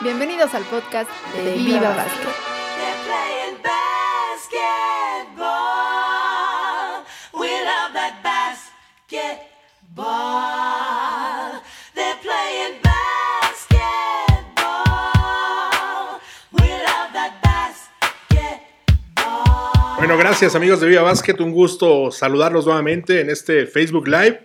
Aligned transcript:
Bienvenidos 0.00 0.52
al 0.54 0.64
podcast 0.64 1.08
de 1.32 1.52
Viva 1.52 1.90
Basket. 1.90 2.28
They're 2.28 2.51
Bueno, 20.02 20.18
gracias 20.18 20.56
amigos 20.56 20.80
de 20.80 20.88
Viva 20.88 21.02
Basket, 21.02 21.36
un 21.38 21.52
gusto 21.52 22.10
saludarlos 22.10 22.66
nuevamente 22.66 23.20
en 23.20 23.30
este 23.30 23.68
Facebook 23.68 24.08
Live. 24.08 24.40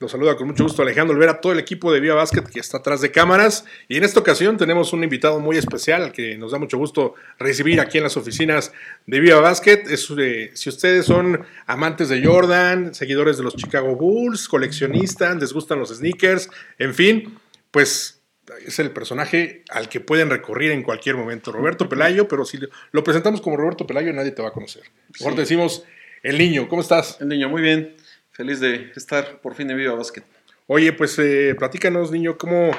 Los 0.00 0.10
saluda 0.10 0.34
con 0.34 0.48
mucho 0.48 0.64
gusto 0.64 0.82
Alejandro 0.82 1.14
Olvera, 1.14 1.40
todo 1.40 1.52
el 1.52 1.60
equipo 1.60 1.92
de 1.92 2.00
Viva 2.00 2.16
Basket 2.16 2.42
que 2.42 2.58
está 2.58 2.78
atrás 2.78 3.00
de 3.00 3.12
cámaras. 3.12 3.64
Y 3.86 3.96
en 3.96 4.02
esta 4.02 4.18
ocasión 4.18 4.56
tenemos 4.56 4.92
un 4.92 5.04
invitado 5.04 5.38
muy 5.38 5.56
especial 5.56 6.02
al 6.02 6.12
que 6.12 6.36
nos 6.36 6.50
da 6.50 6.58
mucho 6.58 6.78
gusto 6.78 7.14
recibir 7.38 7.78
aquí 7.80 7.98
en 7.98 8.02
las 8.02 8.16
oficinas 8.16 8.72
de 9.06 9.20
Viva 9.20 9.38
Basket. 9.38 9.84
Es, 9.88 10.12
eh, 10.18 10.50
si 10.54 10.68
ustedes 10.68 11.06
son 11.06 11.46
amantes 11.68 12.08
de 12.08 12.20
Jordan, 12.26 12.92
seguidores 12.92 13.36
de 13.36 13.44
los 13.44 13.54
Chicago 13.54 13.94
Bulls, 13.94 14.48
coleccionistas, 14.48 15.36
les 15.36 15.52
gustan 15.52 15.78
los 15.78 15.90
sneakers, 15.90 16.50
en 16.80 16.92
fin, 16.92 17.38
pues 17.70 18.21
es 18.66 18.78
el 18.78 18.90
personaje 18.90 19.62
al 19.70 19.88
que 19.88 20.00
pueden 20.00 20.30
recurrir 20.30 20.70
en 20.72 20.82
cualquier 20.82 21.16
momento. 21.16 21.52
Roberto 21.52 21.88
Pelayo, 21.88 22.28
pero 22.28 22.44
si 22.44 22.58
lo 22.92 23.04
presentamos 23.04 23.40
como 23.40 23.56
Roberto 23.56 23.86
Pelayo, 23.86 24.12
nadie 24.12 24.30
te 24.32 24.42
va 24.42 24.48
a 24.48 24.52
conocer. 24.52 24.82
Mejor 25.18 25.34
te 25.34 25.40
decimos 25.42 25.84
el 26.22 26.38
niño. 26.38 26.68
¿Cómo 26.68 26.82
estás? 26.82 27.18
El 27.20 27.28
niño, 27.28 27.48
muy 27.48 27.62
bien. 27.62 27.94
Feliz 28.32 28.60
de 28.60 28.90
estar 28.96 29.40
por 29.40 29.54
fin 29.54 29.70
en 29.70 29.76
Viva 29.76 29.94
Basket. 29.94 30.22
Oye, 30.66 30.92
pues 30.92 31.18
eh, 31.18 31.54
platícanos, 31.58 32.10
niño, 32.10 32.38
cómo, 32.38 32.70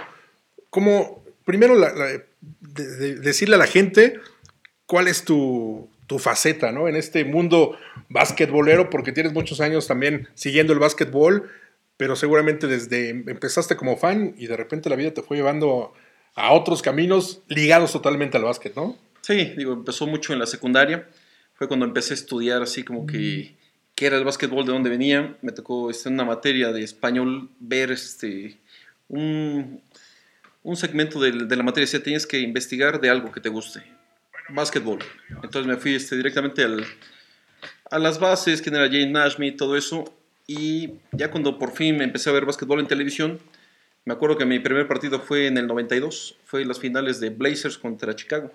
cómo 0.69 1.23
primero 1.45 1.75
la- 1.75 1.93
la- 1.93 2.07
de- 2.61 2.97
de- 2.97 3.15
decirle 3.15 3.55
a 3.55 3.59
la 3.59 3.67
gente 3.67 4.19
cuál 4.85 5.07
es 5.07 5.23
tu, 5.25 5.89
tu 6.07 6.17
faceta, 6.19 6.71
¿no? 6.71 6.87
En 6.87 6.95
este 6.95 7.23
mundo 7.25 7.77
basquetbolero, 8.09 8.89
porque 8.89 9.11
tienes 9.11 9.33
muchos 9.33 9.61
años 9.61 9.87
también 9.87 10.27
siguiendo 10.33 10.73
el 10.73 10.79
básquetbol, 10.79 11.49
pero 12.03 12.17
seguramente 12.17 12.67
desde 12.67 13.11
empezaste 13.11 13.77
como 13.77 13.95
fan 13.95 14.35
y 14.37 14.47
de 14.47 14.57
repente 14.57 14.89
la 14.89 14.97
vida 14.97 15.13
te 15.13 15.21
fue 15.21 15.37
llevando 15.37 15.93
a 16.35 16.51
otros 16.51 16.81
caminos 16.81 17.39
ligados 17.47 17.93
totalmente 17.93 18.35
al 18.35 18.43
básquet, 18.43 18.75
¿no? 18.75 18.97
Sí, 19.21 19.53
digo, 19.55 19.71
empezó 19.71 20.05
mucho 20.05 20.33
en 20.33 20.39
la 20.39 20.45
secundaria. 20.45 21.07
Fue 21.53 21.69
cuando 21.69 21.85
empecé 21.85 22.11
a 22.13 22.15
estudiar 22.15 22.61
así 22.61 22.83
como 22.83 23.07
que 23.07 23.55
qué 23.95 24.07
era 24.07 24.17
el 24.17 24.25
básquetbol, 24.25 24.65
de 24.65 24.73
dónde 24.73 24.89
venía. 24.89 25.37
Me 25.41 25.53
tocó 25.53 25.89
este, 25.89 26.09
en 26.09 26.15
una 26.15 26.25
materia 26.25 26.73
de 26.73 26.83
español 26.83 27.49
ver 27.61 27.89
este, 27.91 28.57
un, 29.07 29.81
un 30.63 30.75
segmento 30.75 31.21
del- 31.21 31.47
de, 31.47 31.55
la 31.55 31.63
materia. 31.63 31.85
Decía, 31.85 32.03
tienes 32.03 32.27
que 32.27 32.39
investigar 32.39 32.99
de 32.99 33.09
algo 33.09 33.31
que 33.31 33.39
te 33.39 33.47
guste. 33.47 33.81
Básquetbol. 34.49 34.99
Entonces 35.41 35.67
me 35.67 35.77
fui 35.77 35.95
este, 35.95 36.17
directamente 36.17 36.65
al, 36.65 36.85
a 37.89 37.97
las 37.97 38.19
bases, 38.19 38.61
quién 38.61 38.75
era 38.75 38.87
Jane 38.87 39.09
Nashmi, 39.11 39.53
todo 39.55 39.77
eso. 39.77 40.03
Y 40.47 40.95
ya 41.11 41.31
cuando 41.31 41.57
por 41.57 41.71
fin 41.71 41.97
me 41.97 42.03
empecé 42.03 42.29
a 42.29 42.33
ver 42.33 42.45
básquetbol 42.45 42.79
en 42.79 42.87
televisión, 42.87 43.39
me 44.05 44.13
acuerdo 44.13 44.37
que 44.37 44.45
mi 44.45 44.59
primer 44.59 44.87
partido 44.87 45.19
fue 45.19 45.47
en 45.47 45.57
el 45.57 45.67
92, 45.67 46.37
fue 46.43 46.65
las 46.65 46.79
finales 46.79 47.19
de 47.19 47.29
Blazers 47.29 47.77
contra 47.77 48.15
Chicago. 48.15 48.51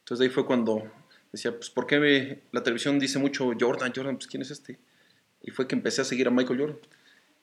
Entonces 0.00 0.20
de 0.20 0.24
ahí 0.26 0.30
fue 0.30 0.46
cuando 0.46 0.90
decía, 1.30 1.52
pues 1.52 1.68
¿por 1.68 1.86
qué 1.86 1.98
me- 2.00 2.38
la 2.52 2.62
televisión 2.62 2.98
dice 2.98 3.18
mucho 3.18 3.50
Jordan, 3.58 3.92
Jordan, 3.94 4.16
pues 4.16 4.26
¿quién 4.26 4.40
es 4.42 4.50
este? 4.50 4.78
Y 5.42 5.50
fue 5.50 5.68
que 5.68 5.74
empecé 5.74 6.00
a 6.00 6.04
seguir 6.04 6.26
a 6.28 6.30
Michael 6.30 6.58
Jordan. 6.60 6.78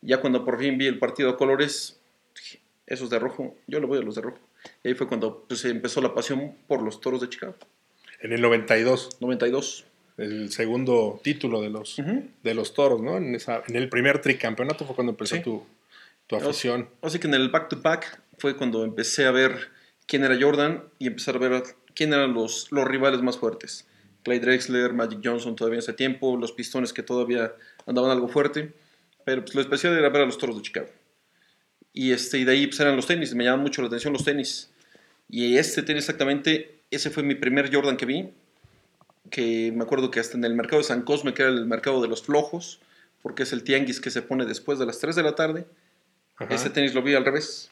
Ya 0.01 0.19
cuando 0.19 0.43
por 0.43 0.59
fin 0.59 0.77
vi 0.77 0.87
el 0.87 0.97
partido 0.97 1.29
a 1.29 1.37
colores, 1.37 1.99
dije, 2.35 2.61
esos 2.87 3.09
de 3.11 3.19
rojo, 3.19 3.55
yo 3.67 3.79
le 3.79 3.85
voy 3.85 3.99
a 3.99 4.01
los 4.01 4.15
de 4.15 4.21
rojo. 4.21 4.39
Y 4.83 4.87
ahí 4.89 4.93
fue 4.95 5.07
cuando 5.07 5.45
pues, 5.47 5.63
empezó 5.65 6.01
la 6.01 6.13
pasión 6.15 6.55
por 6.67 6.81
los 6.81 6.99
toros 6.99 7.21
de 7.21 7.29
Chicago. 7.29 7.55
En 8.21 8.31
el 8.33 8.41
92, 8.41 9.17
92. 9.21 9.85
El 10.17 10.51
segundo 10.51 11.19
título 11.23 11.61
de 11.61 11.69
los, 11.69 11.99
Ujú. 11.99 12.23
de 12.43 12.53
los 12.53 12.73
toros, 12.73 13.01
¿no? 13.01 13.17
En, 13.17 13.35
esa, 13.35 13.63
en 13.67 13.75
el 13.75 13.89
primer 13.89 14.21
tricampeonato 14.21 14.85
fue 14.85 14.95
cuando 14.95 15.11
empezó 15.11 15.35
Sí. 15.35 15.41
tu, 15.41 15.65
tu 16.27 16.35
afición. 16.37 16.89
Así 17.01 17.19
que 17.19 17.27
en 17.27 17.33
el 17.33 17.49
back-to-back 17.49 18.21
fue 18.37 18.55
cuando 18.55 18.83
empecé 18.83 19.25
a 19.25 19.31
ver 19.31 19.69
quién 20.07 20.23
era 20.23 20.37
Jordan 20.39 20.83
y 20.99 21.07
empezar 21.07 21.35
a 21.35 21.39
ver 21.39 21.63
quién 21.93 22.13
eran 22.13 22.33
los, 22.33 22.71
los 22.71 22.85
rivales 22.87 23.21
más 23.21 23.37
fuertes. 23.37 23.87
Clay 24.23 24.39
Drexler, 24.39 24.93
Magic 24.93 25.19
Johnson 25.23 25.55
todavía 25.55 25.75
en 25.77 25.79
ese 25.83 25.93
tiempo, 25.93 26.35
los 26.37 26.51
pistones 26.51 26.93
que 26.93 27.03
todavía 27.03 27.53
andaban 27.85 28.09
algo 28.11 28.27
fuerte. 28.27 28.73
Pero 29.23 29.43
pues, 29.43 29.53
lo 29.55 29.61
especial 29.61 29.93
era 29.97 30.09
ver 30.09 30.21
a 30.23 30.25
los 30.25 30.37
toros 30.37 30.55
de 30.55 30.61
Chicago. 30.63 30.87
Y, 31.93 32.11
este, 32.11 32.39
y 32.39 32.43
de 32.43 32.51
ahí 32.53 32.67
pues, 32.67 32.79
eran 32.79 32.95
los 32.95 33.05
tenis, 33.07 33.33
me 33.35 33.43
llamaban 33.43 33.63
mucho 33.63 33.81
la 33.81 33.87
atención 33.87 34.13
los 34.13 34.23
tenis. 34.25 34.71
Y 35.29 35.57
este 35.57 35.81
tenis 35.83 36.03
exactamente, 36.03 36.79
ese 36.91 37.09
fue 37.09 37.23
mi 37.23 37.35
primer 37.35 37.73
Jordan 37.73 37.97
que 37.97 38.05
vi. 38.05 38.29
Que 39.29 39.71
me 39.73 39.83
acuerdo 39.83 40.11
que 40.11 40.19
hasta 40.19 40.37
en 40.37 40.43
el 40.43 40.53
mercado 40.55 40.77
de 40.79 40.87
San 40.87 41.01
Cosme, 41.01 41.33
que 41.33 41.41
era 41.41 41.51
el 41.51 41.65
mercado 41.65 42.01
de 42.01 42.07
los 42.07 42.21
flojos, 42.23 42.79
porque 43.21 43.43
es 43.43 43.53
el 43.53 43.63
tianguis 43.63 43.99
que 43.99 44.11
se 44.11 44.21
pone 44.21 44.45
después 44.45 44.77
de 44.77 44.85
las 44.85 44.99
3 44.99 45.15
de 45.15 45.23
la 45.23 45.35
tarde, 45.35 45.65
Ajá. 46.37 46.53
ese 46.53 46.69
tenis 46.69 46.93
lo 46.93 47.01
vi 47.01 47.15
al 47.15 47.25
revés. 47.25 47.71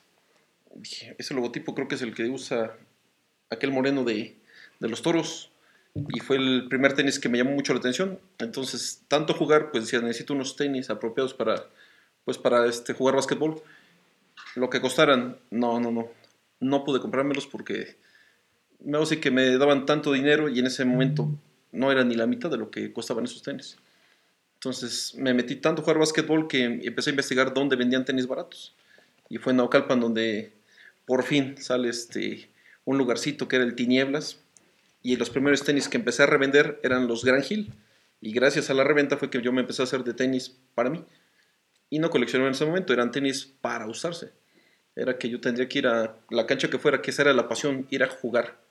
Dije, 0.76 1.16
ese 1.20 1.34
logotipo 1.34 1.76
creo 1.76 1.88
que 1.88 1.96
es 1.96 2.02
el 2.02 2.16
que 2.16 2.26
usa 2.26 2.76
aquel 3.50 3.72
moreno 3.72 4.04
de, 4.04 4.36
de 4.80 4.90
los 4.90 5.02
toros. 5.02 5.52
Y 5.96 6.22
fue 6.22 6.38
el 6.38 6.66
primer 6.70 6.94
tenis 6.94 7.20
que 7.20 7.30
me 7.30 7.38
llamó 7.38 7.52
mucho 7.52 7.74
la 7.74 7.80
atención. 7.80 8.20
Entonces, 8.40 9.04
tanto 9.08 9.36
jugar, 9.36 9.70
pues 9.70 9.84
decía, 9.84 10.02
necesito 10.02 10.34
unos 10.34 10.56
tenis 10.56 10.90
apropiados 10.90 11.36
para, 11.36 11.68
pues, 12.26 12.40
para 12.40 12.66
este, 12.66 12.94
jugar 12.94 13.16
básquetbol. 13.16 13.62
Lo 14.56 14.72
que 14.72 14.82
costaran, 14.82 15.38
no, 15.52 15.80
no, 15.80 15.92
no. 15.92 16.10
No 16.60 16.84
pude 16.84 17.00
comprármelos 17.00 17.46
porque 17.46 17.96
me 18.84 18.98
así 18.98 19.18
que 19.18 19.32
me 19.32 19.58
daban 19.58 19.86
tanto 19.86 20.12
dinero 20.12 20.50
y 20.50 20.60
en 20.60 20.68
ese 20.68 20.86
momento 20.86 21.30
no 21.72 21.92
era 21.92 22.04
ni 22.04 22.16
la 22.16 22.28
mitad 22.28 22.50
de 22.50 22.58
lo 22.58 22.70
que 22.70 22.92
costaban 22.94 23.26
esos 23.26 23.42
tenis. 23.42 23.78
Entonces 24.56 25.16
me 25.16 25.34
metí 25.34 25.56
tanto 25.56 25.82
a 25.82 25.84
jugar 25.84 26.00
básquetbol 26.00 26.48
que 26.48 26.64
empecé 26.64 27.10
a 27.10 27.12
investigar 27.12 27.54
dónde 27.54 27.76
vendían 27.76 28.06
tenis 28.06 28.28
baratos. 28.28 28.76
Y 29.30 29.38
fue 29.38 29.52
en 29.52 29.58
Naucalpan 29.58 30.00
donde 30.00 30.54
por 31.06 31.24
fin 31.24 31.58
sale 31.58 31.90
este, 31.90 32.50
un 32.86 32.98
lugarcito 32.98 33.48
que 33.48 33.58
era 33.58 33.66
el 33.66 33.76
Tinieblas. 33.76 34.40
Y 35.02 35.18
los 35.18 35.30
primeros 35.30 35.64
tenis 35.64 35.90
que 35.90 35.98
empecé 35.98 36.24
a 36.24 36.28
revender 36.28 36.80
eran 36.84 37.08
los 37.08 37.26
Grand 37.26 37.44
Hill. 37.50 37.74
Y 38.22 38.32
gracias 38.32 38.70
a 38.70 38.74
la 38.74 38.86
reventa 38.86 39.18
fue 39.18 39.30
que 39.30 39.42
yo 39.42 39.52
me 39.52 39.62
empecé 39.62 39.82
a 39.82 39.86
hacer 39.86 40.04
de 40.06 40.14
tenis 40.14 40.56
para 40.76 40.90
mí. 40.90 41.04
Y 41.90 42.00
no 42.00 42.10
coleccioné 42.10 42.46
en 42.46 42.54
ese 42.54 42.66
momento, 42.66 42.94
eran 42.94 43.12
tenis 43.12 43.46
para 43.60 43.86
usarse. 43.86 44.32
Era 44.96 45.18
que 45.18 45.30
yo 45.30 45.42
tendría 45.42 45.68
que 45.68 45.80
ir 45.80 45.88
a 45.88 46.16
la 46.30 46.46
cancha 46.46 46.70
que 46.70 46.80
fuera, 46.80 47.02
que 47.02 47.12
esa 47.12 47.24
era 47.24 47.34
la 47.34 47.50
pasión, 47.50 47.86
ir 47.90 48.04
a 48.04 48.08
jugar. 48.08 48.63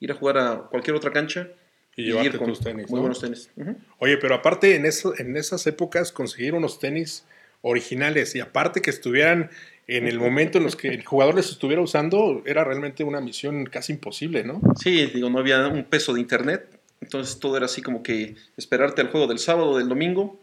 Ir 0.00 0.12
a 0.12 0.14
jugar 0.14 0.38
a 0.38 0.56
cualquier 0.70 0.96
otra 0.96 1.12
cancha 1.12 1.48
Y 1.96 2.04
llevarte 2.04 2.28
ir 2.28 2.38
con 2.38 2.48
tus 2.48 2.60
tenis, 2.60 2.90
Muy 2.90 2.96
¿no? 2.96 3.02
buenos 3.02 3.20
tenis. 3.20 3.50
Oye, 3.98 4.18
pero 4.18 4.34
aparte 4.34 4.74
en, 4.74 4.84
eso, 4.84 5.14
en 5.18 5.36
esas 5.36 5.66
épocas 5.66 6.12
conseguir 6.12 6.54
unos 6.54 6.78
tenis 6.78 7.24
originales 7.62 8.34
y 8.34 8.40
aparte 8.40 8.80
que 8.80 8.90
estuvieran 8.90 9.50
en 9.88 10.06
el 10.06 10.18
momento 10.18 10.58
en 10.58 10.64
los 10.64 10.74
que 10.76 10.88
el 10.88 11.04
jugador 11.04 11.36
les 11.36 11.50
estuviera 11.50 11.80
usando, 11.80 12.42
era 12.44 12.64
realmente 12.64 13.04
una 13.04 13.20
misión 13.20 13.66
casi 13.66 13.92
imposible, 13.92 14.42
¿no? 14.42 14.60
Sí, 14.80 15.06
digo, 15.06 15.30
no 15.30 15.38
había 15.38 15.66
un 15.68 15.84
peso 15.84 16.12
de 16.12 16.20
internet, 16.20 16.78
entonces 17.00 17.38
todo 17.38 17.56
era 17.56 17.66
así 17.66 17.82
como 17.82 18.02
que 18.02 18.34
esperarte 18.56 19.00
al 19.00 19.08
juego 19.10 19.26
del 19.26 19.38
sábado, 19.38 19.78
del 19.78 19.88
domingo 19.88 20.40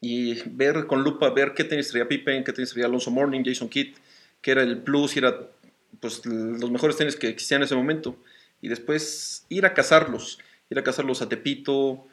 y 0.00 0.40
ver 0.50 0.86
con 0.86 1.02
lupa, 1.02 1.30
ver 1.30 1.54
qué 1.54 1.64
tenis 1.64 1.88
traía 1.88 2.08
Pippen, 2.08 2.42
qué 2.44 2.52
tenis 2.52 2.70
traía 2.70 2.86
Alonso 2.86 3.10
Morning, 3.10 3.42
Jason 3.44 3.68
Kidd, 3.68 3.94
que 4.40 4.50
era 4.50 4.62
el 4.62 4.78
plus 4.78 5.16
y 5.16 5.20
era 5.20 5.48
pues 6.00 6.26
los 6.26 6.70
mejores 6.70 6.96
tenis 6.96 7.16
que 7.16 7.28
existían 7.28 7.60
en 7.60 7.66
ese 7.66 7.76
momento 7.76 8.16
y 8.60 8.68
después 8.68 9.44
ir 9.48 9.66
a 9.66 9.74
cazarlos, 9.74 10.38
ir 10.70 10.78
a 10.78 10.82
cazarlos 10.82 11.22
a 11.22 11.28
Tepito, 11.28 12.06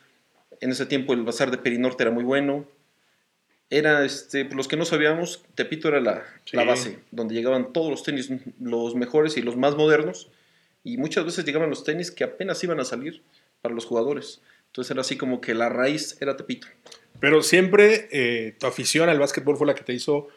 en 0.61 0.71
ese 0.71 0.85
tiempo 0.85 1.13
el 1.13 1.23
bazar 1.23 1.51
de 1.51 1.57
Perinorte 1.57 2.03
era 2.03 2.11
muy 2.11 2.23
bueno. 2.23 2.67
Era, 3.69 4.05
este, 4.05 4.45
pues, 4.45 4.55
los 4.55 4.67
que 4.67 4.77
no 4.77 4.85
sabíamos, 4.85 5.43
Tepito 5.55 5.87
era 5.87 5.99
la, 5.99 6.23
Sí. 6.45 6.55
la 6.57 6.63
base, 6.63 6.99
donde 7.11 7.33
llegaban 7.33 7.73
todos 7.73 7.89
los 7.89 8.03
tenis, 8.03 8.29
los 8.59 8.93
mejores 8.95 9.35
y 9.37 9.41
los 9.41 9.57
más 9.57 9.75
modernos, 9.75 10.29
y 10.83 10.97
muchas 10.97 11.25
veces 11.25 11.45
llegaban 11.45 11.69
los 11.69 11.83
tenis 11.83 12.11
que 12.11 12.23
apenas 12.23 12.63
iban 12.63 12.79
a 12.79 12.85
salir 12.85 13.23
para 13.61 13.73
los 13.73 13.85
jugadores. 13.85 14.41
Entonces 14.67 14.91
era 14.91 15.01
así 15.01 15.17
como 15.17 15.41
que 15.41 15.53
la 15.55 15.69
raíz 15.69 16.17
era 16.21 16.35
Tepito. 16.37 16.67
Pero 17.19 17.41
siempre 17.41 18.09
eh, 18.11 18.55
tu 18.59 18.67
afición 18.67 19.09
al 19.09 19.19
básquetbol 19.19 19.57
fue 19.57 19.65
la 19.67 19.75
que 19.75 19.83
te 19.83 19.93
hizo 19.93 20.27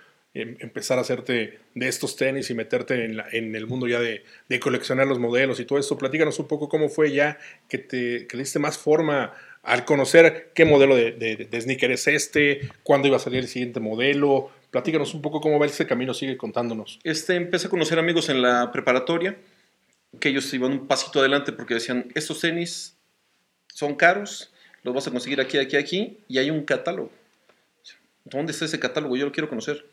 em, 0.40 0.56
empezar 0.60 0.98
a 0.98 1.02
hacerte 1.02 1.58
de 1.74 1.88
estos 1.88 2.16
tenis 2.16 2.50
y 2.50 2.54
meterte 2.54 3.04
en, 3.04 3.16
la- 3.16 3.26
en 3.32 3.54
el 3.54 3.66
mundo 3.66 3.86
ya 3.88 4.00
de, 4.00 4.24
de 4.48 4.60
coleccionar 4.60 5.06
los 5.06 5.18
modelos 5.18 5.60
y 5.60 5.64
todo 5.64 5.78
esto. 5.78 5.96
Platícanos 5.98 6.38
un 6.38 6.48
poco 6.48 6.68
cómo 6.68 6.88
fue 6.88 7.12
ya 7.12 7.38
que 7.68 7.78
te 7.78 8.26
que 8.26 8.36
diste 8.36 8.58
más 8.58 8.78
forma 8.78 9.32
al 9.62 9.84
conocer 9.84 10.50
qué 10.54 10.64
modelo 10.64 10.94
de, 10.94 11.12
de, 11.12 11.36
de 11.50 11.60
sneaker 11.60 11.90
es 11.90 12.06
este, 12.06 12.68
cuándo 12.84 13.08
iba 13.08 13.16
a 13.16 13.20
salir 13.20 13.40
el 13.40 13.48
siguiente 13.48 13.80
modelo. 13.80 14.50
Platícanos 14.70 15.14
un 15.14 15.22
poco 15.22 15.40
cómo 15.40 15.58
va 15.58 15.66
ese 15.66 15.86
camino, 15.86 16.14
sigue 16.14 16.36
contándonos. 16.36 17.00
Este, 17.02 17.34
empecé 17.34 17.66
a 17.66 17.70
conocer 17.70 17.98
amigos 17.98 18.28
en 18.28 18.42
la 18.42 18.70
preparatoria, 18.72 19.36
que 20.20 20.28
ellos 20.28 20.52
iban 20.54 20.72
un 20.72 20.86
pasito 20.86 21.18
adelante 21.20 21.52
porque 21.52 21.74
decían, 21.74 22.10
estos 22.14 22.40
tenis 22.40 22.96
son 23.74 23.94
caros, 23.96 24.52
los 24.82 24.94
vas 24.94 25.06
a 25.08 25.10
conseguir 25.10 25.40
aquí, 25.40 25.58
aquí, 25.58 25.76
aquí, 25.76 26.18
y 26.28 26.38
hay 26.38 26.50
un 26.50 26.64
catálogo. 26.64 27.10
¿Dónde 28.24 28.52
está 28.52 28.64
ese 28.64 28.78
catálogo? 28.78 29.16
Yo 29.16 29.26
lo 29.26 29.32
quiero 29.32 29.48
conocer. 29.48 29.84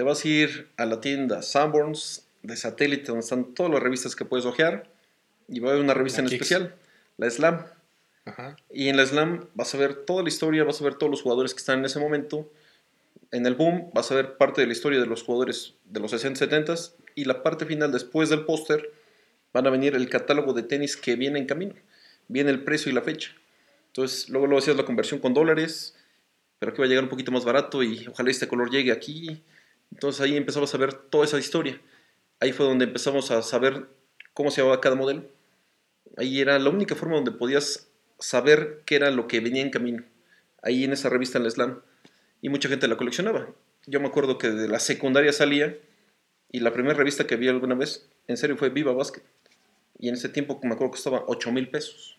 Te 0.00 0.04
vas 0.04 0.24
a 0.24 0.28
ir 0.28 0.70
a 0.78 0.86
la 0.86 1.02
tienda 1.02 1.42
Sanborns 1.42 2.26
de 2.42 2.56
satélite, 2.56 3.08
donde 3.08 3.20
están 3.20 3.52
todas 3.52 3.70
las 3.70 3.82
revistas 3.82 4.16
que 4.16 4.24
puedes 4.24 4.46
ojear. 4.46 4.90
Y 5.46 5.60
va 5.60 5.68
a 5.68 5.72
haber 5.72 5.84
una 5.84 5.92
revista 5.92 6.22
La 6.22 6.24
en 6.24 6.30
Kicks. 6.30 6.50
especial, 6.50 6.74
la 7.18 7.28
Slam. 7.28 7.66
Ajá. 8.24 8.56
Y 8.72 8.88
en 8.88 8.96
la 8.96 9.04
Slam 9.04 9.48
vas 9.52 9.74
a 9.74 9.76
ver 9.76 10.06
toda 10.06 10.22
la 10.22 10.30
historia, 10.30 10.64
vas 10.64 10.80
a 10.80 10.84
ver 10.84 10.94
todos 10.94 11.10
los 11.10 11.20
jugadores 11.20 11.52
que 11.52 11.58
están 11.58 11.80
en 11.80 11.84
ese 11.84 12.00
momento. 12.00 12.50
En 13.30 13.44
el 13.44 13.56
boom 13.56 13.90
vas 13.92 14.10
a 14.10 14.14
ver 14.14 14.38
parte 14.38 14.62
de 14.62 14.68
la 14.68 14.72
historia 14.72 14.98
de 15.00 15.04
los 15.04 15.22
jugadores 15.22 15.74
de 15.84 16.00
los 16.00 16.12
60, 16.12 16.38
70 16.38 16.74
y 17.14 17.26
la 17.26 17.42
parte 17.42 17.66
final 17.66 17.92
después 17.92 18.30
del 18.30 18.46
póster 18.46 18.90
van 19.52 19.66
a 19.66 19.70
venir 19.70 19.94
el 19.96 20.08
catálogo 20.08 20.54
de 20.54 20.62
tenis 20.62 20.96
que 20.96 21.14
viene 21.14 21.38
en 21.38 21.44
camino. 21.44 21.74
Viene 22.26 22.48
el 22.48 22.64
precio 22.64 22.90
y 22.90 22.94
la 22.94 23.02
fecha. 23.02 23.32
Entonces 23.88 24.30
luego 24.30 24.46
luego 24.46 24.60
hacías 24.60 24.78
la 24.78 24.86
conversión 24.86 25.20
con 25.20 25.34
dólares, 25.34 25.94
pero 26.58 26.72
que 26.72 26.80
va 26.80 26.86
a 26.86 26.88
llegar 26.88 27.04
un 27.04 27.10
poquito 27.10 27.32
más 27.32 27.44
barato 27.44 27.82
y 27.82 28.06
ojalá 28.06 28.30
este 28.30 28.48
color 28.48 28.70
llegue 28.70 28.92
aquí. 28.92 29.42
Entonces 29.92 30.20
ahí 30.20 30.36
empezamos 30.36 30.74
a 30.74 30.78
ver 30.78 30.92
toda 30.92 31.24
esa 31.24 31.38
historia. 31.38 31.80
Ahí 32.38 32.52
fue 32.52 32.66
donde 32.66 32.86
empezamos 32.86 33.30
a 33.30 33.42
saber 33.42 33.88
cómo 34.34 34.50
se 34.50 34.60
llamaba 34.60 34.80
cada 34.80 34.96
modelo. 34.96 35.24
Ahí 36.16 36.40
era 36.40 36.58
la 36.58 36.70
única 36.70 36.94
forma 36.94 37.16
donde 37.16 37.32
podías 37.32 37.90
saber 38.18 38.82
qué 38.86 38.96
era 38.96 39.10
lo 39.10 39.26
que 39.28 39.40
venía 39.40 39.62
en 39.62 39.70
camino. 39.70 40.04
Ahí 40.62 40.84
en 40.84 40.92
esa 40.92 41.08
revista 41.08 41.38
en 41.38 41.44
la 41.44 41.50
Slam. 41.50 41.82
Y 42.42 42.48
mucha 42.48 42.68
gente 42.68 42.88
la 42.88 42.96
coleccionaba. 42.96 43.48
Yo 43.86 44.00
me 44.00 44.08
acuerdo 44.08 44.38
que 44.38 44.50
de 44.50 44.68
la 44.68 44.78
secundaria 44.78 45.32
salía 45.32 45.76
y 46.52 46.60
la 46.60 46.72
primera 46.72 46.94
revista 46.94 47.26
que 47.26 47.36
vi 47.36 47.48
alguna 47.48 47.74
vez, 47.74 48.08
en 48.26 48.36
serio, 48.36 48.56
fue 48.56 48.70
Viva 48.70 48.92
Basket. 48.92 49.22
Y 49.98 50.08
en 50.08 50.14
ese 50.14 50.28
tiempo 50.28 50.58
me 50.62 50.74
acuerdo 50.74 50.92
que 50.92 50.96
costaba 50.96 51.24
8 51.26 51.52
mil 51.52 51.68
pesos. 51.68 52.18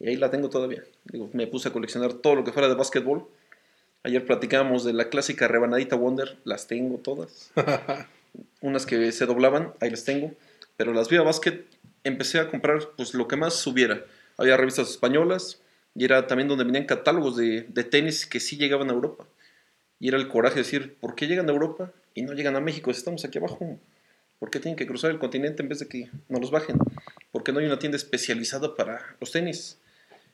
Y 0.00 0.08
ahí 0.08 0.16
la 0.16 0.30
tengo 0.30 0.48
todavía. 0.48 0.84
Me 1.32 1.46
puse 1.46 1.68
a 1.68 1.72
coleccionar 1.72 2.14
todo 2.14 2.36
lo 2.36 2.44
que 2.44 2.52
fuera 2.52 2.68
de 2.68 2.74
básquetbol. 2.74 3.28
Ayer 4.08 4.24
platicábamos 4.24 4.84
de 4.84 4.94
la 4.94 5.10
clásica 5.10 5.48
rebanadita 5.48 5.94
Wonder. 5.94 6.38
Las 6.44 6.66
tengo 6.66 6.96
todas. 6.96 7.50
Unas 8.62 8.86
que 8.86 9.12
se 9.12 9.26
doblaban, 9.26 9.74
ahí 9.80 9.90
las 9.90 10.04
tengo. 10.04 10.32
Pero 10.78 10.94
las 10.94 11.10
Viva 11.10 11.24
Basket 11.24 11.66
empecé 12.04 12.38
a 12.38 12.48
comprar 12.48 12.88
pues 12.96 13.12
lo 13.12 13.28
que 13.28 13.36
más 13.36 13.52
subiera. 13.52 14.02
Había 14.38 14.56
revistas 14.56 14.88
españolas 14.88 15.60
y 15.94 16.06
era 16.06 16.26
también 16.26 16.48
donde 16.48 16.64
venían 16.64 16.86
catálogos 16.86 17.36
de, 17.36 17.66
de 17.68 17.84
tenis 17.84 18.24
que 18.24 18.40
sí 18.40 18.56
llegaban 18.56 18.88
a 18.88 18.94
Europa. 18.94 19.26
Y 20.00 20.08
era 20.08 20.16
el 20.16 20.28
coraje 20.28 20.54
de 20.54 20.62
decir, 20.62 20.96
¿por 20.98 21.14
qué 21.14 21.26
llegan 21.26 21.46
a 21.50 21.52
Europa 21.52 21.92
y 22.14 22.22
no 22.22 22.32
llegan 22.32 22.56
a 22.56 22.60
México? 22.60 22.90
Estamos 22.90 23.26
aquí 23.26 23.36
abajo. 23.36 23.78
¿Por 24.38 24.48
qué 24.48 24.58
tienen 24.58 24.76
que 24.76 24.86
cruzar 24.86 25.10
el 25.10 25.18
continente 25.18 25.62
en 25.62 25.68
vez 25.68 25.80
de 25.80 25.86
que 25.86 26.08
nos 26.30 26.40
los 26.40 26.50
bajen? 26.50 26.78
¿Por 27.30 27.44
qué 27.44 27.52
no 27.52 27.58
hay 27.58 27.66
una 27.66 27.78
tienda 27.78 27.96
especializada 27.96 28.74
para 28.74 29.16
los 29.20 29.32
tenis? 29.32 29.76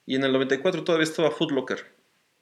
Y 0.06 0.14
en 0.14 0.22
el 0.22 0.32
94 0.32 0.84
todavía 0.84 1.02
estaba 1.02 1.32
Foot 1.32 1.50
Locker, 1.50 1.84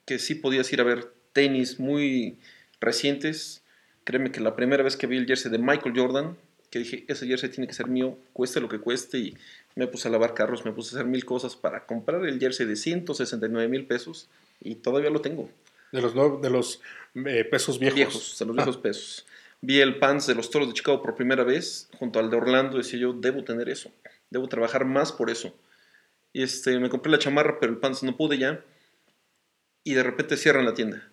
que 0.05 0.19
sí 0.19 0.35
podías 0.35 0.71
ir 0.71 0.79
a 0.79 0.83
ver 0.83 1.22
tenis 1.33 1.79
muy 1.79 2.37
recientes. 2.79 3.63
Créeme 4.03 4.31
que 4.31 4.39
la 4.39 4.55
primera 4.55 4.83
vez 4.83 4.97
que 4.97 5.07
vi 5.07 5.17
el 5.17 5.25
jersey 5.25 5.51
de 5.51 5.57
Michael 5.57 5.93
Jordan, 5.97 6.37
que 6.69 6.79
dije, 6.79 7.05
ese 7.07 7.27
jersey 7.27 7.49
tiene 7.49 7.67
que 7.67 7.73
ser 7.73 7.87
mío, 7.87 8.17
cueste 8.33 8.59
lo 8.59 8.67
que 8.69 8.79
cueste, 8.79 9.17
y 9.19 9.37
me 9.75 9.87
puse 9.87 10.07
a 10.07 10.11
lavar 10.11 10.33
carros, 10.33 10.65
me 10.65 10.71
puse 10.71 10.95
a 10.95 10.99
hacer 10.99 11.09
mil 11.09 11.23
cosas 11.25 11.55
para 11.55 11.85
comprar 11.85 12.25
el 12.25 12.39
jersey 12.39 12.65
de 12.65 12.75
169 12.75 13.67
mil 13.67 13.85
pesos, 13.85 14.27
y 14.61 14.75
todavía 14.75 15.09
lo 15.09 15.21
tengo. 15.21 15.49
De 15.91 16.01
los, 16.01 16.15
no- 16.15 16.37
de 16.37 16.49
los 16.49 16.81
eh, 17.15 17.45
pesos 17.45 17.77
viejos. 17.79 17.95
Viejos, 17.95 18.39
de 18.39 18.45
los 18.45 18.55
viejos 18.55 18.77
pesos. 18.77 19.25
Vi 19.61 19.79
el 19.79 19.99
pants 19.99 20.27
de 20.27 20.35
los 20.35 20.49
Toros 20.49 20.67
de 20.67 20.73
Chicago 20.73 21.01
por 21.01 21.15
primera 21.15 21.43
vez, 21.43 21.87
junto 21.97 22.19
al 22.19 22.29
de 22.29 22.35
Orlando, 22.37 22.77
decía 22.77 22.99
yo, 22.99 23.13
debo 23.13 23.43
tener 23.43 23.69
eso, 23.69 23.91
debo 24.29 24.47
trabajar 24.49 24.83
más 24.85 25.11
por 25.11 25.29
eso. 25.29 25.55
Y 26.33 26.41
este, 26.43 26.77
me 26.79 26.89
compré 26.89 27.11
la 27.11 27.19
chamarra, 27.19 27.59
pero 27.59 27.71
el 27.71 27.77
pants 27.77 28.01
no 28.03 28.17
pude 28.17 28.37
ya, 28.39 28.61
y 29.83 29.93
de 29.93 30.03
repente 30.03 30.35
cierran 30.37 30.65
la 30.65 30.73
tienda. 30.73 31.07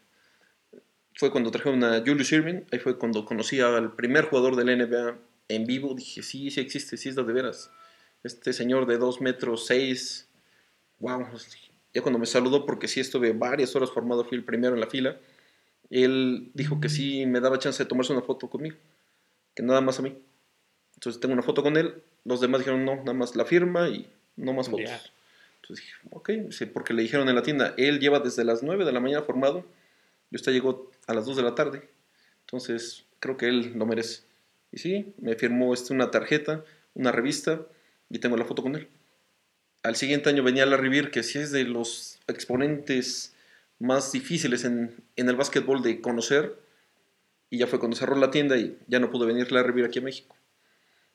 Fue 1.15 1.31
cuando 1.31 1.51
trajeron 1.51 1.83
a 1.85 2.01
Julius 2.01 2.33
Irving, 2.33 2.63
ahí 2.73 2.79
fue 2.79 2.99
cuando 2.99 3.25
conocí 3.25 3.61
al 3.61 3.93
primer 3.95 4.25
jugador 4.27 4.57
de 4.57 4.65
la 4.65 4.77
NBA 4.77 5.19
en 5.49 5.67
vivo, 5.67 5.95
dije, 5.95 6.23
sí, 6.23 6.51
sí 6.51 6.61
existe, 6.61 6.97
sí 6.97 7.09
es 7.09 7.17
de 7.17 7.23
veras. 7.23 7.71
Este 8.23 8.53
señor 8.53 8.87
de 8.87 8.99
2 8.99 9.21
metros 9.21 9.67
6, 9.67 10.29
wow, 11.01 11.27
ya 11.93 12.03
cuando 12.03 12.19
me 12.19 12.27
saludó, 12.27 12.65
porque 12.65 12.89
sí 12.89 13.01
estuve 13.01 13.33
varias 13.33 13.75
horas 13.75 13.91
formado, 13.91 14.25
fui 14.25 14.39
el 14.39 14.45
primero 14.45 14.75
en 14.75 14.81
la 14.81 14.87
fila, 14.87 15.19
él 15.91 16.51
dijo 16.55 16.81
que 16.81 16.89
sí 16.89 17.27
me 17.27 17.41
daba 17.41 17.59
chance 17.59 17.83
de 17.83 17.89
tomarse 17.89 18.13
una 18.13 18.23
foto 18.23 18.49
conmigo, 18.49 18.77
que 19.55 19.63
nada 19.63 19.81
más 19.81 19.99
a 19.99 20.03
mí. 20.03 20.17
Entonces 20.95 21.21
tengo 21.21 21.33
una 21.33 21.43
foto 21.43 21.63
con 21.63 21.77
él, 21.77 22.03
los 22.25 22.41
demás 22.41 22.61
dijeron 22.61 22.85
no, 22.85 22.97
nada 22.97 23.15
más 23.15 23.35
la 23.35 23.45
firma 23.45 23.89
y 23.89 24.09
no 24.37 24.53
más 24.53 24.69
fotos. 24.69 24.89
Ya. 24.89 25.01
Entonces 25.63 25.85
dije, 25.85 25.97
ok, 26.11 26.71
porque 26.73 26.95
le 26.95 27.03
dijeron 27.03 27.29
en 27.29 27.35
la 27.35 27.43
tienda, 27.43 27.75
él 27.77 27.99
lleva 27.99 28.21
desde 28.21 28.45
las 28.45 28.63
9 28.63 28.85
de 28.85 28.93
la 28.93 29.01
mañana 29.01 29.23
formado 29.23 29.65
y 30.31 30.37
usted 30.37 30.53
llegó 30.53 30.91
a 31.07 31.15
las 31.15 31.27
2 31.27 31.37
de 31.37 31.43
la 31.43 31.55
tarde. 31.55 31.89
Entonces 32.41 33.05
creo 33.19 33.37
que 33.37 33.49
él 33.49 33.73
lo 33.77 33.87
merece. 33.87 34.23
Y 34.73 34.79
sí, 34.79 35.13
me 35.19 35.35
firmó 35.37 35.75
este, 35.75 35.93
una 35.93 36.11
tarjeta, 36.11 36.65
una 36.95 37.13
revista 37.13 37.67
y 38.09 38.19
tengo 38.19 38.37
la 38.37 38.45
foto 38.45 38.63
con 38.63 38.77
él. 38.77 38.89
Al 39.83 39.97
siguiente 39.97 40.29
año 40.29 40.43
venía 40.43 40.67
Larry 40.67 40.89
Bird, 40.89 41.11
que 41.11 41.23
sí 41.23 41.39
es 41.39 41.51
de 41.53 41.65
los 41.65 42.21
exponentes 42.27 43.35
más 43.79 44.13
difíciles 44.13 44.65
en, 44.65 44.95
en 45.17 45.29
el 45.29 45.37
básquetbol 45.37 45.83
de 45.83 46.01
conocer. 46.01 46.57
Y 47.49 47.59
ya 47.59 47.67
fue 47.67 47.79
cuando 47.79 47.97
cerró 47.97 48.15
la 48.17 48.31
tienda 48.31 48.57
y 48.57 48.79
ya 48.87 49.01
no 49.01 49.11
pudo 49.11 49.27
venir 49.27 49.51
Larry 49.51 49.73
Bird 49.73 49.87
aquí 49.87 49.99
a 49.99 50.03
México. 50.03 50.37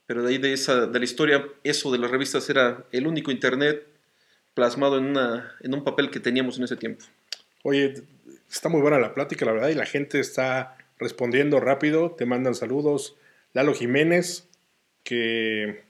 Pero 0.07 0.23
de 0.23 0.29
ahí 0.29 0.37
de, 0.37 0.53
esa, 0.53 0.87
de 0.87 0.99
la 0.99 1.05
historia, 1.05 1.47
eso 1.63 1.91
de 1.91 1.97
las 1.97 2.11
revistas 2.11 2.49
era 2.49 2.85
el 2.91 3.07
único 3.07 3.31
internet 3.31 3.87
plasmado 4.53 4.97
en, 4.97 5.05
una, 5.05 5.55
en 5.61 5.73
un 5.73 5.83
papel 5.83 6.09
que 6.09 6.19
teníamos 6.19 6.57
en 6.57 6.65
ese 6.65 6.75
tiempo. 6.75 7.05
Oye, 7.63 8.03
está 8.49 8.69
muy 8.69 8.81
buena 8.81 8.99
la 8.99 9.13
plática, 9.13 9.45
la 9.45 9.51
verdad, 9.51 9.69
y 9.69 9.75
la 9.75 9.85
gente 9.85 10.19
está 10.19 10.77
respondiendo 10.97 11.59
rápido, 11.59 12.11
te 12.11 12.25
mandan 12.25 12.55
saludos. 12.55 13.15
Lalo 13.53 13.73
Jiménez, 13.73 14.47
que, 15.03 15.83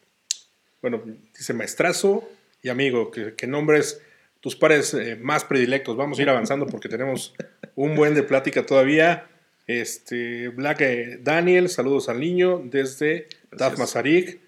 bueno, 0.81 1.01
dice 1.37 1.53
maestrazo 1.53 2.27
y 2.61 2.69
amigo, 2.69 3.11
que, 3.11 3.35
que 3.35 3.47
nombres 3.47 4.01
tus 4.45 4.55
pares 4.55 4.93
eh, 4.93 5.15
más 5.15 5.43
predilectos. 5.43 5.97
Vamos 5.97 6.19
a 6.19 6.21
ir 6.21 6.29
avanzando 6.29 6.67
porque 6.67 6.87
tenemos 6.87 7.33
un 7.75 7.95
buen 7.95 8.13
de 8.13 8.21
plática 8.21 8.63
todavía. 8.63 9.27
Este, 9.65 10.49
Black 10.49 10.81
eh, 10.81 11.19
Daniel, 11.19 11.67
saludos 11.69 12.09
al 12.09 12.19
niño 12.19 12.61
desde 12.63 13.27
Daf 13.51 13.79
Mazarik. 13.79 14.39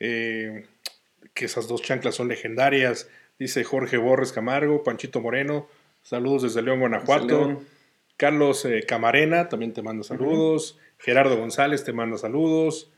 Eh, 0.00 0.66
que 1.34 1.44
esas 1.44 1.68
dos 1.68 1.82
chanclas 1.82 2.16
son 2.16 2.26
legendarias. 2.26 3.08
Dice 3.38 3.62
Jorge 3.64 3.96
Borres 3.96 4.32
Camargo, 4.32 4.82
Panchito 4.82 5.20
Moreno, 5.20 5.68
saludos 6.04 6.42
desde 6.42 6.62
León, 6.62 6.78
Guanajuato. 6.78 7.26
León. 7.26 7.58
Carlos 8.16 8.64
eh, 8.64 8.84
Camarena 8.86 9.48
también 9.48 9.72
te 9.72 9.82
manda 9.82 10.04
saludos. 10.04 10.78
Gerardo 10.98 11.36
González 11.36 11.82
te 11.82 11.92
manda 11.92 12.16
saludos. 12.16 12.92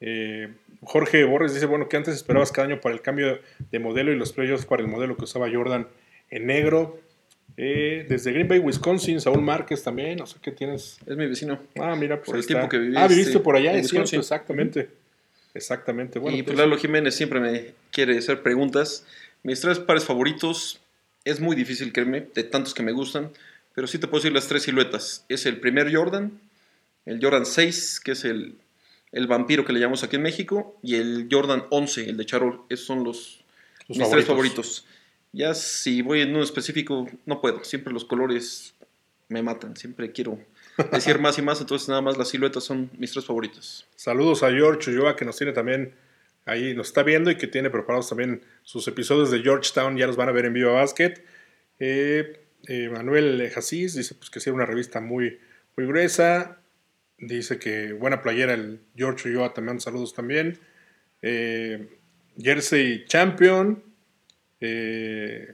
Eh, 0.00 0.52
Jorge 0.82 1.22
Borges 1.24 1.54
dice, 1.54 1.66
bueno, 1.66 1.88
que 1.88 1.96
antes 1.96 2.14
esperabas 2.16 2.50
cada 2.50 2.66
año 2.66 2.80
para 2.80 2.94
el 2.94 3.00
cambio 3.00 3.38
de 3.70 3.78
modelo 3.78 4.12
y 4.12 4.16
los 4.16 4.32
playoffs 4.32 4.66
para 4.66 4.82
el 4.82 4.88
modelo 4.88 5.16
que 5.16 5.24
usaba 5.24 5.48
Jordan 5.50 5.86
en 6.30 6.46
negro. 6.46 6.98
Eh, 7.56 8.04
desde 8.08 8.32
Green 8.32 8.48
Bay, 8.48 8.58
Wisconsin, 8.58 9.20
Saúl 9.20 9.40
Márquez 9.40 9.82
también, 9.82 10.18
no 10.18 10.26
sé 10.26 10.36
qué 10.42 10.50
tienes. 10.50 10.98
Es 11.06 11.16
mi 11.16 11.26
vecino. 11.26 11.60
Ah, 11.80 11.94
mira, 11.96 12.16
pues 12.16 12.26
Por 12.26 12.34
ahí 12.34 12.40
el 12.40 12.46
tiempo 12.46 12.68
que 12.68 12.76
Ah, 12.96 13.06
viviste 13.06 13.30
este, 13.30 13.40
por 13.40 13.56
allá, 13.56 13.70
en 13.72 13.78
es 13.78 13.86
cierto, 13.88 14.02
Wisconsin. 14.02 14.18
exactamente. 14.20 14.88
Exactamente. 15.54 16.18
Bueno, 16.18 16.36
y 16.36 16.42
pues 16.42 16.54
pues, 16.54 16.58
Lalo 16.66 16.76
Jiménez 16.76 17.14
siempre 17.14 17.40
me 17.40 17.72
quiere 17.90 18.18
hacer 18.18 18.42
preguntas. 18.42 19.06
Mis 19.42 19.60
tres 19.60 19.78
pares 19.78 20.04
favoritos, 20.04 20.80
es 21.26 21.40
muy 21.40 21.56
difícil 21.56 21.92
creerme, 21.92 22.28
de 22.34 22.44
tantos 22.44 22.72
que 22.72 22.84
me 22.84 22.92
gustan, 22.92 23.32
pero 23.74 23.88
sí 23.88 23.98
te 23.98 24.06
puedo 24.06 24.22
decir 24.22 24.32
las 24.32 24.46
tres 24.46 24.62
siluetas. 24.62 25.24
Es 25.28 25.44
el 25.44 25.58
primer 25.58 25.94
Jordan, 25.94 26.40
el 27.04 27.20
Jordan 27.20 27.44
6, 27.44 28.00
que 28.00 28.12
es 28.12 28.24
el, 28.24 28.56
el 29.10 29.26
vampiro 29.26 29.64
que 29.64 29.72
le 29.72 29.80
llamamos 29.80 30.04
aquí 30.04 30.16
en 30.16 30.22
México, 30.22 30.78
y 30.82 30.94
el 30.94 31.26
Jordan 31.30 31.64
11, 31.70 32.10
el 32.10 32.16
de 32.16 32.24
Charol. 32.24 32.62
Esos 32.68 32.86
son 32.86 33.02
los, 33.02 33.44
mis 33.88 33.98
favoritos. 33.98 34.10
tres 34.12 34.26
favoritos. 34.26 34.86
Ya 35.32 35.52
si 35.52 36.00
voy 36.00 36.20
en 36.20 36.30
uno 36.30 36.44
específico, 36.44 37.08
no 37.26 37.40
puedo. 37.40 37.64
Siempre 37.64 37.92
los 37.92 38.04
colores 38.04 38.74
me 39.28 39.42
matan. 39.42 39.76
Siempre 39.76 40.12
quiero 40.12 40.38
decir 40.92 41.18
más 41.20 41.38
y 41.38 41.42
más, 41.42 41.60
entonces 41.60 41.88
nada 41.88 42.02
más 42.02 42.16
las 42.16 42.28
siluetas 42.28 42.62
son 42.62 42.88
mis 42.96 43.10
tres 43.10 43.24
favoritos. 43.24 43.84
Saludos 43.96 44.44
a 44.44 44.50
George 44.50 44.92
Ulloa 44.92 45.16
que 45.16 45.24
nos 45.24 45.36
tiene 45.36 45.52
también 45.52 45.92
ahí, 46.44 46.72
nos 46.74 46.86
está 46.86 47.02
viendo 47.02 47.30
y 47.30 47.36
que 47.36 47.48
tiene 47.48 47.68
preparados 47.68 48.08
también 48.08 48.42
sus 48.66 48.88
episodios 48.88 49.30
de 49.30 49.42
Georgetown, 49.42 49.96
ya 49.96 50.08
los 50.08 50.16
van 50.16 50.28
a 50.28 50.32
ver 50.32 50.44
en 50.44 50.52
Viva 50.52 50.72
Basket. 50.72 51.14
Eh, 51.78 52.48
eh, 52.66 52.88
Manuel 52.88 53.48
Jasís 53.54 53.94
dice 53.94 54.16
pues, 54.16 54.28
que 54.28 54.40
sí 54.40 54.50
una 54.50 54.66
revista 54.66 55.00
muy, 55.00 55.38
muy 55.76 55.86
gruesa. 55.86 56.58
Dice 57.16 57.60
que 57.60 57.92
buena 57.92 58.22
playera 58.22 58.54
el 58.54 58.80
George 58.96 59.28
Ulloa 59.28 59.54
también, 59.54 59.80
saludos 59.80 60.14
también. 60.14 60.58
Eh, 61.22 61.96
Jersey 62.36 63.04
Champion. 63.06 63.84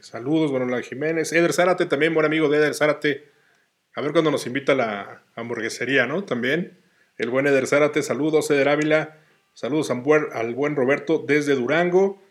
saludos, 0.00 0.50
bueno, 0.50 0.64
la 0.64 0.80
Jiménez. 0.80 1.34
Eder 1.34 1.52
Zárate 1.52 1.84
también, 1.84 2.14
buen 2.14 2.24
amigo 2.24 2.48
de 2.48 2.56
Eder 2.56 2.72
Zárate. 2.72 3.28
A 3.94 4.00
ver 4.00 4.12
cuando 4.12 4.30
nos 4.30 4.46
invita 4.46 4.72
a 4.72 4.76
la 4.76 5.22
hamburguesería, 5.34 6.06
¿no? 6.06 6.24
También. 6.24 6.78
El 7.18 7.28
buen 7.28 7.46
Eder 7.46 7.66
Zárate, 7.66 8.02
saludos, 8.02 8.50
Eder 8.50 8.70
Ávila. 8.70 9.18
Saludos 9.52 9.90
al 9.90 10.54
buen 10.54 10.76
Roberto 10.76 11.22
desde 11.28 11.54
Durango. 11.54 12.21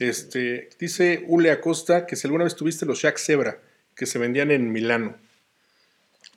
Este, 0.00 0.70
dice 0.78 1.24
Ule 1.28 1.50
Acosta 1.52 2.06
que 2.06 2.16
si 2.16 2.26
alguna 2.26 2.44
vez 2.44 2.56
tuviste 2.56 2.86
los 2.86 2.98
Shaq 2.98 3.18
Zebra 3.18 3.58
que 3.94 4.06
se 4.06 4.18
vendían 4.18 4.50
en 4.50 4.72
Milano. 4.72 5.14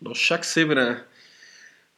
Los 0.02 0.18
Shaq 0.20 0.44
Zebra. 0.44 1.08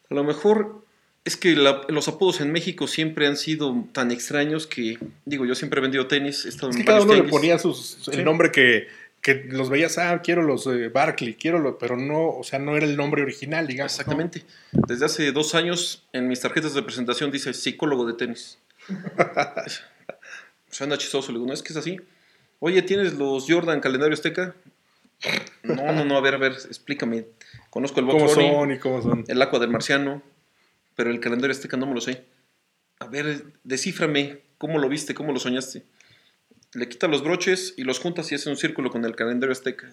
A 0.10 0.14
lo 0.14 0.24
mejor 0.24 0.86
es 1.24 1.36
que 1.38 1.56
la- 1.56 1.82
los 1.90 2.08
apodos 2.08 2.40
en 2.40 2.52
México 2.52 2.86
siempre 2.88 3.26
han 3.26 3.36
sido 3.36 3.88
tan 3.94 4.12
extraños 4.12 4.68
que, 4.68 5.00
digo, 5.26 5.44
yo 5.46 5.56
siempre 5.56 5.80
he 5.80 5.82
vendido 5.82 6.06
tenis, 6.06 6.46
he 6.46 6.50
estado 6.50 6.70
Es 6.70 6.76
en 6.76 6.82
que 6.84 6.86
cada 6.86 7.02
uno 7.02 7.16
le 7.16 7.24
ponía 7.24 7.58
sus, 7.58 7.98
Sí. 8.04 8.12
el 8.14 8.24
nombre 8.24 8.52
que, 8.52 8.88
que 9.22 9.46
los 9.50 9.72
veías, 9.72 9.98
ah, 9.98 10.22
quiero 10.24 10.44
los 10.44 10.66
de 10.66 10.90
Barkley, 10.90 11.34
quiero 11.34 11.58
los, 11.58 11.78
pero 11.80 11.98
no, 11.98 12.30
o 12.30 12.44
sea, 12.44 12.60
no 12.60 12.78
era 12.78 12.86
el 12.86 12.96
nombre 12.96 13.24
original, 13.24 13.66
digamos. 13.66 13.92
¿no? 13.94 13.96
Exactamente. 14.02 14.44
Desde 14.72 15.06
hace 15.06 15.32
dos 15.32 15.56
años 15.56 16.04
en 16.14 16.28
mis 16.28 16.42
tarjetas 16.42 16.76
de 16.76 16.84
presentación 16.84 17.32
dice 17.32 17.56
psicólogo 17.56 18.06
de 18.06 18.14
tenis. 18.14 18.60
Suena 20.76 20.98
chistoso, 20.98 21.32
le 21.32 21.38
digo, 21.38 21.48
no 21.48 21.54
es 21.54 21.64
que 21.64 21.72
es 21.72 21.78
así. 21.78 21.98
Oye, 22.60 22.82
¿tienes 22.82 23.14
los 23.14 23.46
Jordan 23.48 23.80
calendario 23.80 24.14
azteca? 24.14 24.54
No, 25.64 25.94
no, 25.94 26.04
no, 26.04 26.18
a 26.18 26.22
ver, 26.22 26.36
a 26.36 26.38
ver, 26.38 26.52
explícame. 26.52 27.28
Conozco 27.70 28.02
el 28.02 28.06
Box 28.08 28.16
¿Cómo 28.18 28.34
Bunny, 28.36 28.50
son 28.50 28.72
y 28.74 28.80
cómo 28.80 29.02
son? 29.02 29.24
el 29.26 29.42
Aqua 29.42 29.60
del 29.60 29.70
Marciano, 29.70 30.22
pero 30.98 31.12
el 31.12 31.22
calendario 31.22 31.54
azteca 31.56 31.78
no 31.78 31.86
me 31.86 31.94
lo 31.94 32.02
sé. 32.02 32.26
A 33.00 33.08
ver, 33.08 33.46
descíframe, 33.64 34.42
¿cómo 34.58 34.78
lo 34.78 34.90
viste? 34.90 35.14
¿Cómo 35.16 35.32
lo 35.32 35.40
soñaste? 35.40 35.84
Le 36.74 36.90
quita 36.90 37.08
los 37.08 37.24
broches 37.24 37.74
y 37.78 37.84
los 37.86 38.00
juntas 38.00 38.30
y 38.34 38.36
hace 38.36 38.50
un 38.50 38.58
círculo 38.58 38.90
con 38.92 39.06
el 39.06 39.16
calendario 39.16 39.54
azteca. 39.54 39.90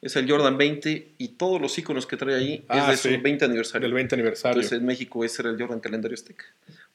Es 0.00 0.16
el 0.16 0.30
Jordan 0.30 0.56
20 0.56 1.16
y 1.18 1.28
todos 1.28 1.60
los 1.60 1.76
iconos 1.76 2.06
que 2.06 2.16
trae 2.16 2.34
ahí 2.34 2.64
Ah, 2.68 2.78
es 2.92 3.02
de 3.02 3.10
sí. 3.10 3.16
su 3.16 3.22
20 3.22 3.44
aniversario. 3.44 3.84
Del 3.84 3.92
20 3.92 4.14
aniversario. 4.14 4.54
Entonces 4.54 4.78
en 4.80 4.86
México 4.86 5.22
ese 5.22 5.42
era 5.42 5.50
el 5.50 5.60
Jordan 5.60 5.80
calendario 5.80 6.14
azteca. 6.14 6.46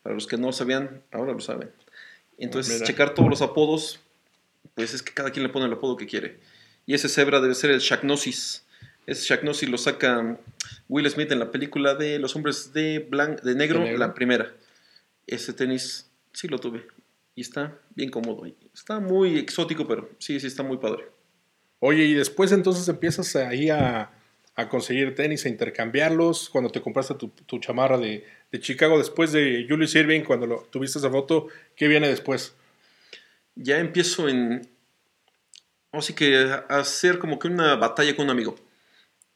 Para 0.02 0.16
los 0.16 0.26
que 0.26 0.38
no 0.38 0.52
sabían, 0.52 1.04
ahora 1.12 1.34
lo 1.34 1.40
saben. 1.40 1.70
Entonces, 2.44 2.76
Mira. 2.76 2.86
checar 2.88 3.14
todos 3.14 3.30
los 3.30 3.42
apodos, 3.42 4.00
pues 4.76 4.94
es 4.94 5.02
que 5.02 5.14
cada 5.14 5.32
quien 5.32 5.44
le 5.44 5.50
pone 5.50 5.66
el 5.66 5.74
apodo 5.74 5.98
que 5.98 6.06
quiere. 6.08 6.40
Y 6.86 6.94
ese 6.94 7.10
cebra 7.10 7.40
debe 7.40 7.56
ser 7.56 7.72
el 7.72 7.80
Shaqnosis. 7.80 8.64
Ese 9.06 9.26
Shaqnosis 9.28 9.70
lo 9.70 9.78
saca 9.78 10.38
Will 10.90 11.10
Smith 11.10 11.32
en 11.32 11.40
la 11.40 11.52
película 11.52 11.96
de 11.96 12.20
Los 12.20 12.36
Hombres 12.36 12.74
de, 12.74 13.10
blan- 13.10 13.42
de, 13.42 13.56
negro, 13.56 13.80
De 13.80 13.86
negro. 13.86 14.00
la 14.00 14.14
primera. 14.14 14.54
Ese 15.28 15.54
tenis 15.54 16.10
sí 16.34 16.48
lo 16.48 16.60
tuve. 16.60 16.86
Y 17.36 17.42
está 17.42 17.78
bien 17.96 18.10
cómodo. 18.12 18.46
Está 18.74 19.00
muy 19.00 19.38
exótico, 19.40 19.88
pero 19.88 20.10
sí, 20.20 20.40
sí 20.40 20.48
está 20.48 20.64
muy 20.64 20.78
padre. 20.78 21.06
Oye, 21.80 22.04
y 22.06 22.14
después 22.14 22.52
entonces 22.52 22.88
empiezas 22.88 23.36
ahí 23.36 23.70
a, 23.70 24.12
a 24.56 24.70
conseguir 24.70 25.16
tenis, 25.16 25.46
a 25.46 25.50
intercambiarlos. 25.50 26.50
Cuando 26.50 26.70
te 26.70 26.82
compraste 26.82 27.16
tu, 27.16 27.60
chamarra 27.60 27.98
de, 27.98 28.26
de 28.52 28.60
Chicago, 28.60 28.98
después 28.98 29.32
de 29.32 29.66
Julius 29.68 29.96
Irving, 29.96 30.22
cuando 30.22 30.48
lo, 30.48 30.62
tuviste 30.72 31.00
esa 31.00 31.10
foto, 31.10 31.48
¿qué 31.76 31.88
viene 31.88 32.08
después? 32.08 32.56
ya 33.56 33.80
empiezo 33.80 34.30
en. 34.30 34.68
Así 35.92 36.14
que 36.14 36.38
a 36.38 36.80
hacer 36.80 37.20
como 37.20 37.38
que 37.38 37.48
una 37.48 37.76
batalla 37.76 38.16
con 38.16 38.26
un 38.26 38.32
amigo. 38.32 38.56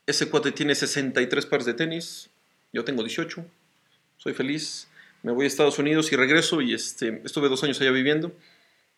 Ese 0.08 0.30
cuate 0.30 0.52
tiene 0.52 0.74
63 0.74 1.46
pares 1.46 1.66
de 1.66 1.74
tenis. 1.74 2.30
Yo 2.74 2.84
tengo 2.84 3.04
18. 3.04 3.46
Soy 4.18 4.34
feliz. 4.34 4.88
Me 5.22 5.32
voy 5.32 5.46
a 5.46 5.48
Estados 5.48 5.78
Unidos 5.78 6.12
y 6.12 6.16
regreso. 6.16 6.62
Y 6.62 6.74
este, 6.74 7.22
estuve 7.26 7.50
dos 7.50 7.64
años 7.64 7.80
allá 7.80 7.92
viviendo. 7.92 8.36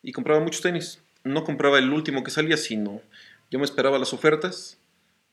Y 0.02 0.12
compraba 0.12 0.40
muchos 0.40 0.62
tenis. 0.62 1.00
No 1.22 1.44
compraba 1.44 1.78
el 1.78 1.92
último 1.92 2.24
que 2.24 2.30
salía, 2.30 2.56
sino 2.56 3.02
yo 3.50 3.58
me 3.58 3.66
esperaba 3.66 3.98
las 3.98 4.14
ofertas. 4.14 4.78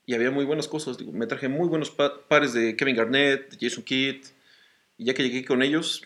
Y 0.08 0.14
había 0.14 0.30
muy 0.30 0.46
buenas 0.46 0.68
cosas. 0.68 0.96
Digo, 0.96 1.12
me 1.12 1.26
traje 1.26 1.48
muy 1.48 1.68
buenos 1.68 1.90
pa- 1.90 2.26
pares 2.28 2.54
de 2.54 2.74
Kevin 2.76 2.96
Garnett, 2.96 3.50
de 3.50 3.58
Jason 3.68 3.84
Kidd. 3.84 4.24
Y 4.96 5.04
ya 5.04 5.12
que 5.12 5.22
llegué 5.22 5.44
con 5.44 5.62
ellos, 5.62 6.02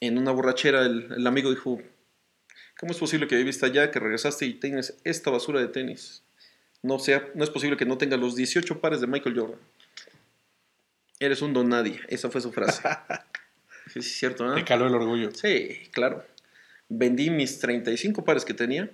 en 0.00 0.18
una 0.18 0.30
borrachera, 0.30 0.84
el, 0.84 1.10
el 1.16 1.26
amigo 1.26 1.48
dijo: 1.48 1.80
¿Cómo 2.78 2.92
es 2.92 2.98
posible 2.98 3.26
que 3.26 3.34
viviste 3.36 3.64
allá, 3.64 3.90
que 3.90 3.98
regresaste 3.98 4.44
y 4.44 4.52
tengas 4.52 4.98
esta 5.04 5.30
basura 5.30 5.58
de 5.58 5.68
tenis? 5.68 6.22
No, 6.82 6.98
sea, 6.98 7.26
no 7.34 7.44
es 7.44 7.48
posible 7.48 7.78
que 7.78 7.86
no 7.86 7.96
tengas 7.96 8.20
los 8.20 8.36
18 8.36 8.78
pares 8.82 9.00
de 9.00 9.06
Michael 9.06 9.38
Jordan. 9.40 9.58
Eres 11.18 11.40
un 11.40 11.54
don 11.54 11.70
nadie. 11.70 11.98
Esa 12.08 12.28
fue 12.30 12.42
su 12.42 12.52
frase. 12.52 12.82
sí, 13.86 13.92
sí, 13.94 13.98
es 14.00 14.18
cierto, 14.18 14.44
¿no? 14.44 14.54
Te 14.54 14.64
caló 14.64 14.86
el 14.86 14.94
orgullo. 14.94 15.30
Sí, 15.32 15.88
claro. 15.92 16.26
Vendí 16.90 17.30
mis 17.30 17.58
35 17.58 18.22
pares 18.22 18.44
que 18.44 18.52
tenía 18.52 18.90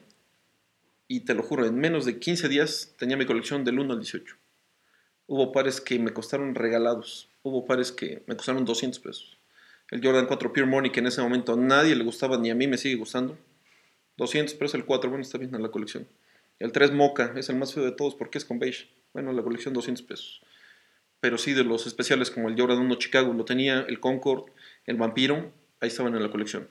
y 1.09 1.21
te 1.21 1.35
lo 1.35 1.43
juro, 1.43 1.67
en 1.67 1.75
menos 1.75 2.05
de 2.05 2.21
15 2.21 2.49
días 2.49 2.95
tenía 2.97 3.17
mi 3.17 3.27
colección 3.27 3.65
del 3.65 3.81
1 3.81 3.93
al 3.95 3.99
18. 3.99 4.37
Hubo 5.27 5.53
pares 5.53 5.81
que 5.81 5.99
me 5.99 6.13
costaron 6.13 6.55
regalados. 6.55 7.29
Hubo 7.43 7.65
pares 7.65 7.93
que 7.93 8.23
me 8.27 8.37
costaron 8.37 8.65
200 8.65 9.01
pesos. 9.01 9.39
El 9.91 10.03
Jordan 10.03 10.27
4 10.27 10.53
Pure 10.53 10.67
Money, 10.67 10.91
que 10.91 11.01
en 11.01 11.07
ese 11.07 11.23
momento 11.23 11.53
a 11.53 11.57
nadie 11.57 11.95
le 11.95 12.05
gustaba, 12.05 12.39
ni 12.39 12.51
a 12.51 12.55
mí 12.55 12.67
me 12.67 12.79
sigue 12.79 12.97
gustando. 12.97 13.39
200 14.17 14.55
pesos 14.55 14.75
el 14.75 14.85
4, 14.85 15.11
bueno, 15.11 15.23
está 15.23 15.39
bien 15.39 15.55
en 15.55 15.63
la 15.63 15.71
colección. 15.71 16.09
El 16.59 16.73
3 16.73 16.93
Mocha 16.93 17.33
es 17.37 17.49
el 17.49 17.57
más 17.57 17.75
feo 17.75 17.85
de 17.85 17.93
todos 17.93 18.15
porque 18.15 18.39
es 18.39 18.45
con 18.45 18.59
beige. 18.59 18.89
Bueno, 19.13 19.33
la 19.33 19.43
colección 19.43 19.75
200 19.75 20.05
pesos. 20.05 20.43
Pero 21.21 21.39
sí, 21.39 21.53
de 21.53 21.65
los 21.65 21.87
especiales 21.87 22.31
como 22.31 22.49
el 22.49 22.59
Jordan 22.59 22.79
1 22.79 22.95
Chicago, 22.97 23.33
lo 23.33 23.45
tenía, 23.45 23.81
el 23.89 24.01
Concord, 24.01 24.51
el 24.87 24.97
Vampiro, 24.97 25.53
ahí 25.81 25.89
estaban 25.89 26.15
en 26.15 26.23
la 26.23 26.31
colección. 26.31 26.69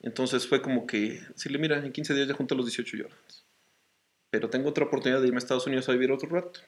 Entonces 0.00 0.46
fue 0.46 0.62
como 0.62 0.86
que, 0.86 1.20
le 1.48 1.58
mira, 1.58 1.78
en 1.78 1.92
15 1.92 2.14
días 2.14 2.28
ya 2.28 2.34
junté 2.34 2.54
los 2.54 2.66
18 2.66 2.96
Jordans. 2.96 3.44
Pero 4.30 4.50
tengo 4.50 4.68
otra 4.68 4.84
oportunidad 4.84 5.20
de 5.20 5.26
irme 5.26 5.38
a 5.38 5.38
Estados 5.38 5.66
Unidos 5.66 5.88
a 5.88 5.92
vivir 5.92 6.12
otro 6.12 6.28
rato. 6.28 6.60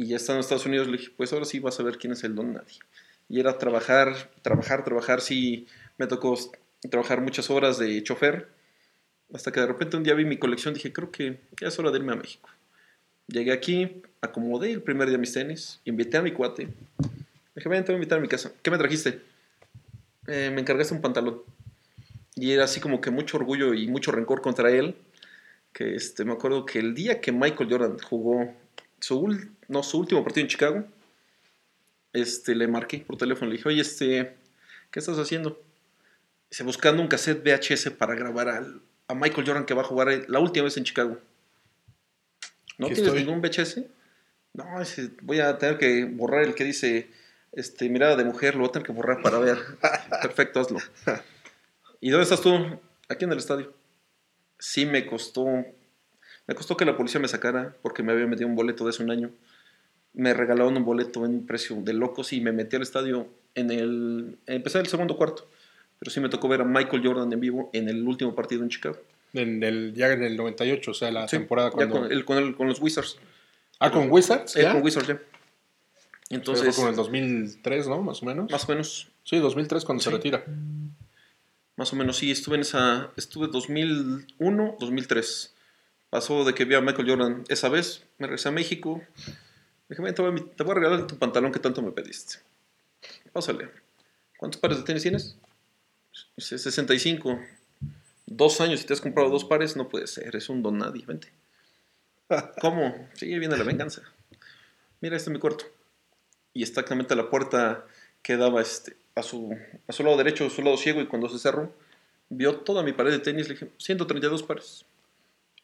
Y 0.00 0.06
ya 0.06 0.16
estando 0.16 0.38
en 0.38 0.40
Estados 0.40 0.64
Unidos 0.64 0.88
le 0.88 0.96
dije, 0.96 1.10
pues 1.14 1.30
ahora 1.34 1.44
sí 1.44 1.58
vas 1.60 1.78
a 1.78 1.82
ver 1.82 1.98
quién 1.98 2.14
es 2.14 2.24
el 2.24 2.34
don 2.34 2.54
nadie. 2.54 2.78
Y 3.28 3.38
era 3.38 3.58
trabajar, 3.58 4.30
trabajar, 4.40 4.82
trabajar. 4.82 5.20
Sí, 5.20 5.66
me 5.98 6.06
tocó 6.06 6.38
trabajar 6.90 7.20
muchas 7.20 7.50
horas 7.50 7.78
de 7.78 8.02
chofer. 8.02 8.48
Hasta 9.34 9.52
que 9.52 9.60
de 9.60 9.66
repente 9.66 9.98
un 9.98 10.02
día 10.02 10.14
vi 10.14 10.24
mi 10.24 10.38
colección 10.38 10.72
dije, 10.72 10.90
creo 10.90 11.10
que 11.10 11.38
ya 11.60 11.68
es 11.68 11.78
hora 11.78 11.90
de 11.90 11.98
irme 11.98 12.14
a 12.14 12.16
México. 12.16 12.48
Llegué 13.26 13.52
aquí, 13.52 14.00
acomodé 14.22 14.72
el 14.72 14.80
primer 14.80 15.06
día 15.06 15.18
mis 15.18 15.34
tenis, 15.34 15.82
invité 15.84 16.16
a 16.16 16.22
mi 16.22 16.32
cuate. 16.32 16.68
Dije, 17.54 17.68
ven, 17.68 17.84
te 17.84 17.92
voy 17.92 17.96
a 17.96 17.98
invitar 17.98 18.20
a 18.20 18.22
mi 18.22 18.28
casa. 18.28 18.52
¿Qué 18.62 18.70
me 18.70 18.78
trajiste? 18.78 19.20
"Eh, 20.28 20.50
me 20.50 20.62
encargaste 20.62 20.94
un 20.94 21.02
pantalón. 21.02 21.42
Y 22.36 22.52
era 22.52 22.64
así 22.64 22.80
como 22.80 23.02
que 23.02 23.10
mucho 23.10 23.36
orgullo 23.36 23.74
y 23.74 23.86
mucho 23.86 24.12
rencor 24.12 24.40
contra 24.40 24.70
él. 24.70 24.96
Que 25.74 25.94
este, 25.94 26.24
me 26.24 26.32
acuerdo 26.32 26.64
que 26.64 26.78
el 26.78 26.94
día 26.94 27.20
que 27.20 27.32
Michael 27.32 27.68
Jordan 27.70 27.98
jugó 27.98 28.50
su, 29.00 29.36
no, 29.68 29.82
su 29.82 29.98
último 29.98 30.22
partido 30.22 30.42
en 30.44 30.48
Chicago, 30.48 30.84
este, 32.12 32.54
le 32.54 32.66
marqué 32.68 32.98
por 32.98 33.16
teléfono. 33.16 33.50
Le 33.50 33.56
dije, 33.56 33.68
oye, 33.68 33.80
este, 33.80 34.36
¿qué 34.90 34.98
estás 34.98 35.18
haciendo? 35.18 35.60
Dice, 36.50 36.64
buscando 36.64 37.00
un 37.02 37.08
cassette 37.08 37.42
VHS 37.44 37.90
para 37.92 38.14
grabar 38.14 38.48
al- 38.48 38.80
a 39.08 39.14
Michael 39.14 39.46
Jordan 39.46 39.66
que 39.66 39.74
va 39.74 39.82
a 39.82 39.84
jugar 39.86 40.24
la 40.28 40.38
última 40.38 40.64
vez 40.64 40.76
en 40.76 40.84
Chicago. 40.84 41.18
¿No 42.78 42.86
tienes 42.86 43.04
estoy. 43.06 43.24
ningún 43.24 43.40
VHS? 43.40 43.84
No, 44.54 44.78
dice, 44.80 45.10
voy 45.22 45.40
a 45.40 45.58
tener 45.58 45.78
que 45.78 46.04
borrar 46.04 46.42
el 46.44 46.54
que 46.54 46.64
dice 46.64 47.10
este, 47.52 47.88
mirada 47.88 48.16
de 48.16 48.24
mujer, 48.24 48.54
lo 48.54 48.60
voy 48.60 48.68
a 48.68 48.72
tener 48.72 48.86
que 48.86 48.92
borrar 48.92 49.22
para 49.22 49.38
ver. 49.38 49.58
Perfecto, 50.22 50.60
hazlo. 50.60 50.78
¿Y 52.00 52.10
dónde 52.10 52.24
estás 52.24 52.40
tú? 52.40 52.54
Aquí 53.08 53.24
en 53.24 53.32
el 53.32 53.38
estadio. 53.38 53.72
Sí 54.58 54.86
me 54.86 55.06
costó, 55.06 55.46
me 56.50 56.56
costó 56.56 56.76
que 56.76 56.84
la 56.84 56.96
policía 56.96 57.20
me 57.20 57.28
sacara 57.28 57.76
porque 57.80 58.02
me 58.02 58.10
había 58.10 58.26
metido 58.26 58.48
un 58.48 58.56
boleto 58.56 58.82
de 58.82 58.90
hace 58.90 59.04
un 59.04 59.12
año. 59.12 59.30
Me 60.14 60.34
regalaron 60.34 60.76
un 60.76 60.84
boleto 60.84 61.24
en 61.24 61.30
un 61.32 61.46
precio 61.46 61.76
de 61.80 61.92
locos 61.92 62.32
y 62.32 62.40
me 62.40 62.50
metí 62.50 62.74
al 62.74 62.82
estadio 62.82 63.28
en 63.54 63.70
el, 63.70 64.36
empecé 64.48 64.80
el 64.80 64.88
segundo 64.88 65.16
cuarto. 65.16 65.48
Pero 66.00 66.10
sí 66.10 66.18
me 66.18 66.28
tocó 66.28 66.48
ver 66.48 66.62
a 66.62 66.64
Michael 66.64 67.06
Jordan 67.06 67.32
en 67.32 67.38
vivo 67.38 67.70
en 67.72 67.88
el 67.88 68.02
último 68.02 68.34
partido 68.34 68.64
en 68.64 68.68
Chicago. 68.68 68.98
En 69.32 69.62
el, 69.62 69.94
ya 69.94 70.10
en 70.12 70.24
el 70.24 70.36
98, 70.36 70.90
o 70.90 70.94
sea, 70.94 71.12
la 71.12 71.28
Sí, 71.28 71.36
temporada 71.36 71.68
ya 71.70 71.74
cuando... 71.76 72.00
con, 72.00 72.10
el- 72.10 72.24
con 72.24 72.38
el- 72.38 72.56
con 72.56 72.66
los 72.66 72.80
Wizards. 72.80 73.18
Ah, 73.78 73.92
con 73.92 74.10
Wizards, 74.10 74.54
¿ya? 74.54 74.72
con 74.72 74.82
Wizards, 74.82 75.06
ya. 75.06 75.20
Entonces, 76.30 76.74
fue 76.74 76.82
con 76.84 76.90
el 76.90 76.96
2003, 76.96 77.86
¿no? 77.86 78.02
Más 78.02 78.22
o 78.22 78.26
menos. 78.26 78.50
más 78.50 78.64
o 78.64 78.72
menos, 78.72 79.08
Sí, 79.22 79.38
2003 79.38 79.84
cuando 79.84 80.02
se 80.02 80.10
retira. 80.10 80.44
Más 81.76 81.92
o 81.92 81.96
menos, 81.96 82.16
sí, 82.16 82.32
estuve 82.32 82.56
en 82.56 82.62
esa. 82.62 83.10
Estuve 83.16 83.46
2001, 83.46 84.76
2003. 84.80 85.54
Pasó 86.10 86.44
de 86.44 86.54
que 86.54 86.64
vi 86.64 86.74
a 86.74 86.80
Michael 86.80 87.08
Jordan 87.08 87.44
esa 87.48 87.68
vez, 87.68 88.04
me 88.18 88.26
regresé 88.26 88.48
a 88.48 88.52
México. 88.52 89.00
Dije, 89.88 90.02
"Ven, 90.02 90.14
te 90.14 90.22
voy, 90.22 90.40
a, 90.40 90.56
te 90.56 90.62
voy 90.64 90.72
a 90.72 90.74
regalar 90.74 91.06
tu 91.06 91.16
pantalón 91.16 91.52
que 91.52 91.60
tanto 91.60 91.82
me 91.82 91.92
pediste. 91.92 92.38
Pásale. 93.32 93.70
¿Cuántos 94.36 94.60
pares 94.60 94.78
de 94.78 94.84
tenis 94.84 95.02
tienes? 95.02 95.36
Dice, 96.36 96.58
65. 96.58 97.40
Dos 98.26 98.60
años 98.60 98.82
y 98.82 98.86
te 98.86 98.92
has 98.92 99.00
comprado 99.00 99.30
dos 99.30 99.44
pares, 99.44 99.76
no 99.76 99.88
puede 99.88 100.06
ser, 100.06 100.34
es 100.36 100.48
un 100.48 100.62
don 100.62 100.78
nadie, 100.78 101.04
vente. 101.06 101.28
¿Cómo? 102.60 103.08
Sí, 103.14 103.26
viene 103.38 103.56
la 103.56 103.64
venganza. 103.64 104.02
Mira, 105.00 105.16
este 105.16 105.30
es 105.30 105.34
mi 105.34 105.40
cuarto. 105.40 105.64
Y 106.54 106.62
exactamente 106.62 107.16
la 107.16 107.28
puerta 107.28 107.84
que 108.22 108.36
daba 108.36 108.60
este, 108.60 108.96
a, 109.14 109.22
su, 109.22 109.56
a 109.86 109.92
su 109.92 110.04
lado 110.04 110.16
derecho, 110.16 110.46
a 110.46 110.50
su 110.50 110.62
lado 110.62 110.76
ciego, 110.76 111.00
y 111.00 111.06
cuando 111.06 111.28
se 111.28 111.38
cerró, 111.38 111.72
vio 112.28 112.56
toda 112.56 112.82
mi 112.82 112.92
pared 112.92 113.10
de 113.10 113.18
tenis, 113.18 113.48
le 113.48 113.54
dije, 113.54 113.70
132 113.78 114.42
pares. 114.42 114.84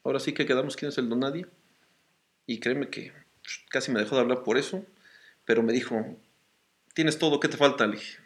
Ahora 0.07 0.21
sí 0.21 0.31
que 0.31 0.45
quedamos 0.45 0.77
quién 0.77 0.87
es 0.87 0.97
el 0.99 1.09
don. 1.09 1.21
Y 2.45 2.59
créeme 2.61 2.89
que 2.89 3.11
casi 3.69 3.91
me 3.91 3.99
dejó 3.99 4.15
de 4.15 4.21
hablar 4.21 4.41
por 4.41 4.57
eso, 4.57 4.85
pero 5.43 5.63
me 5.63 5.73
dijo, 5.73 6.17
tienes 6.93 7.19
todo, 7.19 7.41
¿qué 7.41 7.49
te 7.49 7.57
falta? 7.57 7.85
Le 7.87 7.97
dije, 7.97 8.17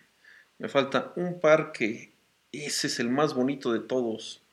me 0.60 0.70
falta 0.70 1.12
un 1.16 1.40
par 1.40 1.72
que 1.72 2.14
ese 2.52 2.86
es 2.86 3.00
el 3.00 3.10
más 3.10 3.34
bonito 3.34 3.74
de 3.74 3.80
todos. 3.80 4.44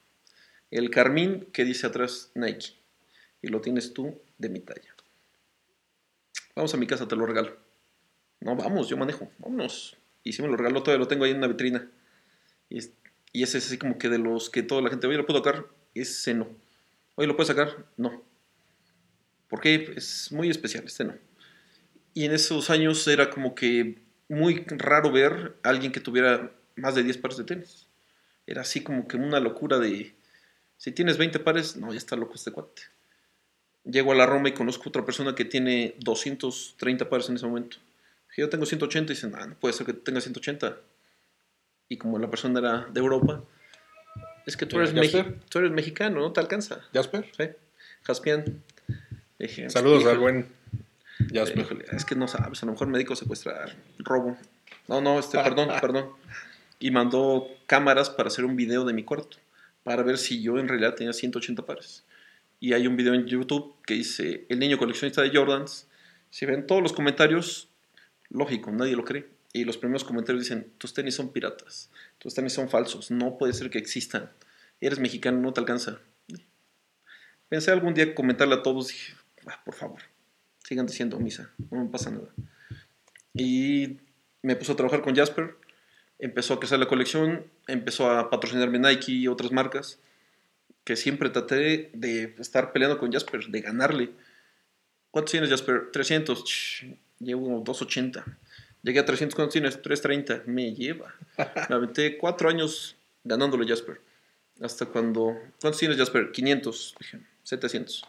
El 0.71 0.89
carmín 0.89 1.47
que 1.53 1.67
dice 1.67 1.87
atrás 1.87 2.31
Nike. 2.35 2.77
Y 3.43 3.49
lo 3.49 3.61
tienes 3.61 3.93
tú 3.93 4.19
de 4.39 4.49
mi 4.49 4.61
talla. 4.61 4.95
Vamos 6.57 6.73
a 6.73 6.79
mi 6.79 6.87
casa, 6.87 7.07
te 7.07 7.15
lo 7.15 7.27
regalo. 7.27 7.59
No, 8.41 8.57
vamos, 8.57 8.89
yo 8.89 8.97
manejo, 8.97 9.31
vámonos. 9.39 9.99
Y 10.25 10.33
sí 10.33 10.41
me 10.41 10.49
lo 10.49 10.57
regaló, 10.57 10.83
todavía 10.83 11.01
lo 11.05 11.09
tengo 11.09 11.25
ahí 11.25 11.33
en 11.33 11.37
una 11.37 11.49
vitrina. 11.49 11.91
Y, 12.71 12.79
es- 12.79 12.95
y 13.35 13.43
ese 13.43 13.59
es 13.59 13.67
así 13.67 13.77
como 13.77 13.99
que 13.99 14.09
de 14.09 14.17
los 14.17 14.49
que 14.49 14.63
toda 14.63 14.81
la 14.81 14.89
gente, 14.89 15.07
oye, 15.07 15.19
¿lo 15.19 15.27
puedo 15.27 15.45
sacar? 15.45 15.67
Ese 15.95 16.33
no. 16.33 16.49
Oye, 17.19 17.27
¿lo 17.27 17.35
puedes 17.35 17.49
sacar? 17.49 17.85
No. 17.97 18.23
¿Por 19.49 19.61
qué? 19.61 19.93
Es 19.97 20.31
muy 20.31 20.51
especial, 20.51 20.85
este 20.85 21.03
no. 21.03 21.17
Y 22.15 22.27
en 22.27 22.31
esos 22.31 22.71
años 22.71 23.09
era 23.09 23.29
como 23.29 23.57
que 23.57 23.99
muy 24.29 24.65
raro 24.69 25.11
ver 25.11 25.57
a 25.65 25.71
alguien 25.71 25.91
que 25.91 25.99
tuviera 25.99 26.53
más 26.77 26.95
de 26.95 27.03
10 27.03 27.19
pares 27.19 27.37
de 27.39 27.43
tenis. 27.43 27.89
Era 28.47 28.61
así 28.61 28.85
como 28.85 29.09
que 29.09 29.17
una 29.17 29.41
locura 29.41 29.81
de... 29.81 30.15
Si 30.77 30.93
tienes 30.93 31.19
20 31.19 31.41
pares, 31.41 31.77
no, 31.77 31.91
ya 31.91 31.99
está 31.99 32.15
loco 32.15 32.35
este 32.37 32.53
cuate. 32.53 32.83
Llego 33.83 34.13
a 34.13 34.15
la 34.15 34.27
Roma 34.27 34.51
y 34.51 34.53
conozco 34.53 34.89
otra 34.89 35.05
persona 35.05 35.35
que 35.35 35.45
tiene 35.45 35.97
230 35.99 37.11
pares 37.11 37.29
en 37.31 37.35
ese 37.35 37.47
momento. 37.47 37.79
Yo 38.37 38.49
tengo 38.49 38.65
180 38.65 39.13
y 39.13 39.17
dicen, 39.17 39.33
ah, 39.35 39.45
no 39.45 39.57
puede 39.57 39.75
ser 39.75 39.87
que 39.87 39.93
tenga 39.93 40.21
180. 40.21 40.77
Y 41.89 41.97
como 41.97 42.21
la 42.21 42.31
persona 42.31 42.61
era 42.61 42.87
de 42.93 43.01
Europa, 43.01 43.43
es 44.49 44.57
que 44.57 44.65
tú 44.65 44.77
¿Ya 44.83 44.85
eres, 44.85 45.13
tú 45.51 45.61
mexicano, 45.61 46.21
no 46.21 46.33
te 46.33 46.41
alcanza. 46.41 46.81
Jasper. 46.95 47.31
Sí, 47.37 47.45
Jaspián. 48.03 48.63
Dije, 49.39 49.69
Saludos 49.69 50.07
al 50.07 50.19
buen 50.19 50.39
eh, 50.39 51.25
Jasper. 51.35 51.59
híjole, 51.59 51.85
es 51.93 52.07
que 52.07 52.15
no 52.15 52.27
sabes, 52.29 52.63
a 52.63 52.67
lo 52.67 52.73
mejor 52.73 52.89
me 52.89 52.97
dedico 52.97 53.13
a 53.13 53.17
secuestrar, 53.17 53.77
robo. 53.99 54.39
No, 54.89 55.03
no, 55.03 55.19
este, 55.19 55.39
perdón, 55.45 55.69
perdón. 55.83 56.09
Y 56.81 56.91
mandó 56.91 57.47
cámaras 57.67 58.09
para 58.09 58.29
hacer 58.29 58.47
un 58.47 58.57
video 58.57 58.87
de 58.87 58.95
mi 58.95 59.05
cuarto, 59.05 59.37
para 59.85 60.03
ver 60.03 60.17
si 60.17 60.43
yo 60.43 60.59
en 60.59 60.67
realidad 60.67 60.95
tenía 60.95 61.13
180 61.13 61.67
pares. 61.67 62.05
Y 62.59 62.73
hay 62.73 62.87
un 62.87 62.97
video 62.97 63.13
en 63.13 63.27
YouTube 63.27 63.75
que 63.85 63.95
dice, 63.95 64.47
el 64.49 64.59
niño 64.59 64.79
coleccionista 64.79 65.21
de 65.21 65.31
Jordans. 65.31 65.87
Si 66.31 66.47
ven 66.47 66.67
todos 66.67 66.83
los 66.83 66.95
comentarios, 66.95 67.69
lógico, 68.31 68.71
nadie 68.73 68.97
lo 68.97 69.05
cree. 69.05 69.27
Y 69.53 69.65
los 69.65 69.79
primeros 69.79 70.05
comentarios 70.05 70.45
dicen, 70.45 70.73
tus 70.79 70.93
tenis 70.93 71.15
son 71.15 71.33
piratas, 71.33 71.91
tus 72.19 72.35
tenis 72.35 72.53
son 72.53 72.69
falsos, 72.69 73.11
no 73.11 73.39
puede 73.39 73.53
ser 73.55 73.71
que 73.71 73.79
existan. 73.79 74.31
Eres 74.81 74.99
mexicano, 74.99 75.41
no 75.41 75.53
te 75.53 75.61
alcanza. 75.61 75.99
Pensé 77.49 77.71
algún 77.71 77.95
día 77.95 78.15
comentarle 78.15 78.57
a 78.57 78.63
todos, 78.63 78.89
dije, 78.89 79.15
"Ah, 79.47 79.63
por 79.65 79.75
favor, 79.75 80.03
sigan 80.65 80.87
diciendo 80.87 81.19
misa, 81.19 81.51
no 81.71 81.83
me 81.83 81.91
pasa 81.91 82.11
nada. 82.11 82.29
Y 83.33 83.99
me 84.43 84.55
puso 84.55 84.73
a 84.73 84.77
trabajar 84.77 85.01
con 85.01 85.17
Jasper, 85.17 85.57
empezó 86.19 86.55
a 86.55 86.61
crecer 86.61 86.79
la 86.79 86.89
colección, 86.89 87.47
empezó 87.67 88.11
a 88.11 88.29
patrocinarme 88.29 88.79
Nike 88.79 89.13
y 89.13 89.29
otras 89.29 89.51
marcas, 89.51 89.99
que 90.85 90.97
siempre 90.97 91.31
traté 91.31 91.91
de 91.95 92.35
estar 92.39 92.73
peleando 92.73 92.99
con 92.99 93.13
Jasper, 93.13 93.47
de 93.47 93.61
ganarle. 93.61 94.11
¿Cuántos 95.11 95.33
tienes, 95.33 95.51
Jasper? 95.51 95.91
300. 95.93 96.45
Ch, 96.45 96.87
llevo 97.19 97.63
280. 97.65 98.25
Llegué 98.89 99.01
a 99.01 99.05
300. 99.05 99.35
¿Cuántos 99.35 99.53
tienes? 99.53 99.83
330. 99.83 100.51
Me 100.51 100.73
lleva. 100.75 101.15
Me 101.69 101.75
aventé 101.75 102.17
cuatro 102.17 102.49
años 102.49 102.97
ganándole 103.23 103.69
Jasper. 103.69 104.01
Hasta 104.63 104.87
cuando... 104.87 105.37
¿Cuántos 105.61 105.79
tienes, 105.79 105.99
Jasper? 105.99 106.33
500. 106.33 106.95
Dije, 106.99 107.21
700. 107.43 108.07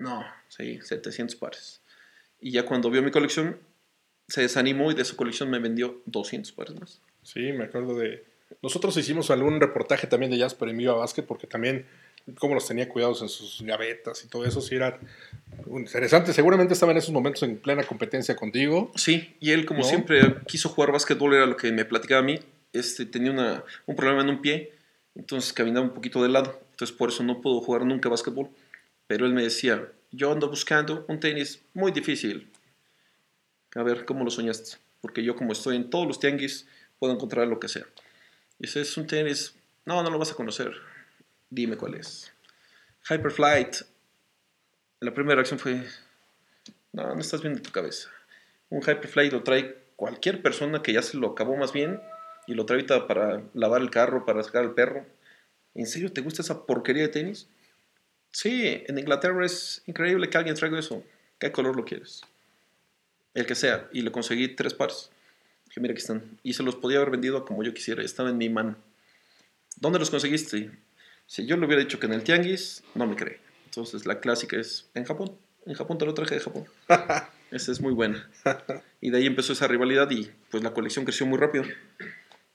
No, 0.00 0.26
sí, 0.48 0.78
700 0.82 1.36
pares. 1.36 1.80
Y 2.38 2.50
ya 2.50 2.66
cuando 2.66 2.90
vio 2.90 3.00
mi 3.00 3.10
colección, 3.10 3.58
se 4.28 4.42
desanimó 4.42 4.90
y 4.90 4.94
de 4.94 5.06
su 5.06 5.16
colección 5.16 5.48
me 5.48 5.58
vendió 5.58 6.02
200 6.04 6.52
pares 6.52 6.78
más. 6.78 7.00
Sí, 7.22 7.50
me 7.52 7.64
acuerdo 7.64 7.96
de. 7.96 8.26
Nosotros 8.60 8.94
hicimos 8.98 9.30
algún 9.30 9.58
reportaje 9.58 10.06
también 10.06 10.32
de 10.32 10.38
Jasper 10.38 10.68
en 10.68 10.76
Viva 10.76 10.96
Basket 10.96 11.22
porque 11.22 11.46
también 11.46 11.86
cómo 12.38 12.54
los 12.54 12.66
tenía 12.66 12.88
cuidados 12.88 13.22
en 13.22 13.28
sus 13.28 13.60
gavetas 13.62 14.24
y 14.24 14.28
todo 14.28 14.44
eso, 14.44 14.60
sí 14.60 14.74
era 14.74 14.98
interesante. 15.66 16.32
Seguramente 16.32 16.74
estaba 16.74 16.92
en 16.92 16.98
esos 16.98 17.12
momentos 17.12 17.42
en 17.42 17.58
plena 17.58 17.84
competencia 17.84 18.34
contigo. 18.36 18.90
Sí, 18.94 19.36
y 19.40 19.50
él 19.50 19.66
como 19.66 19.80
¿No? 19.80 19.84
siempre 19.84 20.36
quiso 20.46 20.68
jugar 20.68 20.92
básquetbol, 20.92 21.34
era 21.34 21.46
lo 21.46 21.56
que 21.56 21.70
me 21.72 21.84
platicaba 21.84 22.20
a 22.20 22.24
mí. 22.24 22.40
Este, 22.72 23.06
tenía 23.06 23.30
una, 23.30 23.64
un 23.86 23.94
problema 23.94 24.22
en 24.22 24.30
un 24.30 24.40
pie, 24.40 24.72
entonces 25.14 25.52
caminaba 25.52 25.86
un 25.86 25.94
poquito 25.94 26.22
de 26.22 26.28
lado. 26.28 26.60
Entonces 26.70 26.96
por 26.96 27.10
eso 27.10 27.22
no 27.22 27.40
pudo 27.40 27.60
jugar 27.60 27.84
nunca 27.84 28.08
básquetbol. 28.08 28.48
Pero 29.06 29.26
él 29.26 29.34
me 29.34 29.42
decía, 29.42 29.86
yo 30.10 30.32
ando 30.32 30.48
buscando 30.48 31.04
un 31.08 31.20
tenis 31.20 31.60
muy 31.74 31.92
difícil. 31.92 32.50
A 33.74 33.82
ver, 33.82 34.04
¿cómo 34.04 34.24
lo 34.24 34.30
soñaste? 34.30 34.78
Porque 35.00 35.22
yo 35.22 35.36
como 35.36 35.52
estoy 35.52 35.76
en 35.76 35.90
todos 35.90 36.06
los 36.06 36.18
tianguis, 36.18 36.66
puedo 36.98 37.12
encontrar 37.12 37.46
lo 37.46 37.60
que 37.60 37.68
sea. 37.68 37.84
Y 38.58 38.66
ese 38.66 38.80
es 38.80 38.96
un 38.96 39.06
tenis, 39.06 39.54
no, 39.84 40.02
no 40.02 40.10
lo 40.10 40.18
vas 40.18 40.32
a 40.32 40.34
conocer. 40.34 40.72
Dime 41.50 41.76
cuál 41.76 41.94
es. 41.94 42.32
Hyperflight. 43.08 43.76
La 45.00 45.12
primera 45.12 45.36
reacción 45.36 45.58
fue, 45.58 45.84
no, 46.92 47.14
no 47.14 47.20
estás 47.20 47.42
bien 47.42 47.54
de 47.54 47.60
tu 47.60 47.70
cabeza. 47.70 48.10
Un 48.70 48.80
Hyperfly 48.80 49.30
lo 49.30 49.42
trae 49.42 49.76
cualquier 49.96 50.42
persona 50.42 50.82
que 50.82 50.92
ya 50.92 51.02
se 51.02 51.16
lo 51.16 51.28
acabó 51.28 51.56
más 51.56 51.72
bien 51.72 52.00
y 52.46 52.54
lo 52.54 52.66
trae 52.66 52.78
ahorita 52.78 53.06
para 53.06 53.42
lavar 53.54 53.82
el 53.82 53.90
carro, 53.90 54.24
para 54.24 54.42
sacar 54.42 54.62
al 54.62 54.74
perro. 54.74 55.06
¿En 55.74 55.86
serio 55.86 56.12
te 56.12 56.20
gusta 56.20 56.42
esa 56.42 56.66
porquería 56.66 57.02
de 57.02 57.08
tenis? 57.08 57.48
Sí, 58.30 58.82
en 58.86 58.98
Inglaterra 58.98 59.44
es 59.44 59.82
increíble 59.86 60.28
que 60.28 60.38
alguien 60.38 60.56
traiga 60.56 60.78
eso. 60.78 61.04
¿Qué 61.38 61.52
color 61.52 61.76
lo 61.76 61.84
quieres? 61.84 62.22
El 63.34 63.46
que 63.46 63.54
sea. 63.54 63.88
Y 63.92 64.02
le 64.02 64.10
conseguí 64.10 64.48
tres 64.48 64.74
pares. 64.74 65.10
Mira, 65.76 65.92
aquí 65.92 66.00
están. 66.00 66.38
Y 66.42 66.54
se 66.54 66.62
los 66.62 66.76
podía 66.76 66.98
haber 66.98 67.10
vendido 67.10 67.44
como 67.44 67.62
yo 67.64 67.74
quisiera. 67.74 68.02
Estaba 68.02 68.30
en 68.30 68.38
mi 68.38 68.48
mano. 68.48 68.76
¿Dónde 69.76 69.98
los 69.98 70.10
conseguiste? 70.10 70.70
Si 71.26 71.46
yo 71.46 71.56
le 71.56 71.66
hubiera 71.66 71.82
dicho 71.82 71.98
que 71.98 72.06
en 72.06 72.12
el 72.12 72.22
tianguis, 72.22 72.82
no 72.94 73.06
me 73.06 73.16
cree. 73.16 73.38
Entonces 73.66 74.06
la 74.06 74.20
clásica 74.20 74.56
es 74.58 74.88
en 74.94 75.04
Japón. 75.04 75.32
En 75.66 75.74
Japón 75.74 75.98
te 75.98 76.04
lo 76.06 76.14
traje 76.14 76.34
de 76.34 76.40
Japón. 76.40 76.64
Esa 77.50 77.72
es 77.72 77.80
muy 77.80 77.92
buena. 77.92 78.28
Y 79.00 79.10
de 79.10 79.18
ahí 79.18 79.26
empezó 79.26 79.52
esa 79.52 79.66
rivalidad 79.68 80.10
y 80.10 80.30
pues 80.50 80.62
la 80.62 80.72
colección 80.74 81.04
creció 81.04 81.24
muy 81.26 81.38
rápido. 81.38 81.64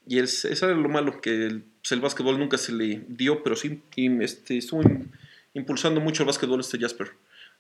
Y 0.06 0.20
es, 0.20 0.44
eso 0.46 0.66
era 0.68 0.76
lo 0.76 0.90
malo, 0.90 1.22
que 1.22 1.46
el, 1.46 1.62
pues, 1.82 1.92
el 1.92 2.02
básquetbol 2.02 2.38
nunca 2.40 2.58
se 2.58 2.72
le 2.74 3.04
dio, 3.08 3.44
pero 3.44 3.56
sí 3.56 3.82
y, 3.96 4.24
este, 4.24 4.58
estuvo 4.58 4.82
im- 4.82 5.08
impulsando 5.54 6.02
mucho 6.02 6.24
el 6.24 6.28
básquetbol 6.28 6.60
este 6.60 6.80
Jasper. 6.80 7.12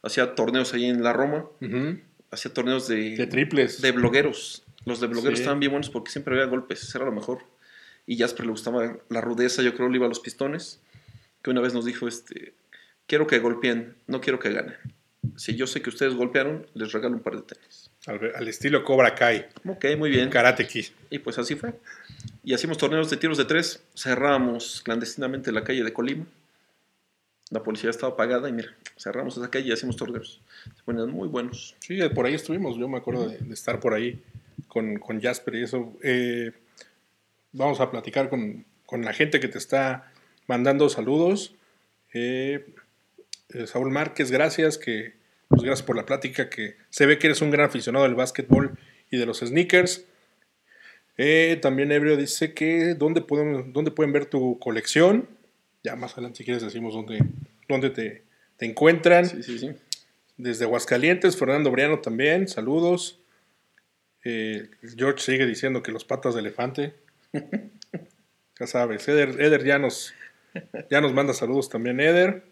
Hacía 0.01 0.35
torneos 0.35 0.73
ahí 0.73 0.85
en 0.85 1.03
la 1.03 1.13
Roma, 1.13 1.45
Ujú. 1.61 1.99
hacía 2.31 2.53
torneos 2.53 2.87
de, 2.87 3.15
De 3.15 3.27
triples. 3.27 3.81
de 3.81 3.91
blogueros. 3.91 4.63
Los 4.85 4.99
de 4.99 5.07
blogueros 5.07 5.37
Sí. 5.39 5.43
estaban 5.43 5.59
bien 5.59 5.71
buenos 5.71 5.89
porque 5.89 6.11
siempre 6.11 6.33
había 6.35 6.47
golpes, 6.47 6.93
era 6.95 7.05
lo 7.05 7.11
mejor. 7.11 7.39
Y 8.07 8.17
Jasper 8.17 8.45
le 8.47 8.51
gustaba 8.51 8.97
la 9.09 9.21
rudeza, 9.21 9.61
yo 9.61 9.75
creo 9.75 9.87
le 9.89 9.97
iba 9.97 10.05
a 10.07 10.09
los 10.09 10.19
pistones. 10.19 10.81
Que 11.41 11.49
una 11.49 11.61
vez 11.61 11.73
nos 11.73 11.85
dijo, 11.85 12.07
este, 12.07 12.53
quiero 13.07 13.27
que 13.27 13.39
golpeen, 13.39 13.95
no 14.07 14.21
quiero 14.21 14.39
que 14.39 14.51
ganen. 14.51 14.75
Si 15.35 15.55
yo 15.55 15.67
sé 15.67 15.81
que 15.81 15.89
ustedes 15.89 16.15
golpearon, 16.15 16.65
les 16.73 16.91
regalo 16.91 17.15
un 17.15 17.21
par 17.21 17.35
de 17.35 17.41
tenis. 17.41 17.91
al, 18.07 18.35
al 18.35 18.47
estilo 18.47 18.83
Cobra 18.83 19.15
Kai. 19.15 19.47
Ok, 19.67 19.85
muy 19.97 20.09
bien. 20.09 20.29
Karate 20.29 20.65
Kid. 20.65 20.85
Y 21.09 21.19
pues 21.19 21.37
así 21.37 21.55
fue. 21.55 21.73
Y 22.43 22.53
hacíamos 22.53 22.77
torneos 22.77 23.09
de 23.09 23.17
tiros 23.17 23.37
de 23.37 23.45
tres. 23.45 23.83
Cerrábamos 23.95 24.81
clandestinamente 24.81 25.51
la 25.51 25.63
calle 25.63 25.83
de 25.83 25.93
Colima. 25.93 26.25
La 27.51 27.63
policía 27.63 27.89
estaba 27.89 28.13
apagada 28.13 28.47
y 28.47 28.53
mira, 28.53 28.69
cerramos 28.97 29.35
esa 29.35 29.49
calle 29.49 29.69
y 29.69 29.71
hacíamos 29.71 29.97
torneos. 29.97 30.39
Se 30.63 30.83
ponían 30.83 31.09
muy 31.09 31.27
buenos. 31.27 31.75
Sí, 31.79 31.99
por 32.13 32.25
ahí 32.25 32.35
estuvimos. 32.35 32.77
Yo 32.77 32.87
me 32.87 32.97
acuerdo 32.97 33.27
de, 33.27 33.39
de 33.39 33.53
estar 33.53 33.79
por 33.79 33.93
ahí 33.93 34.21
con, 34.67 34.97
con 34.99 35.19
Jasper 35.19 35.55
y 35.55 35.63
eso. 35.63 35.93
Eh, 36.03 36.51
vamos 37.51 37.79
a 37.81 37.89
platicar 37.91 38.29
con, 38.29 38.65
con 38.85 39.03
la 39.03 39.13
gente 39.13 39.39
que 39.39 39.47
te 39.47 39.57
está 39.57 40.08
mandando 40.49 40.89
saludos. 40.89 41.55
Eh, 42.13 42.65
eh, 43.49 43.67
Saúl 43.67 43.91
Márquez, 43.91 44.31
gracias. 44.31 44.77
Que, 44.77 45.13
pues 45.47 45.61
gracias 45.61 45.85
por 45.85 45.95
la 45.95 46.05
plática. 46.05 46.49
Que 46.49 46.75
se 46.89 47.05
ve 47.05 47.17
que 47.19 47.27
eres 47.27 47.41
un 47.41 47.51
gran 47.51 47.67
aficionado 47.67 48.03
del 48.03 48.15
básquetbol 48.15 48.77
y 49.09 49.17
de 49.17 49.25
los 49.25 49.39
sneakers. 49.39 50.05
Eh, 51.17 51.59
también 51.61 51.91
Ebrio 51.91 52.17
dice 52.17 52.53
que 52.53 52.95
dónde, 52.95 53.21
podemos, 53.21 53.71
dónde 53.71 53.91
pueden 53.91 54.11
ver 54.11 54.25
tu 54.25 54.57
colección. 54.59 55.29
Ya 55.83 55.95
más 55.95 56.13
adelante, 56.13 56.39
si 56.39 56.43
quieres, 56.43 56.63
decimos 56.63 56.93
dónde, 56.93 57.19
dónde 57.67 57.91
te, 57.91 58.23
te 58.57 58.65
encuentran. 58.65 59.25
Sí, 59.25 59.43
sí, 59.43 59.59
sí. 59.59 59.69
Desde 60.37 60.65
Aguascalientes, 60.65 61.37
Fernando 61.37 61.69
Briano 61.69 61.99
también, 61.99 62.47
saludos. 62.47 63.19
Eh, 64.23 64.69
George 64.97 65.19
sigue 65.19 65.45
diciendo 65.45 65.83
que 65.83 65.91
los 65.91 66.05
patas 66.05 66.33
de 66.33 66.39
elefante. 66.41 66.93
ya 68.59 68.67
sabes, 68.67 69.07
Eder, 69.07 69.41
Eder 69.41 69.63
ya, 69.63 69.79
nos, 69.79 70.13
ya 70.89 71.01
nos 71.01 71.13
manda 71.13 71.33
saludos 71.33 71.69
también, 71.69 71.99
Eder. 71.99 72.43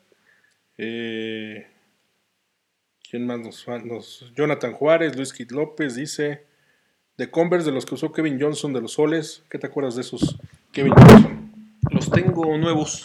Eh, 0.77 1.67
¿Quién 3.09 3.25
más 3.25 3.39
nos, 3.39 3.65
nos- 3.85 4.31
Jonathan 4.35 4.73
Juárez, 4.73 5.15
Luis 5.15 5.33
Kit 5.33 5.51
López 5.51 5.95
dice, 5.95 6.45
de 7.17 7.31
Converse, 7.31 7.67
de 7.69 7.71
los 7.73 7.85
que 7.85 7.95
usó 7.95 8.11
Kevin 8.11 8.39
Johnson 8.39 8.73
de 8.73 8.81
los 8.81 8.93
Soles, 8.93 9.43
¿qué 9.49 9.57
te 9.57 9.67
acuerdas 9.67 9.95
de 9.95 10.01
esos 10.01 10.37
Kevin 10.71 10.93
Johnson? 10.93 11.51
Los 11.91 12.11
tengo 12.11 12.57
nuevos. 12.57 13.01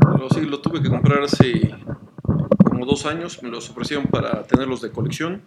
Pero 0.00 0.28
sí, 0.30 0.46
tuve 0.62 0.82
que 0.82 0.88
comprar 0.88 1.22
hace 1.22 1.74
como 2.64 2.84
dos 2.84 3.06
años. 3.06 3.42
Me 3.42 3.48
los 3.48 3.70
ofrecieron 3.70 4.06
para 4.06 4.42
tenerlos 4.44 4.82
de 4.82 4.90
colección. 4.90 5.42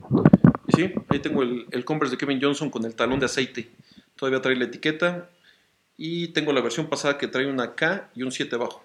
Y 0.68 0.76
sí, 0.76 0.94
ahí 1.10 1.20
tengo 1.20 1.44
el 1.44 1.86
Converse 1.86 2.16
de 2.16 2.18
Kevin 2.18 2.40
Johnson 2.42 2.70
con 2.72 2.84
el 2.86 2.96
talón 2.96 3.20
de 3.20 3.26
aceite. 3.28 3.70
Todavía 4.16 4.42
trae 4.42 4.56
la 4.56 4.66
etiqueta. 4.66 5.30
Y 6.04 6.30
tengo 6.30 6.52
la 6.52 6.62
versión 6.62 6.88
pasada 6.88 7.20
que 7.20 7.28
trae 7.28 7.46
una 7.46 7.76
K 7.76 8.10
y 8.16 8.24
un 8.24 8.32
7 8.32 8.56
abajo. 8.56 8.84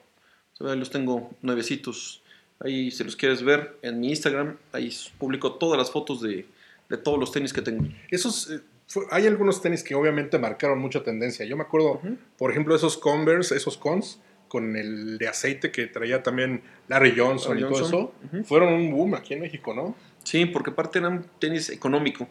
Todavía 0.58 0.78
los 0.78 0.90
tengo 0.90 1.30
nuevecitos. 1.40 2.22
Ahí, 2.60 2.90
si 2.90 3.04
los 3.04 3.16
quieres 3.16 3.42
ver 3.42 3.78
en 3.80 4.00
mi 4.00 4.10
Instagram, 4.10 4.56
ahí 4.72 4.94
publico 5.18 5.54
todas 5.54 5.78
las 5.78 5.90
fotos 5.90 6.20
de, 6.20 6.46
de 6.90 6.96
todos 6.98 7.18
los 7.18 7.32
tenis 7.32 7.54
que 7.54 7.62
tengo. 7.62 7.86
Esos, 8.10 8.50
eh, 8.50 8.60
fue- 8.86 9.06
hay 9.10 9.26
algunos 9.26 9.62
tenis 9.62 9.82
que 9.82 9.94
obviamente 9.94 10.38
marcaron 10.38 10.78
mucha 10.78 11.02
tendencia. 11.02 11.46
Yo 11.46 11.56
me 11.56 11.62
acuerdo, 11.62 12.02
por 12.36 12.50
ejemplo, 12.50 12.76
esos 12.76 12.98
Converse, 12.98 13.56
esos 13.56 13.78
cons, 13.78 14.20
con 14.48 14.76
el 14.76 15.16
de 15.16 15.26
aceite 15.28 15.70
que 15.72 15.86
traía 15.86 16.22
también 16.22 16.60
Larry 16.88 17.14
Johnson 17.16 17.52
Larry 17.58 17.60
y 17.60 17.64
todo 17.64 17.80
Johnson, 17.80 17.98
eso, 18.28 18.36
ujú. 18.36 18.44
fueron 18.44 18.72
un 18.74 18.90
boom 18.90 19.14
aquí 19.14 19.32
en 19.34 19.40
México, 19.40 19.72
¿no? 19.74 19.96
Sí, 20.22 20.44
porque 20.46 20.70
aparte 20.70 20.98
eran 20.98 21.24
tenis 21.40 21.70
económico. 21.70 22.28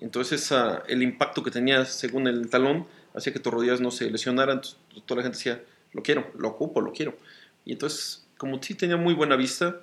Entonces 0.00 0.42
esa- 0.42 0.82
el 0.88 1.02
impacto 1.02 1.42
que 1.42 1.50
tenía 1.50 1.84
según 1.84 2.26
el 2.28 2.50
talón 2.50 2.86
hacía 3.18 3.32
que 3.32 3.40
tus 3.40 3.52
rodillas 3.52 3.80
no 3.80 3.90
se 3.90 4.10
lesionaran. 4.10 4.62
Toda 5.06 5.18
la 5.18 5.22
gente 5.22 5.38
decía, 5.38 5.62
lo 5.92 6.02
quiero, 6.02 6.30
lo 6.36 6.48
ocupo, 6.48 6.80
lo 6.80 6.92
quiero. 6.92 7.16
Y 7.64 7.72
entonces, 7.72 8.26
como 8.36 8.62
sí 8.62 8.74
tenía 8.74 8.96
muy 8.96 9.14
buena 9.14 9.36
vista, 9.36 9.80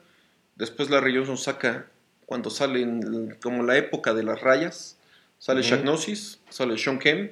después 0.56 0.90
Larry 0.90 1.16
Johnson 1.16 1.38
saca, 1.38 1.88
cuando 2.26 2.50
sale 2.50 2.82
en 2.82 3.38
como 3.42 3.64
la 3.64 3.78
época 3.78 4.14
de 4.14 4.24
las 4.24 4.42
rayas, 4.42 4.98
sale 5.38 5.60
Ujú. 5.62 5.70
Shaq 5.70 5.82
Gnosis, 5.84 6.40
sale 6.50 6.78
Sean 6.78 6.98
Kemp, 6.98 7.32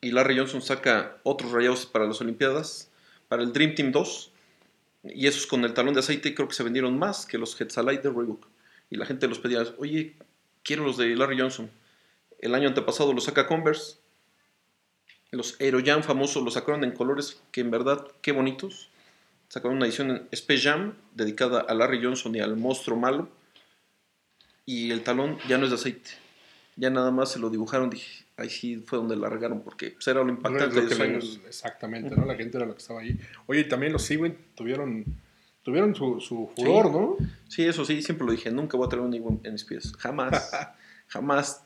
y 0.00 0.10
Larry 0.10 0.38
Johnson 0.38 0.62
saca 0.62 1.18
otros 1.22 1.52
rayados 1.52 1.86
para 1.86 2.06
las 2.06 2.20
Olimpiadas, 2.20 2.90
para 3.28 3.42
el 3.42 3.52
Dream 3.52 3.74
Team 3.74 3.92
2, 3.92 4.32
y 5.04 5.26
esos 5.26 5.46
con 5.46 5.64
el 5.64 5.74
talón 5.74 5.94
de 5.94 6.00
aceite 6.00 6.34
creo 6.34 6.48
que 6.48 6.54
se 6.54 6.62
vendieron 6.62 6.98
más 6.98 7.26
que 7.26 7.38
los 7.38 7.58
Hetzalite 7.60 8.08
de 8.08 8.14
Reebok. 8.14 8.46
Y 8.90 8.96
la 8.96 9.06
gente 9.06 9.26
los 9.26 9.38
pedía, 9.38 9.64
oye, 9.78 10.14
quiero 10.62 10.84
los 10.84 10.96
de 10.96 11.16
Larry 11.16 11.40
Johnson. 11.40 11.70
El 12.38 12.54
año 12.54 12.68
antepasado 12.68 13.12
los 13.12 13.24
saca 13.24 13.46
Converse. 13.46 13.96
Los 15.32 15.60
Aerojam 15.60 16.02
famosos 16.02 16.44
los 16.44 16.54
sacaron 16.54 16.84
en 16.84 16.92
colores 16.92 17.40
que 17.50 17.62
en 17.62 17.70
verdad, 17.70 18.06
qué 18.20 18.32
bonitos. 18.32 18.90
Sacaron 19.48 19.78
una 19.78 19.86
edición 19.86 20.10
en 20.10 20.28
Space 20.30 20.62
Jam 20.62 20.94
dedicada 21.14 21.60
a 21.60 21.74
Larry 21.74 22.02
Johnson 22.02 22.34
y 22.36 22.40
al 22.40 22.56
monstruo 22.56 22.96
malo. 22.96 23.28
Y 24.64 24.90
el 24.90 25.02
talón 25.02 25.38
ya 25.48 25.58
no 25.58 25.64
es 25.64 25.70
de 25.70 25.76
aceite. 25.76 26.10
Ya 26.76 26.90
nada 26.90 27.10
más 27.10 27.32
se 27.32 27.38
lo 27.38 27.50
dibujaron. 27.50 27.90
Dije, 27.90 28.24
ahí 28.36 28.48
sí 28.50 28.76
fue 28.76 28.98
donde 28.98 29.16
la 29.16 29.28
regaron 29.28 29.62
porque 29.62 29.90
pues, 29.90 30.06
era 30.06 30.20
lo 30.20 30.26
No 30.26 30.32
impactante 30.32 30.74
lo 30.76 30.80
de 30.82 30.86
esos 30.86 31.00
años. 31.00 31.40
exactamente, 31.46 32.14
¿no? 32.14 32.24
La 32.26 32.34
gente 32.34 32.56
era 32.58 32.66
lo 32.66 32.74
que 32.74 32.80
estaba 32.80 33.00
ahí. 33.00 33.18
Oye, 33.46 33.60
y 33.60 33.68
también 33.68 33.92
los 33.92 34.02
Sewin 34.02 34.36
tuvieron, 34.54 35.04
tuvieron 35.62 35.94
su, 35.94 36.20
su 36.20 36.50
furor, 36.56 36.86
Sí. 36.86 36.92
¿no? 36.92 37.16
Sí, 37.48 37.64
eso 37.66 37.84
sí, 37.84 38.02
siempre 38.02 38.26
lo 38.26 38.32
dije, 38.32 38.50
nunca 38.50 38.76
voy 38.76 38.86
a 38.86 38.90
traer 38.90 39.04
un 39.04 39.12
Ewing 39.14 39.40
en 39.44 39.52
mis 39.52 39.64
pies, 39.64 39.92
jamás, 39.98 40.50
jamás. 41.08 41.64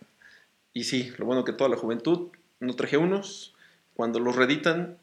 Y 0.73 0.85
sí, 0.85 1.13
lo 1.19 1.27
bueno 1.27 1.45
que 1.45 1.53
toda 1.53 1.71
la 1.71 1.77
juventud, 1.77 2.29
no 2.59 2.75
traje 2.75 2.97
unos, 2.97 3.55
cuando 3.97 4.21
los 4.21 4.37
reeditan, 4.37 4.99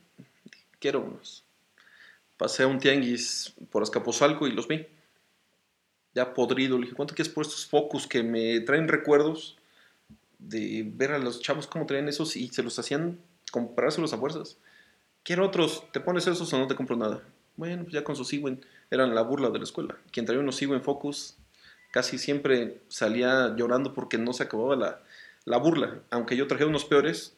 quiero 0.79 1.01
unos. 1.01 1.43
Pasé 2.38 2.63
a 2.63 2.67
un 2.67 2.79
tianguis 2.79 3.53
por 3.71 3.82
Azcapotzalco 3.82 4.47
y 4.47 4.51
los 4.51 4.67
vi. 4.67 4.86
Ya 6.13 6.34
podrido, 6.36 6.77
le 6.77 6.84
dije, 6.84 6.95
¿cuánto 6.95 7.15
quieres 7.15 7.34
por 7.34 7.43
estos 7.43 7.65
focus 7.65 8.06
que 8.06 8.21
me 8.21 8.60
traen 8.60 8.88
recuerdos 8.88 9.58
de 10.38 10.84
ver 10.86 11.12
a 11.12 11.17
los 11.17 11.41
chavos 11.41 11.65
cómo 11.65 11.88
traían 11.88 12.08
esos 12.08 12.36
y 12.36 12.49
se 12.49 12.62
los 12.62 12.77
hacían 12.77 13.19
comprárselos 13.51 14.13
a 14.13 14.17
fuerzas? 14.17 14.58
Quiero 15.23 15.45
otros, 15.45 15.86
¿te 15.91 15.99
pones 15.99 16.27
esos 16.27 16.53
o 16.53 16.60
no 16.60 16.67
te 16.67 16.75
compro 16.75 16.95
nada? 16.95 17.23
Bueno, 17.56 17.84
pues 17.84 17.93
ya 17.93 18.03
con 18.03 18.15
sus 18.15 18.32
Ewing 18.32 18.62
eran 18.91 19.15
la 19.15 19.23
burla 19.23 19.49
de 19.49 19.58
la 19.58 19.63
escuela. 19.63 19.97
Quien 20.12 20.27
traía 20.27 20.41
unos 20.41 20.62
Ewing 20.62 20.82
Focus 20.82 21.38
casi 21.91 22.19
siempre 22.19 22.82
salía 22.89 23.56
llorando 23.56 23.93
porque 23.93 24.19
no 24.19 24.34
se 24.34 24.43
acababa 24.43 24.75
la, 24.75 25.01
la 25.45 25.58
burla. 25.58 25.99
Aunque 26.12 26.36
yo 26.36 26.45
traje 26.47 26.65
unos 26.65 26.86
peores, 26.86 27.36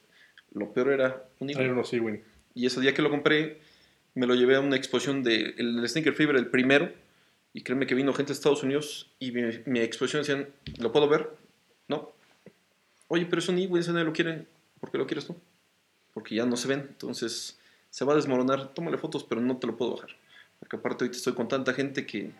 lo 0.52 0.72
peor 0.72 0.90
era 0.90 1.28
un 1.40 1.50
Ewing. 1.50 1.70
unos 1.70 1.88
Sewin. 1.88 2.22
Y 2.54 2.66
ese 2.66 2.80
día 2.80 2.94
que 2.94 3.02
lo 3.02 3.10
compré, 3.10 3.60
me 4.14 4.26
lo 4.26 4.34
llevé 4.34 4.56
a 4.56 4.60
una 4.60 4.76
exposición 4.76 5.22
del 5.22 5.54
de, 5.56 5.62
el 5.62 5.88
Sneaker 5.88 6.14
Fever, 6.14 6.36
el 6.36 6.48
primero. 6.48 6.90
Y 7.52 7.62
créeme 7.62 7.86
que 7.86 7.94
vino 7.94 8.12
gente 8.12 8.28
de 8.28 8.34
Estados 8.34 8.62
Unidos 8.62 9.10
y 9.18 9.32
mi, 9.32 9.42
mi 9.64 9.80
exposición 9.80 10.22
decían, 10.22 10.48
¿lo 10.78 10.92
puedo 10.92 11.08
ver? 11.08 11.30
No. 11.88 12.12
Oye, 13.08 13.26
pero 13.26 13.40
es 13.40 13.48
un 13.48 13.58
Ewing, 13.58 13.78
ese 13.78 13.92
nadie 13.92 14.04
lo 14.04 14.12
quiere. 14.12 14.46
¿Por 14.80 14.90
qué 14.90 14.98
lo 14.98 15.06
quieres 15.06 15.26
tú? 15.26 15.36
Porque 16.12 16.34
ya 16.34 16.44
no 16.44 16.56
se 16.56 16.68
ven. 16.68 16.86
Entonces 16.88 17.58
se 17.90 18.04
va 18.04 18.12
a 18.12 18.16
desmoronar. 18.16 18.74
Tómale 18.74 18.98
fotos, 18.98 19.24
pero 19.24 19.40
no 19.40 19.56
te 19.56 19.66
lo 19.66 19.76
puedo 19.76 19.92
bajar. 19.94 20.10
Porque 20.58 20.76
aparte 20.76 21.04
ahorita 21.04 21.16
estoy 21.16 21.34
con 21.34 21.48
tanta 21.48 21.72
gente 21.72 22.06
que 22.06 22.30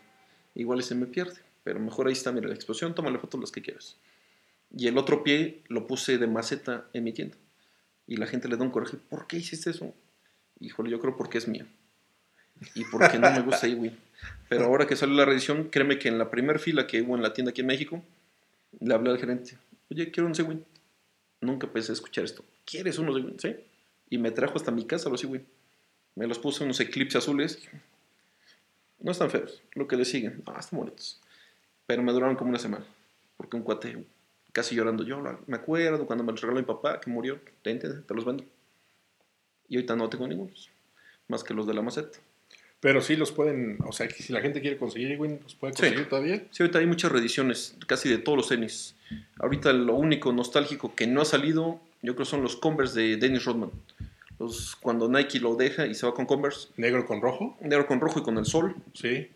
igual 0.55 0.83
se 0.83 0.95
me 0.95 1.07
pierde. 1.07 1.40
Pero 1.64 1.81
mejor 1.81 2.07
ahí 2.07 2.12
está, 2.12 2.33
mira, 2.33 2.49
la 2.49 2.55
exposición, 2.55 2.95
tómale 2.95 3.19
fotos 3.19 3.40
las 3.40 3.51
que 3.51 3.62
quieras. 3.62 3.97
Y 4.77 4.87
el 4.87 4.99
otro 4.99 5.23
pie 5.23 5.62
lo 5.69 5.87
puse 5.87 6.19
de 6.19 6.27
maceta 6.27 6.87
en 6.92 7.05
mi 7.05 7.12
tienda. 7.12 7.37
Y 8.07 8.16
la 8.16 8.27
gente 8.27 8.49
le 8.49 8.57
da 8.57 8.64
un 8.64 8.71
coraje, 8.71 8.97
¿por 8.97 9.27
qué 9.27 9.37
hiciste 9.37 9.71
eso? 9.71 9.92
Híjole, 10.61 10.90
yo 10.90 11.01
creo 11.01 11.16
porque 11.16 11.38
es 11.38 11.49
mío. 11.49 11.66
Y 12.75 12.85
porque 12.85 13.19
no 13.19 13.31
me 13.31 13.40
gusta 13.40 13.66
Ewing. 13.66 13.97
Pero 14.49 14.64
ahora 14.64 14.87
que 14.87 14.97
sale 14.97 15.14
la 15.14 15.25
reedición, 15.25 15.69
créeme 15.71 15.99
que 15.99 16.09
en 16.09 16.19
la 16.19 16.31
primera 16.31 16.59
fila 16.59 16.87
que 16.87 17.03
hubo 17.03 17.16
en 17.16 17.23
la 17.23 17.33
tienda 17.33 17.51
aquí 17.51 17.61
en 17.61 17.66
México, 17.66 18.03
le 18.81 18.95
hablé 18.95 19.11
al 19.11 19.19
gerente, 19.19 19.59
oye, 19.90 20.11
quiero 20.11 20.29
un 20.29 20.35
Ewing. 20.38 20.64
Nunca 21.40 21.71
pensé 21.71 21.92
escuchar 21.92 22.25
esto. 22.25 22.45
¿Quieres 22.64 22.99
unos 22.99 23.16
Ewing? 23.16 23.38
Sí. 23.38 23.57
Y 24.09 24.19
me 24.19 24.31
trajo 24.31 24.57
hasta 24.57 24.71
mi 24.71 24.87
casa 24.87 25.11
los 25.11 25.23
Ewing. 25.23 25.45
Me 26.14 26.27
los 26.27 26.38
puse 26.38 26.64
unos 26.64 26.81
eclipses 26.81 27.23
azules. 27.23 27.69
No 29.01 29.12
están 29.12 29.31
feos, 29.31 29.62
lo 29.75 29.87
que 29.87 29.97
le 29.97 30.05
siguen. 30.05 30.42
Ah, 30.47 30.57
están 30.59 30.79
bonitos. 30.79 31.21
Pero 31.87 32.03
me 32.03 32.12
duraron 32.12 32.37
como 32.37 32.51
una 32.51 32.59
semana. 32.59 32.87
Porque 33.37 33.57
un 33.57 33.62
cuate 33.62 34.07
casi 34.57 34.75
llorando. 34.75 35.05
Yo 35.05 35.23
me 35.47 35.57
acuerdo 35.57 36.07
cuando 36.07 36.25
me 36.25 36.33
los 36.33 36.40
regaló 36.40 36.59
mi 36.59 36.64
papá, 36.66 36.99
que 36.99 37.11
murió. 37.11 37.38
Tente, 37.62 37.90
te 37.90 38.14
los 38.14 38.25
vendo. 38.25 38.42
Y 39.69 39.77
ahorita 39.77 39.97
no 39.97 40.09
tengo 40.09 40.27
ninguno. 40.27 40.51
Más 41.29 41.45
que 41.45 41.53
los 41.53 41.66
de 41.66 41.75
la 41.75 41.83
maceta. 41.83 42.19
Pero 42.81 43.03
sí 43.03 43.16
los 43.16 43.33
pueden, 43.33 43.77
o 43.87 43.92
sea, 43.92 44.09
que 44.09 44.23
si 44.23 44.33
la 44.33 44.40
gente 44.40 44.62
quiere 44.62 44.79
conseguir 44.79 45.12
Ewing, 45.12 45.40
los 45.42 45.55
puede 45.55 45.75
Sí. 45.75 45.83
conseguir 45.83 46.09
todavía. 46.09 46.42
Sí, 46.53 46.62
ahorita 46.62 46.79
hay 46.79 46.87
muchas 46.87 47.12
reediciones, 47.12 47.77
casi 47.87 48.09
de 48.09 48.16
todos 48.16 48.38
los 48.38 48.49
tenis. 48.49 48.95
Ahorita 49.38 49.73
lo 49.75 49.95
único 49.95 50.33
nostálgico 50.33 50.95
que 50.95 51.07
no 51.07 51.21
ha 51.21 51.25
salido, 51.27 51.81
yo 52.01 52.14
creo 52.14 52.25
son 52.25 52.42
los 52.42 52.57
Converse 52.57 52.99
de 52.99 53.16
Dennis 53.19 53.45
Rodman. 53.45 53.71
Los, 54.38 54.75
cuando 54.77 55.07
Nike 55.09 55.38
lo 55.40 55.55
deja 55.57 55.87
y 55.87 55.95
se 55.95 56.07
va 56.07 56.14
con 56.14 56.25
Converse, 56.27 56.69
Negro 56.77 57.05
con 57.07 57.21
rojo, 57.21 57.57
negro 57.61 57.87
con 57.87 58.01
rojo 58.01 58.21
y 58.21 58.23
con 58.23 58.38
el 58.38 58.47
sol. 58.47 58.75
sí. 58.95 59.29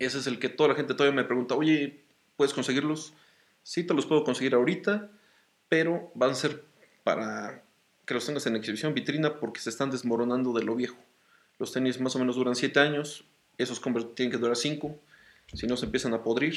Ese 0.00 0.18
es 0.18 0.26
el 0.26 0.38
que 0.38 0.48
toda 0.48 0.68
la 0.68 0.74
gente 0.74 0.92
todavía 0.94 1.16
me 1.16 1.24
pregunta, 1.24 1.54
oye, 1.54 2.00
¿puedes 2.36 2.52
conseguirlos? 2.52 3.14
Sí, 3.68 3.84
te 3.84 3.92
los 3.92 4.06
puedo 4.06 4.24
conseguir 4.24 4.54
ahorita, 4.54 5.10
pero 5.68 6.10
van 6.14 6.30
a 6.30 6.34
ser 6.34 6.64
para 7.04 7.62
que 8.06 8.14
los 8.14 8.24
tengas 8.24 8.46
en 8.46 8.56
exhibición, 8.56 8.94
vitrina, 8.94 9.38
porque 9.38 9.60
se 9.60 9.68
están 9.68 9.90
desmoronando 9.90 10.54
de 10.54 10.64
lo 10.64 10.74
viejo. 10.74 10.96
Los 11.58 11.72
tenis 11.72 12.00
más 12.00 12.16
o 12.16 12.18
menos 12.18 12.36
duran 12.36 12.56
7 12.56 12.80
años, 12.80 13.26
esos 13.58 13.78
Converse 13.78 14.08
tienen 14.14 14.32
que 14.32 14.38
durar 14.38 14.56
5, 14.56 14.98
si 15.52 15.66
no 15.66 15.76
se 15.76 15.84
empiezan 15.84 16.14
a 16.14 16.22
podrir, 16.22 16.54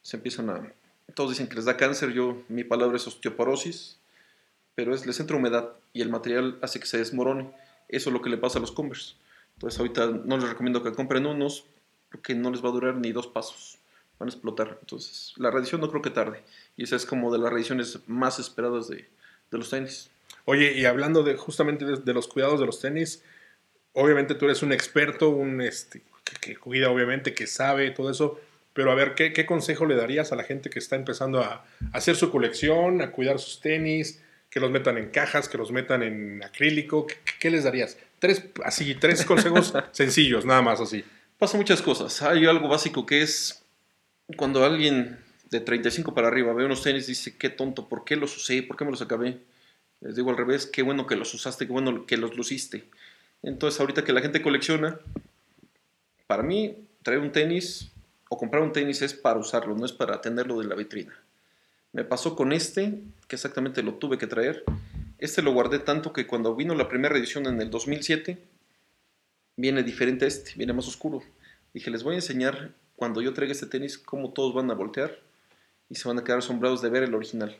se 0.00 0.16
empiezan 0.16 0.48
a... 0.48 0.72
Todos 1.12 1.28
dicen 1.28 1.46
que 1.46 1.56
les 1.56 1.66
da 1.66 1.76
cáncer, 1.76 2.14
yo 2.14 2.42
mi 2.48 2.64
palabra 2.64 2.96
es 2.96 3.06
osteoporosis, 3.06 3.98
pero 4.74 4.94
es, 4.94 5.04
les 5.04 5.20
entra 5.20 5.36
humedad 5.36 5.72
y 5.92 6.00
el 6.00 6.08
material 6.08 6.58
hace 6.62 6.80
que 6.80 6.86
se 6.86 6.96
desmorone. 6.96 7.50
Eso 7.90 8.08
es 8.08 8.14
lo 8.14 8.22
que 8.22 8.30
le 8.30 8.38
pasa 8.38 8.56
a 8.56 8.62
los 8.62 8.72
Converse. 8.72 9.16
Entonces 9.56 9.78
ahorita 9.78 10.06
no 10.06 10.38
les 10.38 10.48
recomiendo 10.48 10.82
que 10.82 10.92
compren 10.92 11.26
unos, 11.26 11.66
porque 12.10 12.34
no 12.34 12.50
les 12.50 12.64
va 12.64 12.70
a 12.70 12.72
durar 12.72 12.94
ni 12.94 13.12
dos 13.12 13.26
pasos, 13.26 13.76
van 14.24 14.30
a 14.30 14.32
explotar. 14.32 14.78
Entonces 14.80 15.34
la 15.36 15.50
reedición 15.50 15.80
no 15.80 15.90
creo 15.90 16.02
que 16.02 16.10
tarde, 16.10 16.42
y 16.76 16.84
esa 16.84 16.96
es 16.96 17.06
como 17.06 17.32
de 17.32 17.38
las 17.38 17.50
reediciones 17.50 18.00
más 18.06 18.38
esperadas 18.38 18.88
de, 18.88 19.08
de 19.50 19.58
los 19.58 19.70
tenis. 19.70 20.10
Oye, 20.46 20.72
y 20.72 20.84
hablando 20.84 21.22
de 21.22 21.36
justamente 21.36 21.84
de, 21.84 21.96
de 21.96 22.14
los 22.14 22.28
cuidados 22.28 22.60
de 22.60 22.66
los 22.66 22.80
tenis, 22.80 23.22
obviamente 23.92 24.34
tú 24.34 24.46
eres 24.46 24.62
un 24.62 24.72
experto, 24.72 25.30
un 25.30 25.60
este, 25.60 26.02
que, 26.24 26.36
que 26.40 26.56
cuida, 26.56 26.90
obviamente, 26.90 27.34
que 27.34 27.46
sabe 27.46 27.90
todo 27.90 28.10
eso. 28.10 28.40
Pero 28.72 28.90
a 28.90 28.94
ver, 28.94 29.14
¿qué, 29.14 29.32
qué 29.32 29.46
consejo 29.46 29.86
le 29.86 29.94
darías 29.94 30.32
a 30.32 30.36
la 30.36 30.42
gente 30.42 30.68
que 30.68 30.80
está 30.80 30.96
empezando 30.96 31.40
a, 31.40 31.52
a 31.52 31.64
hacer 31.92 32.16
su 32.16 32.30
colección, 32.30 33.02
a 33.02 33.12
cuidar 33.12 33.38
sus 33.38 33.60
tenis, 33.60 34.20
que 34.50 34.60
los 34.60 34.70
metan 34.70 34.98
en 34.98 35.10
cajas, 35.10 35.48
que 35.48 35.58
los 35.58 35.70
metan 35.70 36.02
en 36.02 36.42
acrílico? 36.42 37.06
¿Qué, 37.06 37.14
qué 37.38 37.50
les 37.50 37.64
darías? 37.64 37.96
Tres, 38.18 38.44
así, 38.64 38.94
tres 38.96 39.24
consejos 39.24 39.72
sencillos, 39.92 40.44
nada 40.44 40.60
más 40.60 40.80
así. 40.80 41.04
Pasan 41.38 41.60
muchas 41.60 41.82
cosas. 41.82 42.20
Hay 42.22 42.46
algo 42.46 42.68
básico 42.68 43.06
que 43.06 43.22
es 43.22 43.63
cuando 44.36 44.64
alguien 44.64 45.18
de 45.50 45.60
35 45.60 46.14
para 46.14 46.28
arriba 46.28 46.52
ve 46.52 46.64
unos 46.64 46.82
tenis 46.82 47.06
dice, 47.06 47.36
qué 47.36 47.50
tonto, 47.50 47.88
¿por 47.88 48.04
qué 48.04 48.16
los 48.16 48.36
usé? 48.36 48.62
¿Por 48.62 48.76
qué 48.76 48.84
me 48.84 48.90
los 48.90 49.02
acabé? 49.02 49.40
Les 50.00 50.16
digo 50.16 50.30
al 50.30 50.36
revés, 50.36 50.66
qué 50.66 50.82
bueno 50.82 51.06
que 51.06 51.16
los 51.16 51.32
usaste, 51.34 51.66
qué 51.66 51.72
bueno 51.72 52.06
que 52.06 52.16
los 52.16 52.36
luciste. 52.36 52.88
Entonces 53.42 53.80
ahorita 53.80 54.04
que 54.04 54.12
la 54.12 54.20
gente 54.20 54.42
colecciona, 54.42 54.98
para 56.26 56.42
mí 56.42 56.88
traer 57.02 57.20
un 57.20 57.32
tenis 57.32 57.92
o 58.28 58.38
comprar 58.38 58.62
un 58.62 58.72
tenis 58.72 59.02
es 59.02 59.14
para 59.14 59.38
usarlo, 59.38 59.76
no 59.76 59.84
es 59.84 59.92
para 59.92 60.20
tenerlo 60.20 60.58
de 60.58 60.66
la 60.66 60.74
vitrina. 60.74 61.14
Me 61.92 62.04
pasó 62.04 62.34
con 62.34 62.52
este, 62.52 63.00
que 63.28 63.36
exactamente 63.36 63.82
lo 63.82 63.94
tuve 63.94 64.18
que 64.18 64.26
traer. 64.26 64.64
Este 65.18 65.42
lo 65.42 65.52
guardé 65.52 65.78
tanto 65.78 66.12
que 66.12 66.26
cuando 66.26 66.56
vino 66.56 66.74
la 66.74 66.88
primera 66.88 67.16
edición 67.16 67.46
en 67.46 67.60
el 67.60 67.70
2007, 67.70 68.38
viene 69.56 69.82
diferente 69.82 70.24
a 70.24 70.28
este, 70.28 70.52
viene 70.56 70.72
más 70.72 70.88
oscuro. 70.88 71.22
Dije, 71.72 71.90
les 71.90 72.02
voy 72.02 72.14
a 72.14 72.18
enseñar 72.18 72.72
cuando 72.96 73.20
yo 73.20 73.32
traiga 73.32 73.52
este 73.52 73.66
tenis 73.66 73.98
cómo 73.98 74.32
todos 74.32 74.54
van 74.54 74.70
a 74.70 74.74
voltear 74.74 75.18
y 75.88 75.96
se 75.96 76.08
van 76.08 76.18
a 76.18 76.24
quedar 76.24 76.38
asombrados 76.38 76.82
de 76.82 76.90
ver 76.90 77.02
el 77.02 77.14
original. 77.14 77.56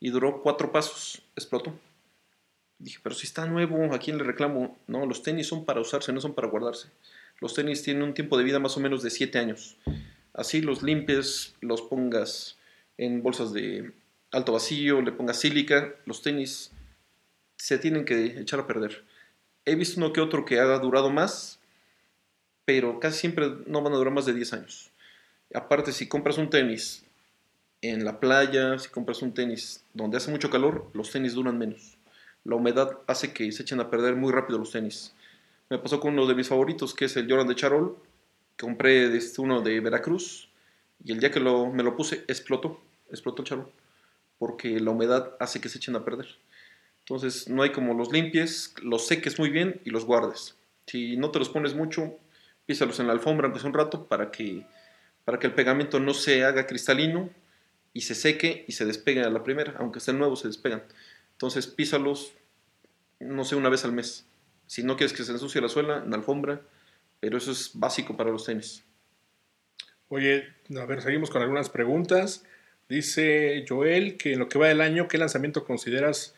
Y 0.00 0.10
duró 0.10 0.42
cuatro 0.42 0.72
pasos, 0.72 1.22
explotó. 1.36 1.72
Dije, 2.78 2.98
pero 3.02 3.14
si 3.14 3.26
está 3.26 3.46
nuevo, 3.46 3.94
¿a 3.94 3.98
quién 3.98 4.18
le 4.18 4.24
reclamo? 4.24 4.78
No, 4.86 5.06
los 5.06 5.22
tenis 5.22 5.46
son 5.46 5.64
para 5.64 5.80
usarse, 5.80 6.12
no 6.12 6.20
son 6.20 6.34
para 6.34 6.48
guardarse. 6.48 6.88
Los 7.40 7.54
tenis 7.54 7.82
tienen 7.82 8.02
un 8.02 8.14
tiempo 8.14 8.36
de 8.36 8.44
vida 8.44 8.58
más 8.58 8.76
o 8.76 8.80
menos 8.80 9.02
de 9.02 9.10
siete 9.10 9.38
años. 9.38 9.76
Así 10.32 10.60
los 10.60 10.82
limpies, 10.82 11.54
los 11.60 11.82
pongas 11.82 12.58
en 12.98 13.22
bolsas 13.22 13.52
de 13.52 13.92
alto 14.30 14.52
vacío, 14.52 15.00
le 15.00 15.12
pongas 15.12 15.38
sílica, 15.38 15.94
los 16.06 16.22
tenis 16.22 16.72
se 17.56 17.78
tienen 17.78 18.04
que 18.04 18.40
echar 18.40 18.60
a 18.60 18.66
perder. 18.66 19.04
He 19.64 19.76
visto 19.76 19.98
uno 19.98 20.12
que 20.12 20.20
otro 20.20 20.44
que 20.44 20.58
ha 20.58 20.78
durado 20.78 21.10
más, 21.10 21.60
pero 22.64 23.00
casi 23.00 23.18
siempre 23.20 23.50
no 23.66 23.82
van 23.82 23.92
a 23.92 23.96
durar 23.96 24.12
más 24.12 24.26
de 24.26 24.34
10 24.34 24.52
años. 24.52 24.90
Aparte, 25.54 25.92
si 25.92 26.08
compras 26.08 26.38
un 26.38 26.50
tenis 26.50 27.04
en 27.82 28.04
la 28.04 28.20
playa, 28.20 28.78
si 28.78 28.88
compras 28.88 29.22
un 29.22 29.34
tenis 29.34 29.84
donde 29.92 30.16
hace 30.16 30.30
mucho 30.30 30.50
calor, 30.50 30.88
los 30.94 31.10
tenis 31.10 31.34
duran 31.34 31.58
menos. 31.58 31.96
La 32.44 32.56
humedad 32.56 32.98
hace 33.06 33.32
que 33.32 33.50
se 33.52 33.62
echen 33.62 33.80
a 33.80 33.90
perder 33.90 34.16
muy 34.16 34.32
rápido 34.32 34.58
los 34.58 34.70
tenis. 34.72 35.14
Me 35.70 35.78
pasó 35.78 36.00
con 36.00 36.12
uno 36.14 36.26
de 36.26 36.34
mis 36.34 36.48
favoritos, 36.48 36.94
que 36.94 37.06
es 37.06 37.16
el 37.16 37.28
Jordan 37.28 37.48
de 37.48 37.54
Charol. 37.54 37.96
Compré 38.58 39.14
este 39.16 39.40
uno 39.40 39.60
de 39.62 39.80
Veracruz 39.80 40.48
y 41.04 41.12
el 41.12 41.20
día 41.20 41.30
que 41.30 41.40
lo- 41.40 41.66
me 41.72 41.82
lo 41.82 41.96
puse 41.96 42.24
explotó, 42.28 42.80
explotó 43.10 43.42
el 43.42 43.48
Charol, 43.48 43.72
porque 44.38 44.78
la 44.80 44.90
humedad 44.92 45.34
hace 45.40 45.60
que 45.60 45.68
se 45.68 45.78
echen 45.78 45.96
a 45.96 46.04
perder. 46.04 46.26
Entonces 47.00 47.48
no 47.48 47.62
hay 47.62 47.70
como 47.72 47.94
los 47.94 48.12
limpies, 48.12 48.74
los 48.82 49.06
seques 49.06 49.38
muy 49.38 49.50
bien 49.50 49.80
y 49.84 49.90
los 49.90 50.04
guardes. 50.04 50.54
Si 50.86 51.16
no 51.16 51.30
te 51.30 51.38
los 51.38 51.48
pones 51.48 51.74
mucho, 51.74 52.16
písalos 52.66 53.00
en 53.00 53.06
la 53.06 53.12
alfombra 53.12 53.46
aunque 53.46 53.60
sea 53.60 53.68
un 53.68 53.74
rato 53.74 54.06
para 54.06 54.30
que, 54.30 54.66
para 55.24 55.38
que 55.38 55.46
el 55.46 55.54
pegamento 55.54 56.00
no 56.00 56.14
se 56.14 56.44
haga 56.44 56.66
cristalino 56.66 57.30
y 57.92 58.02
se 58.02 58.14
seque 58.14 58.64
y 58.66 58.72
se 58.72 58.84
despegue 58.84 59.22
a 59.22 59.30
la 59.30 59.44
primera, 59.44 59.74
aunque 59.78 59.98
estén 59.98 60.18
nuevos 60.18 60.40
se 60.40 60.48
despegan. 60.48 60.82
Entonces 61.32 61.66
písalos, 61.66 62.32
no 63.20 63.44
sé, 63.44 63.56
una 63.56 63.68
vez 63.68 63.84
al 63.84 63.92
mes. 63.92 64.26
Si 64.66 64.82
no 64.82 64.96
quieres 64.96 65.12
que 65.12 65.24
se 65.24 65.32
ensucie 65.32 65.60
la 65.60 65.68
suela, 65.68 65.98
en 65.98 66.10
la 66.10 66.16
alfombra, 66.16 66.60
pero 67.20 67.38
eso 67.38 67.52
es 67.52 67.70
básico 67.74 68.16
para 68.16 68.30
los 68.30 68.44
tenis. 68.44 68.84
Oye, 70.08 70.44
a 70.76 70.84
ver, 70.84 71.02
seguimos 71.02 71.30
con 71.30 71.42
algunas 71.42 71.70
preguntas. 71.70 72.44
Dice 72.88 73.64
Joel 73.68 74.16
que 74.16 74.34
en 74.34 74.38
lo 74.38 74.48
que 74.48 74.58
va 74.58 74.68
del 74.68 74.80
año, 74.80 75.08
¿qué 75.08 75.18
lanzamiento 75.18 75.64
consideras 75.64 76.34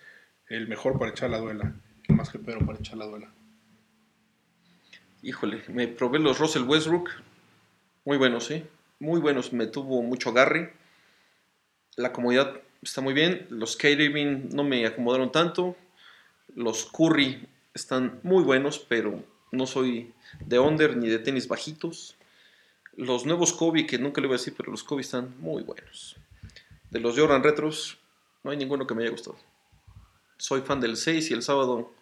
el 0.48 0.68
mejor 0.68 0.98
para 0.98 1.10
echar 1.10 1.30
la 1.30 1.38
duela? 1.38 1.74
El 2.08 2.16
más 2.16 2.30
que 2.30 2.38
pero 2.38 2.64
para 2.64 2.78
echar 2.78 2.98
la 2.98 3.06
duela. 3.06 3.35
Híjole, 5.26 5.60
me 5.66 5.88
probé 5.88 6.20
los 6.20 6.38
Russell 6.38 6.62
Westbrook. 6.62 7.10
Muy 8.04 8.16
buenos, 8.16 8.44
¿sí? 8.44 8.62
Muy 9.00 9.18
buenos. 9.18 9.52
Me 9.52 9.66
tuvo 9.66 10.00
mucho 10.00 10.30
agarre. 10.30 10.72
La 11.96 12.12
comodidad 12.12 12.60
está 12.80 13.00
muy 13.00 13.12
bien. 13.12 13.44
Los 13.50 13.74
K. 13.74 13.88
No 14.52 14.62
me 14.62 14.86
acomodaron 14.86 15.32
tanto. 15.32 15.74
Los 16.54 16.84
Curry 16.84 17.44
están 17.74 18.20
muy 18.22 18.44
buenos, 18.44 18.78
pero 18.78 19.20
no 19.50 19.66
soy 19.66 20.14
de 20.44 20.60
under 20.60 20.96
ni 20.96 21.08
de 21.08 21.18
tenis 21.18 21.48
bajitos. 21.48 22.14
Los 22.94 23.26
nuevos 23.26 23.52
Kobe, 23.52 23.84
que 23.84 23.98
nunca 23.98 24.20
le 24.20 24.28
voy 24.28 24.36
a 24.36 24.38
decir, 24.38 24.54
pero 24.56 24.70
los 24.70 24.84
Kobe 24.84 25.00
están 25.00 25.34
muy 25.40 25.64
buenos. 25.64 26.18
De 26.90 27.00
los 27.00 27.18
Jordan 27.18 27.42
Retros, 27.42 27.98
no 28.44 28.52
hay 28.52 28.56
ninguno 28.58 28.86
que 28.86 28.94
me 28.94 29.02
haya 29.02 29.10
gustado. 29.10 29.36
Soy 30.36 30.60
fan 30.60 30.78
del 30.78 30.96
6 30.96 31.32
y 31.32 31.34
el 31.34 31.42
sábado 31.42 31.92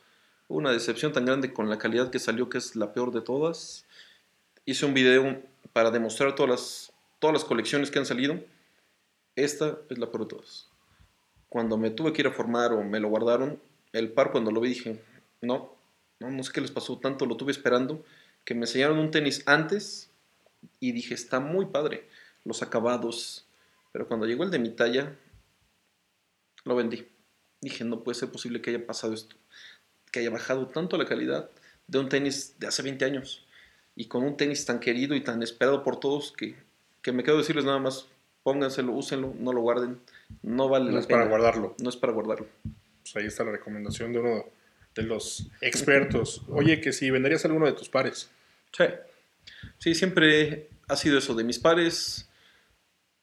una 0.54 0.70
decepción 0.70 1.12
tan 1.12 1.24
grande 1.24 1.52
con 1.52 1.68
la 1.68 1.78
calidad 1.78 2.10
que 2.10 2.20
salió, 2.20 2.48
que 2.48 2.58
es 2.58 2.76
la 2.76 2.92
peor 2.92 3.10
de 3.12 3.20
todas. 3.20 3.86
Hice 4.64 4.86
un 4.86 4.94
video 4.94 5.42
para 5.72 5.90
demostrar 5.90 6.36
todas 6.36 6.50
las, 6.50 6.92
todas 7.18 7.34
las 7.34 7.44
colecciones 7.44 7.90
que 7.90 7.98
han 7.98 8.06
salido. 8.06 8.40
Esta 9.34 9.78
es 9.90 9.98
la 9.98 10.10
peor 10.12 10.22
de 10.22 10.36
todas. 10.36 10.68
Cuando 11.48 11.76
me 11.76 11.90
tuve 11.90 12.12
que 12.12 12.22
ir 12.22 12.28
a 12.28 12.32
formar 12.32 12.72
o 12.72 12.84
me 12.84 13.00
lo 13.00 13.08
guardaron, 13.08 13.60
el 13.92 14.12
par 14.12 14.30
cuando 14.30 14.52
lo 14.52 14.60
vi 14.60 14.68
dije, 14.68 15.02
no, 15.42 15.74
no, 16.20 16.30
no 16.30 16.42
sé 16.44 16.52
qué 16.52 16.60
les 16.60 16.70
pasó, 16.70 16.98
tanto 16.98 17.26
lo 17.26 17.36
tuve 17.36 17.50
esperando, 17.50 18.04
que 18.44 18.54
me 18.54 18.62
enseñaron 18.62 18.98
un 18.98 19.10
tenis 19.10 19.42
antes 19.46 20.08
y 20.78 20.92
dije, 20.92 21.14
está 21.14 21.40
muy 21.40 21.66
padre, 21.66 22.08
los 22.44 22.62
acabados. 22.62 23.44
Pero 23.90 24.06
cuando 24.06 24.26
llegó 24.26 24.44
el 24.44 24.52
de 24.52 24.60
mi 24.60 24.70
talla, 24.70 25.16
lo 26.64 26.76
vendí. 26.76 27.08
Dije, 27.60 27.84
no 27.84 28.04
puede 28.04 28.18
ser 28.18 28.30
posible 28.30 28.60
que 28.60 28.70
haya 28.70 28.86
pasado 28.86 29.14
esto 29.14 29.34
que 30.14 30.20
haya 30.20 30.30
bajado 30.30 30.68
tanto 30.68 30.96
la 30.96 31.06
calidad 31.06 31.50
de 31.88 31.98
un 31.98 32.08
tenis 32.08 32.54
de 32.60 32.68
hace 32.68 32.82
20 32.82 33.04
años 33.04 33.44
y 33.96 34.06
con 34.06 34.22
un 34.22 34.36
tenis 34.36 34.64
tan 34.64 34.78
querido 34.78 35.16
y 35.16 35.22
tan 35.22 35.42
esperado 35.42 35.82
por 35.82 35.98
todos 35.98 36.30
que, 36.30 36.54
que 37.02 37.10
me 37.10 37.24
quedo 37.24 37.38
decirles 37.38 37.64
nada 37.64 37.80
más, 37.80 38.06
pónganselo, 38.44 38.92
úsenlo, 38.92 39.34
no 39.36 39.52
lo 39.52 39.62
guarden, 39.62 39.98
no 40.42 40.68
vale 40.68 40.84
No 40.84 40.92
la 40.92 41.00
es 41.00 41.08
para 41.08 41.26
guardarlo. 41.26 41.74
No 41.80 41.90
es 41.90 41.96
para 41.96 42.12
guardarlo. 42.12 42.46
Pues 43.02 43.16
ahí 43.16 43.26
está 43.26 43.42
la 43.42 43.50
recomendación 43.50 44.12
de 44.12 44.20
uno 44.20 44.44
de 44.94 45.02
los 45.02 45.48
expertos. 45.60 46.42
Oye, 46.48 46.80
que 46.80 46.92
si 46.92 47.10
venderías 47.10 47.44
alguno 47.44 47.66
de 47.66 47.72
tus 47.72 47.88
pares. 47.88 48.30
Sí. 48.70 48.84
Sí, 49.78 49.96
siempre 49.96 50.68
ha 50.86 50.94
sido 50.94 51.18
eso 51.18 51.34
de 51.34 51.42
mis 51.42 51.58
pares. 51.58 52.28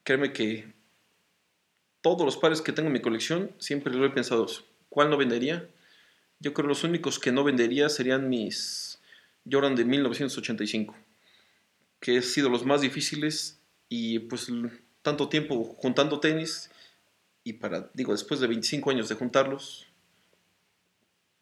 Créeme 0.04 0.34
que 0.34 0.66
todos 2.02 2.26
los 2.26 2.36
pares 2.36 2.60
que 2.60 2.72
tengo 2.72 2.88
en 2.88 2.92
mi 2.92 3.00
colección 3.00 3.50
siempre 3.58 3.94
lo 3.94 4.04
he 4.04 4.10
pensado. 4.10 4.46
¿Cuál 4.90 5.08
no 5.08 5.16
vendería? 5.16 5.66
Yo 6.42 6.52
creo 6.52 6.66
los 6.66 6.82
únicos 6.82 7.20
que 7.20 7.30
no 7.30 7.44
vendería 7.44 7.88
serían 7.88 8.28
mis 8.28 8.98
Jordan 9.48 9.76
de 9.76 9.84
1985, 9.84 10.96
que 12.00 12.16
han 12.16 12.22
sido 12.22 12.48
los 12.48 12.66
más 12.66 12.80
difíciles 12.80 13.60
y 13.88 14.18
pues 14.18 14.48
tanto 15.02 15.28
tiempo 15.28 15.62
juntando 15.62 16.18
tenis 16.18 16.68
y 17.44 17.52
para, 17.52 17.88
digo, 17.94 18.10
después 18.10 18.40
de 18.40 18.48
25 18.48 18.90
años 18.90 19.08
de 19.08 19.14
juntarlos, 19.14 19.86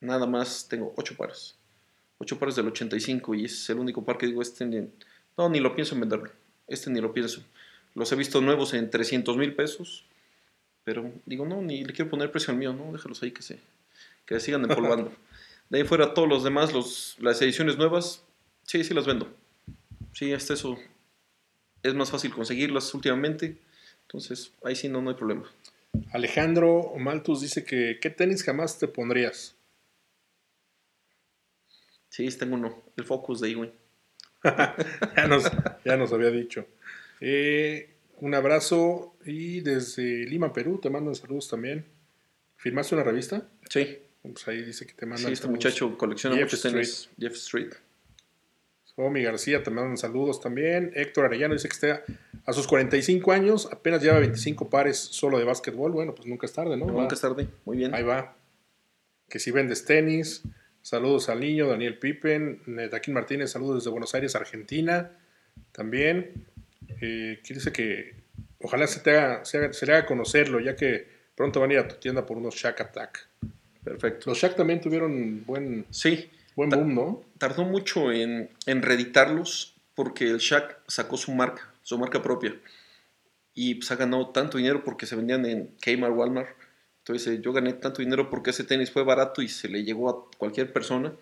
nada 0.01 0.27
más 0.27 0.69
tengo 0.69 0.93
8 0.99 1.17
pares. 1.17 1.55
8 2.19 2.39
pares 2.39 2.57
del 2.57 2.67
85 2.67 3.35
y 3.37 3.47
es 3.47 3.71
el 3.71 3.79
único 3.79 4.05
par 4.05 4.19
que 4.19 4.27
digo, 4.27 4.43
este 4.43 4.67
ni, 4.67 4.87
no, 5.39 5.49
ni 5.49 5.61
lo 5.61 5.75
pienso 5.75 5.95
en 5.95 6.03
venderlo. 6.03 6.31
Este 6.67 6.91
ni 6.91 7.01
lo 7.01 7.15
pienso. 7.15 7.43
Los 7.95 8.13
he 8.13 8.17
visto 8.17 8.43
nuevos 8.43 8.75
en 8.75 8.91
300 8.91 9.35
mil 9.39 9.55
pesos, 9.55 10.05
pero 10.85 11.11
digo, 11.25 11.47
no, 11.47 11.63
ni 11.63 11.85
le 11.85 11.95
quiero 11.95 12.11
poner 12.11 12.31
precio 12.31 12.53
al 12.53 12.59
mío, 12.59 12.75
no, 12.75 12.93
déjalos 12.93 13.23
ahí 13.23 13.31
que 13.31 13.41
se, 13.41 13.59
que 14.31 14.39
sigan 14.39 14.63
empolvando. 14.63 15.13
De 15.71 15.79
ahí 15.79 15.85
fuera, 15.85 16.15
todos 16.15 16.29
los 16.29 16.45
demás, 16.45 16.73
los, 16.73 17.17
las 17.19 17.43
ediciones 17.43 17.77
nuevas, 17.77 18.23
sí, 18.63 18.85
sí 18.85 18.95
las 18.95 19.05
vendo. 19.05 19.29
Sí, 20.13 20.33
hasta 20.33 20.55
eso 20.55 20.79
es 21.83 21.95
más 21.95 22.13
fácil 22.13 22.33
conseguirlas 22.33 22.95
últimamente. 22.95 23.59
Entonces, 24.03 24.53
ahí 24.63 24.77
sí 24.77 24.89
no, 24.89 25.03
no 25.03 25.11
hay 25.11 25.17
problema. 25.17 25.51
Alejandro 26.13 26.93
Maltus 26.97 27.41
dice 27.41 27.65
que 27.65 27.99
¿qué 28.01 28.09
tenis 28.09 28.45
jamás 28.45 28.79
te 28.79 28.87
pondrías? 28.87 29.57
Sí, 32.09 32.29
tengo 32.39 32.55
uno, 32.55 32.85
el 32.97 33.05
Focus 33.05 33.41
de 33.41 33.51
Ewing. 33.51 33.73
ya, 34.45 35.27
nos, 35.27 35.51
ya 35.85 35.97
nos 35.97 36.13
había 36.13 36.31
dicho. 36.31 36.67
Eh, 37.21 37.97
un 38.21 38.35
abrazo 38.35 39.17
y 39.25 39.61
desde 39.61 40.25
Lima, 40.27 40.53
Perú, 40.53 40.79
te 40.81 40.89
mandan 40.89 41.17
saludos 41.17 41.49
también. 41.49 41.85
¿Firmaste 42.57 42.95
una 42.95 43.05
revista? 43.05 43.49
Sí, 43.69 43.99
Pues 44.23 44.47
ahí 44.49 44.63
dice 44.63 44.87
que 44.87 44.93
te 44.95 45.07
mandan 45.07 45.27
sí, 45.27 45.33
este 45.33 45.45
saludos. 45.47 45.65
muchacho 45.65 45.97
colecciona 45.99 46.37
Jeff 46.37 46.45
muchos 46.45 46.63
tenis. 46.63 47.11
Jeff 47.19 47.33
Street. 47.35 47.71
Omi 48.97 49.23
García 49.23 49.63
te 49.63 49.71
mandan 49.71 49.97
saludos 49.97 50.41
también. 50.43 50.93
Héctor 50.95 51.25
Arellano 51.25 51.55
dice 51.55 51.69
que 51.69 51.73
está 51.73 52.05
a 52.45 52.53
sus 52.53 52.67
45 52.67 53.33
años, 53.33 53.67
apenas 53.73 54.03
lleva 54.03 54.19
25 54.19 54.69
pares 54.69 54.99
solo 54.99 55.39
de 55.39 55.45
básquetbol. 55.45 55.91
Bueno, 55.93 56.15
pues 56.15 56.29
nunca 56.29 56.45
es 56.47 56.53
tarde, 56.53 56.77
¿no? 56.77 56.85
Nunca 56.87 57.15
es 57.15 57.21
tarde. 57.21 57.49
Muy 57.65 57.79
bien. 57.79 57.95
Ahí 57.95 58.03
va. 58.03 58.37
Que 59.29 59.39
si 59.39 59.51
vendes 59.53 59.85
tenis. 59.87 60.43
Saludos 60.83 61.29
al 61.31 61.41
niño, 61.41 61.67
Daniel 61.69 61.99
Pippen. 61.99 62.61
Daquín 62.91 63.15
Martínez, 63.15 63.51
saludos 63.51 63.77
desde 63.77 63.91
Buenos 63.91 64.15
Aires, 64.15 64.35
Argentina. 64.35 65.13
También. 65.73 66.47
Eh, 67.01 67.41
que 67.43 67.55
dice 67.55 67.73
que 67.73 68.17
ojalá 68.61 68.87
se, 68.87 69.01
te 69.01 69.17
haga, 69.17 69.45
se, 69.47 69.57
haga- 69.59 69.73
se 69.73 69.87
le 69.87 69.93
haga 69.95 70.05
conocerlo, 70.07 70.61
ya 70.61 70.77
que 70.77 71.09
pronto 71.35 71.61
van 71.61 71.71
a 71.71 71.73
ir 71.75 71.79
a 71.79 71.89
tu 71.89 71.95
tienda 71.97 72.27
por 72.27 72.37
unos 72.37 72.55
Shack 72.55 72.81
Attack. 72.83 73.29
Perfecto. 73.91 74.31
Los 74.31 74.39
Shack 74.39 74.55
también 74.55 74.81
tuvieron 74.81 75.45
buen, 75.45 75.85
Sí, 75.91 76.31
buen 76.55 76.71
boom, 76.71 76.95
¿no? 76.95 77.25
tardó 77.39 77.65
mucho 77.65 78.13
en, 78.13 78.49
en 78.67 78.83
reeditarlos 78.83 79.75
porque 79.97 80.29
el 80.29 80.39
Shaq 80.39 80.79
sacó 80.87 81.17
su 81.17 81.33
marca, 81.33 81.75
su 81.83 81.99
marca 81.99 82.23
propia. 82.23 82.55
Y 83.53 83.75
pues 83.75 83.91
ha 83.91 83.97
ganado 83.97 84.29
tanto 84.29 84.59
dinero 84.59 84.85
porque 84.85 85.07
se 85.07 85.17
vendían 85.17 85.45
en 85.45 85.75
Kmart, 85.85 86.15
Walmart. 86.15 86.51
Entonces 86.99 87.27
eh, 87.35 87.41
yo 87.43 87.53
gané 87.53 87.73
tanto 87.73 88.01
dinero 88.01 88.31
porque 88.31 88.51
ese 88.51 88.63
tenis 88.63 88.93
fue 88.93 89.03
barato 89.03 89.43
y 89.43 89.49
se 89.49 89.69
le 89.69 89.83
llegó 89.83 90.09
a 90.09 90.31
cualquier 90.39 90.73
persona 90.73 91.13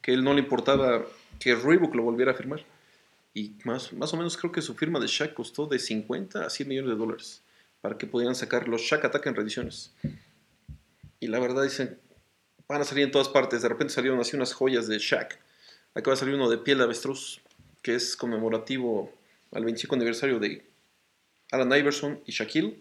que 0.00 0.14
él 0.14 0.22
no 0.22 0.34
le 0.34 0.40
importaba 0.40 1.04
que 1.40 1.56
Reebok 1.56 1.96
lo 1.96 2.04
volviera 2.04 2.30
a 2.30 2.34
firmar. 2.36 2.64
Y 3.34 3.56
más, 3.64 3.92
más 3.92 4.14
o 4.14 4.16
menos 4.16 4.36
creo 4.36 4.52
que 4.52 4.62
su 4.62 4.76
firma 4.76 5.00
de 5.00 5.08
Shaq 5.08 5.34
costó 5.34 5.66
de 5.66 5.80
50 5.80 6.46
a 6.46 6.48
100 6.48 6.68
millones 6.68 6.90
de 6.90 6.96
dólares 6.96 7.42
para 7.80 7.98
que 7.98 8.06
pudieran 8.06 8.36
sacar 8.36 8.68
los 8.68 8.82
Shaq 8.82 9.04
Attack 9.04 9.26
en 9.26 9.34
reediciones. 9.34 9.92
Y 11.24 11.26
la 11.26 11.38
verdad 11.38 11.62
dicen, 11.62 11.98
van 12.68 12.80
a 12.80 12.84
salir 12.84 13.04
en 13.04 13.10
todas 13.10 13.28
partes. 13.28 13.62
De 13.62 13.68
repente 13.68 13.92
salieron 13.92 14.20
así 14.20 14.36
unas 14.36 14.52
joyas 14.52 14.86
de 14.86 14.98
Shaq. 14.98 15.38
Acaba 15.94 16.14
de 16.14 16.20
salir 16.20 16.34
uno 16.34 16.50
de 16.50 16.58
piel 16.58 16.78
de 16.78 16.84
avestruz, 16.84 17.40
que 17.82 17.94
es 17.94 18.16
conmemorativo 18.16 19.12
al 19.52 19.64
25 19.64 19.94
aniversario 19.94 20.38
de 20.38 20.64
Alan 21.50 21.72
Iverson 21.78 22.20
y 22.26 22.32
Shaquille. 22.32 22.78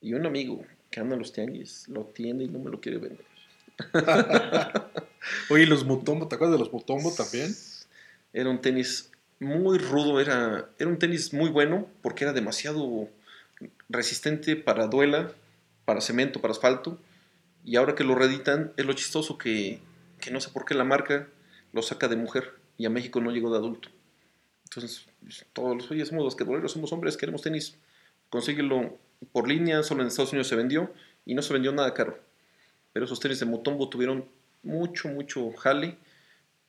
Y 0.00 0.14
un 0.14 0.26
amigo 0.26 0.64
que 0.90 1.00
anda 1.00 1.14
en 1.14 1.20
los 1.20 1.32
tianguis 1.32 1.88
lo 1.88 2.04
tiene 2.04 2.44
y 2.44 2.48
no 2.48 2.58
me 2.58 2.70
lo 2.70 2.80
quiere 2.80 2.98
vender. 2.98 3.24
Oye, 5.50 5.66
los 5.66 5.84
Mutombo, 5.84 6.28
¿te 6.28 6.36
acuerdas 6.36 6.58
de 6.58 6.64
los 6.64 6.72
Mutombo 6.72 7.12
también? 7.12 7.54
Era 8.32 8.50
un 8.50 8.60
tenis 8.60 9.10
muy 9.40 9.78
rudo, 9.78 10.20
era, 10.20 10.68
era 10.78 10.88
un 10.88 10.98
tenis 10.98 11.32
muy 11.32 11.50
bueno 11.50 11.88
porque 12.02 12.24
era 12.24 12.32
demasiado 12.32 13.08
resistente 13.88 14.56
para 14.56 14.86
duela 14.86 15.32
para 15.84 16.00
cemento, 16.00 16.40
para 16.40 16.52
asfalto. 16.52 16.98
Y 17.64 17.76
ahora 17.76 17.94
que 17.94 18.04
lo 18.04 18.14
reeditan, 18.14 18.72
es 18.76 18.84
lo 18.84 18.92
chistoso 18.92 19.38
que, 19.38 19.80
que 20.20 20.30
no 20.30 20.40
sé 20.40 20.50
por 20.50 20.64
qué 20.64 20.74
la 20.74 20.84
marca 20.84 21.28
lo 21.72 21.82
saca 21.82 22.08
de 22.08 22.16
mujer 22.16 22.52
y 22.78 22.86
a 22.86 22.90
México 22.90 23.20
no 23.20 23.30
llegó 23.30 23.50
de 23.50 23.58
adulto. 23.58 23.88
Entonces, 24.64 25.06
pues, 25.22 25.46
todos 25.52 25.76
los, 25.76 25.90
oye, 25.90 26.04
somos 26.04 26.24
basquetboleros, 26.24 26.72
somos 26.72 26.92
hombres, 26.92 27.16
queremos 27.16 27.42
tenis, 27.42 27.76
consíguelo 28.28 28.98
por 29.32 29.48
línea, 29.48 29.82
solo 29.82 30.02
en 30.02 30.08
Estados 30.08 30.32
Unidos 30.32 30.48
se 30.48 30.56
vendió 30.56 30.92
y 31.24 31.34
no 31.34 31.42
se 31.42 31.52
vendió 31.52 31.72
nada 31.72 31.94
caro. 31.94 32.18
Pero 32.92 33.06
esos 33.06 33.20
tenis 33.20 33.40
de 33.40 33.46
Mutombo 33.46 33.88
tuvieron 33.88 34.26
mucho, 34.62 35.08
mucho 35.08 35.52
jale. 35.52 35.96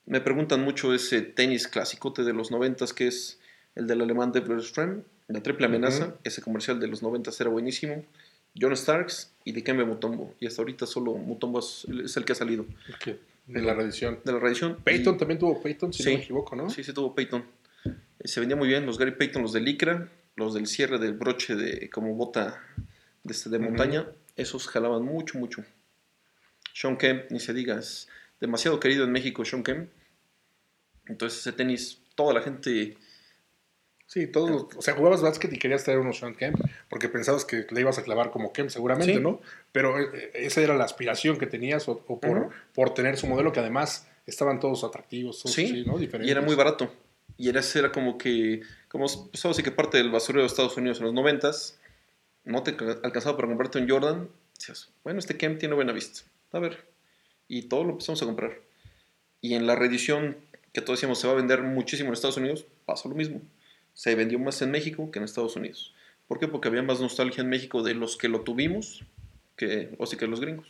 Me 0.05 0.21
preguntan 0.21 0.63
mucho 0.63 0.93
ese 0.93 1.21
tenis 1.21 1.67
clasicote 1.67 2.23
de 2.23 2.33
los 2.33 2.51
noventas 2.51 2.93
que 2.93 3.07
es 3.07 3.39
el 3.75 3.87
del 3.87 4.01
alemán 4.01 4.31
Devler 4.31 4.63
Strem, 4.63 5.03
la 5.27 5.41
triple 5.41 5.65
amenaza, 5.65 6.15
ese 6.23 6.41
comercial 6.41 6.79
de 6.79 6.87
los 6.87 7.01
noventas 7.01 7.39
era 7.41 7.49
buenísimo. 7.49 8.05
John 8.59 8.75
Starks 8.75 9.33
y 9.43 9.51
Dikembe 9.51 9.83
Mutombo. 9.85 10.33
Y 10.39 10.47
hasta 10.47 10.61
ahorita 10.61 10.85
solo 10.85 11.13
Mutombo 11.15 11.59
es, 11.59 11.85
es 12.03 12.15
el 12.17 12.25
que 12.25 12.31
ha 12.31 12.35
salido 12.35 12.65
Que- 13.03 13.19
De 13.47 13.61
la 13.61 13.73
reedición. 13.73 14.19
de 14.23 14.31
la 14.33 14.39
reedición. 14.39 14.77
Peyton 14.83 15.15
Y- 15.15 15.17
también 15.17 15.39
tuvo 15.39 15.61
Peyton, 15.61 15.93
si 15.93 16.03
Sí. 16.03 16.09
no 16.11 16.17
me 16.17 16.23
equivoco, 16.23 16.55
¿no? 16.55 16.69
Sí, 16.69 16.83
sí 16.83 16.93
tuvo 16.93 17.13
Peyton. 17.13 17.45
Eh, 17.85 18.27
Se 18.27 18.39
vendía 18.39 18.55
muy 18.55 18.67
bien 18.67 18.85
los 18.85 18.97
Gary 18.97 19.11
Peyton, 19.11 19.41
los 19.43 19.53
de 19.53 19.59
Licra, 19.61 20.09
los 20.35 20.53
del 20.53 20.65
cierre 20.67 20.97
del 20.99 21.13
broche 21.13 21.55
de 21.55 21.89
como 21.89 22.15
bota 22.15 22.61
de, 23.23 23.33
este, 23.33 23.49
de 23.49 23.59
montaña. 23.59 24.07
Esos 24.35 24.67
jalaban 24.67 25.03
mucho, 25.03 25.37
mucho. 25.37 25.63
Sean 26.73 26.97
Kemp, 26.97 27.29
ni 27.31 27.39
se 27.39 27.53
diga, 27.53 27.77
es 27.79 28.09
demasiado 28.41 28.79
querido 28.79 29.03
en 29.05 29.11
México 29.11 29.45
Sean 29.45 29.63
Kemp. 29.63 29.89
Entonces 31.07 31.39
ese 31.39 31.51
tenis, 31.51 31.99
toda 32.15 32.33
la 32.33 32.41
gente... 32.41 32.97
Sí, 34.07 34.27
todos, 34.27 34.67
o 34.77 34.81
sea, 34.81 34.93
jugabas 34.93 35.21
básquet 35.21 35.51
y 35.51 35.57
querías 35.57 35.83
traer 35.83 35.99
unos 35.99 36.19
Sean 36.19 36.35
Kemp 36.35 36.59
porque 36.89 37.09
pensabas 37.09 37.43
que 37.43 37.65
le 37.71 37.81
ibas 37.81 37.97
a 37.97 38.03
clavar 38.03 38.29
como 38.31 38.53
Kemp 38.53 38.69
seguramente, 38.69 39.15
Sí. 39.15 39.19
¿no? 39.19 39.41
Pero 39.71 39.99
eh, 39.99 40.31
esa 40.35 40.61
era 40.61 40.75
la 40.75 40.83
aspiración 40.83 41.37
que 41.39 41.47
tenías 41.47 41.87
o, 41.89 42.03
o 42.07 42.19
por, 42.19 42.49
por 42.73 42.93
tener 42.93 43.17
su 43.17 43.25
modelo 43.27 43.51
que 43.51 43.59
además 43.61 44.07
estaban 44.27 44.59
todos 44.59 44.83
atractivos, 44.83 45.41
todos 45.41 45.55
Sí, 45.55 45.65
así, 45.65 45.83
¿no? 45.85 45.97
Diferentes. 45.97 46.27
Y 46.27 46.31
era 46.31 46.41
muy 46.41 46.55
barato. 46.55 46.91
Y 47.37 47.49
era, 47.49 47.61
era 47.73 47.91
como 47.91 48.17
que, 48.17 48.61
como 48.87 49.05
pues, 49.05 49.43
ahora 49.43 49.55
sí 49.55 49.63
que 49.63 49.71
parte 49.71 49.97
del 49.97 50.11
basurero 50.11 50.41
de 50.41 50.47
Estados 50.47 50.77
Unidos 50.77 50.99
en 50.99 51.05
los 51.05 51.13
noventas, 51.13 51.79
no 52.43 52.61
te 52.63 52.75
ca- 52.75 52.99
alcanzaba 53.03 53.35
para 53.35 53.47
comprarte 53.47 53.79
un 53.79 53.89
Jordan, 53.89 54.29
decías, 54.57 54.91
bueno, 55.03 55.19
este 55.19 55.35
Kemp 55.35 55.59
tiene 55.59 55.73
buena 55.75 55.91
vista, 55.91 56.21
a 56.51 56.59
ver. 56.59 56.85
Y 57.47 57.63
todo 57.63 57.83
lo 57.83 57.89
empezamos 57.91 58.21
a 58.21 58.25
comprar. 58.25 58.59
Y 59.41 59.55
en 59.55 59.65
la 59.67 59.75
reedición, 59.75 60.37
que 60.73 60.81
todos 60.81 60.99
decíamos 60.99 61.19
se 61.19 61.27
va 61.27 61.33
a 61.33 61.35
vender 61.35 61.61
muchísimo 61.63 62.09
en 62.09 62.13
Estados 62.13 62.37
Unidos, 62.37 62.65
pasó 62.85 63.09
lo 63.09 63.15
mismo. 63.15 63.41
Se 63.95 64.13
vendió 64.13 64.37
más 64.37 64.61
en 64.61 64.69
México 64.69 65.09
que 65.09 65.17
en 65.17 65.25
Estados 65.25 65.55
Unidos. 65.55 65.95
¿Por 66.27 66.39
qué? 66.39 66.47
Porque 66.47 66.67
había 66.67 66.83
más 66.83 66.99
nostalgia 66.99 67.41
en 67.41 67.49
México 67.49 67.81
de 67.81 67.95
los 67.95 68.17
que 68.17 68.29
lo 68.29 68.41
tuvimos 68.41 69.03
que, 69.55 69.95
o 69.97 70.05
sí 70.05 70.17
que 70.17 70.27
los 70.27 70.41
gringos. 70.41 70.67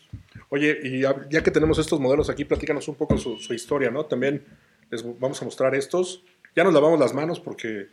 Oye, 0.49 0.79
y 0.83 1.01
ya, 1.01 1.27
ya 1.29 1.43
que 1.43 1.51
tenemos 1.51 1.77
estos 1.79 1.99
modelos 1.99 2.29
aquí, 2.29 2.45
platícanos 2.45 2.87
un 2.87 2.95
poco 2.95 3.17
su, 3.17 3.37
su 3.37 3.53
historia, 3.53 3.89
¿no? 3.89 4.05
También 4.05 4.43
les 4.91 5.03
vamos 5.19 5.41
a 5.41 5.45
mostrar 5.45 5.75
estos. 5.75 6.23
Ya 6.55 6.63
nos 6.63 6.73
lavamos 6.73 6.99
las 6.99 7.13
manos 7.13 7.39
porque 7.39 7.87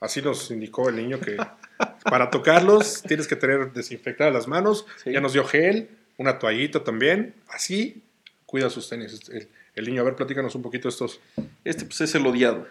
así 0.00 0.22
nos 0.22 0.50
indicó 0.50 0.88
el 0.88 0.96
niño 0.96 1.20
que 1.20 1.36
para 2.04 2.30
tocarlos 2.30 3.02
tienes 3.02 3.28
que 3.28 3.36
tener 3.36 3.72
desinfectadas 3.72 4.32
las 4.32 4.48
manos. 4.48 4.86
Sí. 5.04 5.12
Ya 5.12 5.20
nos 5.20 5.32
dio 5.32 5.44
gel, 5.44 5.88
una 6.16 6.38
toallita 6.38 6.82
también. 6.82 7.34
Así 7.48 8.02
cuida 8.46 8.70
sus 8.70 8.88
tenis 8.88 9.28
el, 9.30 9.48
el 9.74 9.84
niño. 9.84 10.02
A 10.02 10.04
ver, 10.04 10.16
platícanos 10.16 10.54
un 10.54 10.62
poquito 10.62 10.88
estos. 10.88 11.20
Este 11.64 11.84
pues, 11.84 12.00
es 12.00 12.14
el 12.14 12.26
odiado. 12.26 12.66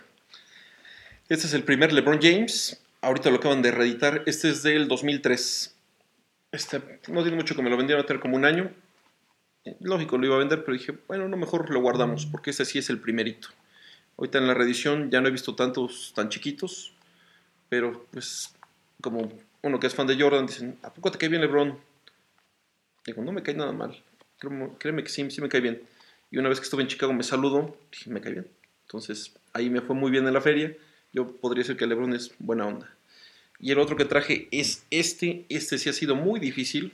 Este 1.30 1.48
es 1.48 1.54
el 1.54 1.64
primer 1.64 1.92
LeBron 1.92 2.20
James. 2.22 2.82
Ahorita 3.02 3.30
lo 3.30 3.36
acaban 3.36 3.62
de 3.62 3.72
reeditar. 3.72 4.24
Este 4.28 4.50
es 4.50 4.64
del 4.64 4.88
2003. 4.88 5.76
Este 6.54 6.82
no 7.10 7.22
tiene 7.22 7.36
mucho 7.36 7.54
que 7.54 7.62
me 7.62 7.70
lo 7.70 7.76
vendieron 7.76 8.02
a 8.02 8.08
tener 8.08 8.22
como 8.22 8.38
un 8.38 8.46
año. 8.46 8.72
Lógico, 9.82 10.18
lo 10.18 10.26
iba 10.26 10.36
a 10.36 10.40
vender, 10.40 10.64
pero 10.64 10.78
dije, 10.78 10.98
bueno, 11.06 11.28
no, 11.28 11.36
mejor 11.36 11.70
lo 11.70 11.82
guardamos, 11.82 12.26
porque 12.28 12.52
este 12.52 12.64
sí 12.64 12.80
es 12.80 12.90
el 12.90 13.02
primerito. 13.02 13.50
Ahorita 14.18 14.38
en 14.38 14.48
la 14.48 14.54
reedición 14.54 15.12
ya 15.12 15.20
no 15.20 15.28
he 15.28 15.32
visto 15.32 15.54
tantos 15.54 16.14
tan 16.16 16.30
chiquitos, 16.30 16.94
pero 17.68 18.06
pues 18.12 18.56
como 19.02 19.30
uno 19.64 19.82
que 19.82 19.88
es 19.88 19.96
fan 19.96 20.08
de 20.08 20.18
Jordan, 20.18 20.48
dicen, 20.48 20.80
¿a 20.82 20.94
poco 20.94 21.12
te 21.12 21.18
cae 21.18 21.28
bien 21.28 21.42
LeBron? 21.42 21.78
Digo, 23.06 23.22
no 23.22 23.34
me 23.34 23.44
cae 23.44 23.54
nada 23.54 23.74
mal. 23.74 24.02
Créeme, 24.40 24.70
créeme 24.80 25.04
que 25.04 25.10
sí, 25.10 25.30
sí 25.30 25.42
me 25.42 25.50
cae 25.50 25.60
bien. 25.60 25.82
Y 26.32 26.38
una 26.38 26.48
vez 26.48 26.62
que 26.62 26.64
estuve 26.64 26.84
en 26.84 26.88
Chicago 26.88 27.12
me 27.12 27.24
saludó, 27.24 27.78
dije, 27.92 28.10
me 28.10 28.22
cae 28.22 28.32
bien. 28.32 28.48
Entonces 28.84 29.34
ahí 29.52 29.70
me 29.70 29.82
fue 29.82 29.94
muy 29.94 30.10
bien 30.10 30.26
en 30.26 30.34
la 30.34 30.40
feria. 30.40 30.74
Yo 31.18 31.26
podría 31.26 31.64
decir 31.64 31.78
que 31.78 31.88
LeBron 31.88 32.14
es 32.14 32.32
buena 32.38 32.68
onda. 32.68 32.94
Y 33.60 33.72
el 33.72 33.80
otro 33.80 33.96
que 33.98 34.06
traje 34.06 34.48
es 34.52 34.84
este. 34.92 35.48
Este 35.50 35.80
sí 35.80 35.90
ha 35.90 35.94
sido 35.94 36.16
muy 36.16 36.40
difícil. 36.40 36.94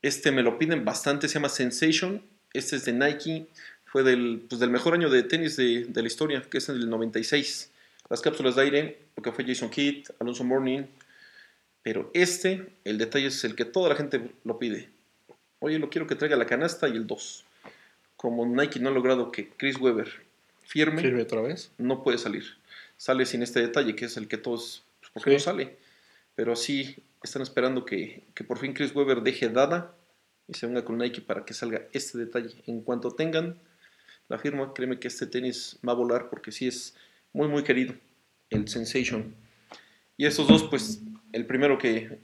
Este 0.00 0.32
me 0.32 0.42
lo 0.42 0.56
piden 0.56 0.86
bastante, 0.86 1.28
se 1.28 1.34
llama 1.34 1.50
Sensation. 1.50 2.22
Este 2.54 2.76
es 2.76 2.86
de 2.86 2.94
Nike. 2.94 3.46
Fue 3.84 4.04
del, 4.04 4.46
pues, 4.48 4.58
del 4.58 4.70
mejor 4.70 4.94
año 4.94 5.10
de 5.10 5.22
tenis 5.22 5.56
de, 5.56 5.84
de 5.84 6.00
la 6.00 6.08
historia, 6.08 6.40
que 6.50 6.56
es 6.56 6.70
el 6.70 6.80
del 6.80 6.88
96. 6.88 7.70
Las 8.08 8.22
cápsulas 8.22 8.56
de 8.56 8.62
aire, 8.62 8.98
lo 9.14 9.22
que 9.22 9.32
fue 9.32 9.44
Jason 9.44 9.68
Kidd, 9.68 10.06
Alonso 10.18 10.42
Morning. 10.42 10.84
Pero 11.82 12.10
este, 12.14 12.72
el 12.84 12.96
detalle 12.96 13.26
es 13.26 13.44
el 13.44 13.54
que 13.54 13.66
toda 13.66 13.90
la 13.90 13.96
gente 13.96 14.30
lo 14.44 14.58
pide. 14.58 14.88
Oye, 15.58 15.78
lo 15.78 15.90
quiero 15.90 16.06
que 16.06 16.14
traiga 16.14 16.36
la 16.36 16.46
canasta 16.46 16.88
y 16.88 16.92
el 16.92 17.06
2. 17.06 17.44
Como 18.16 18.46
Nike 18.46 18.80
no 18.80 18.88
ha 18.88 18.92
logrado 18.92 19.30
que 19.30 19.50
Chris 19.50 19.78
Webber 19.78 20.08
firme, 20.62 21.02
¿Sirve 21.02 21.20
otra 21.20 21.42
vez? 21.42 21.70
no 21.76 22.02
puede 22.02 22.16
salir. 22.16 22.58
Sale 23.00 23.24
sin 23.24 23.42
este 23.42 23.60
detalle, 23.60 23.96
que 23.96 24.04
es 24.04 24.18
el 24.18 24.28
que 24.28 24.36
todos... 24.36 24.84
Pues, 25.00 25.10
¿Por 25.12 25.22
qué 25.24 25.30
Sí. 25.30 25.36
no 25.36 25.40
sale? 25.40 25.78
Pero 26.34 26.54
sí, 26.54 26.96
están 27.22 27.40
esperando 27.40 27.86
que, 27.86 28.24
que 28.34 28.44
por 28.44 28.58
fin 28.58 28.74
Chris 28.74 28.94
Webber 28.94 29.22
deje 29.22 29.48
dada 29.48 29.94
y 30.46 30.52
se 30.52 30.66
venga 30.66 30.84
con 30.84 30.98
Nike 30.98 31.22
para 31.22 31.46
que 31.46 31.54
salga 31.54 31.80
este 31.92 32.18
detalle. 32.18 32.62
En 32.66 32.82
cuanto 32.82 33.12
tengan 33.12 33.58
la 34.28 34.38
firma, 34.38 34.74
créeme 34.74 34.98
que 34.98 35.08
este 35.08 35.26
tenis 35.26 35.78
va 35.86 35.92
a 35.92 35.96
volar 35.96 36.28
porque 36.28 36.52
sí 36.52 36.68
es 36.68 36.94
muy, 37.32 37.48
muy 37.48 37.62
querido. 37.64 37.94
El 38.50 38.68
Sensation. 38.68 39.34
Y 40.18 40.26
estos 40.26 40.46
dos, 40.46 40.64
pues, 40.64 41.00
el 41.32 41.46
primero 41.46 41.78
que 41.78 42.18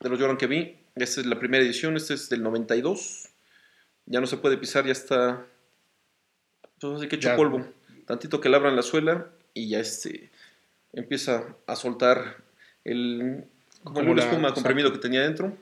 de 0.00 0.08
los 0.10 0.18
Jordan 0.20 0.36
que 0.36 0.46
vi, 0.46 0.76
esta 0.94 1.22
es 1.22 1.26
la 1.26 1.38
primera 1.38 1.64
edición, 1.64 1.96
este 1.96 2.12
es 2.12 2.28
del 2.28 2.42
92. 2.42 3.30
Ya 4.04 4.20
no 4.20 4.26
se 4.26 4.36
puede 4.36 4.58
pisar, 4.58 4.84
ya 4.84 4.92
está... 4.92 5.46
Pues 6.80 6.98
así 6.98 7.08
que 7.08 7.16
hecho 7.16 7.28
Ya. 7.30 7.36
polvo. 7.36 7.66
Tantito 8.06 8.42
que 8.42 8.50
labran 8.50 8.76
la 8.76 8.82
suela 8.82 9.30
y 9.58 9.68
ya 9.68 9.80
este 9.80 10.30
empieza 10.92 11.56
a 11.66 11.74
soltar 11.74 12.36
el, 12.84 13.44
como 13.82 14.12
el 14.12 14.18
espuma 14.18 14.54
comprimido 14.54 14.92
que 14.92 14.98
tenía 14.98 15.22
dentro. 15.22 15.56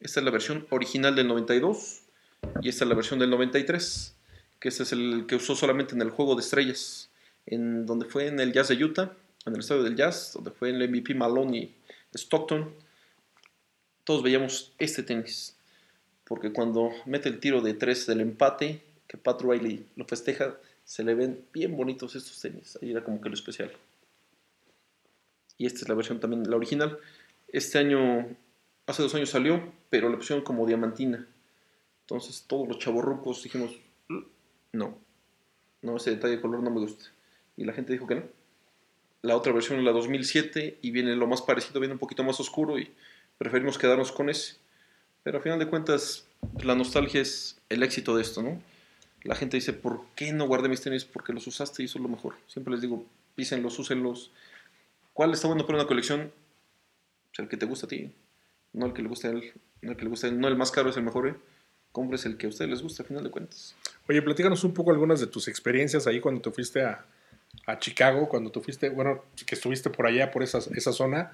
Esta 0.00 0.20
es 0.20 0.24
la 0.24 0.30
versión 0.30 0.66
original 0.70 1.14
del 1.14 1.28
92 1.28 2.02
y 2.62 2.68
esta 2.68 2.84
es 2.84 2.88
la 2.88 2.94
versión 2.94 3.18
del 3.18 3.30
93, 3.30 4.16
que 4.58 4.68
este 4.68 4.82
es 4.84 4.92
el 4.92 5.26
que 5.26 5.36
usó 5.36 5.54
solamente 5.54 5.94
en 5.94 6.02
el 6.02 6.10
juego 6.10 6.34
de 6.34 6.40
estrellas, 6.40 7.10
en 7.46 7.86
donde 7.86 8.06
fue 8.06 8.26
en 8.26 8.40
el 8.40 8.52
Jazz 8.52 8.68
de 8.68 8.82
Utah, 8.82 9.12
en 9.44 9.54
el 9.54 9.60
estadio 9.60 9.82
del 9.82 9.96
Jazz, 9.96 10.32
donde 10.34 10.50
fue 10.50 10.70
el 10.70 10.88
MVP 10.88 11.14
Malone 11.14 11.58
y 11.58 11.74
Stockton. 12.14 12.74
Todos 14.04 14.22
veíamos 14.22 14.72
este 14.78 15.02
tenis, 15.02 15.56
porque 16.24 16.52
cuando 16.52 16.90
mete 17.04 17.28
el 17.28 17.38
tiro 17.38 17.60
de 17.60 17.74
tres 17.74 18.06
del 18.06 18.20
empate, 18.20 18.82
que 19.06 19.18
Pat 19.18 19.42
Riley 19.42 19.86
lo 19.96 20.04
festeja, 20.04 20.56
se 20.86 21.02
le 21.02 21.14
ven 21.14 21.44
bien 21.52 21.76
bonitos 21.76 22.14
estos 22.14 22.40
tenis. 22.40 22.78
Ahí 22.80 22.92
era 22.92 23.04
como 23.04 23.20
que 23.20 23.28
lo 23.28 23.34
especial. 23.34 23.72
Y 25.58 25.66
esta 25.66 25.80
es 25.80 25.88
la 25.88 25.96
versión 25.96 26.20
también, 26.20 26.48
la 26.48 26.56
original. 26.56 26.98
Este 27.48 27.78
año, 27.78 28.26
hace 28.86 29.02
dos 29.02 29.14
años 29.16 29.30
salió, 29.30 29.72
pero 29.90 30.08
le 30.08 30.16
pusieron 30.16 30.44
como 30.44 30.64
diamantina. 30.64 31.26
Entonces 32.02 32.44
todos 32.46 32.68
los 32.68 32.78
chavorrucos 32.78 33.42
dijimos, 33.42 33.72
"Mm, 34.08 34.22
no, 34.74 34.98
no, 35.82 35.96
ese 35.96 36.10
detalle 36.10 36.36
de 36.36 36.40
color 36.40 36.62
no 36.62 36.70
me 36.70 36.80
gusta. 36.80 37.06
Y 37.56 37.64
la 37.64 37.72
gente 37.72 37.92
dijo 37.92 38.06
que 38.06 38.14
no. 38.14 38.22
La 39.22 39.36
otra 39.36 39.52
versión 39.52 39.80
es 39.80 39.84
la 39.84 39.90
2007 39.90 40.78
y 40.82 40.92
viene 40.92 41.16
lo 41.16 41.26
más 41.26 41.42
parecido, 41.42 41.80
viene 41.80 41.94
un 41.94 41.98
poquito 41.98 42.22
más 42.22 42.38
oscuro 42.38 42.78
y 42.78 42.92
preferimos 43.38 43.76
quedarnos 43.76 44.12
con 44.12 44.30
ese. 44.30 44.54
Pero 45.24 45.38
a 45.38 45.40
final 45.40 45.58
de 45.58 45.66
cuentas, 45.66 46.28
la 46.62 46.76
nostalgia 46.76 47.20
es 47.20 47.60
el 47.70 47.82
éxito 47.82 48.14
de 48.14 48.22
esto, 48.22 48.40
¿no? 48.40 48.62
La 49.26 49.34
gente 49.34 49.56
dice, 49.56 49.72
¿por 49.72 50.02
qué 50.14 50.32
no 50.32 50.46
guardé 50.46 50.68
mis 50.68 50.80
tenis? 50.80 51.04
Porque 51.04 51.32
los 51.32 51.46
usaste 51.46 51.82
y 51.82 51.86
eso 51.86 51.98
es 51.98 52.02
lo 52.02 52.08
mejor. 52.08 52.34
Siempre 52.46 52.72
les 52.72 52.80
digo, 52.82 53.04
písenlos, 53.34 53.78
úsenlos. 53.78 54.30
¿Cuál 55.12 55.32
está 55.32 55.46
bueno 55.48 55.66
para 55.66 55.78
una 55.78 55.88
colección? 55.88 56.32
Pues 57.30 57.38
el 57.40 57.48
que 57.48 57.56
te 57.56 57.66
gusta 57.66 57.86
a 57.86 57.88
ti, 57.88 58.12
no 58.72 58.86
el 58.86 58.92
que 58.92 59.02
le 59.02 59.08
gusta 59.08 59.28
a 59.28 59.32
él, 59.32 59.52
no 59.82 59.90
el 59.92 59.96
que 59.96 60.04
le 60.04 60.10
gusta 60.10 60.26
a 60.26 60.30
él, 60.30 60.38
no 60.40 60.48
el 60.48 60.56
más 60.56 60.70
caro 60.70 60.90
es 60.90 60.96
el 60.96 61.02
mejor, 61.02 61.28
¿eh? 61.28 61.34
Compres 61.92 62.26
el 62.26 62.36
que 62.36 62.46
a 62.46 62.48
ustedes 62.50 62.70
les 62.70 62.82
gusta, 62.82 63.02
a 63.02 63.06
final 63.06 63.24
de 63.24 63.30
cuentas. 63.30 63.74
Oye, 64.08 64.20
platícanos 64.22 64.62
un 64.64 64.74
poco 64.74 64.90
algunas 64.90 65.20
de 65.20 65.26
tus 65.26 65.48
experiencias 65.48 66.06
ahí 66.06 66.20
cuando 66.20 66.40
te 66.42 66.50
fuiste 66.50 66.82
a, 66.82 67.04
a 67.66 67.78
Chicago, 67.78 68.28
cuando 68.28 68.50
tú 68.50 68.60
fuiste, 68.60 68.90
bueno, 68.90 69.24
que 69.46 69.54
estuviste 69.54 69.88
por 69.90 70.06
allá, 70.06 70.30
por 70.30 70.42
esa, 70.42 70.58
esa 70.74 70.92
zona, 70.92 71.32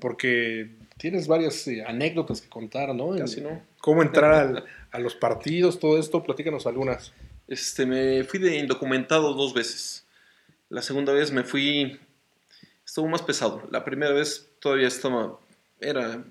porque 0.00 0.70
tienes 0.96 1.26
varias 1.26 1.66
eh, 1.68 1.84
anécdotas 1.84 2.40
que 2.40 2.48
contar, 2.48 2.94
¿no? 2.94 3.12
En- 3.14 3.20
Casi 3.20 3.40
no. 3.40 3.60
Cómo 3.80 4.02
entrar 4.02 4.32
al- 4.32 4.64
a 4.92 4.98
los 4.98 5.14
partidos, 5.14 5.78
todo 5.78 5.98
esto, 5.98 6.22
platícanos 6.22 6.66
algunas. 6.66 7.12
Este, 7.48 7.86
me 7.86 8.24
fui 8.24 8.38
de 8.40 8.56
indocumentado 8.58 9.34
dos 9.34 9.54
veces. 9.54 10.06
La 10.68 10.82
segunda 10.82 11.12
vez 11.12 11.30
me 11.32 11.44
fui, 11.44 11.98
estuvo 12.84 13.06
más 13.08 13.22
pesado. 13.22 13.66
La 13.70 13.84
primera 13.84 14.12
vez 14.12 14.48
todavía 14.60 14.88
estaba, 14.88 15.38
era 15.80 16.24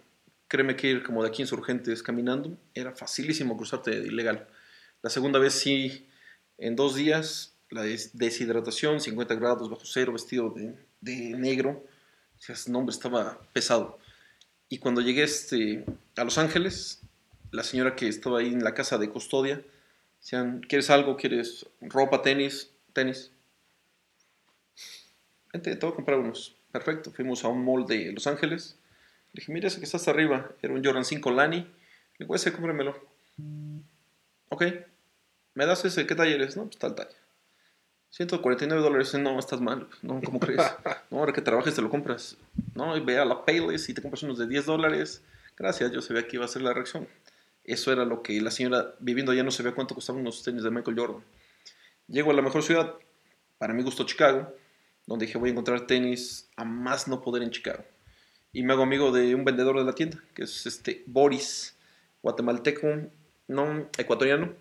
Créeme 0.47 0.75
que 0.75 0.87
ir 0.87 1.03
como 1.03 1.23
de 1.23 1.29
aquí 1.29 1.41
insurgentes 1.41 2.03
caminando 2.03 2.55
era 2.75 2.93
facilísimo 2.93 3.57
cruzarte 3.57 3.99
de 3.99 4.07
ilegal. 4.07 4.47
La 5.01 5.09
segunda 5.09 5.39
vez 5.39 5.53
sí, 5.53 6.07
en 6.59 6.75
dos 6.75 6.95
días, 6.95 7.55
la 7.71 7.81
des- 7.81 8.15
deshidratación, 8.15 9.01
50 9.01 9.33
grados 9.35 9.69
bajo 9.71 9.81
cero, 9.85 10.13
vestido 10.13 10.51
de, 10.51 10.75
de 11.01 11.15
negro. 11.37 11.83
Decías, 12.37 12.69
no, 12.69 12.77
hombre, 12.79 12.93
estaba 12.93 13.39
pesado. 13.53 13.97
Y 14.69 14.77
cuando 14.77 15.01
llegué 15.01 15.23
este, 15.23 15.83
a 16.15 16.23
Los 16.23 16.37
Ángeles, 16.37 17.01
la 17.51 17.63
señora 17.63 17.95
que 17.95 18.07
estaba 18.07 18.39
ahí 18.39 18.47
en 18.53 18.63
la 18.63 18.75
casa 18.75 18.99
de 18.99 19.09
custodia, 19.09 19.61
decían, 20.25 20.61
¿quieres 20.67 20.89
algo? 20.89 21.17
¿Quieres 21.17 21.67
ropa, 21.81 22.23
tenis? 22.23 22.71
Tenis. 22.93 23.31
Vente, 25.53 25.75
te 25.75 25.85
voy 25.85 25.93
a 25.93 25.95
comprar 25.95 26.17
unos. 26.17 26.55
Perfecto. 26.71 27.11
Fuimos 27.11 27.45
a 27.45 27.47
un 27.49 27.63
mall 27.63 27.85
de 27.85 28.11
Los 28.11 28.25
Ángeles. 28.25 28.75
Le 29.33 29.41
dije, 29.41 29.53
mira 29.53 29.67
ese 29.67 29.77
que 29.77 29.85
está 29.85 29.97
hasta 29.97 30.11
arriba. 30.11 30.49
Era 30.63 30.73
un 30.73 30.83
Jordan 30.83 31.05
5 31.05 31.31
Lani. 31.31 31.59
Le 31.59 31.69
digo, 32.19 32.35
ese, 32.35 32.51
cómpramelo. 32.51 32.99
Ok. 34.49 34.63
¿Me 35.53 35.65
das 35.67 35.85
ese? 35.85 36.07
¿Qué 36.07 36.15
talla 36.15 36.33
eres? 36.33 36.57
No, 36.57 36.63
pues 36.63 36.79
tal 36.79 36.95
talla. 36.95 37.15
149 38.09 38.81
dólares. 38.81 39.13
No, 39.13 39.37
estás 39.37 39.61
mal. 39.61 39.87
No, 40.01 40.19
¿cómo 40.21 40.39
crees? 40.39 40.61
No, 41.11 41.19
ahora 41.19 41.33
que 41.33 41.41
trabajes 41.41 41.75
te 41.75 41.83
lo 41.83 41.89
compras. 41.91 42.35
No, 42.73 42.97
y 42.97 42.99
ve 42.99 43.19
a 43.19 43.25
la 43.25 43.45
Payless 43.45 43.89
y 43.89 43.93
te 43.93 44.01
compras 44.01 44.23
unos 44.23 44.39
de 44.39 44.47
10 44.47 44.65
dólares. 44.65 45.21
Gracias, 45.55 45.91
yo 45.91 46.01
sabía 46.01 46.27
que 46.27 46.37
iba 46.37 46.45
a 46.45 46.49
ser 46.49 46.63
la 46.63 46.73
reacción. 46.73 47.07
Eso 47.65 47.91
era 47.91 48.05
lo 48.05 48.21
que 48.21 48.39
la 48.41 48.51
señora 48.51 48.95
viviendo 48.99 49.31
allá 49.31 49.43
no 49.43 49.51
sabía 49.51 49.73
cuánto 49.73 49.95
costaban 49.95 50.21
unos 50.21 50.43
tenis 50.43 50.63
de 50.63 50.71
Michael 50.71 50.97
Jordan. 50.97 51.23
Llego 52.07 52.31
a 52.31 52.33
la 52.35 52.43
mejor 52.43 52.61
ciudad, 52.61 52.93
para 53.57 53.73
mi 53.73 53.81
gusto 53.81 54.05
Chicago, 54.05 54.53
donde 55.07 55.25
dije 55.25 55.37
voy 55.37 55.49
a 55.49 55.51
encontrar 55.51 55.87
tenis 55.87 56.49
a 56.55 56.63
más 56.63 57.07
no 57.07 57.21
poder 57.21 57.41
en 57.41 57.49
Chicago. 57.49 57.83
Y 58.53 58.63
me 58.63 58.73
hago 58.73 58.83
amigo 58.83 59.11
de 59.11 59.33
un 59.35 59.43
vendedor 59.43 59.77
de 59.77 59.83
la 59.83 59.93
tienda, 59.93 60.23
que 60.33 60.43
es 60.43 60.65
este 60.65 61.03
Boris, 61.07 61.75
guatemalteco, 62.21 62.87
no 63.47 63.89
ecuatoriano. 63.97 64.53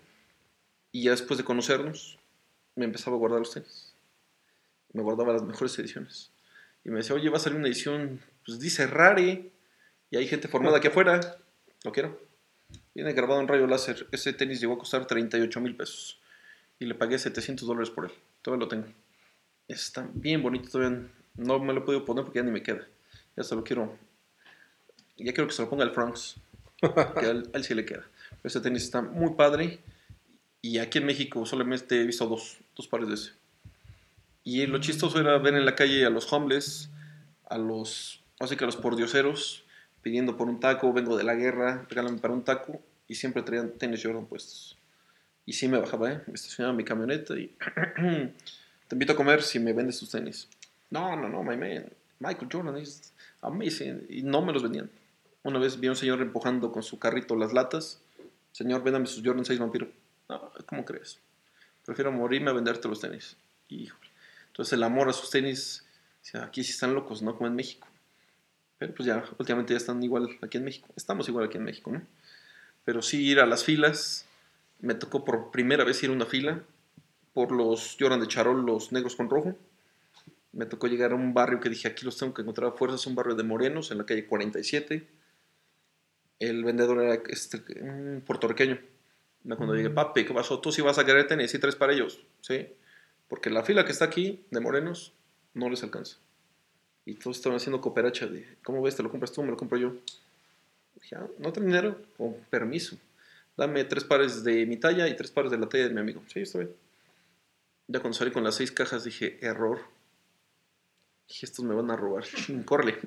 Y 0.91 1.03
ya 1.03 1.11
después 1.11 1.37
de 1.37 1.43
conocernos, 1.43 2.17
me 2.75 2.85
empezaba 2.85 3.15
a 3.15 3.19
guardar 3.19 3.39
los 3.39 3.51
tenis. 3.51 3.93
Me 4.93 5.01
guardaba 5.01 5.33
las 5.33 5.43
mejores 5.43 5.77
ediciones. 5.79 6.31
Y 6.83 6.89
me 6.89 6.97
decía, 6.97 7.15
oye, 7.15 7.29
va 7.29 7.37
a 7.37 7.39
salir 7.39 7.57
una 7.57 7.67
edición, 7.67 8.21
pues 8.45 8.59
dice 8.59 8.87
Rare, 8.87 9.51
y 10.11 10.17
hay 10.17 10.27
gente 10.27 10.47
formada 10.47 10.77
aquí 10.77 10.87
afuera, 10.87 11.37
lo 11.83 11.91
quiero. 11.91 12.24
Viene 12.95 13.13
grabado 13.13 13.41
en 13.41 13.47
rayo 13.47 13.67
láser. 13.67 14.07
Ese 14.11 14.33
tenis 14.33 14.61
llegó 14.61 14.73
a 14.73 14.79
costar 14.79 15.05
38 15.05 15.61
mil 15.61 15.75
pesos. 15.75 16.17
Y 16.79 16.85
le 16.85 16.95
pagué 16.95 17.19
700 17.19 17.67
dólares 17.67 17.89
por 17.89 18.05
él. 18.05 18.11
Todavía 18.41 18.65
lo 18.65 18.69
tengo. 18.69 18.87
Está 19.67 20.09
bien 20.13 20.41
bonito. 20.41 20.69
Todavía 20.69 21.07
no 21.35 21.59
me 21.59 21.73
lo 21.73 21.81
he 21.81 21.83
podido 21.83 22.05
poner 22.05 22.23
porque 22.23 22.39
ya 22.39 22.43
ni 22.43 22.51
me 22.51 22.63
queda. 22.63 22.87
Ya 23.35 23.43
se 23.43 23.53
lo 23.53 23.63
quiero. 23.63 23.97
Ya 25.17 25.33
quiero 25.33 25.47
que 25.47 25.53
se 25.53 25.61
lo 25.61 25.69
ponga 25.69 25.83
el 25.83 25.91
Franks. 25.91 26.37
Que 27.19 27.25
a 27.25 27.31
él, 27.31 27.49
a 27.53 27.57
él 27.57 27.63
sí 27.63 27.73
le 27.73 27.85
queda. 27.85 28.05
Pero 28.29 28.41
ese 28.43 28.61
tenis 28.61 28.83
está 28.83 29.01
muy 29.01 29.33
padre. 29.35 29.79
Y 30.61 30.77
aquí 30.79 30.97
en 30.99 31.05
México 31.05 31.45
solamente 31.45 32.01
he 32.01 32.05
visto 32.05 32.25
dos, 32.27 32.57
dos 32.75 32.87
pares 32.87 33.09
de 33.09 33.15
ese. 33.15 33.31
Y 34.45 34.65
lo 34.67 34.79
chistoso 34.79 35.19
era 35.19 35.37
ver 35.39 35.55
en 35.55 35.65
la 35.65 35.75
calle 35.75 36.05
a 36.05 36.09
los 36.09 36.31
homeless, 36.31 36.89
a 37.49 37.57
los, 37.57 38.23
así 38.39 38.55
que 38.55 38.63
a 38.63 38.67
los 38.67 38.77
pordioseros, 38.77 39.64
pidiendo 40.05 40.37
por 40.37 40.47
un 40.47 40.59
taco, 40.59 40.93
vengo 40.93 41.17
de 41.17 41.23
la 41.23 41.33
guerra, 41.33 41.83
regálame 41.89 42.19
para 42.19 42.31
un 42.31 42.43
taco, 42.43 42.79
y 43.07 43.15
siempre 43.15 43.41
traían 43.41 43.71
tenis 43.71 44.03
Jordan 44.03 44.27
puestos. 44.27 44.77
Y 45.47 45.53
sí 45.53 45.67
me 45.67 45.79
bajaba, 45.79 46.11
¿eh? 46.11 46.21
Me 46.27 46.35
estacionaba 46.35 46.75
mi 46.75 46.83
camioneta 46.83 47.33
y 47.33 47.47
te 48.87 48.93
invito 48.95 49.13
a 49.13 49.15
comer 49.15 49.41
si 49.41 49.57
me 49.57 49.73
vendes 49.73 49.97
tus 49.97 50.11
tenis. 50.11 50.47
No, 50.91 51.15
no, 51.15 51.27
no, 51.27 51.41
my 51.41 51.57
man, 51.57 51.91
Michael 52.19 52.47
Jordan 52.51 52.77
is 52.77 53.13
amazing. 53.41 54.05
Y 54.07 54.21
no 54.21 54.43
me 54.43 54.53
los 54.53 54.61
vendían. 54.61 54.91
Una 55.41 55.57
vez 55.57 55.79
vi 55.79 55.87
a 55.87 55.89
un 55.89 55.95
señor 55.97 56.21
empujando 56.21 56.71
con 56.71 56.83
su 56.83 56.99
carrito 56.99 57.35
las 57.35 57.51
latas. 57.51 57.99
Señor, 58.51 58.83
véndame 58.83 59.07
sus 59.07 59.23
Jordan 59.25 59.43
6 59.43 59.57
vampiro. 59.57 59.89
No, 60.29 60.51
¿cómo 60.67 60.85
crees? 60.85 61.17
Prefiero 61.83 62.11
morirme 62.11 62.51
a 62.51 62.53
venderte 62.53 62.87
los 62.87 63.01
tenis. 63.01 63.37
Híjole. 63.69 64.11
Entonces 64.49 64.73
el 64.73 64.83
amor 64.83 65.09
a 65.09 65.13
sus 65.13 65.31
tenis, 65.31 65.83
aquí 66.35 66.63
sí 66.63 66.73
están 66.73 66.93
locos, 66.93 67.23
no 67.23 67.35
como 67.35 67.47
en 67.47 67.55
México. 67.55 67.87
Pero 68.77 68.93
pues 68.93 69.07
ya, 69.07 69.23
últimamente 69.37 69.73
ya 69.73 69.77
están 69.77 70.01
igual 70.03 70.37
aquí 70.41 70.57
en 70.57 70.65
México. 70.65 70.87
Estamos 70.95 71.27
igual 71.29 71.45
aquí 71.45 71.57
en 71.57 71.63
México, 71.63 71.91
¿no? 71.91 72.01
Pero 72.83 73.01
sí 73.01 73.25
ir 73.25 73.39
a 73.39 73.45
las 73.45 73.63
filas. 73.63 74.25
Me 74.79 74.93
tocó 74.95 75.23
por 75.23 75.51
primera 75.51 75.83
vez 75.83 76.03
ir 76.03 76.09
a 76.09 76.13
una 76.13 76.25
fila 76.25 76.63
por 77.33 77.51
los 77.51 77.97
Jordan 77.99 78.19
de 78.19 78.27
Charol, 78.27 78.65
los 78.65 78.91
negros 78.91 79.15
con 79.15 79.29
rojo. 79.29 79.57
Me 80.51 80.65
tocó 80.65 80.87
llegar 80.87 81.11
a 81.11 81.15
un 81.15 81.33
barrio 81.33 81.59
que 81.59 81.69
dije, 81.69 81.87
aquí 81.87 82.05
los 82.05 82.17
tengo 82.17 82.33
que 82.33 82.41
encontrar 82.41 82.69
a 82.69 82.71
fuerzas, 82.71 83.05
un 83.07 83.15
barrio 83.15 83.35
de 83.35 83.43
morenos 83.43 83.91
en 83.91 83.97
la 83.97 84.05
calle 84.05 84.25
47. 84.25 85.07
El 86.39 86.63
vendedor 86.63 87.01
era 87.01 87.21
este, 87.27 87.61
un 87.81 88.23
puertorriqueño. 88.25 88.79
Cuando 89.55 89.75
llegué, 89.75 89.89
papi, 89.89 90.25
¿qué 90.25 90.33
pasó? 90.33 90.59
Tú 90.59 90.71
sí 90.71 90.81
vas 90.81 90.97
a 90.97 91.05
querer 91.05 91.27
tenis 91.27 91.53
y 91.53 91.59
tres 91.59 91.75
para 91.75 91.93
ellos, 91.93 92.19
¿sí? 92.41 92.67
Porque 93.27 93.49
la 93.49 93.63
fila 93.63 93.85
que 93.85 93.91
está 93.91 94.05
aquí 94.05 94.43
de 94.49 94.59
morenos 94.59 95.13
no 95.53 95.69
les 95.69 95.83
alcanza. 95.83 96.17
Y 97.05 97.15
todos 97.15 97.37
estaban 97.37 97.57
haciendo 97.57 97.81
cooperacha 97.81 98.25
de, 98.25 98.57
¿cómo 98.63 98.81
ves? 98.81 98.95
¿Te 98.95 99.03
lo 99.03 99.11
compras 99.11 99.31
tú? 99.31 99.43
¿Me 99.43 99.51
lo 99.51 99.57
compro 99.57 99.77
yo? 99.77 99.95
Dije, 100.95 101.15
ah, 101.15 101.27
¿no 101.37 101.53
tengo 101.53 101.67
dinero? 101.67 102.01
Con 102.17 102.33
permiso. 102.49 102.97
Dame 103.55 103.83
tres 103.85 104.03
pares 104.03 104.43
de 104.43 104.65
mi 104.65 104.77
talla 104.77 105.07
y 105.07 105.15
tres 105.15 105.31
pares 105.31 105.51
de 105.51 105.57
la 105.57 105.69
talla 105.69 105.87
de 105.87 105.93
mi 105.93 105.99
amigo. 105.99 106.23
Sí, 106.27 106.41
está 106.41 106.59
bien. 106.59 106.71
Ya 107.87 107.99
cuando 107.99 108.17
salí 108.17 108.31
con 108.31 108.43
las 108.43 108.55
seis 108.55 108.71
cajas 108.71 109.03
dije, 109.03 109.37
error. 109.45 109.79
Dije, 111.27 111.45
estos 111.45 111.63
me 111.63 111.75
van 111.75 111.91
a 111.91 111.95
robar. 111.95 112.25
Córrele. 112.65 112.97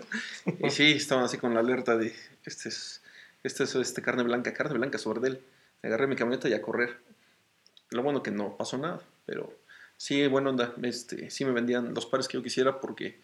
y 0.60 0.70
sí, 0.70 0.92
estaban 0.92 1.24
así 1.24 1.36
con 1.36 1.52
la 1.52 1.60
alerta 1.60 1.96
de, 1.96 2.14
este 2.44 2.68
es, 2.68 3.02
este 3.42 3.64
es 3.64 3.74
este 3.74 4.00
carne 4.00 4.22
blanca, 4.22 4.54
carne 4.54 4.78
blanca, 4.78 4.98
Sobardel. 4.98 5.42
Agarré 5.82 6.06
mi 6.06 6.16
camioneta 6.16 6.48
y 6.48 6.52
a 6.52 6.62
correr. 6.62 6.98
Lo 7.90 8.02
bueno 8.02 8.22
que 8.22 8.30
no 8.30 8.56
pasó 8.56 8.78
nada, 8.78 9.00
pero 9.26 9.52
sí, 9.96 10.26
buena 10.28 10.50
onda. 10.50 10.74
Este, 10.82 11.30
sí 11.30 11.44
me 11.44 11.50
vendían 11.50 11.94
los 11.94 12.06
pares 12.06 12.28
que 12.28 12.36
yo 12.38 12.42
quisiera 12.42 12.80
porque 12.80 13.18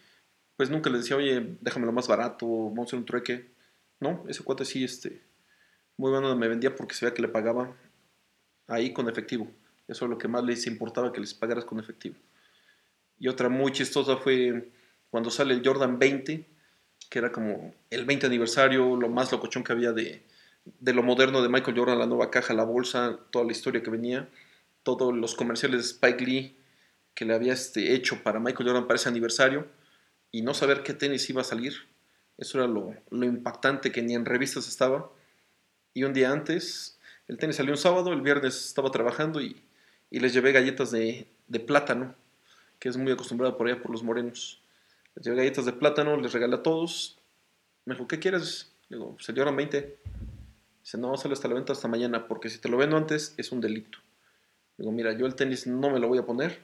pues 0.56 0.70
nunca 0.70 0.90
les 0.90 1.02
decía, 1.02 1.16
oye, 1.16 1.56
déjamelo 1.60 1.92
más 1.92 2.08
barato, 2.08 2.46
vamos 2.46 2.80
a 2.80 2.82
hacer 2.84 2.98
un 2.98 3.04
trueque. 3.04 3.50
No, 4.00 4.24
ese 4.28 4.42
cuate 4.42 4.64
sí, 4.64 4.84
este, 4.84 5.22
muy 5.96 6.10
bueno 6.10 6.34
me 6.36 6.48
vendía 6.48 6.74
porque 6.74 6.94
se 6.94 7.12
que 7.12 7.22
le 7.22 7.28
pagaba 7.28 7.76
ahí 8.66 8.92
con 8.92 9.08
efectivo. 9.08 9.48
Eso 9.88 10.04
es 10.04 10.10
lo 10.10 10.18
que 10.18 10.28
más 10.28 10.44
les 10.44 10.66
importaba, 10.66 11.12
que 11.12 11.20
les 11.20 11.34
pagaras 11.34 11.64
con 11.64 11.78
efectivo. 11.78 12.16
Y 13.18 13.28
otra 13.28 13.48
muy 13.48 13.72
chistosa 13.72 14.16
fue 14.16 14.70
cuando 15.10 15.30
sale 15.30 15.54
el 15.54 15.62
Jordan 15.64 15.98
20, 15.98 16.46
que 17.08 17.18
era 17.18 17.30
como 17.30 17.74
el 17.90 18.04
20 18.04 18.26
aniversario, 18.26 18.96
lo 18.96 19.08
más 19.08 19.32
locochón 19.32 19.62
que 19.62 19.72
había 19.72 19.92
de, 19.92 20.24
de 20.64 20.92
lo 20.92 21.02
moderno 21.02 21.42
de 21.42 21.48
Michael 21.48 21.78
Jordan, 21.78 21.98
la 21.98 22.06
nueva 22.06 22.30
caja, 22.30 22.52
la 22.52 22.64
bolsa, 22.64 23.18
toda 23.30 23.44
la 23.44 23.52
historia 23.52 23.82
que 23.82 23.90
venía, 23.90 24.28
todos 24.82 25.14
los 25.14 25.34
comerciales 25.34 25.78
de 25.78 25.86
Spike 25.86 26.24
Lee 26.24 26.56
que 27.14 27.24
le 27.24 27.34
había 27.34 27.54
este, 27.54 27.94
hecho 27.94 28.22
para 28.22 28.38
Michael 28.38 28.68
Jordan 28.68 28.86
para 28.86 28.96
ese 28.96 29.08
aniversario 29.08 29.66
y 30.32 30.42
no 30.42 30.54
saber 30.54 30.82
qué 30.82 30.94
tenis 30.94 31.28
iba 31.30 31.40
a 31.40 31.44
salir. 31.44 31.74
Eso 32.38 32.58
era 32.58 32.66
lo, 32.66 32.94
lo 33.10 33.26
impactante 33.26 33.92
que 33.92 34.02
ni 34.02 34.14
en 34.14 34.24
revistas 34.24 34.68
estaba. 34.68 35.10
Y 35.94 36.04
un 36.04 36.12
día 36.12 36.30
antes, 36.30 36.98
el 37.28 37.38
tenis 37.38 37.56
salió 37.56 37.72
un 37.72 37.78
sábado, 37.78 38.12
el 38.12 38.20
viernes 38.20 38.66
estaba 38.66 38.90
trabajando 38.90 39.40
y, 39.40 39.62
y 40.10 40.20
les 40.20 40.32
llevé 40.32 40.52
galletas 40.52 40.90
de, 40.90 41.26
de 41.48 41.60
plátano, 41.60 42.14
que 42.78 42.88
es 42.88 42.96
muy 42.96 43.12
acostumbrado 43.12 43.56
por 43.56 43.66
allá 43.66 43.80
por 43.80 43.90
los 43.90 44.02
morenos. 44.02 44.60
Les 45.14 45.24
llevé 45.24 45.38
galletas 45.38 45.64
de 45.64 45.72
plátano, 45.72 46.16
les 46.16 46.32
regalé 46.32 46.56
a 46.56 46.62
todos. 46.62 47.18
Me 47.84 47.94
dijo, 47.94 48.06
¿qué 48.06 48.18
quieres? 48.18 48.72
Le 48.88 48.98
digo, 48.98 49.16
se 49.18 49.32
dieron 49.32 49.56
20. 49.56 49.98
Dice, 50.82 50.98
no, 50.98 51.16
sale 51.16 51.34
hasta 51.34 51.48
la 51.48 51.54
venta 51.54 51.72
hasta 51.72 51.88
mañana, 51.88 52.28
porque 52.28 52.50
si 52.50 52.58
te 52.58 52.68
lo 52.68 52.76
vendo 52.76 52.96
antes 52.96 53.34
es 53.38 53.50
un 53.50 53.60
delito. 53.60 53.98
Digo, 54.76 54.92
mira, 54.92 55.12
yo 55.16 55.26
el 55.26 55.34
tenis 55.34 55.66
no 55.66 55.90
me 55.90 55.98
lo 55.98 56.08
voy 56.08 56.18
a 56.18 56.26
poner. 56.26 56.60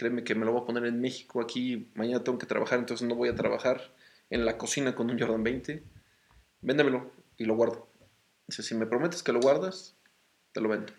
Créeme 0.00 0.24
que 0.24 0.34
me 0.34 0.46
lo 0.46 0.52
voy 0.52 0.62
a 0.62 0.64
poner 0.64 0.86
en 0.86 0.98
México. 0.98 1.42
Aquí 1.42 1.90
mañana 1.94 2.24
tengo 2.24 2.38
que 2.38 2.46
trabajar, 2.46 2.78
entonces 2.78 3.06
no 3.06 3.16
voy 3.16 3.28
a 3.28 3.34
trabajar 3.34 3.92
en 4.30 4.46
la 4.46 4.56
cocina 4.56 4.94
con 4.94 5.10
un 5.10 5.18
Jordan 5.18 5.44
20. 5.44 5.82
Véndemelo 6.62 7.12
y 7.36 7.44
lo 7.44 7.54
guardo. 7.54 7.86
Dice, 8.48 8.62
si 8.62 8.74
me 8.74 8.86
prometes 8.86 9.22
que 9.22 9.30
lo 9.30 9.40
guardas, 9.40 9.98
te 10.52 10.62
lo 10.62 10.70
vendo. 10.70 10.90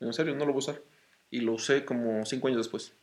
En 0.00 0.10
serio, 0.14 0.34
no 0.34 0.46
lo 0.46 0.54
voy 0.54 0.60
a 0.60 0.64
usar. 0.70 0.82
Y 1.28 1.40
lo 1.40 1.52
usé 1.52 1.84
como 1.84 2.24
5 2.24 2.48
años 2.48 2.56
después. 2.56 2.94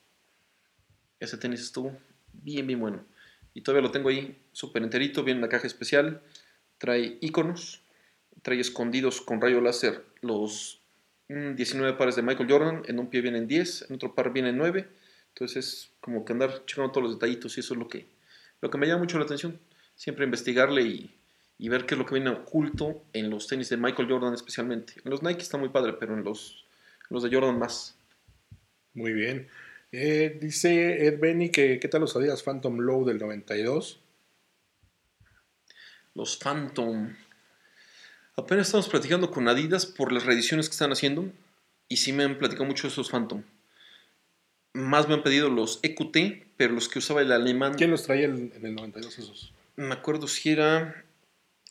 Ese 1.19 1.37
tenis 1.37 1.61
estuvo 1.61 1.95
bien, 2.31 2.65
bien 2.65 2.79
bueno. 2.79 3.05
Y 3.53 3.61
todavía 3.61 3.87
lo 3.87 3.91
tengo 3.91 4.09
ahí, 4.09 4.41
súper 4.53 4.81
enterito, 4.81 5.23
viene 5.23 5.37
en 5.37 5.41
la 5.43 5.49
caja 5.49 5.67
especial. 5.67 6.23
Trae 6.79 7.19
iconos, 7.21 7.83
trae 8.41 8.59
escondidos 8.59 9.21
con 9.21 9.39
rayo 9.39 9.61
láser 9.61 10.03
los 10.21 10.81
mm, 11.29 11.53
19 11.53 11.95
pares 11.95 12.15
de 12.15 12.23
Michael 12.23 12.49
Jordan. 12.49 12.81
En 12.87 12.97
un 12.97 13.11
pie 13.11 13.21
vienen 13.21 13.47
10, 13.47 13.91
en 13.91 13.95
otro 13.97 14.15
par 14.15 14.33
vienen 14.33 14.57
9. 14.57 15.02
Entonces 15.33 15.57
es 15.57 15.91
como 15.99 16.23
que 16.23 16.33
andar 16.33 16.63
checando 16.65 16.91
todos 16.91 17.07
los 17.07 17.19
detallitos 17.19 17.57
y 17.57 17.61
eso 17.61 17.73
es 17.73 17.79
lo 17.79 17.87
que, 17.87 18.07
lo 18.61 18.69
que 18.69 18.77
me 18.77 18.87
llama 18.87 19.01
mucho 19.01 19.17
la 19.17 19.25
atención. 19.25 19.59
Siempre 19.95 20.25
investigarle 20.25 20.83
y, 20.83 21.19
y 21.57 21.69
ver 21.69 21.85
qué 21.85 21.95
es 21.95 21.99
lo 21.99 22.05
que 22.05 22.15
viene 22.15 22.29
oculto 22.29 23.03
en 23.13 23.29
los 23.29 23.47
tenis 23.47 23.69
de 23.69 23.77
Michael 23.77 24.09
Jordan 24.09 24.33
especialmente. 24.33 24.93
En 25.03 25.09
los 25.09 25.23
Nike 25.23 25.41
está 25.41 25.57
muy 25.57 25.69
padre, 25.69 25.93
pero 25.93 26.13
en 26.13 26.23
los, 26.23 26.65
los 27.09 27.23
de 27.23 27.33
Jordan 27.33 27.57
más. 27.57 27.97
Muy 28.93 29.13
bien. 29.13 29.47
Eh, 29.91 30.37
dice 30.39 31.07
Ed 31.07 31.19
Benny 31.19 31.49
que 31.49 31.79
qué 31.79 31.87
tal 31.87 32.01
los 32.01 32.15
Adidas 32.15 32.43
Phantom 32.43 32.79
Low 32.79 33.05
del 33.05 33.17
92. 33.17 33.99
Los 36.13 36.37
Phantom. 36.37 37.15
Apenas 38.35 38.67
estamos 38.67 38.89
platicando 38.89 39.31
con 39.31 39.47
Adidas 39.47 39.87
por 39.87 40.11
las 40.11 40.25
reediciones 40.25 40.69
que 40.69 40.73
están 40.73 40.91
haciendo. 40.91 41.31
Y 41.87 41.97
sí 41.97 42.13
me 42.13 42.23
han 42.23 42.37
platicado 42.37 42.65
mucho 42.65 42.83
de 42.83 42.91
esos 42.91 43.09
Phantom. 43.09 43.43
Más 44.73 45.07
me 45.07 45.13
han 45.13 45.23
pedido 45.23 45.49
los 45.49 45.79
EQT, 45.83 46.47
pero 46.57 46.73
los 46.73 46.89
que 46.89 46.99
usaba 46.99 47.21
el 47.21 47.31
alemán. 47.31 47.75
¿Quién 47.75 47.91
los 47.91 48.03
traía 48.03 48.25
en, 48.25 48.51
el 48.61 48.75
92 48.75 49.19
esos? 49.19 49.53
Me 49.75 49.93
acuerdo 49.93 50.27
si 50.27 50.49
era 50.49 51.05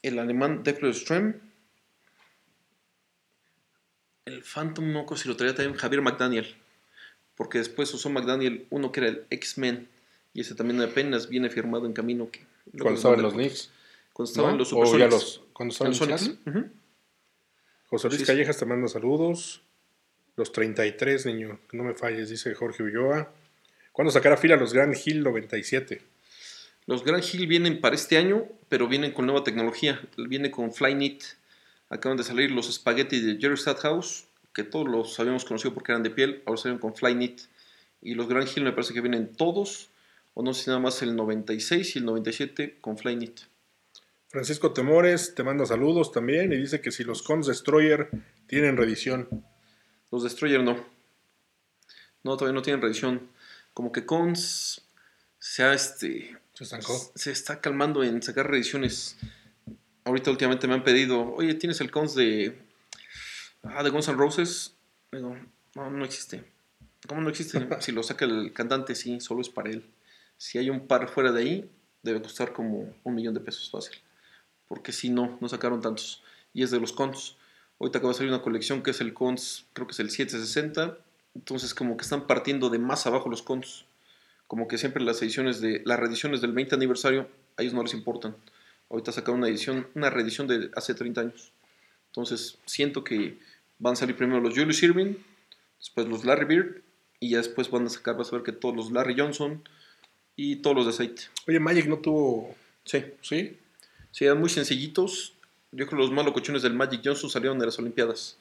el 0.03 0.18
alemán 0.18 0.62
Declan 0.62 0.94
Strem. 0.94 1.40
El 4.24 4.42
Phantom, 4.42 4.96
acuerdo 4.98 5.22
si 5.22 5.28
lo 5.28 5.36
traía 5.36 5.55
también 5.55 5.76
Javier 5.76 6.00
McDaniel. 6.03 6.55
Porque 7.34 7.59
después 7.59 7.92
usó 7.92 8.09
McDaniel 8.09 8.66
uno 8.70 8.92
que 8.92 9.00
era 9.00 9.09
el 9.09 9.26
X-Men. 9.30 9.88
Y 10.32 10.42
ese 10.42 10.55
también 10.55 10.80
apenas 10.80 11.28
viene 11.28 11.50
firmado 11.50 11.86
en 11.86 11.92
camino. 11.92 12.30
Que, 12.30 12.46
Cuando 12.78 12.98
estaban 12.98 13.20
los 13.20 13.34
Knicks. 13.34 13.70
Cuando 14.12 14.30
estaban 14.30 14.53
¿no? 14.53 14.59
los 14.59 14.72
O 14.72 14.76
ya 14.76 14.86
Supersonics. 14.86 15.12
los, 15.12 15.42
cuando 15.53 15.72
estaban 15.72 15.90
Los 15.90 15.98
Sonics. 15.98 16.38
José 17.88 18.09
Luis 18.09 18.20
sí. 18.20 18.26
Callejas 18.26 18.57
te 18.57 18.64
manda 18.64 18.88
saludos. 18.88 19.62
Los 20.36 20.52
33, 20.52 21.26
niño, 21.26 21.60
no 21.72 21.84
me 21.84 21.94
falles, 21.94 22.30
dice 22.30 22.54
Jorge 22.54 22.82
Ulloa. 22.82 23.32
¿Cuándo 23.92 24.10
sacará 24.10 24.38
fila 24.38 24.56
los 24.56 24.72
Grand 24.72 24.96
Hill 24.96 25.22
97? 25.22 26.00
Los 26.86 27.04
Grand 27.04 27.22
Hill 27.22 27.46
vienen 27.46 27.80
para 27.80 27.94
este 27.94 28.16
año, 28.16 28.46
pero 28.68 28.88
vienen 28.88 29.12
con 29.12 29.26
nueva 29.26 29.44
tecnología. 29.44 30.00
Viene 30.16 30.50
con 30.50 30.72
Flyknit. 30.72 31.22
Acaban 31.90 32.16
de 32.16 32.24
salir 32.24 32.50
los 32.50 32.72
Spaghetti 32.72 33.20
de 33.20 33.38
Jerry 33.38 33.56
Stadhouse, 33.56 34.26
que 34.54 34.64
todos 34.64 34.88
los 34.88 35.20
habíamos 35.20 35.44
conocido 35.44 35.74
porque 35.74 35.92
eran 35.92 36.02
de 36.02 36.10
piel. 36.10 36.42
Ahora 36.46 36.60
salieron 36.60 36.80
con 36.80 36.94
Flyknit. 36.94 37.42
Y 38.00 38.14
los 38.14 38.28
Grand 38.28 38.48
Hill 38.48 38.64
me 38.64 38.72
parece 38.72 38.94
que 38.94 39.00
vienen 39.00 39.36
todos, 39.36 39.90
o 40.34 40.42
no 40.42 40.54
sé 40.54 40.64
si 40.64 40.70
nada 40.70 40.80
más 40.80 41.02
el 41.02 41.14
96 41.14 41.94
y 41.94 41.98
el 41.98 42.06
97 42.06 42.78
con 42.80 42.96
Flyknit. 42.96 43.40
Francisco 44.28 44.72
Temores 44.72 45.34
te 45.34 45.44
manda 45.44 45.66
saludos 45.66 46.10
también 46.10 46.52
y 46.52 46.56
dice 46.56 46.80
que 46.80 46.90
si 46.90 47.04
los 47.04 47.22
Cons 47.22 47.46
Destroyer 47.46 48.08
tienen 48.46 48.78
reedición. 48.78 49.28
Los 50.12 50.22
Destroyer 50.22 50.62
no. 50.62 50.76
No, 52.22 52.36
todavía 52.36 52.54
no 52.54 52.62
tienen 52.62 52.82
reedición. 52.82 53.28
Como 53.74 53.90
que 53.90 54.06
Cons 54.06 54.82
se 55.38 55.64
ha 55.64 55.72
este, 55.72 56.38
Se 56.52 56.62
estancó. 56.64 56.96
se 57.16 57.32
está 57.32 57.60
calmando 57.60 58.04
en 58.04 58.22
sacar 58.22 58.48
reediciones. 58.48 59.16
Ahorita 60.04 60.30
últimamente 60.30 60.68
me 60.68 60.74
han 60.74 60.84
pedido, 60.84 61.34
oye, 61.34 61.54
¿tienes 61.54 61.80
el 61.80 61.90
cons 61.90 62.14
de, 62.14 62.60
ah, 63.62 63.82
de 63.82 63.90
Guns 63.90 64.08
N' 64.08 64.16
Roses? 64.16 64.74
Digo, 65.10 65.36
no, 65.74 65.90
no 65.90 66.04
existe. 66.04 66.44
¿Cómo 67.08 67.20
no 67.20 67.30
existe? 67.30 67.66
si 67.80 67.90
lo 67.90 68.02
saca 68.02 68.24
el 68.24 68.52
cantante, 68.52 68.94
sí, 68.94 69.20
solo 69.20 69.40
es 69.40 69.48
para 69.48 69.70
él. 69.70 69.84
Si 70.36 70.58
hay 70.58 70.70
un 70.70 70.86
par 70.86 71.08
fuera 71.08 71.32
de 71.32 71.40
ahí, 71.40 71.70
debe 72.02 72.20
costar 72.20 72.52
como 72.52 72.94
un 73.02 73.14
millón 73.14 73.34
de 73.34 73.40
pesos 73.40 73.70
fácil. 73.70 73.98
Porque 74.68 74.92
si 74.92 75.08
no, 75.08 75.38
no 75.40 75.48
sacaron 75.48 75.80
tantos. 75.80 76.22
Y 76.52 76.62
es 76.62 76.70
de 76.70 76.80
los 76.80 76.92
cons. 76.92 77.36
Ahorita 77.82 77.98
acaba 77.98 78.12
de 78.12 78.18
salir 78.18 78.32
una 78.32 78.42
colección 78.42 78.80
que 78.80 78.92
es 78.92 79.00
el 79.00 79.12
cons, 79.12 79.66
creo 79.72 79.88
que 79.88 79.90
es 79.90 79.98
el 79.98 80.08
760. 80.08 80.98
Entonces 81.34 81.74
como 81.74 81.96
que 81.96 82.02
están 82.02 82.28
partiendo 82.28 82.70
de 82.70 82.78
más 82.78 83.08
abajo 83.08 83.28
los 83.28 83.42
cons. 83.42 83.86
Como 84.46 84.68
que 84.68 84.78
siempre 84.78 85.02
las 85.02 85.20
ediciones 85.20 85.60
de 85.60 85.82
las 85.84 85.98
reediciones 85.98 86.40
del 86.40 86.52
20 86.52 86.76
aniversario 86.76 87.28
a 87.56 87.62
ellos 87.62 87.74
no 87.74 87.82
les 87.82 87.92
importan. 87.92 88.36
Ahorita 88.88 89.10
sacaron 89.10 89.40
una 89.40 89.48
edición, 89.48 89.88
una 89.96 90.10
reedición 90.10 90.46
de 90.46 90.70
hace 90.76 90.94
30 90.94 91.22
años. 91.22 91.50
Entonces 92.06 92.56
siento 92.66 93.02
que 93.02 93.40
van 93.80 93.94
a 93.94 93.96
salir 93.96 94.14
primero 94.14 94.40
los 94.40 94.54
Julius 94.54 94.80
Irving, 94.84 95.14
después 95.80 96.06
los 96.06 96.24
Larry 96.24 96.44
Bird 96.44 96.82
y 97.18 97.30
ya 97.30 97.38
después 97.38 97.68
van 97.68 97.86
a 97.86 97.90
sacar, 97.90 98.16
vas 98.16 98.32
a 98.32 98.36
ver 98.36 98.44
que 98.44 98.52
todos 98.52 98.76
los 98.76 98.92
Larry 98.92 99.16
Johnson 99.18 99.60
y 100.36 100.56
todos 100.62 100.76
los 100.76 100.84
de 100.84 100.90
aceite. 100.90 101.22
Oye, 101.48 101.58
Magic 101.58 101.88
no 101.88 101.98
tuvo. 101.98 102.54
Sí, 102.84 103.02
¿Sí? 103.22 103.58
sí, 104.12 104.24
eran 104.24 104.38
muy 104.38 104.50
sencillitos. 104.50 105.34
Yo 105.72 105.86
creo 105.86 105.88
que 105.88 105.96
los 105.96 106.10
más 106.10 106.24
locochones 106.24 106.62
del 106.62 106.74
Magic 106.74 107.00
Johnson 107.02 107.30
salieron 107.30 107.58
de 107.58 107.66
las 107.66 107.78
Olimpiadas. 107.78 108.36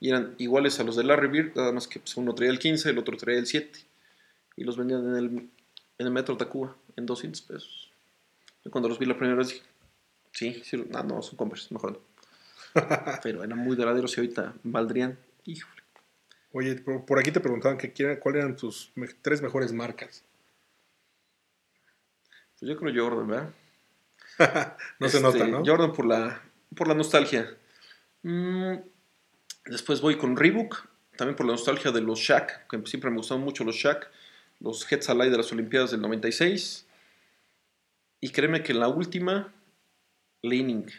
Y 0.00 0.10
eran 0.10 0.34
iguales 0.38 0.78
a 0.80 0.84
los 0.84 0.96
de 0.96 1.04
Larry 1.04 1.28
Bird, 1.28 1.56
nada 1.56 1.72
más 1.72 1.88
que 1.88 1.98
pues, 1.98 2.16
uno 2.16 2.34
traía 2.34 2.52
el 2.52 2.58
15, 2.58 2.90
el 2.90 2.98
otro 2.98 3.16
traía 3.16 3.38
el 3.38 3.46
7. 3.46 3.80
Y 4.56 4.64
los 4.64 4.76
vendían 4.76 5.08
en 5.08 5.16
el, 5.16 5.24
en 5.26 5.50
el 6.06 6.10
Metro 6.10 6.36
Tacuba 6.36 6.76
en 6.96 7.06
200 7.06 7.40
pesos. 7.42 7.90
Yo 8.64 8.70
cuando 8.70 8.88
los 8.88 8.98
vi 8.98 9.06
la 9.06 9.16
primera 9.16 9.36
vez 9.36 9.48
dije, 9.48 9.62
sí, 10.32 10.62
sí, 10.62 10.76
no, 10.90 11.02
no, 11.02 11.22
son 11.22 11.36
Converse, 11.36 11.72
mejor 11.72 11.92
no. 11.92 11.98
Pero 13.22 13.42
eran 13.44 13.58
muy 13.58 13.76
duraderos 13.76 14.16
y 14.16 14.20
ahorita 14.20 14.54
valdrían, 14.62 15.18
híjole. 15.44 15.82
Oye, 16.52 16.76
por, 16.76 17.18
aquí 17.18 17.32
te 17.32 17.40
preguntaban 17.40 17.78
que 17.78 18.18
cuáles 18.20 18.44
eran 18.44 18.56
tus 18.56 18.92
tres 19.22 19.42
mejores 19.42 19.72
marcas. 19.72 20.22
Pues 22.58 22.70
yo 22.70 22.76
creo 22.76 23.04
Jordan, 23.04 23.26
¿verdad? 23.26 23.54
No 25.00 25.08
se 25.08 25.16
Este, 25.18 25.28
nota, 25.28 25.46
¿no? 25.46 25.62
Jordan 25.64 25.92
por 25.92 26.06
la, 26.06 26.40
por 26.74 26.88
la 26.88 26.94
nostalgia. 26.94 27.56
Mm, 28.22 28.76
después 29.66 30.00
voy 30.00 30.16
con 30.16 30.36
Reebok, 30.36 30.86
también 31.16 31.36
por 31.36 31.46
la 31.46 31.52
nostalgia 31.52 31.92
de 31.92 32.00
los 32.00 32.20
Shaq, 32.20 32.68
que 32.68 32.86
siempre 32.86 33.10
me 33.10 33.18
gustaron 33.18 33.44
mucho 33.44 33.64
los 33.64 33.76
Shaq, 33.76 34.10
los 34.60 34.90
Heads 34.90 35.10
Alive 35.10 35.30
de 35.30 35.36
las 35.36 35.52
Olimpiadas 35.52 35.90
del 35.90 36.00
96. 36.00 36.86
Y 38.20 38.30
créeme 38.30 38.62
que 38.62 38.74
la 38.74 38.88
última, 38.88 39.52
Leaning. 40.42 40.90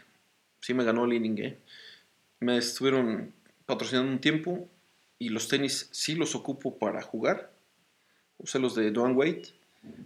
Sí 0.62 0.74
me 0.74 0.84
ganó 0.84 1.06
Leaning, 1.06 1.38
¿eh? 1.40 1.58
Me 2.40 2.58
estuvieron 2.58 3.34
patrocinando 3.66 4.12
un 4.12 4.20
tiempo 4.20 4.70
y 5.18 5.30
los 5.30 5.48
tenis 5.48 5.90
sí 5.92 6.16
los 6.16 6.36
ocupo 6.36 6.78
para 6.78 7.02
jugar. 7.02 7.52
Usé 8.38 8.60
los 8.60 8.76
de 8.76 8.92
Dwayne 8.92 9.16
Wade. 9.16 9.48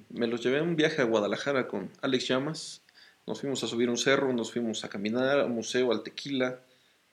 Me 0.09 0.27
los 0.27 0.41
llevé 0.41 0.59
a 0.59 0.63
un 0.63 0.75
viaje 0.75 1.01
a 1.01 1.05
Guadalajara 1.05 1.67
con 1.67 1.91
Alex 2.01 2.27
Llamas. 2.27 2.81
Nos 3.29 3.41
fuimos 3.41 3.63
a 3.63 3.67
subir 3.67 3.91
un 3.91 3.97
cerro, 3.97 4.33
nos 4.33 4.51
fuimos 4.51 4.83
a 4.83 4.89
caminar 4.89 5.37
al 5.37 5.51
museo, 5.51 5.91
al 5.91 6.01
tequila. 6.01 6.61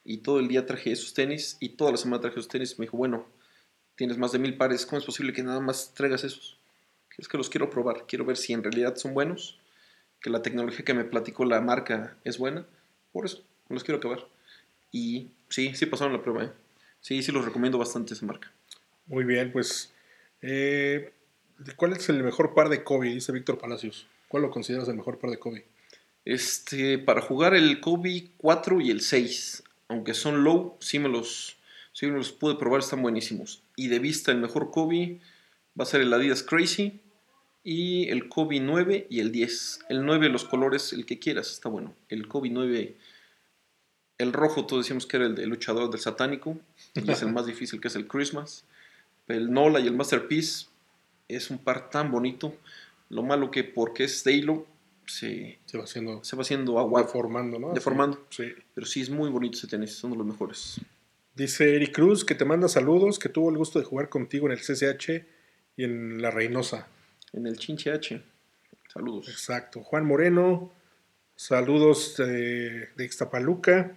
Y 0.03 0.19
todo 0.19 0.41
el 0.41 0.49
día 0.49 0.65
traje 0.65 0.91
esos 0.91 1.13
tenis 1.13 1.59
y 1.61 1.69
toda 1.71 1.91
la 1.91 1.99
semana 1.99 2.23
traje 2.23 2.39
esos 2.39 2.49
tenis. 2.49 2.79
Me 2.79 2.87
dijo, 2.87 2.97
bueno, 2.97 3.27
tienes 3.97 4.17
más 4.17 4.33
de 4.33 4.39
mil 4.39 4.57
pares, 4.57 4.87
¿cómo 4.87 4.99
es 4.99 5.05
posible 5.05 5.35
que 5.35 5.43
nada 5.43 5.61
más 5.61 5.93
traigas 5.93 6.25
esos? 6.25 6.59
Es 7.19 7.29
que 7.29 7.37
los 7.37 7.51
quiero 7.51 7.69
probar, 7.69 8.07
quiero 8.09 8.25
ver 8.25 8.39
si 8.39 8.55
en 8.55 8.63
realidad 8.63 8.97
son 8.97 9.13
buenos, 9.13 9.59
que 10.23 10.31
la 10.31 10.41
tecnología 10.41 10.87
que 10.87 10.95
me 10.95 11.05
platicó 11.05 11.45
la 11.45 11.61
marca 11.61 12.17
es 12.25 12.39
buena. 12.39 12.65
Por 13.13 13.27
eso, 13.27 13.45
los 13.69 13.85
quiero 13.85 13.99
acabar. 13.99 14.27
Y 14.93 15.33
sí, 15.51 15.75
sí 15.75 15.85
pasaron 15.85 16.15
la 16.15 16.23
prueba, 16.23 16.45
¿eh? 16.45 16.53
Sí, 17.03 17.23
sí 17.23 17.31
los 17.31 17.45
recomiendo 17.45 17.77
bastante 17.77 18.15
esa 18.15 18.25
marca. 18.25 18.51
Muy 19.05 19.25
bien, 19.25 19.53
pues. 19.53 19.93
eh, 20.41 21.13
¿Cuál 21.77 21.93
es 21.93 22.09
el 22.09 22.23
mejor 22.23 22.55
par 22.55 22.71
de 22.71 22.83
Kobe? 22.83 23.11
Dice 23.11 23.33
Víctor 23.33 23.59
Palacios. 23.59 24.07
¿Cuál 24.29 24.45
lo 24.45 24.51
consideras 24.51 24.89
el 24.89 24.97
mejor 24.97 25.19
par 25.19 25.29
de 25.29 25.39
Kobe? 25.39 25.76
Este, 26.27 26.99
para 26.99 27.21
jugar 27.21 27.55
el 27.55 27.81
Kobe 27.81 28.31
4 28.39 28.81
y 28.81 28.91
el 28.91 29.01
6, 29.01 29.63
aunque 29.87 30.13
son 30.13 30.43
low, 30.43 30.77
sí 30.81 30.99
me 30.99 31.09
los, 31.09 31.57
sí 31.93 32.07
me 32.09 32.19
los 32.19 32.33
pude 32.33 32.57
probar, 32.57 32.81
están 32.81 33.01
buenísimos. 33.01 33.63
Y 33.77 33.87
de 33.87 34.01
vista, 34.01 34.33
el 34.33 34.39
mejor 34.39 34.73
Kobe 34.73 35.21
va 35.79 35.85
a 35.85 35.87
ser 35.87 36.01
el 36.01 36.13
Adidas 36.13 36.43
Crazy 36.43 37.01
y 37.63 38.09
el 38.09 38.29
Kobe 38.29 38.59
9 38.59 39.07
y 39.09 39.21
el 39.21 39.31
10. 39.31 39.87
El 39.89 40.05
9, 40.05 40.29
los 40.29 40.45
colores, 40.45 40.93
el 40.93 41.07
que 41.07 41.21
quieras, 41.21 41.53
está 41.53 41.69
bueno. 41.69 41.95
El 42.09 42.27
Kobe 42.27 42.51
9, 42.51 42.97
el 44.19 44.33
rojo, 44.33 44.67
todos 44.67 44.85
decíamos 44.85 45.07
que 45.07 45.19
era 45.19 45.27
el 45.27 45.37
de 45.37 45.47
luchador 45.47 45.91
del 45.91 46.01
satánico, 46.01 46.59
y 46.95 47.09
es 47.09 47.23
el 47.23 47.33
más 47.33 47.47
difícil, 47.47 47.81
que 47.81 47.87
es 47.87 47.95
el 47.95 48.09
Christmas. 48.09 48.65
El 49.29 49.53
Nola 49.53 49.79
y 49.79 49.87
el 49.87 49.95
Masterpiece 49.95 50.67
es 51.29 51.51
un 51.51 51.59
par 51.59 51.89
tan 51.89 52.11
bonito. 52.11 52.53
Lo 53.11 53.23
malo 53.23 53.53
que 53.53 53.63
porque 53.63 54.03
es 54.03 54.25
Daylo, 54.25 54.67
se, 55.07 55.59
Se 55.67 55.79
va 55.79 55.85
haciendo. 55.85 56.23
se 56.25 56.37
va 56.37 56.43
haciendo 56.43 56.79
agua. 56.79 57.03
Deformando, 57.03 57.59
¿no? 57.59 57.73
Deformando. 57.73 58.27
Sí. 58.31 58.53
Pero 58.75 58.87
sí 58.87 59.01
es 59.03 59.11
muy 59.11 59.31
bonito 59.31 59.57
ese 59.59 59.67
tenis, 59.67 59.93
son 59.93 60.13
de 60.13 60.17
los 60.17 60.27
mejores. 60.27 60.81
Dice 61.35 61.77
Eric 61.77 61.95
Cruz 61.95 62.25
que 62.25 62.35
te 62.35 62.45
manda 62.45 62.69
saludos, 62.69 63.19
que 63.19 63.29
tuvo 63.29 63.51
el 63.51 63.59
gusto 63.59 63.79
de 63.79 63.85
jugar 63.85 64.09
contigo 64.09 64.47
en 64.47 64.53
el 64.53 64.59
CCH 64.59 65.25
y 65.77 65.85
en 65.85 66.23
la 66.23 66.31
Reynosa. 66.31 66.89
En 67.33 67.47
el 67.47 67.59
Chinche 67.59 67.93
H. 67.93 68.23
Saludos. 68.93 69.29
Exacto. 69.29 69.83
Juan 69.83 70.07
Moreno, 70.07 70.73
saludos 71.35 72.17
de, 72.17 72.89
de 72.97 73.05
Ixtapaluca. 73.05 73.97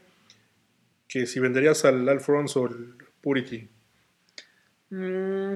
Que 1.08 1.26
si 1.26 1.40
venderías 1.40 1.86
al 1.86 2.08
Alfonso 2.08 2.62
o 2.64 2.68
el 2.68 2.96
Purity. 3.22 3.68
Mm, 4.90 5.54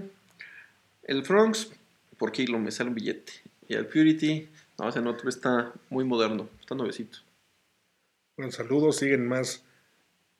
el 1.04 1.26
Fronx, 1.26 1.72
por 2.18 2.32
kilo 2.32 2.58
me 2.60 2.72
sale 2.72 2.90
un 2.90 2.96
billete. 2.96 3.34
Y 3.68 3.76
el 3.76 3.86
Purity, 3.88 4.48
no, 4.80 4.90
ese 4.90 5.02
no, 5.02 5.16
está 5.28 5.74
muy 5.90 6.04
moderno, 6.04 6.50
está 6.60 6.76
nuevecito. 6.76 7.20
Bueno, 8.38 8.52
saludos, 8.52 8.98
siguen 8.98 9.28
más 9.28 9.64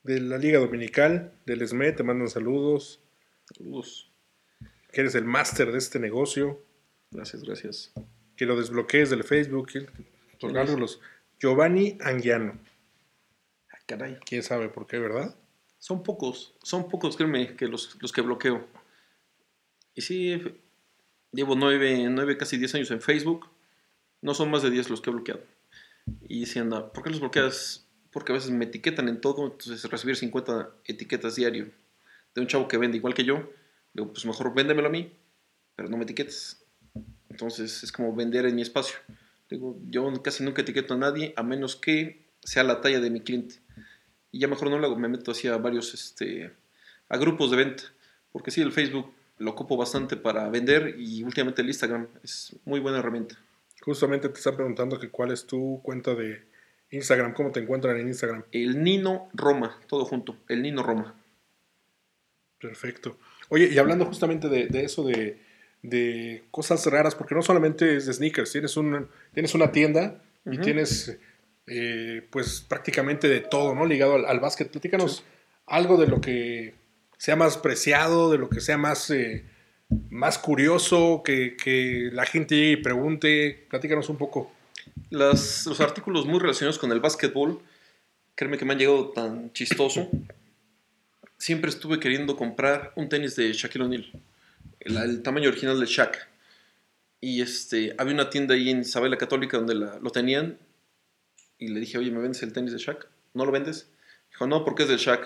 de 0.04 0.20
la 0.20 0.38
Liga 0.38 0.60
Dominical, 0.60 1.34
del 1.46 1.68
SME, 1.68 1.92
te 1.92 2.04
mandan 2.04 2.30
saludos. 2.30 3.00
Saludos. 3.56 4.12
Que 4.92 5.02
eres 5.02 5.16
el 5.16 5.26
máster 5.26 5.72
de 5.72 5.78
este 5.78 6.00
negocio. 6.00 6.62
Gracias, 7.12 7.44
gracias. 7.44 7.94
Que 8.36 8.46
lo 8.46 8.56
desbloquees 8.56 9.10
del 9.10 9.24
Facebook. 9.24 9.70
otorgárselos. 10.36 11.00
Giovanni 11.40 11.98
Anguiano. 12.02 12.60
Ah, 13.72 13.78
caray. 13.86 14.18
¿Quién 14.26 14.44
sabe 14.44 14.70
por 14.70 14.88
qué, 14.88 14.98
verdad? 14.98 15.36
Son 15.78 16.04
pocos, 16.04 16.56
son 16.64 16.90
pocos, 16.90 17.18
créeme, 17.18 17.56
que 17.56 17.68
los, 17.68 17.98
los 18.02 18.12
que 18.12 18.22
bloqueo. 18.22 18.66
Y 19.94 20.02
sí, 20.02 20.42
llevo 21.32 21.56
nueve, 21.56 22.08
nueve, 22.10 22.38
casi 22.38 22.58
diez 22.58 22.74
años 22.74 22.90
en 22.92 23.02
Facebook. 23.02 23.53
No 24.24 24.34
son 24.34 24.50
más 24.50 24.64
de 24.64 24.72
diez 24.72 24.90
los 24.90 25.02
que 25.02 25.10
he 25.10 25.14
bloqueado. 25.14 25.42
Y 26.28 26.40
decían, 26.42 26.74
"Ah, 26.74 26.92
¿por 26.92 27.04
qué 27.04 27.10
los 27.12 27.20
bloqueas? 27.20 27.86
Porque 28.12 28.32
a 28.32 28.36
veces 28.36 28.52
me 28.52 28.66
etiquetan 28.66 29.10
en 29.10 29.22
todo, 29.22 29.46
entonces 29.46 29.84
recibir 29.92 30.16
50 30.16 30.72
etiquetas 30.86 31.36
diario 31.36 31.72
de 32.34 32.42
un 32.42 32.48
chavo 32.48 32.68
que 32.68 32.78
vende 32.78 32.98
igual 32.98 33.14
que 33.14 33.26
yo, 33.26 33.52
digo, 33.94 34.12
pues 34.12 34.26
mejor 34.26 34.54
véndemelo 34.54 34.88
a 34.88 34.92
mí, 34.92 35.12
pero 35.76 35.90
no 35.90 35.98
me 35.98 36.04
etiquetes. 36.04 36.64
Entonces 37.30 37.84
es 37.84 37.92
como 37.92 38.16
vender 38.16 38.46
en 38.46 38.56
mi 38.56 38.62
espacio. 38.62 38.98
Digo, 39.50 39.78
yo 39.90 40.12
casi 40.24 40.44
nunca 40.44 40.62
etiqueto 40.62 40.94
a 40.94 40.98
nadie 40.98 41.34
a 41.36 41.44
menos 41.44 41.76
que 41.76 42.26
sea 42.44 42.64
la 42.64 42.82
talla 42.82 43.00
de 43.00 43.10
mi 43.10 43.22
cliente. 43.22 43.56
Y 44.32 44.40
ya 44.40 44.48
mejor 44.48 44.70
no 44.70 44.80
lo 44.80 44.88
hago, 44.88 44.96
me 44.98 45.08
meto 45.08 45.32
así 45.32 45.48
a 45.48 45.58
varios, 45.58 45.94
este, 45.94 46.54
a 47.10 47.18
grupos 47.18 47.52
de 47.52 47.58
venta. 47.58 47.84
Porque 48.32 48.52
sí, 48.52 48.62
el 48.62 48.72
Facebook 48.72 49.14
lo 49.38 49.52
ocupo 49.52 49.78
bastante 49.78 50.16
para 50.16 50.48
vender 50.50 50.96
y 50.98 51.24
últimamente 51.24 51.62
el 51.62 51.68
Instagram 51.68 52.08
es 52.24 52.56
muy 52.66 52.80
buena 52.80 53.00
herramienta. 53.00 53.38
Justamente 53.84 54.30
te 54.30 54.38
están 54.38 54.56
preguntando 54.56 55.00
que 55.00 55.10
cuál 55.10 55.32
es 55.32 55.46
tu 55.46 55.82
cuenta 55.84 56.16
de 56.16 56.46
Instagram, 56.90 57.34
cómo 57.34 57.52
te 57.52 57.60
encuentran 57.60 58.00
en 58.00 58.08
Instagram. 58.08 58.44
El 58.52 58.84
Nino 58.84 59.30
Roma, 59.34 59.80
todo 59.88 60.06
junto, 60.06 60.38
el 60.48 60.62
Nino 60.62 60.84
Roma. 60.84 61.16
Perfecto. 62.60 63.18
Oye, 63.50 63.70
y 63.72 63.78
hablando 63.78 64.06
justamente 64.06 64.48
de, 64.48 64.68
de 64.68 64.86
eso 64.86 65.04
de, 65.04 65.42
de 65.82 66.46
cosas 66.52 66.86
raras, 66.86 67.14
porque 67.16 67.36
no 67.36 67.42
solamente 67.42 67.98
es 67.98 68.06
de 68.06 68.14
sneakers, 68.14 68.52
tienes, 68.52 68.78
un, 68.78 69.10
tienes 69.34 69.54
una 69.54 69.72
tienda 69.72 70.24
y 70.46 70.58
tienes 70.60 71.18
eh, 71.68 72.26
pues 72.32 72.62
prácticamente 72.62 73.28
de 73.28 73.42
todo, 73.42 73.76
¿no? 73.76 73.86
Ligado 73.86 74.16
al, 74.16 74.26
al 74.26 74.40
básquet. 74.40 74.72
Platícanos 74.72 75.26
algo 75.66 75.98
de 75.98 76.08
lo 76.08 76.22
que 76.22 76.76
sea 77.18 77.36
más 77.36 77.58
preciado, 77.58 78.32
de 78.32 78.38
lo 78.38 78.50
que 78.50 78.62
sea 78.62 78.78
más, 78.78 79.10
eh, 79.10 79.46
más 80.10 80.38
curioso, 80.38 81.22
que, 81.24 81.56
que 81.56 82.10
la 82.12 82.26
gente 82.26 82.56
llegue 82.56 82.72
y 82.72 82.78
pregunte. 82.78 83.66
Platícanos 83.70 84.10
un 84.10 84.18
poco. 84.18 84.52
Las- 85.10 85.66
los 85.66 85.80
artículos 85.80 86.26
muy 86.26 86.40
relacionados 86.40 86.80
con 86.80 86.92
el 86.92 87.00
básquetbol, 87.00 87.62
créeme 88.36 88.58
que 88.58 88.66
me 88.66 88.74
han 88.74 88.80
llegado 88.80 89.10
tan 89.10 89.52
chistoso. 89.54 90.10
Siempre 91.38 91.70
estuve 91.70 92.00
queriendo 92.00 92.36
comprar 92.36 92.94
un 92.96 93.10
tenis 93.10 93.36
de 93.36 93.52
Shaquille 93.54 93.86
O'Neal, 93.86 94.12
el, 94.80 95.22
tamaño 95.24 95.50
original 95.50 95.80
de 95.80 95.86
Shaq. 95.86 96.28
Y 97.20 97.42
este, 97.42 97.96
había 97.98 98.14
una 98.14 98.30
tienda 98.30 98.54
ahí 98.56 98.70
en 98.70 98.82
Isabel 98.82 99.18
Católica 99.18 99.58
donde 99.58 99.76
lo 99.76 100.10
tenían. 100.12 100.58
Y 101.58 101.70
le 101.70 101.80
dije, 101.80 101.98
oye, 101.98 102.12
¿me 102.12 102.20
vendes 102.20 102.44
el 102.44 102.52
tenis 102.54 102.74
de 102.74 102.80
Shaq? 102.80 103.08
¿No 103.34 103.46
lo 103.46 103.52
vendes? 103.52 103.90
Dijo, 104.30 104.48
no, 104.48 104.66
porque 104.66 104.84
es 104.84 104.90
del 104.90 104.98
Shaq. 104.98 105.26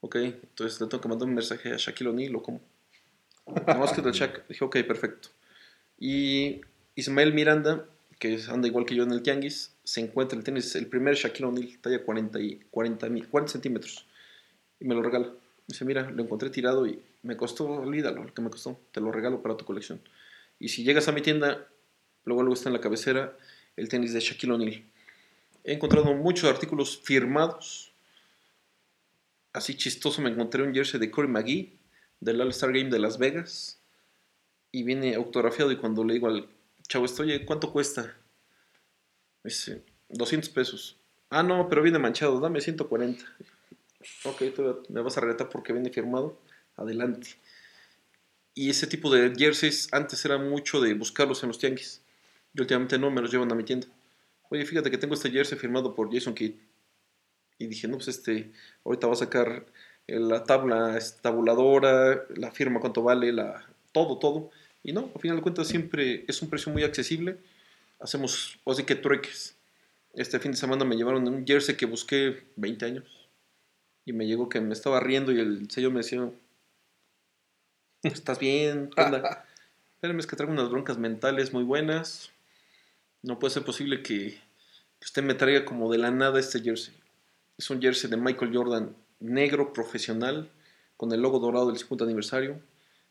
Ok, 0.00 0.16
entonces 0.16 0.80
le 0.80 0.88
tengo 0.88 1.00
que 1.00 1.08
mandar 1.08 1.28
un 1.28 1.34
mensaje 1.34 1.72
a 1.72 1.76
Shaquille 1.76 2.10
O'Neal 2.10 2.36
o 2.36 2.42
cómo. 2.42 2.60
Es 3.46 3.92
que 3.92 4.12
Shaq. 4.12 4.46
Dije, 4.48 4.64
ok, 4.64 4.76
perfecto. 4.86 5.28
Y 5.98 6.60
Ismael 6.94 7.32
Miranda, 7.34 7.86
que 8.18 8.38
anda 8.48 8.68
igual 8.68 8.86
que 8.86 8.94
yo 8.94 9.02
en 9.02 9.12
el 9.12 9.22
Tianguis, 9.22 9.72
se 9.84 10.00
encuentra 10.00 10.38
el 10.38 10.44
tenis, 10.44 10.74
el 10.76 10.86
primer 10.86 11.14
Shaquille 11.14 11.46
O'Neal, 11.46 11.78
talla 11.80 12.04
40, 12.04 12.40
y 12.40 12.60
40, 12.70 13.08
mi- 13.08 13.22
40 13.22 13.52
centímetros. 13.52 14.06
Y 14.80 14.84
me 14.84 14.94
lo 14.94 15.02
regala. 15.02 15.32
Dice, 15.66 15.84
mira, 15.84 16.10
lo 16.10 16.22
encontré 16.22 16.50
tirado 16.50 16.86
y 16.86 17.00
me 17.22 17.36
costó, 17.36 17.66
olvídalo, 17.66 18.24
lo 18.24 18.34
que 18.34 18.42
me 18.42 18.50
costó, 18.50 18.78
te 18.92 19.00
lo 19.00 19.12
regalo 19.12 19.42
para 19.42 19.56
tu 19.56 19.64
colección. 19.64 20.00
Y 20.58 20.68
si 20.68 20.84
llegas 20.84 21.08
a 21.08 21.12
mi 21.12 21.20
tienda, 21.22 21.66
luego 22.24 22.42
luego 22.42 22.54
está 22.54 22.68
en 22.68 22.74
la 22.74 22.80
cabecera 22.80 23.36
el 23.76 23.88
tenis 23.88 24.12
de 24.12 24.20
Shaquille 24.20 24.52
O'Neal. 24.52 24.82
He 25.64 25.72
encontrado 25.74 26.12
muchos 26.14 26.50
artículos 26.50 26.98
firmados. 26.98 27.92
Así 29.52 29.76
chistoso 29.76 30.20
me 30.22 30.30
encontré 30.30 30.62
un 30.62 30.74
jersey 30.74 30.98
de 30.98 31.10
Corey 31.10 31.30
McGee 31.30 31.72
del 32.22 32.40
All-Star 32.40 32.72
Game 32.72 32.88
de 32.88 33.00
Las 33.00 33.18
Vegas. 33.18 33.80
Y 34.70 34.84
viene 34.84 35.14
autografiado 35.14 35.70
y 35.70 35.76
cuando 35.76 36.04
le 36.04 36.14
digo 36.14 36.28
al 36.28 36.48
chavo, 36.88 37.04
esto, 37.04 37.22
oye, 37.22 37.44
¿cuánto 37.44 37.72
cuesta? 37.72 38.16
Dice, 39.44 39.82
200 40.08 40.48
pesos. 40.50 40.96
Ah, 41.28 41.42
no, 41.42 41.68
pero 41.68 41.82
viene 41.82 41.98
manchado, 41.98 42.40
dame 42.40 42.60
140. 42.60 43.24
Ok, 44.24 44.42
me 44.88 45.02
vas 45.02 45.18
a 45.18 45.20
regatar 45.20 45.48
porque 45.48 45.72
viene 45.72 45.90
firmado. 45.90 46.38
Adelante. 46.76 47.36
Y 48.54 48.70
ese 48.70 48.86
tipo 48.86 49.12
de 49.12 49.34
jerseys 49.36 49.88
antes 49.92 50.24
era 50.24 50.38
mucho 50.38 50.80
de 50.80 50.94
buscarlos 50.94 51.42
en 51.42 51.48
los 51.48 51.58
tianguis. 51.58 52.02
Y 52.54 52.60
últimamente 52.60 52.98
no, 52.98 53.10
me 53.10 53.20
los 53.20 53.30
llevan 53.30 53.50
a 53.50 53.54
mi 53.54 53.64
tienda. 53.64 53.88
Oye, 54.48 54.64
fíjate 54.64 54.90
que 54.90 54.98
tengo 54.98 55.14
este 55.14 55.30
jersey 55.30 55.58
firmado 55.58 55.94
por 55.94 56.12
Jason 56.12 56.34
Kidd. 56.34 56.54
Y 57.58 57.66
dije, 57.66 57.88
no, 57.88 57.96
pues 57.96 58.08
este, 58.08 58.52
ahorita 58.84 59.06
va 59.06 59.12
a 59.14 59.16
sacar 59.16 59.66
la 60.06 60.44
tabla 60.44 60.96
es 60.96 61.18
tabuladora, 61.20 62.24
la 62.34 62.50
firma 62.50 62.80
cuánto 62.80 63.02
vale, 63.02 63.32
la, 63.32 63.64
todo, 63.92 64.18
todo. 64.18 64.50
Y 64.82 64.92
no, 64.92 65.10
al 65.14 65.20
final 65.20 65.36
de 65.36 65.42
cuentas 65.42 65.68
siempre 65.68 66.24
es 66.26 66.42
un 66.42 66.50
precio 66.50 66.72
muy 66.72 66.82
accesible. 66.82 67.38
Hacemos, 68.00 68.58
así 68.66 68.84
que 68.84 68.96
trueques. 68.96 69.56
Este 70.14 70.40
fin 70.40 70.52
de 70.52 70.58
semana 70.58 70.84
me 70.84 70.96
llevaron 70.96 71.26
un 71.26 71.46
jersey 71.46 71.76
que 71.76 71.86
busqué 71.86 72.44
20 72.56 72.84
años. 72.84 73.28
Y 74.04 74.12
me 74.12 74.26
llegó 74.26 74.48
que 74.48 74.60
me 74.60 74.72
estaba 74.72 74.98
riendo 74.98 75.30
y 75.32 75.38
el 75.38 75.70
sello 75.70 75.90
me 75.90 75.98
decía, 75.98 76.28
¿estás 78.02 78.38
bien? 78.38 78.90
¿Qué 78.94 79.02
onda? 79.02 79.46
Espérame, 79.94 80.18
es 80.18 80.26
que 80.26 80.34
traigo 80.34 80.52
unas 80.52 80.70
broncas 80.70 80.98
mentales 80.98 81.52
muy 81.52 81.62
buenas. 81.62 82.32
No 83.22 83.38
puede 83.38 83.54
ser 83.54 83.64
posible 83.64 84.02
que, 84.02 84.40
que 84.98 85.04
usted 85.04 85.22
me 85.22 85.34
traiga 85.34 85.64
como 85.64 85.90
de 85.92 85.98
la 85.98 86.10
nada 86.10 86.40
este 86.40 86.60
jersey. 86.60 86.92
Es 87.56 87.70
un 87.70 87.80
jersey 87.80 88.10
de 88.10 88.16
Michael 88.16 88.50
Jordan 88.52 88.96
negro 89.22 89.72
profesional 89.72 90.50
con 90.96 91.12
el 91.12 91.20
logo 91.20 91.38
dorado 91.38 91.68
del 91.68 91.78
50 91.78 92.04
aniversario 92.04 92.60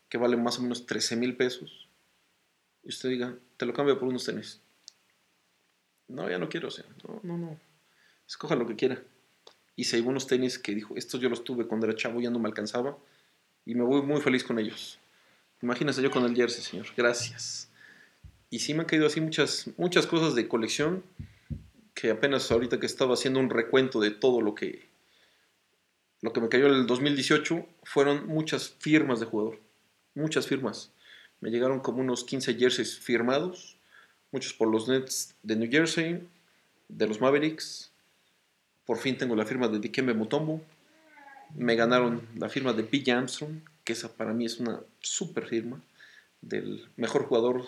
que 0.08 0.18
vale 0.18 0.36
más 0.36 0.58
o 0.58 0.62
menos 0.62 0.86
13 0.86 1.16
mil 1.16 1.36
pesos. 1.36 1.88
Y 2.82 2.90
usted 2.90 3.08
diga, 3.08 3.34
te 3.56 3.64
lo 3.64 3.72
cambio 3.72 3.98
por 3.98 4.08
unos 4.08 4.24
tenis. 4.24 4.60
No, 6.08 6.28
ya 6.28 6.38
no 6.38 6.48
quiero, 6.48 6.68
o 6.68 6.70
sea, 6.70 6.84
no, 7.08 7.20
no, 7.22 7.38
no. 7.38 7.60
Escoja 8.26 8.54
lo 8.54 8.66
que 8.66 8.76
quiera. 8.76 9.02
Y 9.74 9.84
se 9.84 9.96
llevó 9.96 10.10
unos 10.10 10.26
tenis 10.26 10.58
que 10.58 10.74
dijo, 10.74 10.94
estos 10.96 11.20
yo 11.20 11.30
los 11.30 11.44
tuve 11.44 11.66
cuando 11.66 11.86
era 11.86 11.96
chavo, 11.96 12.20
ya 12.20 12.28
no 12.28 12.38
me 12.38 12.48
alcanzaba. 12.48 12.98
Y 13.64 13.74
me 13.74 13.84
voy 13.84 14.02
muy 14.02 14.20
feliz 14.20 14.44
con 14.44 14.58
ellos. 14.58 14.98
Imagínese 15.62 16.02
yo 16.02 16.10
con 16.10 16.24
el 16.24 16.36
jersey, 16.36 16.62
señor. 16.62 16.88
Gracias. 16.94 17.70
Y 18.50 18.58
sí 18.58 18.74
me 18.74 18.80
han 18.80 18.86
caído 18.86 19.06
así 19.06 19.20
muchas, 19.20 19.70
muchas 19.78 20.06
cosas 20.06 20.34
de 20.34 20.46
colección 20.46 21.04
que 21.94 22.10
apenas 22.10 22.50
ahorita 22.50 22.78
que 22.78 22.86
estaba 22.86 23.14
haciendo 23.14 23.40
un 23.40 23.48
recuento 23.48 23.98
de 24.00 24.10
todo 24.10 24.42
lo 24.42 24.54
que 24.54 24.91
lo 26.22 26.32
que 26.32 26.40
me 26.40 26.48
cayó 26.48 26.66
en 26.66 26.74
el 26.74 26.86
2018 26.86 27.66
fueron 27.82 28.28
muchas 28.28 28.70
firmas 28.78 29.20
de 29.20 29.26
jugador, 29.26 29.58
muchas 30.14 30.46
firmas. 30.46 30.90
Me 31.40 31.50
llegaron 31.50 31.80
como 31.80 32.00
unos 32.00 32.24
15 32.24 32.54
jerseys 32.54 32.98
firmados, 32.98 33.76
muchos 34.30 34.54
por 34.54 34.68
los 34.68 34.88
Nets 34.88 35.34
de 35.42 35.56
New 35.56 35.70
Jersey, 35.70 36.26
de 36.88 37.06
los 37.06 37.20
Mavericks. 37.20 37.90
Por 38.86 38.98
fin 38.98 39.18
tengo 39.18 39.34
la 39.34 39.44
firma 39.44 39.66
de 39.68 39.80
Dikembe 39.80 40.14
Mutombo. 40.14 40.62
Me 41.56 41.74
ganaron 41.74 42.22
la 42.36 42.48
firma 42.48 42.72
de 42.72 42.84
P. 42.84 43.10
Armstrong, 43.10 43.60
que 43.84 43.92
esa 43.92 44.12
para 44.12 44.32
mí 44.32 44.46
es 44.46 44.60
una 44.60 44.80
super 45.00 45.46
firma 45.46 45.82
del 46.40 46.88
mejor 46.96 47.24
jugador 47.24 47.66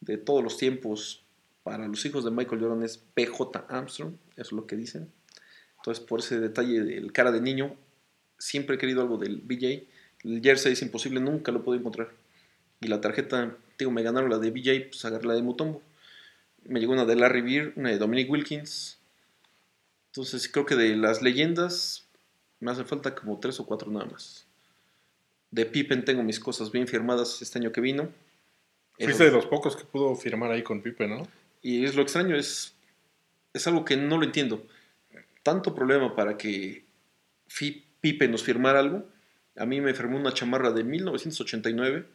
de 0.00 0.18
todos 0.18 0.42
los 0.42 0.56
tiempos 0.56 1.22
para 1.62 1.88
los 1.88 2.04
hijos 2.04 2.24
de 2.24 2.30
Michael 2.30 2.60
Jordan 2.60 2.82
es 2.82 2.98
PJ 2.98 3.64
Armstrong, 3.68 4.14
eso 4.36 4.42
es 4.42 4.52
lo 4.52 4.66
que 4.66 4.76
dicen. 4.76 5.10
Entonces, 5.84 6.02
por 6.02 6.20
ese 6.20 6.40
detalle 6.40 6.82
del 6.82 7.12
cara 7.12 7.30
de 7.30 7.42
niño, 7.42 7.76
siempre 8.38 8.76
he 8.76 8.78
querido 8.78 9.02
algo 9.02 9.18
del 9.18 9.42
BJ. 9.42 9.84
El 10.24 10.40
jersey 10.42 10.72
es 10.72 10.80
imposible, 10.80 11.20
nunca 11.20 11.52
lo 11.52 11.62
puedo 11.62 11.78
encontrar. 11.78 12.10
Y 12.80 12.88
la 12.88 13.02
tarjeta, 13.02 13.54
digo, 13.78 13.90
me 13.90 14.02
ganaron 14.02 14.30
la 14.30 14.38
de 14.38 14.50
BJ, 14.50 14.88
pues 14.88 15.04
agarré 15.04 15.26
la 15.26 15.34
de 15.34 15.42
Mutombo. 15.42 15.82
Me 16.64 16.80
llegó 16.80 16.94
una 16.94 17.04
de 17.04 17.16
Larry 17.16 17.42
Beer, 17.42 17.74
una 17.76 17.90
de 17.90 17.98
Dominic 17.98 18.30
Wilkins. 18.30 18.96
Entonces, 20.06 20.48
creo 20.48 20.64
que 20.64 20.74
de 20.74 20.96
las 20.96 21.20
leyendas, 21.20 22.06
me 22.60 22.70
hace 22.70 22.84
falta 22.86 23.14
como 23.14 23.38
tres 23.38 23.60
o 23.60 23.66
cuatro 23.66 23.90
nada 23.90 24.06
más. 24.06 24.46
De 25.50 25.66
Pippen 25.66 26.06
tengo 26.06 26.22
mis 26.22 26.40
cosas 26.40 26.72
bien 26.72 26.88
firmadas 26.88 27.42
este 27.42 27.58
año 27.58 27.72
que 27.72 27.82
vino. 27.82 28.08
Fuiste 28.98 29.24
de 29.24 29.32
los 29.32 29.44
pocos 29.44 29.76
que 29.76 29.84
pudo 29.84 30.14
firmar 30.14 30.50
ahí 30.50 30.62
con 30.62 30.80
Pipe, 30.80 31.06
¿no? 31.06 31.28
Y 31.60 31.84
es 31.84 31.94
lo 31.94 32.00
extraño, 32.00 32.36
es, 32.36 32.72
es 33.52 33.66
algo 33.66 33.84
que 33.84 33.98
no 33.98 34.16
lo 34.16 34.24
entiendo. 34.24 34.66
Tanto 35.44 35.74
problema 35.74 36.16
para 36.16 36.38
que 36.38 36.86
Pipe 38.00 38.28
nos 38.28 38.42
firmara 38.42 38.80
algo. 38.80 39.06
A 39.56 39.66
mí 39.66 39.80
me 39.80 39.94
firmó 39.94 40.16
una 40.16 40.32
chamarra 40.32 40.72
de 40.72 40.82
1989 40.82 42.08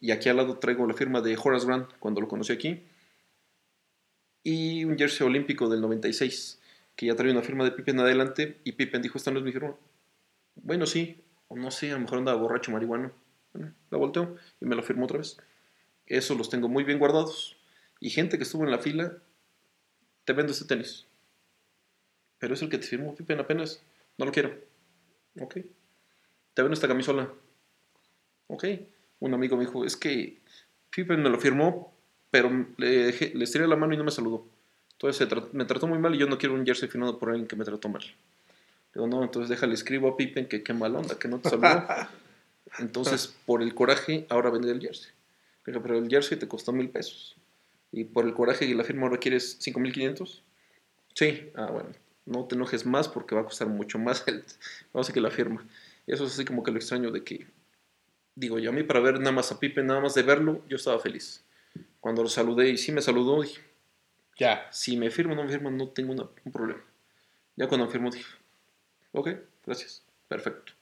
y 0.00 0.10
aquí 0.10 0.30
al 0.30 0.38
lado 0.38 0.58
traigo 0.58 0.86
la 0.86 0.94
firma 0.94 1.20
de 1.20 1.36
Horace 1.36 1.66
Grant 1.66 1.92
cuando 2.00 2.22
lo 2.22 2.28
conocí 2.28 2.52
aquí. 2.52 2.82
Y 4.42 4.84
un 4.84 4.96
jersey 4.96 5.26
olímpico 5.26 5.68
del 5.68 5.82
96 5.82 6.60
que 6.96 7.06
ya 7.06 7.14
traía 7.14 7.32
una 7.32 7.42
firma 7.42 7.64
de 7.64 7.72
Pippen 7.72 8.00
adelante 8.00 8.60
y 8.64 8.72
Pippen 8.72 9.02
dijo, 9.02 9.18
esta 9.18 9.30
no 9.30 9.38
es 9.38 9.44
mi 9.44 9.52
firma. 9.52 9.76
Bueno, 10.54 10.86
sí, 10.86 11.22
o 11.48 11.56
no 11.56 11.70
sé, 11.70 11.90
a 11.90 11.94
lo 11.94 12.00
mejor 12.00 12.18
andaba 12.18 12.40
borracho 12.40 12.72
marihuano. 12.72 13.12
Bueno, 13.52 13.74
la 13.90 13.98
volteó 13.98 14.36
y 14.62 14.64
me 14.64 14.76
lo 14.76 14.82
firmó 14.82 15.04
otra 15.04 15.18
vez. 15.18 15.36
Eso 16.06 16.34
los 16.34 16.48
tengo 16.48 16.68
muy 16.68 16.84
bien 16.84 16.98
guardados. 16.98 17.58
Y 18.00 18.08
gente 18.08 18.38
que 18.38 18.44
estuvo 18.44 18.64
en 18.64 18.70
la 18.70 18.78
fila, 18.78 19.18
te 20.24 20.32
vendo 20.32 20.52
este 20.52 20.64
tenis. 20.64 21.06
Pero 22.42 22.54
es 22.54 22.62
el 22.62 22.68
que 22.68 22.78
te 22.78 22.88
firmó 22.88 23.14
Pippen 23.14 23.38
apenas. 23.38 23.80
No 24.18 24.24
lo 24.24 24.32
quiero. 24.32 24.52
Ok. 25.40 25.58
Te 26.54 26.62
vendo 26.62 26.74
esta 26.74 26.88
camisola. 26.88 27.30
Ok. 28.48 28.64
Un 29.20 29.32
amigo 29.32 29.56
me 29.56 29.64
dijo, 29.64 29.84
es 29.84 29.96
que 29.96 30.40
Pippen 30.90 31.22
me 31.22 31.30
lo 31.30 31.38
firmó, 31.38 31.94
pero 32.32 32.50
le, 32.78 33.12
dejé- 33.12 33.32
le 33.32 33.44
estiré 33.44 33.68
la 33.68 33.76
mano 33.76 33.94
y 33.94 33.96
no 33.96 34.02
me 34.02 34.10
saludó. 34.10 34.44
Entonces 34.94 35.28
me 35.52 35.64
trató 35.66 35.86
muy 35.86 36.00
mal 36.00 36.16
y 36.16 36.18
yo 36.18 36.26
no 36.26 36.36
quiero 36.36 36.56
un 36.56 36.66
jersey 36.66 36.88
firmado 36.88 37.16
por 37.16 37.28
alguien 37.30 37.46
que 37.46 37.54
me 37.54 37.64
trató 37.64 37.88
mal. 37.88 38.02
Digo, 38.92 39.06
no, 39.06 39.22
entonces 39.22 39.48
déjale, 39.48 39.74
escribo 39.74 40.08
a 40.08 40.16
Pippen 40.16 40.48
que 40.48 40.64
qué 40.64 40.72
mal 40.72 40.96
onda, 40.96 41.16
que 41.20 41.28
no 41.28 41.38
te 41.38 41.48
saludó. 41.48 41.86
Entonces, 42.80 43.36
por 43.46 43.62
el 43.62 43.72
coraje, 43.74 44.26
ahora 44.30 44.50
vende 44.50 44.72
el 44.72 44.80
jersey. 44.80 45.12
Pero, 45.62 45.80
pero 45.80 45.96
el 45.96 46.08
jersey 46.08 46.38
te 46.38 46.48
costó 46.48 46.72
mil 46.72 46.88
pesos. 46.90 47.36
Y 47.92 48.02
por 48.04 48.24
el 48.26 48.34
coraje 48.34 48.64
y 48.64 48.74
la 48.74 48.82
firma 48.82 49.06
ahora 49.06 49.18
quieres 49.18 49.58
cinco 49.60 49.78
mil 49.78 49.92
quinientos. 49.92 50.42
Sí, 51.14 51.50
ah, 51.54 51.66
bueno, 51.70 51.90
no 52.26 52.44
te 52.46 52.54
enojes 52.54 52.86
más 52.86 53.08
porque 53.08 53.34
va 53.34 53.42
a 53.42 53.44
costar 53.44 53.68
mucho 53.68 53.98
más 53.98 54.24
el, 54.26 54.44
vamos 54.92 55.10
a 55.10 55.12
que 55.12 55.20
la 55.20 55.30
firma. 55.30 55.66
Eso 56.06 56.24
es 56.24 56.32
así 56.34 56.44
como 56.44 56.62
que 56.62 56.70
lo 56.70 56.78
extraño 56.78 57.10
de 57.10 57.22
que, 57.24 57.46
digo, 58.34 58.58
yo 58.58 58.70
a 58.70 58.72
mí 58.72 58.82
para 58.82 59.00
ver 59.00 59.18
nada 59.18 59.32
más 59.32 59.52
a 59.52 59.58
Pippen, 59.58 59.86
nada 59.86 60.00
más 60.00 60.14
de 60.14 60.22
verlo, 60.22 60.64
yo 60.68 60.76
estaba 60.76 60.98
feliz. 60.98 61.44
Cuando 62.00 62.22
lo 62.22 62.28
saludé 62.28 62.68
y 62.70 62.76
sí 62.78 62.92
me 62.92 63.02
saludó, 63.02 63.42
dije, 63.42 63.60
Ya. 64.38 64.66
si 64.72 64.96
me 64.96 65.10
firma 65.10 65.32
o 65.34 65.36
no 65.36 65.44
me 65.44 65.50
firma, 65.50 65.70
no 65.70 65.88
tengo 65.88 66.12
un 66.44 66.52
problema. 66.52 66.82
Ya 67.56 67.68
cuando 67.68 67.86
me 67.86 67.92
firmó 67.92 68.10
dije, 68.10 68.26
ok, 69.12 69.28
gracias, 69.66 70.04
perfecto. 70.28 70.72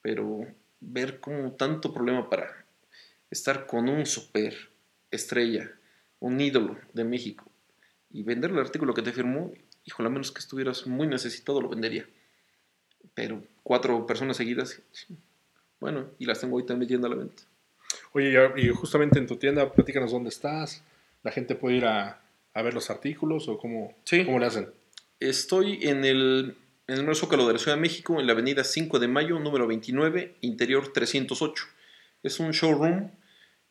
Pero 0.00 0.46
ver 0.80 1.20
como 1.20 1.52
tanto 1.52 1.92
problema 1.92 2.30
para 2.30 2.64
estar 3.30 3.66
con 3.66 3.88
un 3.88 4.06
super 4.06 4.54
estrella, 5.10 5.70
un 6.20 6.40
ídolo 6.40 6.78
de 6.92 7.04
México, 7.04 7.44
y 8.10 8.22
vender 8.22 8.50
el 8.52 8.58
artículo 8.58 8.94
que 8.94 9.02
te 9.02 9.12
firmó, 9.12 9.52
híjole, 9.88 10.08
a 10.08 10.10
menos 10.12 10.30
que 10.32 10.38
estuvieras 10.40 10.86
muy 10.86 11.06
necesitado, 11.06 11.60
lo 11.62 11.68
vendería. 11.70 12.06
Pero 13.14 13.42
cuatro 13.62 14.06
personas 14.06 14.36
seguidas, 14.36 14.80
bueno, 15.80 16.10
y 16.18 16.26
las 16.26 16.40
tengo 16.40 16.56
ahorita 16.56 16.76
metiendo 16.76 17.06
a 17.06 17.10
la 17.10 17.16
venta. 17.16 17.42
Oye, 18.12 18.34
y- 18.56 18.68
justamente 18.68 19.18
en 19.18 19.26
tu 19.26 19.36
tienda, 19.36 19.72
platícanos 19.72 20.12
dónde 20.12 20.28
estás. 20.28 20.84
La 21.22 21.32
gente 21.32 21.54
puede 21.54 21.76
ir 21.76 21.86
a, 21.86 22.20
a 22.54 22.62
ver 22.62 22.74
los 22.74 22.90
artículos 22.90 23.48
o 23.48 23.58
cómo, 23.58 23.96
Sí. 24.04 24.24
cómo 24.24 24.38
le 24.38 24.46
hacen. 24.46 24.70
Estoy 25.20 25.78
en 25.82 26.04
el, 26.04 26.56
en 26.86 27.08
el 27.08 27.16
Zócalo 27.16 27.46
de 27.46 27.54
la 27.54 27.58
Ciudad 27.58 27.76
de 27.76 27.80
México, 27.80 28.20
en 28.20 28.26
la 28.26 28.34
avenida 28.34 28.62
5 28.64 28.98
de 28.98 29.08
Mayo, 29.08 29.38
número 29.40 29.66
29, 29.66 30.36
interior 30.42 30.92
308. 30.92 31.64
Es 32.22 32.38
un 32.40 32.50
showroom. 32.50 33.10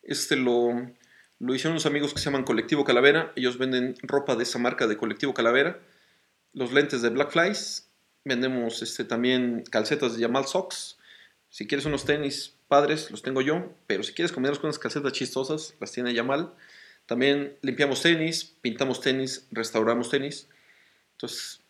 Este 0.02 0.36
lo, 0.36 0.90
lo 1.38 1.54
hicieron 1.54 1.72
unos 1.74 1.86
amigos 1.86 2.12
que 2.12 2.18
se 2.18 2.24
llaman 2.26 2.44
Colectivo 2.44 2.84
Calavera. 2.84 3.32
Ellos 3.36 3.56
venden 3.56 3.94
ropa 4.02 4.36
de 4.36 4.42
esa 4.42 4.58
marca 4.58 4.86
de 4.86 4.96
Colectivo 4.96 5.32
Calavera. 5.34 5.80
Los 6.58 6.72
lentes 6.72 7.02
de 7.02 7.10
Black 7.10 7.30
Flies. 7.30 7.88
Vendemos 8.24 8.82
este, 8.82 9.04
también 9.04 9.62
calcetas 9.70 10.14
de 10.14 10.22
Yamal 10.22 10.44
Socks. 10.44 10.98
Si 11.50 11.68
quieres 11.68 11.86
unos 11.86 12.04
tenis 12.04 12.56
padres, 12.66 13.12
los 13.12 13.22
tengo 13.22 13.42
yo. 13.42 13.72
Pero 13.86 14.02
si 14.02 14.12
quieres 14.12 14.32
combinarlos 14.32 14.58
con 14.58 14.66
unas 14.66 14.80
calcetas 14.80 15.12
chistosas, 15.12 15.76
las 15.78 15.92
tiene 15.92 16.12
Yamal. 16.12 16.52
También 17.06 17.56
limpiamos 17.62 18.02
tenis, 18.02 18.56
pintamos 18.60 19.00
tenis, 19.00 19.46
restauramos 19.52 20.10
tenis. 20.10 20.48
Entonces, 21.12 21.60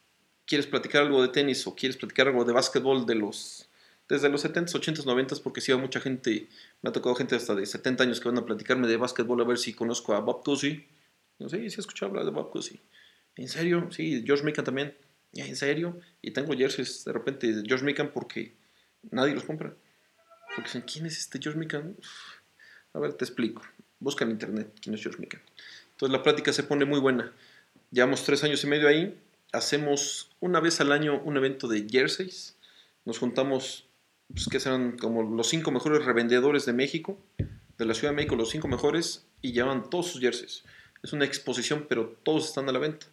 ¿quieres 0.46 0.66
platicar 0.66 1.02
algo 1.02 1.20
de 1.20 1.28
tenis 1.28 1.66
o 1.66 1.76
quieres 1.76 1.98
platicar 1.98 2.28
algo 2.28 2.46
de 2.46 2.54
básquetbol 2.54 3.04
de 3.04 3.16
los 3.16 3.68
desde 4.08 4.30
los 4.30 4.42
70s, 4.42 4.72
80s, 4.72 5.04
90s? 5.04 5.42
Porque 5.42 5.60
sí, 5.60 5.70
hay 5.70 5.76
mucha 5.76 6.00
gente, 6.00 6.48
me 6.80 6.88
ha 6.88 6.92
tocado 6.94 7.14
gente 7.14 7.36
hasta 7.36 7.54
de 7.54 7.66
70 7.66 8.04
años 8.04 8.20
que 8.20 8.28
van 8.30 8.38
a 8.38 8.46
platicarme 8.46 8.88
de 8.88 8.96
básquetbol 8.96 9.38
a 9.42 9.44
ver 9.44 9.58
si 9.58 9.74
conozco 9.74 10.14
a 10.14 10.20
Bob 10.20 10.42
Cousy. 10.42 10.86
No 11.38 11.50
sé, 11.50 11.58
sí 11.58 11.76
he 11.76 11.80
escuchado 11.80 12.08
hablar 12.08 12.24
de 12.24 12.30
Bob 12.30 12.50
Cousy. 12.50 12.80
¿En 13.38 13.48
serio? 13.48 13.88
Sí, 13.92 14.22
George 14.26 14.44
Mikan 14.44 14.64
también. 14.64 14.94
"Ya, 15.32 15.46
¿En 15.46 15.56
serio? 15.56 15.98
Y 16.20 16.32
tengo 16.32 16.54
jerseys 16.54 17.04
de 17.04 17.12
repente 17.12 17.52
de 17.52 17.62
George 17.66 17.84
Mikan 17.84 18.10
porque 18.12 18.54
nadie 19.10 19.34
los 19.34 19.44
compra. 19.44 19.74
Porque 20.54 20.68
dicen, 20.68 20.82
¿quién 20.82 21.06
es 21.06 21.18
este 21.18 21.38
George 21.40 21.58
Mikan? 21.58 21.96
A 22.94 22.98
ver, 22.98 23.12
te 23.12 23.24
explico. 23.24 23.62
Busca 24.00 24.24
en 24.24 24.32
internet 24.32 24.72
quién 24.82 24.94
es 24.94 25.02
George 25.02 25.20
Mikan. 25.20 25.40
Entonces 25.92 26.12
la 26.12 26.22
plática 26.22 26.52
se 26.52 26.64
pone 26.64 26.84
muy 26.84 26.98
buena. 26.98 27.32
Llevamos 27.92 28.24
tres 28.24 28.42
años 28.42 28.62
y 28.64 28.66
medio 28.66 28.88
ahí. 28.88 29.16
Hacemos 29.52 30.30
una 30.40 30.58
vez 30.60 30.80
al 30.80 30.90
año 30.90 31.20
un 31.22 31.36
evento 31.36 31.68
de 31.68 31.86
jerseys. 31.88 32.56
Nos 33.04 33.18
juntamos, 33.18 33.86
pues, 34.32 34.46
que 34.48 34.58
serán 34.60 34.98
como 34.98 35.22
los 35.22 35.48
cinco 35.48 35.70
mejores 35.70 36.04
revendedores 36.04 36.66
de 36.66 36.72
México, 36.72 37.18
de 37.78 37.84
la 37.84 37.94
Ciudad 37.94 38.12
de 38.12 38.16
México, 38.16 38.34
los 38.36 38.50
cinco 38.50 38.68
mejores, 38.68 39.26
y 39.42 39.52
llevan 39.52 39.88
todos 39.88 40.10
sus 40.10 40.20
jerseys. 40.20 40.64
Es 41.02 41.12
una 41.12 41.24
exposición, 41.24 41.86
pero 41.88 42.18
todos 42.24 42.48
están 42.48 42.68
a 42.68 42.72
la 42.72 42.80
venta. 42.80 43.06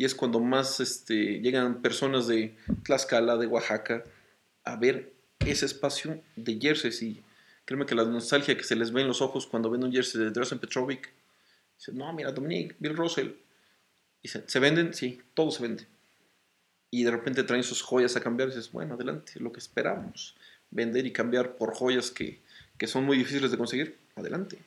Y 0.00 0.06
es 0.06 0.14
cuando 0.14 0.40
más 0.40 0.80
este, 0.80 1.42
llegan 1.42 1.82
personas 1.82 2.26
de 2.26 2.56
Tlaxcala, 2.84 3.36
de 3.36 3.46
Oaxaca, 3.46 4.02
a 4.64 4.76
ver 4.76 5.12
ese 5.40 5.66
espacio 5.66 6.22
de 6.36 6.58
jerseys. 6.58 7.02
Y 7.02 7.22
créeme 7.66 7.84
que 7.84 7.94
la 7.94 8.04
nostalgia 8.04 8.56
que 8.56 8.64
se 8.64 8.76
les 8.76 8.92
ve 8.92 9.02
en 9.02 9.08
los 9.08 9.20
ojos 9.20 9.46
cuando 9.46 9.68
ven 9.68 9.84
un 9.84 9.92
jersey 9.92 10.18
de 10.18 10.30
Drazen 10.30 10.58
Petrovic, 10.58 11.12
dicen, 11.76 11.98
no, 11.98 12.10
mira, 12.14 12.32
Dominic, 12.32 12.76
Bill 12.78 12.96
Russell. 12.96 13.32
Y 14.22 14.28
se, 14.28 14.48
¿se 14.48 14.58
venden? 14.58 14.94
Sí, 14.94 15.20
todo 15.34 15.50
se 15.50 15.62
vende. 15.62 15.86
Y 16.90 17.04
de 17.04 17.10
repente 17.10 17.42
traen 17.42 17.62
sus 17.62 17.82
joyas 17.82 18.16
a 18.16 18.22
cambiar 18.22 18.48
y 18.48 18.52
dices, 18.52 18.72
bueno, 18.72 18.94
adelante, 18.94 19.34
lo 19.36 19.52
que 19.52 19.58
esperamos. 19.58 20.34
Vender 20.70 21.04
y 21.04 21.12
cambiar 21.12 21.56
por 21.56 21.74
joyas 21.74 22.10
que, 22.10 22.40
que 22.78 22.86
son 22.86 23.04
muy 23.04 23.18
difíciles 23.18 23.50
de 23.50 23.58
conseguir, 23.58 23.98
adelante. 24.16 24.60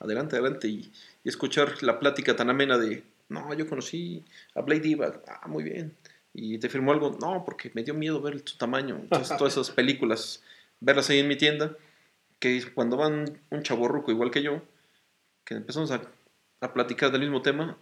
Adelante, 0.00 0.34
adelante. 0.34 0.66
Y, 0.66 0.90
y 1.22 1.28
escuchar 1.28 1.80
la 1.84 2.00
plática 2.00 2.34
tan 2.34 2.50
amena 2.50 2.76
de, 2.76 3.04
no, 3.28 3.52
yo 3.54 3.68
conocí 3.68 4.24
a 4.54 4.60
Blade 4.62 4.80
Diva, 4.80 5.22
ah, 5.28 5.46
muy 5.48 5.64
bien. 5.64 5.96
Y 6.32 6.58
te 6.58 6.68
firmó 6.68 6.92
algo, 6.92 7.16
no, 7.20 7.44
porque 7.44 7.70
me 7.74 7.82
dio 7.84 7.94
miedo 7.94 8.20
ver 8.20 8.42
su 8.44 8.56
tamaño. 8.58 8.96
Entonces, 9.02 9.36
todas 9.38 9.52
esas 9.54 9.70
películas, 9.70 10.42
verlas 10.80 11.08
ahí 11.10 11.18
en 11.20 11.28
mi 11.28 11.36
tienda, 11.36 11.76
que 12.38 12.72
cuando 12.72 12.96
van 12.96 13.40
un 13.50 13.62
chaborruco 13.62 14.10
igual 14.10 14.30
que 14.30 14.42
yo, 14.42 14.62
que 15.44 15.54
empezamos 15.54 15.90
a, 15.90 16.02
a 16.60 16.72
platicar 16.74 17.12
del 17.12 17.20
mismo 17.22 17.42
tema, 17.42 17.76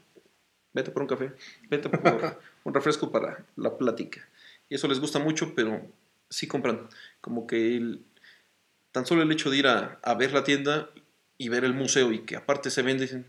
vete 0.73 0.91
por 0.91 1.03
un 1.03 1.09
café, 1.09 1.33
vete 1.69 1.89
por 1.89 2.39
un 2.65 2.75
refresco 2.75 3.11
para 3.11 3.45
la 3.57 3.77
plática. 3.79 4.27
Y 4.69 4.75
eso 4.77 4.89
les 4.89 5.01
gusta 5.01 5.19
mucho, 5.19 5.55
pero 5.55 5.81
sí 6.31 6.47
compran. 6.47 6.89
Como 7.21 7.47
que 7.47 7.77
el- 7.77 8.05
tan 8.93 9.07
solo 9.07 9.23
el 9.23 9.33
hecho 9.33 9.51
de 9.51 9.57
ir 9.57 9.67
a, 9.67 9.99
a 10.03 10.15
ver 10.15 10.33
la 10.33 10.45
tienda 10.45 10.91
y 11.39 11.49
ver 11.49 11.65
el 11.65 11.73
museo 11.75 12.13
y 12.13 12.21
que 12.21 12.37
aparte 12.37 12.71
se 12.71 12.83
vende, 12.83 13.05
dicen, 13.05 13.27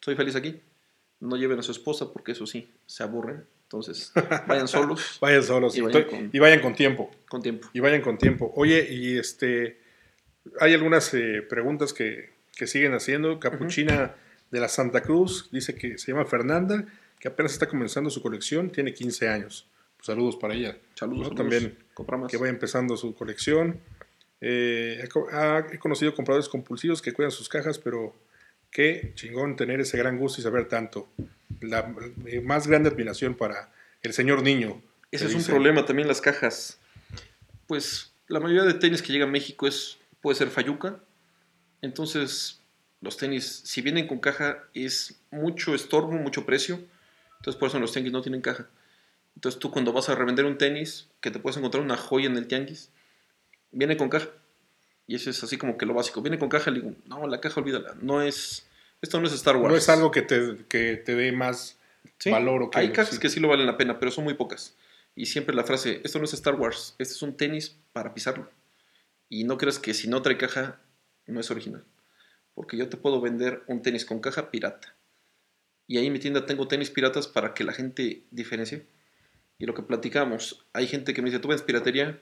soy 0.00 0.16
feliz 0.16 0.34
aquí. 0.36 0.60
No 1.20 1.36
lleven 1.36 1.58
a 1.58 1.62
su 1.62 1.72
esposa 1.72 2.12
porque 2.12 2.32
eso 2.32 2.46
sí, 2.46 2.70
se 2.86 3.02
aburren. 3.02 3.44
Entonces, 3.62 4.12
vayan 4.46 4.68
solos 4.68 5.18
Vayan 5.20 5.42
solos 5.42 5.76
Y 5.76 5.80
vayan 5.80 6.04
con- 6.04 6.30
y 6.32 6.38
vayan 6.38 6.60
con 6.60 6.74
tiempo. 6.74 7.10
con 7.28 7.42
tiempo. 7.42 7.68
Y 7.72 7.80
vayan 7.80 8.02
con 8.02 8.18
tiempo. 8.18 8.52
Oye, 8.56 8.86
y 8.90 9.18
este, 9.18 9.80
hay 10.60 10.74
algunas 10.74 11.12
eh, 11.14 11.42
preguntas 11.48 11.92
que, 11.92 12.30
que 12.56 12.66
siguen 12.66 12.92
haciendo. 12.94 13.40
Capuchina 13.40 14.14
de 14.50 14.60
la 14.60 14.68
Santa 14.68 15.00
Cruz 15.02 15.48
dice 15.50 15.74
que 15.74 15.98
se 15.98 16.12
llama 16.12 16.24
Fernanda, 16.26 16.84
que 17.18 17.28
apenas 17.28 17.52
está 17.52 17.66
comenzando 17.66 18.10
su 18.10 18.22
colección, 18.22 18.70
tiene 18.70 18.92
15 18.92 19.28
años. 19.28 19.66
Pues 19.96 20.06
saludos 20.06 20.36
para 20.36 20.54
ella. 20.54 20.76
Saludos, 20.94 21.30
¿no? 21.32 21.36
saludos. 21.36 21.36
También 21.36 22.28
que 22.28 22.36
vaya 22.36 22.50
empezando 22.50 22.96
su 22.96 23.14
colección. 23.14 23.80
Eh, 24.40 25.02
he 25.72 25.78
conocido 25.78 26.14
compradores 26.14 26.48
compulsivos 26.50 27.00
que 27.00 27.12
cuidan 27.12 27.30
sus 27.32 27.48
cajas, 27.48 27.78
pero 27.78 28.14
qué 28.74 29.12
chingón 29.14 29.56
tener 29.56 29.80
ese 29.80 29.96
gran 29.96 30.18
gusto 30.18 30.40
y 30.40 30.44
saber 30.44 30.68
tanto. 30.68 31.08
La 31.60 31.94
eh, 32.26 32.40
más 32.40 32.66
grande 32.66 32.90
admiración 32.90 33.34
para 33.34 33.72
el 34.02 34.12
señor 34.12 34.42
niño. 34.42 34.82
Ese 35.10 35.26
es 35.26 35.34
un 35.34 35.44
problema 35.44 35.86
también 35.86 36.08
las 36.08 36.20
cajas. 36.20 36.78
Pues 37.68 38.12
la 38.26 38.40
mayoría 38.40 38.64
de 38.64 38.74
tenis 38.74 39.00
que 39.00 39.12
llega 39.12 39.24
a 39.24 39.28
México 39.28 39.66
es 39.66 39.96
puede 40.20 40.36
ser 40.36 40.48
Fayuca. 40.48 40.98
Entonces, 41.82 42.60
los 43.00 43.16
tenis, 43.16 43.62
si 43.64 43.80
vienen 43.80 44.08
con 44.08 44.18
caja, 44.18 44.64
es 44.74 45.20
mucho 45.30 45.74
estorbo, 45.74 46.12
mucho 46.12 46.44
precio. 46.44 46.80
Entonces, 47.38 47.58
por 47.58 47.68
eso 47.68 47.78
los 47.78 47.92
tenis 47.92 48.10
no 48.10 48.22
tienen 48.22 48.40
caja. 48.40 48.68
Entonces, 49.36 49.60
tú 49.60 49.70
cuando 49.70 49.92
vas 49.92 50.08
a 50.08 50.16
revender 50.16 50.46
un 50.46 50.58
tenis, 50.58 51.08
que 51.20 51.30
te 51.30 51.38
puedes 51.38 51.56
encontrar 51.56 51.84
una 51.84 51.96
joya 51.96 52.26
en 52.26 52.36
el 52.36 52.48
tianguis, 52.48 52.90
viene 53.70 53.96
con 53.96 54.08
caja. 54.08 54.30
Y 55.06 55.16
eso 55.16 55.30
es 55.30 55.42
así 55.44 55.58
como 55.58 55.76
que 55.76 55.86
lo 55.86 55.94
básico. 55.94 56.22
Viene 56.22 56.38
con 56.38 56.48
caja, 56.48 56.70
le 56.70 56.80
digo, 56.80 56.94
no, 57.06 57.26
la 57.26 57.40
caja 57.40 57.60
olvídala. 57.60 57.94
No 58.00 58.22
es, 58.22 58.66
esto 59.02 59.20
no 59.20 59.26
es 59.26 59.32
Star 59.34 59.56
Wars. 59.56 59.70
No 59.70 59.76
es 59.76 59.88
algo 59.88 60.10
que 60.10 60.22
te, 60.22 60.64
que 60.68 60.96
te 60.96 61.14
dé 61.14 61.32
más 61.32 61.78
Sí, 62.18 62.30
valor 62.30 62.62
o 62.62 62.70
que 62.70 62.78
Hay 62.78 62.92
cajas 62.92 63.14
sí. 63.14 63.20
que 63.20 63.28
sí 63.28 63.40
lo 63.40 63.48
valen 63.48 63.66
la 63.66 63.76
pena, 63.76 63.98
pero 63.98 64.10
son 64.10 64.24
muy 64.24 64.34
pocas. 64.34 64.76
Y 65.14 65.26
siempre 65.26 65.54
la 65.54 65.64
frase, 65.64 66.00
esto 66.04 66.18
no 66.18 66.24
es 66.24 66.34
Star 66.34 66.54
Wars, 66.54 66.94
este 66.98 67.14
es 67.14 67.22
un 67.22 67.36
tenis 67.36 67.76
para 67.92 68.14
pisarlo. 68.14 68.50
Y 69.28 69.44
no 69.44 69.58
creas 69.58 69.78
que 69.78 69.94
si 69.94 70.08
no 70.08 70.22
trae 70.22 70.36
caja, 70.36 70.80
no 71.26 71.40
es 71.40 71.50
original. 71.50 71.84
Porque 72.54 72.76
yo 72.76 72.88
te 72.88 72.96
puedo 72.96 73.20
vender 73.20 73.62
un 73.66 73.82
tenis 73.82 74.04
con 74.04 74.20
caja 74.20 74.50
pirata. 74.50 74.94
Y 75.86 75.98
ahí 75.98 76.06
en 76.06 76.12
mi 76.12 76.18
tienda 76.18 76.46
tengo 76.46 76.66
tenis 76.68 76.90
piratas 76.90 77.28
para 77.28 77.54
que 77.54 77.64
la 77.64 77.72
gente 77.72 78.22
diferencie. 78.30 78.86
Y 79.58 79.66
lo 79.66 79.74
que 79.74 79.82
platicamos, 79.82 80.64
hay 80.72 80.86
gente 80.86 81.14
que 81.14 81.22
me 81.22 81.30
dice, 81.30 81.40
¿tú 81.40 81.48
vendes 81.48 81.64
piratería? 81.64 82.18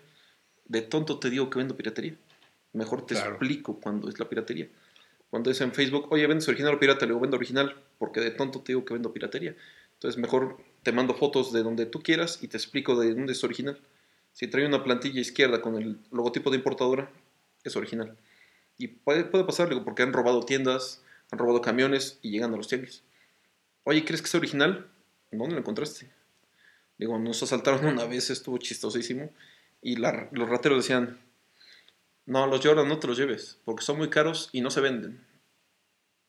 De 0.66 0.82
tonto 0.82 1.18
te 1.18 1.30
digo 1.30 1.50
que 1.50 1.58
vendo 1.58 1.76
piratería. 1.76 2.16
Mejor 2.72 3.04
te 3.06 3.14
Claro. 3.14 3.30
explico 3.30 3.78
cuándo 3.80 4.08
es 4.08 4.18
la 4.18 4.28
piratería. 4.28 4.68
Cuando 5.30 5.50
es 5.50 5.60
en 5.60 5.72
Facebook, 5.72 6.08
oye, 6.10 6.26
¿vendes 6.26 6.46
original 6.48 6.74
o 6.74 6.78
pirata? 6.78 7.06
Le 7.06 7.10
digo, 7.12 7.20
vendo 7.20 7.36
original, 7.36 7.76
porque 7.98 8.20
de 8.20 8.30
tonto 8.30 8.60
te 8.60 8.72
digo 8.72 8.84
que 8.84 8.94
vendo 8.94 9.12
piratería. 9.12 9.56
Entonces, 9.94 10.20
mejor 10.20 10.58
te 10.82 10.92
mando 10.92 11.14
fotos 11.14 11.52
de 11.52 11.62
donde 11.62 11.86
tú 11.86 12.02
quieras 12.02 12.42
y 12.42 12.48
te 12.48 12.56
explico 12.56 12.98
de 12.98 13.14
dónde 13.14 13.32
es 13.32 13.42
original. 13.44 13.78
Si 14.32 14.46
trae 14.48 14.66
una 14.66 14.82
plantilla 14.84 15.20
izquierda 15.20 15.60
con 15.62 15.76
el 15.76 15.98
logotipo 16.10 16.50
de 16.50 16.56
importadora, 16.56 17.10
es 17.64 17.76
original. 17.76 18.16
Y 18.78 18.88
puede, 18.88 19.24
puede 19.24 19.44
pasar, 19.44 19.68
digo, 19.68 19.84
porque 19.84 20.02
han 20.02 20.12
robado 20.12 20.42
tiendas, 20.44 21.02
han 21.30 21.38
robado 21.38 21.60
camiones 21.60 22.18
y 22.22 22.30
llegan 22.30 22.52
a 22.52 22.56
los 22.56 22.68
tianguis. 22.68 23.02
Oye, 23.84 24.04
¿crees 24.04 24.22
que 24.22 24.28
es 24.28 24.34
original? 24.34 24.88
¿dónde 25.30 25.54
lo 25.54 25.60
encontraste? 25.60 26.10
Digo, 26.98 27.18
nos 27.18 27.42
asaltaron 27.42 27.86
una 27.86 28.04
vez, 28.04 28.28
estuvo 28.30 28.58
chistosísimo. 28.58 29.30
Y 29.80 29.96
la- 29.96 30.28
los 30.32 30.48
rateros 30.48 30.78
decían, 30.84 31.18
no, 32.24 32.46
los 32.46 32.64
Jordan 32.64 32.88
no 32.88 32.98
te 32.98 33.08
los 33.08 33.18
lleves, 33.18 33.58
porque 33.64 33.82
son 33.82 33.98
muy 33.98 34.08
caros 34.08 34.48
y 34.52 34.60
no 34.60 34.70
se 34.70 34.80
venden. 34.80 35.26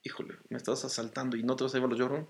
Híjole, 0.04 0.36
me 0.50 0.58
estás 0.58 0.84
asaltando 0.86 1.38
y 1.38 1.44
no 1.44 1.56
te 1.56 1.64
vas 1.64 1.74
a 1.74 1.78
llevar 1.78 1.92
los 1.92 2.02
Jordan. 2.02 2.28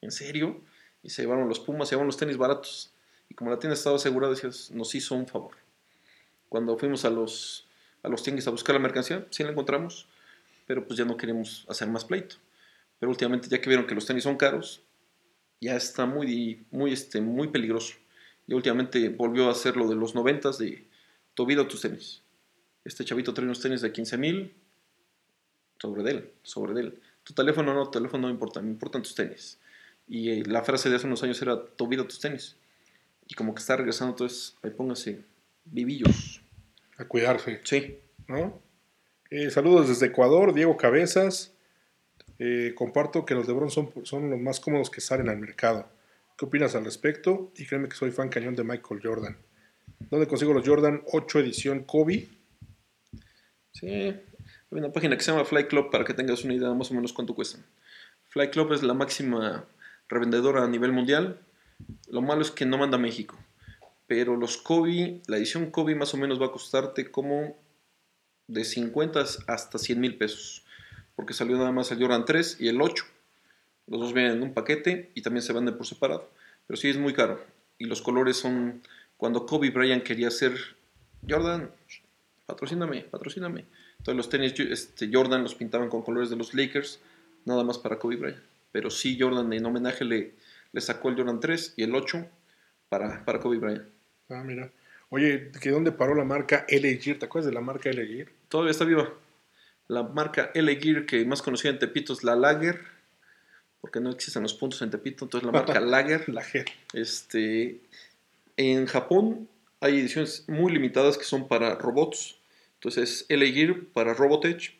¿En 0.00 0.10
serio? 0.10 0.60
Y 1.02 1.10
se 1.10 1.22
llevaron 1.22 1.48
los 1.48 1.60
Pumas, 1.60 1.88
se 1.88 1.94
llevaron 1.94 2.08
los 2.08 2.16
tenis 2.16 2.36
baratos. 2.36 2.92
Y 3.28 3.34
como 3.34 3.50
la 3.50 3.58
tienda 3.58 3.74
estaba 3.74 3.96
asegurada, 3.96 4.34
decías, 4.34 4.70
nos 4.72 4.94
hizo 4.94 5.14
un 5.14 5.26
favor. 5.26 5.56
Cuando 6.48 6.76
fuimos 6.76 7.04
a 7.04 7.10
los, 7.10 7.68
a 8.02 8.08
los 8.08 8.22
tianguis 8.22 8.48
a 8.48 8.50
buscar 8.50 8.74
la 8.74 8.80
mercancía, 8.80 9.26
sí 9.30 9.44
la 9.44 9.50
encontramos, 9.50 10.08
pero 10.66 10.86
pues 10.86 10.98
ya 10.98 11.04
no 11.04 11.16
queremos 11.16 11.66
hacer 11.68 11.88
más 11.88 12.04
pleito. 12.04 12.36
Pero 12.98 13.10
últimamente, 13.10 13.48
ya 13.48 13.60
que 13.60 13.68
vieron 13.68 13.86
que 13.86 13.94
los 13.94 14.06
tenis 14.06 14.24
son 14.24 14.36
caros, 14.36 14.82
ya 15.60 15.76
está 15.76 16.04
muy, 16.06 16.66
muy, 16.70 16.92
este, 16.92 17.20
muy 17.20 17.48
peligroso. 17.48 17.94
Y 18.46 18.54
últimamente 18.54 19.08
volvió 19.10 19.48
a 19.48 19.52
hacer 19.52 19.76
lo 19.76 19.88
de 19.88 19.94
los 19.94 20.14
noventas 20.14 20.58
de 20.58 20.88
tu 21.34 21.46
vida 21.46 21.68
tus 21.68 21.82
tenis. 21.82 22.22
Este 22.88 23.04
chavito 23.04 23.34
trae 23.34 23.44
unos 23.44 23.60
tenis 23.60 23.82
de 23.82 23.92
15 23.92 24.16
mil 24.16 24.54
sobre 25.78 26.02
de 26.02 26.10
él, 26.10 26.32
sobre 26.42 26.72
de 26.72 26.80
él. 26.80 27.02
Tu 27.22 27.34
teléfono 27.34 27.74
no, 27.74 27.84
tu 27.84 27.98
teléfono 27.98 28.26
no 28.26 28.32
importa, 28.32 28.62
me 28.62 28.70
importan 28.70 29.02
tus 29.02 29.14
tenis. 29.14 29.58
Y 30.08 30.30
eh, 30.30 30.42
la 30.46 30.62
frase 30.62 30.88
de 30.88 30.96
hace 30.96 31.06
unos 31.06 31.22
años 31.22 31.40
era 31.42 31.62
tu 31.62 31.86
vida 31.86 32.02
tus 32.04 32.18
tenis. 32.18 32.56
Y 33.26 33.34
como 33.34 33.54
que 33.54 33.60
está 33.60 33.76
regresando, 33.76 34.14
entonces 34.14 34.56
ahí 34.62 34.70
póngase 34.70 35.20
vivillos. 35.66 36.40
A 36.96 37.04
cuidarse, 37.04 37.60
Sí, 37.62 37.98
¿no? 38.26 38.58
Eh, 39.30 39.50
saludos 39.50 39.88
desde 39.88 40.06
Ecuador, 40.06 40.54
Diego 40.54 40.78
Cabezas. 40.78 41.52
Eh, 42.38 42.72
comparto 42.74 43.26
que 43.26 43.34
los 43.34 43.46
LeBron 43.46 43.70
son, 43.70 43.92
son 44.04 44.30
los 44.30 44.40
más 44.40 44.60
cómodos 44.60 44.88
que 44.88 45.02
salen 45.02 45.28
al 45.28 45.36
mercado. 45.36 45.86
¿Qué 46.38 46.46
opinas 46.46 46.74
al 46.74 46.86
respecto? 46.86 47.52
Y 47.54 47.66
créeme 47.66 47.90
que 47.90 47.96
soy 47.96 48.12
fan 48.12 48.30
cañón 48.30 48.56
de 48.56 48.64
Michael 48.64 49.02
Jordan. 49.02 49.36
¿Dónde 50.10 50.26
consigo 50.26 50.54
los 50.54 50.66
Jordan 50.66 51.02
8 51.12 51.40
edición 51.40 51.84
Kobe? 51.84 52.37
Sí, 53.78 53.86
hay 53.86 54.22
una 54.70 54.90
página 54.90 55.16
que 55.16 55.22
se 55.22 55.30
llama 55.30 55.44
Fly 55.44 55.68
Club 55.68 55.90
para 55.90 56.04
que 56.04 56.12
tengas 56.12 56.42
una 56.42 56.54
idea 56.54 56.74
más 56.74 56.90
o 56.90 56.94
menos 56.94 57.12
cuánto 57.12 57.34
cuestan. 57.34 57.64
Fly 58.28 58.50
Club 58.50 58.72
es 58.72 58.82
la 58.82 58.92
máxima 58.92 59.66
revendedora 60.08 60.64
a 60.64 60.68
nivel 60.68 60.92
mundial. 60.92 61.38
Lo 62.10 62.20
malo 62.20 62.42
es 62.42 62.50
que 62.50 62.66
no 62.66 62.76
manda 62.76 62.96
a 62.96 63.00
México. 63.00 63.38
Pero 64.08 64.36
los 64.36 64.56
Kobe, 64.56 65.22
la 65.28 65.36
edición 65.36 65.70
Kobe 65.70 65.94
más 65.94 66.12
o 66.12 66.16
menos 66.16 66.40
va 66.40 66.46
a 66.46 66.52
costarte 66.52 67.08
como 67.10 67.56
de 68.48 68.64
50 68.64 69.20
hasta 69.46 69.78
100 69.78 70.00
mil 70.00 70.16
pesos. 70.16 70.64
Porque 71.14 71.34
salió 71.34 71.56
nada 71.56 71.70
más 71.70 71.92
el 71.92 72.00
Jordan 72.00 72.24
3 72.24 72.56
y 72.60 72.68
el 72.68 72.82
8. 72.82 73.04
Los 73.86 74.00
dos 74.00 74.12
vienen 74.12 74.32
en 74.32 74.42
un 74.42 74.54
paquete 74.54 75.12
y 75.14 75.22
también 75.22 75.42
se 75.42 75.52
venden 75.52 75.76
por 75.76 75.86
separado. 75.86 76.28
Pero 76.66 76.76
sí 76.76 76.88
es 76.88 76.96
muy 76.96 77.12
caro. 77.12 77.40
Y 77.78 77.84
los 77.84 78.02
colores 78.02 78.38
son... 78.38 78.82
Cuando 79.16 79.46
Kobe 79.46 79.70
Bryant 79.70 80.04
quería 80.04 80.30
ser 80.30 80.56
Jordan, 81.28 81.70
patrocíname, 82.48 83.02
patrocíname. 83.02 83.66
Entonces 83.98 84.16
los 84.16 84.28
tenis 84.30 84.58
este, 84.58 85.10
Jordan 85.12 85.42
los 85.42 85.54
pintaban 85.54 85.90
con 85.90 86.02
colores 86.02 86.30
de 86.30 86.36
los 86.36 86.54
Lakers, 86.54 86.98
nada 87.44 87.62
más 87.62 87.78
para 87.78 87.98
Kobe 87.98 88.16
Bryant. 88.16 88.42
Pero 88.72 88.90
sí 88.90 89.18
Jordan 89.20 89.52
en 89.52 89.66
homenaje 89.66 90.04
le, 90.04 90.34
le 90.72 90.80
sacó 90.80 91.10
el 91.10 91.16
Jordan 91.16 91.40
3 91.40 91.74
y 91.76 91.82
el 91.82 91.94
8 91.94 92.26
para, 92.88 93.24
para 93.24 93.38
Kobe 93.38 93.58
Bryant. 93.58 93.84
Ah, 94.30 94.42
mira. 94.44 94.72
Oye, 95.10 95.52
¿que 95.60 95.70
dónde 95.70 95.92
paró 95.92 96.14
la 96.14 96.24
marca 96.24 96.66
LA 96.68 96.98
Gear? 97.00 97.18
¿Te 97.18 97.26
acuerdas 97.26 97.46
de 97.46 97.54
la 97.54 97.60
marca 97.60 97.90
LA 97.90 98.06
Gear? 98.06 98.28
Todavía 98.48 98.70
está 98.70 98.84
viva. 98.84 99.12
La 99.86 100.02
marca 100.02 100.50
LA 100.54 100.72
Gear, 100.80 101.06
que 101.06 101.24
más 101.26 101.42
conocida 101.42 101.70
en 101.70 101.78
Tepito 101.78 102.14
es 102.14 102.24
la 102.24 102.34
Lager, 102.34 102.80
porque 103.80 104.00
no 104.00 104.10
existen 104.10 104.42
los 104.42 104.54
puntos 104.54 104.82
en 104.82 104.90
Tepito, 104.90 105.24
entonces 105.24 105.46
la 105.46 105.52
marca 105.52 105.80
Lager. 105.80 106.28
La 106.28 106.42
G. 106.42 106.66
Este, 106.92 107.80
en 108.56 108.86
Japón 108.86 109.48
hay 109.80 109.98
ediciones 109.98 110.44
muy 110.48 110.72
limitadas 110.72 111.16
que 111.16 111.24
son 111.24 111.48
para 111.48 111.74
robots. 111.76 112.37
Entonces, 112.80 113.26
LA 113.28 113.46
Gear 113.46 113.80
para 113.92 114.14
Robotech. 114.14 114.74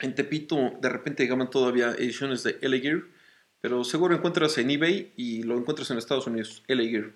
En 0.00 0.14
Tepito, 0.14 0.72
de 0.80 0.88
repente 0.88 1.22
llegaban 1.22 1.50
todavía 1.50 1.92
ediciones 1.92 2.42
de 2.42 2.58
LA 2.60 2.78
Gear. 2.78 3.02
Pero 3.60 3.84
seguro 3.84 4.14
encuentras 4.14 4.58
en 4.58 4.70
eBay 4.70 5.12
y 5.16 5.42
lo 5.44 5.56
encuentras 5.56 5.90
en 5.90 5.98
Estados 5.98 6.26
Unidos. 6.26 6.62
LA 6.66 6.84
Gear. 6.84 7.12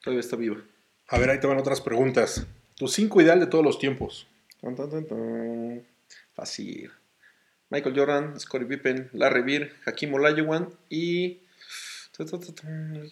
Todavía 0.00 0.20
está 0.20 0.36
viva. 0.36 0.62
A 1.08 1.18
ver, 1.18 1.30
ahí 1.30 1.40
te 1.40 1.46
van 1.46 1.58
otras 1.58 1.80
preguntas. 1.80 2.46
Tu 2.76 2.88
5 2.88 3.22
ideal 3.22 3.40
de 3.40 3.46
todos 3.46 3.64
los 3.64 3.78
tiempos. 3.78 4.26
Tan, 4.60 4.74
tan, 4.74 4.90
tan, 4.90 5.06
tan. 5.06 5.86
Fácil. 6.34 6.90
Michael 7.68 7.96
Jordan, 7.96 8.40
Scottie 8.40 8.66
Pippen, 8.66 9.10
Larry 9.12 9.42
Bird, 9.42 9.70
Hakim 9.86 10.12
Olajuwon 10.14 10.76
y... 10.88 11.42
John 12.16 12.26
Stockton. 12.26 13.10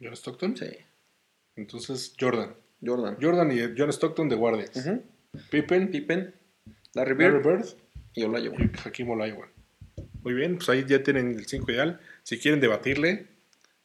John 0.00 0.14
Stockton. 0.14 0.56
Sí. 0.56 0.66
Entonces, 1.56 2.14
Jordan. 2.20 2.54
Jordan. 2.84 3.16
Jordan 3.20 3.50
y 3.52 3.60
John 3.76 3.90
Stockton 3.90 4.28
de 4.28 4.36
guardias. 4.36 4.70
Ujú. 4.76 5.02
Pippen, 5.50 5.90
Pippen, 5.90 6.34
Larry 6.94 7.14
Bird 7.14 7.32
Larry 7.44 7.44
Bird 7.56 7.66
y 8.14 8.24
Olajuwon. 8.24 8.72
y 8.74 8.88
Hakim 8.88 9.10
Olajuwon. 9.10 9.48
Muy 10.22 10.34
bien, 10.34 10.56
pues 10.56 10.68
ahí 10.68 10.84
ya 10.86 11.02
tienen 11.02 11.36
el 11.38 11.46
5 11.46 11.70
ideal. 11.72 12.00
Si 12.22 12.38
quieren 12.38 12.60
debatirle, 12.60 13.26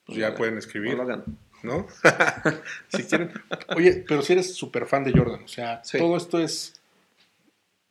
pues 0.05 0.17
ya 0.17 0.35
pueden 0.35 0.57
escribir, 0.57 0.91
No 0.97 0.97
lo 0.97 1.03
hagan. 1.03 1.37
¿no? 1.63 1.87
si 2.89 3.03
quieren. 3.03 3.31
Oye, 3.75 4.03
pero 4.07 4.21
si 4.21 4.33
eres 4.33 4.53
súper 4.53 4.85
fan 4.85 5.03
de 5.03 5.11
Jordan, 5.13 5.43
o 5.43 5.47
sea, 5.47 5.81
Sí. 5.83 5.97
todo 5.97 6.17
esto 6.17 6.39
es 6.39 6.73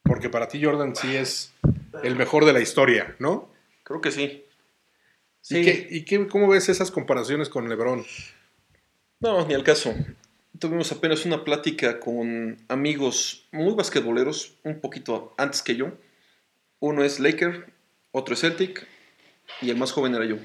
porque 0.02 0.28
para 0.28 0.48
ti 0.48 0.62
Jordan 0.62 0.94
sí 0.94 1.14
es 1.16 1.52
el 2.02 2.16
mejor 2.16 2.44
de 2.44 2.52
la 2.52 2.60
historia, 2.60 3.14
¿no? 3.18 3.48
Creo 3.84 4.00
que 4.00 4.10
sí. 4.10 4.44
¿Y, 4.44 4.44
Sí. 5.40 5.62
qué, 5.64 5.88
y 5.90 6.04
qué- 6.04 6.26
cómo 6.28 6.48
ves 6.48 6.68
esas 6.68 6.90
comparaciones 6.90 7.48
con 7.48 7.68
LeBron? 7.68 8.04
No, 9.20 9.46
ni 9.46 9.54
al 9.54 9.64
caso. 9.64 9.94
Tuvimos 10.58 10.92
apenas 10.92 11.24
una 11.24 11.44
plática 11.44 11.98
con 11.98 12.58
amigos 12.68 13.48
muy 13.52 13.74
basquetboleros, 13.74 14.58
un 14.64 14.80
poquito 14.80 15.34
antes 15.38 15.62
que 15.62 15.76
yo. 15.76 15.92
Uno 16.78 17.04
es 17.04 17.20
Laker, 17.20 17.72
otro 18.10 18.34
es 18.34 18.40
Celtic 18.40 18.86
y 19.60 19.70
el 19.70 19.76
más 19.76 19.92
joven 19.92 20.14
era 20.14 20.24
yo. 20.24 20.36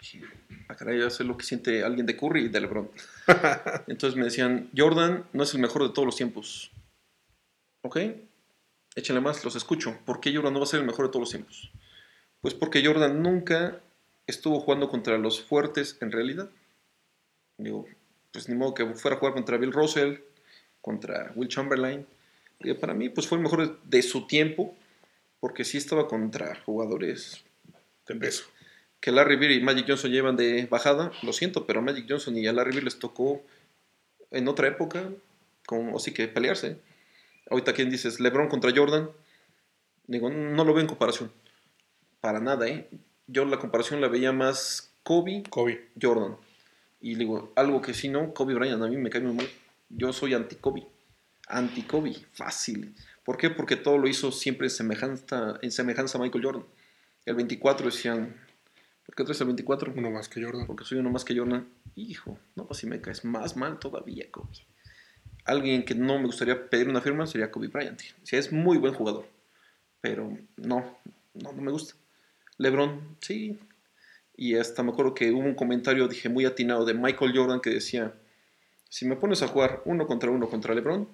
Dije, 0.00 0.24
Ah, 0.68 0.74
caray, 0.74 0.98
ya 0.98 1.10
sé 1.10 1.22
lo 1.22 1.36
que 1.36 1.44
siente 1.44 1.84
alguien 1.84 2.06
de 2.06 2.16
Curry 2.16 2.46
y 2.46 2.48
de 2.48 2.60
LeBron. 2.60 2.90
Entonces 3.86 4.16
me 4.16 4.24
decían, 4.24 4.70
Jordan 4.76 5.24
no 5.32 5.42
es 5.44 5.54
el 5.54 5.60
mejor 5.60 5.82
de 5.82 5.90
todos 5.90 6.06
los 6.06 6.16
tiempos. 6.16 6.72
¿Ok? 7.82 7.98
Échenle 8.96 9.20
más, 9.20 9.44
los 9.44 9.54
escucho. 9.54 9.96
¿Por 10.04 10.20
qué 10.20 10.34
Jordan 10.34 10.52
no 10.52 10.58
va 10.58 10.64
a 10.64 10.68
ser 10.68 10.80
el 10.80 10.86
mejor 10.86 11.06
de 11.06 11.12
todos 11.12 11.20
los 11.20 11.30
tiempos? 11.30 11.72
Pues 12.40 12.54
porque 12.54 12.84
Jordan 12.84 13.22
nunca 13.22 13.80
estuvo 14.26 14.58
jugando 14.58 14.88
contra 14.88 15.18
los 15.18 15.40
fuertes 15.40 15.98
en 16.00 16.10
realidad. 16.10 16.50
Digo, 17.58 17.86
pues 18.36 18.50
ni 18.50 18.54
modo 18.54 18.74
que 18.74 18.84
fuera 18.84 19.16
a 19.16 19.18
jugar 19.18 19.32
contra 19.32 19.56
Bill 19.56 19.72
Russell, 19.72 20.16
contra 20.82 21.32
Will 21.36 21.48
Chamberlain. 21.48 22.06
Para 22.78 22.92
mí, 22.92 23.08
pues 23.08 23.26
fue 23.26 23.38
el 23.38 23.42
mejor 23.42 23.80
de 23.82 24.02
su 24.02 24.26
tiempo, 24.26 24.76
porque 25.40 25.64
sí 25.64 25.78
estaba 25.78 26.06
contra 26.06 26.54
jugadores 26.66 27.42
De 28.06 28.14
peso. 28.14 28.44
que 29.00 29.10
Larry 29.10 29.36
Bird 29.36 29.52
y 29.52 29.62
Magic 29.62 29.86
Johnson 29.88 30.10
llevan 30.10 30.36
de 30.36 30.66
bajada. 30.66 31.12
Lo 31.22 31.32
siento, 31.32 31.66
pero 31.66 31.78
a 31.78 31.82
Magic 31.82 32.04
Johnson 32.06 32.36
y 32.36 32.46
a 32.46 32.52
Larry 32.52 32.72
Bird 32.72 32.84
les 32.84 32.98
tocó 32.98 33.42
en 34.30 34.48
otra 34.48 34.68
época, 34.68 35.08
con, 35.66 35.94
o 35.94 35.98
sí 35.98 36.12
que 36.12 36.28
pelearse. 36.28 36.76
Ahorita, 37.48 37.72
¿quién 37.72 37.88
dices? 37.88 38.20
LeBron 38.20 38.50
contra 38.50 38.70
Jordan. 38.76 39.08
Digo, 40.08 40.28
no 40.28 40.62
lo 40.62 40.74
veo 40.74 40.82
en 40.82 40.88
comparación. 40.88 41.32
Para 42.20 42.40
nada, 42.40 42.68
¿eh? 42.68 42.86
Yo 43.28 43.46
la 43.46 43.58
comparación 43.58 44.02
la 44.02 44.08
veía 44.08 44.32
más 44.32 44.92
Kobe 45.04 45.42
Kobe. 45.48 45.88
Jordan. 45.98 46.36
Y 47.00 47.14
digo, 47.14 47.52
algo 47.56 47.82
que 47.82 47.94
sí 47.94 48.08
no, 48.08 48.32
Kobe 48.32 48.54
Bryant, 48.54 48.82
a 48.82 48.88
mí 48.88 48.96
me 48.96 49.10
cae 49.10 49.20
muy 49.20 49.34
mal. 49.34 49.48
Yo 49.88 50.12
soy 50.12 50.34
anti-Kobe. 50.34 50.86
Anti-Kobe, 51.48 52.14
fácil. 52.32 52.94
¿Por 53.24 53.36
qué? 53.36 53.50
Porque 53.50 53.76
todo 53.76 53.98
lo 53.98 54.08
hizo 54.08 54.32
siempre 54.32 54.66
en 54.66 54.70
semejanza, 54.70 55.58
en 55.62 55.70
semejanza 55.70 56.18
a 56.18 56.20
Michael 56.20 56.44
Jordan. 56.44 56.64
El 57.24 57.34
24 57.34 57.86
decían, 57.86 58.36
¿por 59.04 59.14
qué 59.14 59.24
traes 59.24 59.40
el 59.40 59.48
24? 59.48 59.92
Uno 59.96 60.10
más 60.10 60.28
que 60.28 60.42
Jordan. 60.42 60.66
Porque 60.66 60.84
soy 60.84 60.98
uno 60.98 61.10
más 61.10 61.24
que 61.24 61.36
Jordan. 61.36 61.68
Hijo, 61.96 62.38
no, 62.54 62.66
pues 62.66 62.80
si 62.80 62.86
me 62.86 63.00
caes 63.00 63.24
más 63.24 63.56
mal 63.56 63.78
todavía, 63.78 64.30
Kobe. 64.30 64.48
Alguien 65.44 65.84
que 65.84 65.94
no 65.94 66.18
me 66.18 66.26
gustaría 66.26 66.68
pedir 66.68 66.88
una 66.88 67.00
firma 67.00 67.26
sería 67.26 67.50
Kobe 67.50 67.68
Bryant. 67.68 68.00
O 68.22 68.26
sea, 68.26 68.38
es 68.38 68.52
muy 68.52 68.78
buen 68.78 68.94
jugador. 68.94 69.26
Pero 70.00 70.36
no, 70.56 70.98
no, 71.34 71.52
no 71.52 71.62
me 71.62 71.70
gusta. 71.70 71.94
LeBron, 72.58 73.16
sí. 73.20 73.58
Y 74.36 74.56
hasta 74.56 74.82
me 74.82 74.92
acuerdo 74.92 75.14
que 75.14 75.32
hubo 75.32 75.40
un 75.40 75.54
comentario, 75.54 76.08
dije, 76.08 76.28
muy 76.28 76.44
atinado 76.44 76.84
de 76.84 76.94
Michael 76.94 77.32
Jordan 77.34 77.60
que 77.60 77.70
decía, 77.70 78.14
si 78.88 79.06
me 79.06 79.16
pones 79.16 79.42
a 79.42 79.48
jugar 79.48 79.82
uno 79.86 80.06
contra 80.06 80.30
uno 80.30 80.48
contra 80.48 80.74
LeBron, 80.74 81.08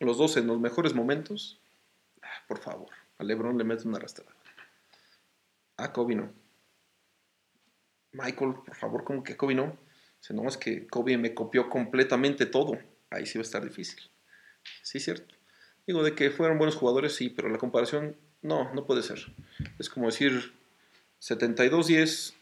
los 0.00 0.18
dos 0.18 0.36
en 0.36 0.46
los 0.46 0.60
mejores 0.60 0.94
momentos, 0.94 1.60
ah, 2.22 2.44
por 2.46 2.58
favor, 2.58 2.90
a 3.18 3.24
LeBron 3.24 3.56
le 3.56 3.64
metes 3.64 3.84
una 3.84 3.96
arrastrada. 3.96 4.34
A 5.76 5.92
Kobe 5.92 6.14
no. 6.14 6.32
Michael, 8.12 8.54
por 8.66 8.74
favor, 8.74 9.04
¿cómo 9.04 9.22
que 9.22 9.36
Kobe 9.36 9.54
no? 9.54 9.78
Dice, 10.20 10.34
no, 10.34 10.46
es 10.46 10.58
que 10.58 10.86
Kobe 10.86 11.16
me 11.16 11.32
copió 11.32 11.70
completamente 11.70 12.44
todo. 12.44 12.78
Ahí 13.08 13.24
sí 13.24 13.38
va 13.38 13.42
a 13.42 13.44
estar 13.44 13.64
difícil. 13.64 14.10
Sí, 14.82 15.00
cierto. 15.00 15.34
Digo, 15.86 16.02
de 16.02 16.14
que 16.14 16.30
fueron 16.30 16.58
buenos 16.58 16.76
jugadores, 16.76 17.14
sí, 17.14 17.30
pero 17.30 17.48
la 17.48 17.58
comparación, 17.58 18.16
no, 18.42 18.72
no 18.74 18.84
puede 18.84 19.02
ser. 19.02 19.34
Es 19.78 19.88
como 19.88 20.06
decir 20.06 20.52
72-10 21.20 22.34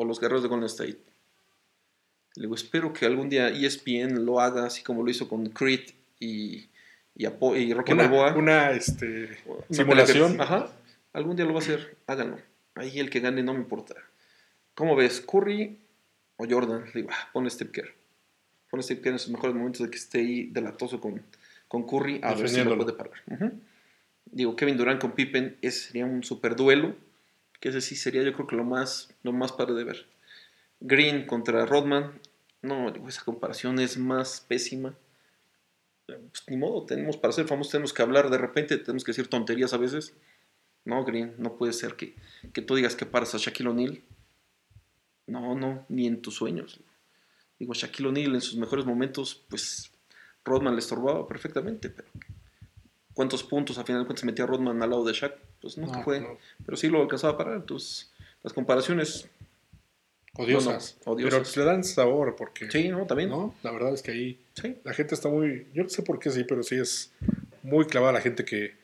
o 0.00 0.04
los 0.06 0.18
guerreros 0.18 0.42
de 0.42 0.48
Golden 0.48 0.66
State. 0.66 0.98
Le 2.36 2.42
digo, 2.42 2.54
espero 2.54 2.92
que 2.92 3.04
algún 3.06 3.28
día 3.28 3.48
ESPN 3.50 4.24
lo 4.24 4.40
haga 4.40 4.64
así 4.64 4.82
como 4.82 5.02
lo 5.02 5.10
hizo 5.10 5.28
con 5.28 5.46
Creed 5.50 5.90
y, 6.18 6.68
y, 7.14 7.24
Apo- 7.26 7.54
y 7.56 7.74
Rocky 7.74 7.92
Una, 7.92 8.04
Balboa. 8.04 8.34
una, 8.34 8.70
este, 8.70 9.36
Una 9.46 9.64
simulación. 9.70 10.40
Ajá. 10.40 10.70
Algún 11.12 11.36
día 11.36 11.44
lo 11.44 11.52
va 11.52 11.58
a 11.58 11.62
hacer. 11.62 11.96
Háganlo. 12.06 12.38
Ahí 12.76 12.98
el 12.98 13.10
que 13.10 13.20
gane 13.20 13.42
no 13.42 13.52
me 13.52 13.58
importa. 13.60 13.94
¿Cómo 14.74 14.96
ves? 14.96 15.20
¿Curry 15.20 15.78
o 16.36 16.46
Jordan? 16.48 16.84
Le 16.86 16.92
digo, 17.02 17.08
ah, 17.12 17.28
pon 17.32 17.50
Steve 17.50 17.70
Kerr. 17.72 17.92
Pon 18.70 18.82
Steve 18.82 19.00
Kerr 19.02 19.12
en 19.14 19.18
sus 19.18 19.30
mejores 19.32 19.54
momentos 19.54 19.82
de 19.82 19.90
que 19.90 19.98
esté 19.98 20.20
ahí 20.20 20.44
delatoso 20.46 21.00
con, 21.00 21.20
con 21.68 21.86
Curry. 21.86 22.20
A 22.22 22.32
ver 22.34 22.48
si 22.48 22.62
lo 22.64 22.76
puede 22.76 22.92
parar. 22.94 23.12
Digo, 24.26 24.54
Kevin 24.54 24.76
Durant 24.78 25.00
con 25.00 25.12
Pippen. 25.12 25.58
Ese 25.60 25.88
sería 25.88 26.06
un 26.06 26.22
super 26.22 26.54
duelo. 26.56 26.94
Que 27.60 27.68
ese 27.68 27.80
sí 27.80 27.94
sería, 27.96 28.22
yo 28.22 28.32
creo 28.32 28.46
que 28.46 28.56
lo 28.56 28.64
más, 28.64 29.14
lo 29.22 29.32
más 29.32 29.52
padre 29.52 29.74
de 29.74 29.84
ver. 29.84 30.06
Green 30.80 31.26
contra 31.26 31.66
Rodman. 31.66 32.20
No, 32.62 32.88
esa 33.06 33.24
comparación 33.24 33.78
es 33.78 33.98
más 33.98 34.40
pésima. 34.40 34.94
Pues, 36.06 36.44
ni 36.48 36.56
modo, 36.56 36.84
tenemos 36.84 37.16
para 37.16 37.32
ser 37.32 37.46
famosos, 37.46 37.72
tenemos 37.72 37.92
que 37.92 38.02
hablar 38.02 38.30
de 38.30 38.38
repente, 38.38 38.78
tenemos 38.78 39.04
que 39.04 39.12
decir 39.12 39.28
tonterías 39.28 39.72
a 39.72 39.78
veces. 39.78 40.14
No, 40.84 41.04
Green, 41.04 41.34
no 41.38 41.56
puede 41.56 41.72
ser 41.72 41.94
que, 41.94 42.16
que 42.52 42.62
tú 42.62 42.74
digas 42.74 42.96
que 42.96 43.06
paras 43.06 43.34
a 43.34 43.38
Shaquille 43.38 43.68
O'Neal. 43.68 44.02
No, 45.26 45.54
no, 45.54 45.86
ni 45.88 46.06
en 46.06 46.22
tus 46.22 46.34
sueños. 46.34 46.80
Digo, 47.58 47.74
Shaquille 47.74 48.08
O'Neal 48.08 48.34
en 48.34 48.40
sus 48.40 48.56
mejores 48.56 48.86
momentos, 48.86 49.44
pues 49.48 49.92
Rodman 50.44 50.74
le 50.74 50.80
estorbaba 50.80 51.26
perfectamente, 51.28 51.90
pero 51.90 52.08
¿cuántos 53.12 53.44
puntos 53.44 53.78
a 53.78 53.84
final 53.84 54.02
de 54.02 54.06
cuentas 54.06 54.24
metía 54.24 54.46
Rodman 54.46 54.82
al 54.82 54.90
lado 54.90 55.04
de 55.04 55.12
Shaq? 55.12 55.49
Pues 55.60 55.76
nunca 55.78 55.98
No, 55.98 56.02
fue, 56.04 56.20
no. 56.20 56.38
pero 56.64 56.76
sí 56.76 56.88
lo 56.88 57.02
alcanzaba 57.02 57.34
a 57.34 57.36
parar. 57.36 57.56
Entonces, 57.56 58.10
las 58.42 58.52
comparaciones, 58.52 59.28
Odiosas. 60.34 60.96
No, 61.04 61.12
no, 61.12 61.12
odiosas. 61.16 61.52
Pero 61.54 61.66
le 61.66 61.72
dan 61.72 61.84
sabor 61.84 62.36
porque. 62.36 62.70
sí, 62.70 62.88
¿no? 62.88 63.04
También. 63.06 63.30
¿no? 63.30 63.54
La 63.62 63.72
verdad 63.72 63.92
es 63.92 64.02
que 64.02 64.12
ahí 64.12 64.40
Sí, 64.54 64.76
la 64.84 64.94
gente 64.94 65.14
está 65.14 65.28
muy. 65.28 65.66
Yo 65.74 65.82
no 65.82 65.88
sé 65.88 66.02
por 66.02 66.18
qué 66.18 66.30
sí, 66.30 66.44
pero 66.44 66.62
sí 66.62 66.76
es 66.76 67.12
muy 67.62 67.84
clavada 67.86 68.12
la 68.14 68.20
gente 68.20 68.44
que, 68.44 68.74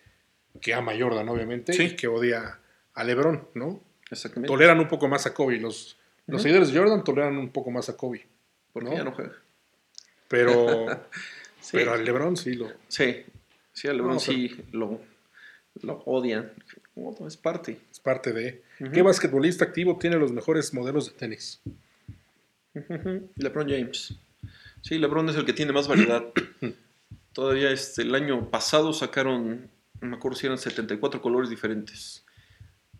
que 0.60 0.74
ama 0.74 0.92
a 0.92 0.98
Jordan, 0.98 1.28
obviamente, 1.28 1.72
Sí. 1.72 1.84
y 1.84 1.96
que 1.96 2.08
odia 2.08 2.58
a 2.94 3.04
LeBron, 3.04 3.48
¿no? 3.54 3.80
exactamente. 4.10 4.48
Toleran 4.52 4.78
un 4.80 4.88
poco 4.88 5.08
más 5.08 5.26
a 5.26 5.34
Kobe. 5.34 5.58
Los, 5.58 5.96
seguidores 6.38 6.72
de 6.72 6.78
Jordan 6.78 7.04
toleran 7.04 7.36
un 7.38 7.50
poco 7.50 7.70
más 7.70 7.88
a 7.88 7.96
Kobe. 7.96 8.26
Porque 8.72 8.90
¿no? 8.90 8.96
ya 8.96 9.04
no 9.04 9.12
juega. 9.12 9.32
Pero, 10.28 10.86
Sí. 11.60 11.70
pero 11.72 11.92
al 11.92 12.04
LeBron 12.04 12.36
sí 12.36 12.54
lo. 12.54 12.68
Sí, 12.88 13.24
sí, 13.72 13.88
a 13.88 13.92
LeBron 13.92 14.14
No, 14.14 14.20
sí 14.20 14.56
lo, 14.72 15.00
lo 15.82 16.02
odian. 16.06 16.52
Bueno, 16.94 17.26
es 17.26 17.36
parte. 17.36 17.78
Es 17.90 18.00
parte 18.00 18.32
de. 18.32 18.62
¿Qué 18.92 19.02
basquetbolista 19.02 19.64
activo 19.64 19.96
tiene 19.98 20.16
los 20.16 20.32
mejores 20.32 20.72
modelos 20.74 21.06
de 21.06 21.12
tenis? 21.18 21.60
LeBron 23.36 23.68
James. 23.68 24.14
Sí, 24.82 24.98
LeBron 24.98 25.28
es 25.28 25.36
el 25.36 25.44
que 25.44 25.52
tiene 25.52 25.72
más 25.72 25.88
variedad. 25.88 26.24
Todavía 27.32 27.70
este, 27.70 28.02
el 28.02 28.14
año 28.14 28.50
pasado 28.50 28.92
sacaron, 28.92 29.68
no 30.00 30.08
me 30.08 30.16
acuerdo 30.16 30.38
si 30.38 30.46
eran 30.46 30.58
74 30.58 31.20
colores 31.20 31.50
diferentes. 31.50 32.24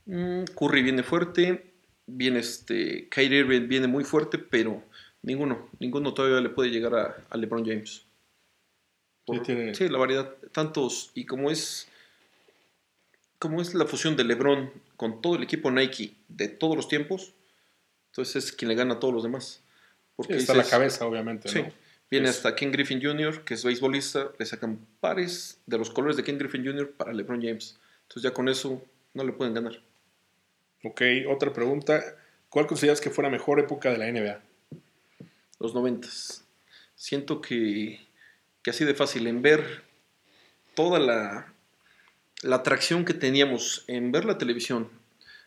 Mm, 0.06 0.44
Curry 0.58 0.82
viene 0.82 1.02
fuerte, 1.02 1.72
viene 2.06 2.40
este, 2.40 3.08
Kyrie 3.08 3.40
Irving 3.40 3.68
viene 3.68 3.86
muy 3.86 4.04
fuerte, 4.04 4.38
pero 4.38 4.82
ninguno, 5.22 5.68
ninguno 5.78 6.12
todavía 6.14 6.40
le 6.40 6.50
puede 6.50 6.70
llegar 6.70 6.94
a, 6.94 7.16
a 7.30 7.36
LeBron 7.36 7.64
James. 7.64 8.04
Por- 9.24 9.42
tiene- 9.42 9.74
sí, 9.74 9.88
la 9.88 9.98
variedad, 9.98 10.34
tantos, 10.52 11.10
y 11.14 11.24
como 11.24 11.50
es, 11.50 11.88
como 13.38 13.60
es 13.60 13.74
la 13.74 13.86
fusión 13.86 14.16
de 14.16 14.24
LeBron 14.24 14.72
con 14.96 15.20
todo 15.20 15.36
el 15.36 15.42
equipo 15.42 15.70
Nike 15.70 16.14
de 16.28 16.48
todos 16.48 16.76
los 16.76 16.88
tiempos, 16.88 17.32
entonces 18.10 18.44
es 18.46 18.52
quien 18.52 18.68
le 18.70 18.74
gana 18.74 18.94
a 18.94 19.00
todos 19.00 19.12
los 19.14 19.22
demás. 19.22 19.62
Porque 20.16 20.36
Está 20.36 20.54
la 20.54 20.64
cabeza, 20.64 21.06
obviamente. 21.06 21.48
Sí. 21.48 21.62
¿no? 21.62 21.72
Viene 22.10 22.28
Es- 22.28 22.36
hasta 22.36 22.54
Ken 22.54 22.72
Griffin 22.72 23.02
Jr., 23.02 23.44
que 23.44 23.54
es 23.54 23.64
beisbolista, 23.64 24.30
le 24.38 24.46
sacan 24.46 24.78
pares 25.00 25.58
de 25.66 25.76
los 25.76 25.90
colores 25.90 26.16
de 26.16 26.24
Ken 26.24 26.38
Griffin 26.38 26.64
Jr. 26.64 26.92
para 26.92 27.12
LeBron 27.12 27.42
James. 27.42 27.78
Entonces 28.02 28.22
ya 28.22 28.32
con 28.32 28.48
eso 28.48 28.82
no 29.12 29.24
le 29.24 29.32
pueden 29.32 29.52
ganar. 29.54 29.80
Ok, 30.84 31.02
otra 31.28 31.52
pregunta. 31.52 32.02
¿Cuál 32.48 32.66
consideras 32.66 33.00
que 33.00 33.10
fue 33.10 33.24
la 33.24 33.30
mejor 33.30 33.58
época 33.60 33.90
de 33.90 33.98
la 33.98 34.06
NBA? 34.06 34.40
Los 35.58 35.74
noventas. 35.74 36.44
Siento 36.94 37.40
que, 37.40 38.00
que 38.62 38.70
así 38.70 38.84
de 38.84 38.94
fácil 38.94 39.26
en 39.26 39.42
ver 39.42 39.82
toda 40.74 40.98
la, 40.98 41.52
la 42.42 42.56
atracción 42.56 43.04
que 43.04 43.14
teníamos 43.14 43.84
en 43.86 44.12
ver 44.12 44.24
la 44.24 44.38
televisión, 44.38 44.88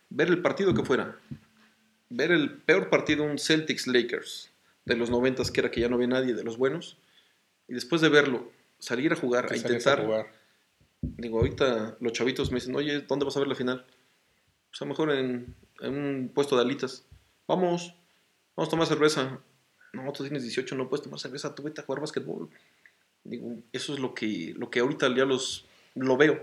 ver 0.09 0.27
el 0.29 0.41
partido 0.41 0.73
que 0.73 0.83
fuera, 0.83 1.17
ver 2.09 2.31
el 2.31 2.51
peor 2.51 2.89
partido, 2.89 3.23
un 3.23 3.37
Celtics 3.37 3.87
Lakers 3.87 4.51
de 4.85 4.95
los 4.95 5.09
noventas, 5.09 5.51
que 5.51 5.61
era 5.61 5.71
que 5.71 5.81
ya 5.81 5.89
no 5.89 5.95
había 5.95 6.07
nadie 6.07 6.33
de 6.33 6.43
los 6.43 6.57
buenos, 6.57 6.97
y 7.67 7.73
después 7.73 8.01
de 8.01 8.09
verlo, 8.09 8.51
salir 8.79 9.13
a 9.13 9.15
jugar, 9.15 9.51
a 9.51 9.55
intentar 9.55 10.03
jugar. 10.03 10.31
Digo, 11.01 11.37
ahorita 11.37 11.97
los 11.99 12.13
chavitos 12.13 12.51
me 12.51 12.55
dicen, 12.55 12.75
oye, 12.75 13.01
¿dónde 13.01 13.25
vas 13.25 13.37
a 13.37 13.39
ver 13.39 13.47
la 13.47 13.55
final? 13.55 13.85
Pues 14.69 14.81
a 14.81 14.85
lo 14.85 14.89
mejor 14.89 15.11
en, 15.11 15.55
en 15.81 15.93
un 15.93 16.31
puesto 16.33 16.55
de 16.55 16.63
alitas. 16.63 17.05
Vamos, 17.47 17.93
vamos 18.55 18.67
a 18.67 18.71
tomar 18.71 18.87
cerveza. 18.87 19.39
No, 19.93 20.11
tú 20.11 20.23
tienes 20.23 20.43
18, 20.43 20.75
no 20.75 20.89
puedes 20.89 21.03
tomar 21.03 21.19
cerveza, 21.19 21.55
tú 21.55 21.63
vete 21.63 21.81
a 21.81 21.83
jugar 21.83 22.01
básquetbol. 22.01 22.49
Digo, 23.23 23.55
eso 23.71 23.93
es 23.93 23.99
lo 23.99 24.13
que, 24.13 24.53
lo 24.57 24.69
que 24.69 24.79
ahorita 24.79 25.13
ya 25.15 25.25
los, 25.25 25.65
lo 25.95 26.17
veo. 26.17 26.39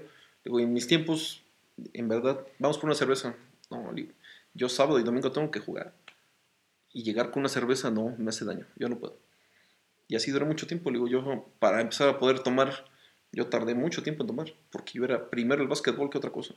Digo, 0.47 0.61
en 0.61 0.73
mis 0.73 0.87
tiempos, 0.87 1.43
en 1.93 2.09
verdad, 2.09 2.39
vamos 2.61 2.79
por 2.79 2.85
una 2.85 2.95
cerveza. 2.95 3.35
No, 3.69 3.93
yo 4.55 4.69
sábado 4.69 5.01
y 5.01 5.03
domingo 5.03 5.33
tengo 5.33 5.51
que 5.51 5.59
jugar. 5.59 5.93
Y 6.93 7.03
llegar 7.03 7.33
con 7.33 7.41
una 7.41 7.49
cerveza 7.49 7.91
no 7.91 8.15
me 8.17 8.29
hace 8.29 8.45
daño, 8.45 8.65
yo 8.77 8.89
no 8.89 8.97
puedo. 8.97 9.19
Y 10.07 10.15
así 10.15 10.31
duró 10.31 10.47
mucho 10.47 10.69
tiempo. 10.69 10.93
Digo, 10.93 11.09
yo 11.09 11.45
para 11.59 11.81
empezar 11.81 12.09
a 12.09 12.21
poder 12.21 12.39
tomar, 12.39 12.85
yo 13.33 13.49
tardé 13.49 13.75
mucho 13.75 14.05
tiempo 14.05 14.23
en 14.23 14.29
tomar, 14.29 14.55
porque 14.71 14.93
yo 14.95 15.05
era 15.05 15.29
primero 15.31 15.63
el 15.63 15.69
básquetbol 15.69 16.11
que 16.11 16.19
otra 16.19 16.31
cosa. 16.31 16.55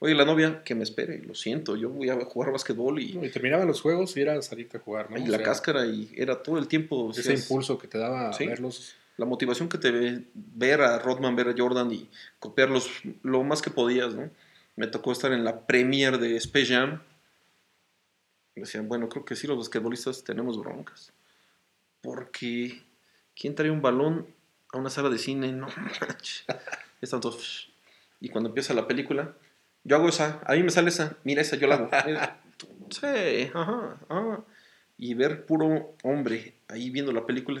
Oye, 0.00 0.16
la 0.16 0.24
novia, 0.24 0.64
que 0.64 0.74
me 0.74 0.82
espere, 0.82 1.20
lo 1.22 1.36
siento, 1.36 1.76
yo 1.76 1.90
voy 1.90 2.10
a 2.10 2.16
jugar 2.24 2.50
básquetbol 2.50 2.98
y, 3.00 3.12
No, 3.12 3.24
y 3.24 3.30
terminaban 3.30 3.68
los 3.68 3.80
juegos 3.80 4.16
y 4.16 4.22
era 4.22 4.42
salirte 4.42 4.78
a 4.78 4.80
jugar, 4.80 5.08
¿no? 5.12 5.16
y 5.16 5.22
O 5.22 5.26
la 5.28 5.36
sea, 5.36 5.46
cáscara 5.46 5.86
y 5.86 6.12
era 6.16 6.42
todo 6.42 6.58
el 6.58 6.66
tiempo. 6.66 7.12
Ese 7.16 7.32
impulso 7.34 7.78
que 7.78 7.86
te 7.86 7.98
daba 7.98 8.32
Sí. 8.32 8.46
verlos. 8.48 8.96
La 9.22 9.26
motivación 9.26 9.68
que 9.68 9.78
te 9.78 9.92
ve, 9.92 10.24
ver 10.34 10.80
a 10.80 10.98
Rodman, 10.98 11.36
ver 11.36 11.46
a 11.46 11.54
Jordan 11.56 11.92
y 11.92 12.10
copiarlos 12.40 12.90
lo 13.22 13.44
más 13.44 13.62
que 13.62 13.70
podías, 13.70 14.16
¿no? 14.16 14.28
Me 14.74 14.88
tocó 14.88 15.12
estar 15.12 15.32
en 15.32 15.44
la 15.44 15.64
premiere 15.64 16.18
de 16.18 16.36
Space 16.38 16.74
Jam. 16.74 17.00
Decían, 18.56 18.88
bueno, 18.88 19.08
creo 19.08 19.24
que 19.24 19.36
sí, 19.36 19.46
los 19.46 19.58
basquetbolistas 19.58 20.24
tenemos 20.24 20.58
broncas. 20.58 21.12
Porque, 22.00 22.82
¿quién 23.36 23.54
trae 23.54 23.70
un 23.70 23.80
balón 23.80 24.26
a 24.72 24.78
una 24.78 24.90
sala 24.90 25.08
de 25.08 25.18
cine? 25.18 25.52
No. 25.52 25.68
Están 27.00 27.20
todos. 27.20 27.70
Y 28.20 28.28
cuando 28.28 28.48
empieza 28.48 28.74
la 28.74 28.88
película, 28.88 29.36
yo 29.84 29.94
hago 29.94 30.08
esa, 30.08 30.40
a 30.44 30.54
mí 30.54 30.64
me 30.64 30.70
sale 30.70 30.88
esa, 30.88 31.16
mira 31.22 31.42
esa, 31.42 31.54
yo 31.54 31.68
la 31.68 31.76
hago. 31.76 31.90
Sí, 32.90 33.50
ajá, 33.54 34.00
ajá. 34.08 34.44
Y 34.98 35.14
ver 35.14 35.46
puro 35.46 35.94
hombre 36.02 36.54
ahí 36.66 36.90
viendo 36.90 37.12
la 37.12 37.24
película. 37.24 37.60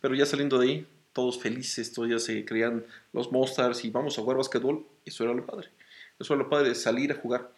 Pero 0.00 0.14
ya 0.14 0.26
saliendo 0.26 0.58
de 0.58 0.66
ahí, 0.66 0.86
todos 1.12 1.38
felices, 1.38 1.92
todos 1.92 2.08
ya 2.08 2.18
se 2.18 2.44
creían 2.44 2.84
los 3.12 3.32
Monsters 3.32 3.84
y 3.84 3.90
vamos 3.90 4.18
a 4.18 4.22
jugar 4.22 4.36
básquetbol. 4.36 4.86
Eso 5.04 5.24
era 5.24 5.34
lo 5.34 5.44
padre. 5.44 5.68
Eso 6.18 6.34
era 6.34 6.42
lo 6.42 6.50
padre 6.50 6.74
salir 6.74 7.12
a 7.12 7.16
jugar. 7.16 7.52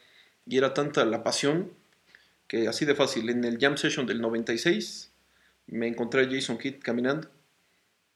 Y 0.47 0.59
era 0.59 0.74
tanta 0.74 1.05
la 1.05 1.22
pasión 1.22 1.70
que 2.49 2.68
así 2.68 2.84
de 2.84 2.95
fácil. 2.95 3.28
En 3.30 3.45
el 3.45 3.59
Jam 3.59 3.76
Session 3.76 4.07
del 4.07 4.20
96 4.20 5.11
me 5.66 5.86
encontré 5.86 6.22
a 6.22 6.28
Jason 6.28 6.59
Kidd 6.59 6.80
caminando, 6.82 7.28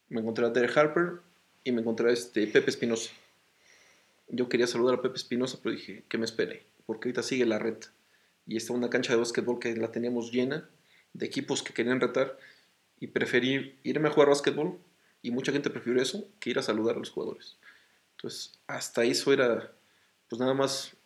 me 0.08 0.20
encontré 0.20 0.46
a 0.46 0.50
Derek 0.50 0.76
Harper 0.76 1.20
y 1.64 1.72
me 1.72 1.80
encontré 1.80 2.10
a 2.10 2.12
este 2.12 2.46
Pepe 2.46 2.70
Espinosa. 2.70 3.10
Yo 4.28 4.48
quería 4.48 4.66
saludar 4.66 4.96
a 4.96 5.02
Pepe 5.02 5.16
Espinosa, 5.16 5.58
pero 5.62 5.74
dije 5.74 6.04
que 6.08 6.18
me 6.18 6.24
espere, 6.24 6.64
porque 6.84 7.08
ahorita 7.08 7.22
sigue 7.22 7.46
la 7.46 7.58
reta. 7.58 7.88
Y 8.46 8.56
está 8.56 8.72
una 8.72 8.90
cancha 8.90 9.12
de 9.12 9.18
básquetbol 9.18 9.58
que 9.58 9.74
la 9.76 9.90
teníamos 9.90 10.32
llena 10.32 10.68
de 11.12 11.26
equipos 11.26 11.62
que 11.62 11.72
querían 11.72 12.00
retar 12.00 12.38
y 13.00 13.08
preferí 13.08 13.78
irme 13.82 14.08
a 14.08 14.12
jugar 14.12 14.28
básquetbol 14.28 14.78
y 15.22 15.30
mucha 15.30 15.52
gente 15.52 15.70
prefirió 15.70 16.00
eso 16.00 16.26
que 16.40 16.50
ir 16.50 16.58
a 16.58 16.62
saludar 16.62 16.96
a 16.96 16.98
los 16.98 17.10
jugadores. 17.10 17.56
Entonces, 18.16 18.58
hasta 18.66 19.04
eso 19.04 19.32
era, 19.32 19.72
pues 20.28 20.40
nada 20.40 20.54
más, 20.54 20.96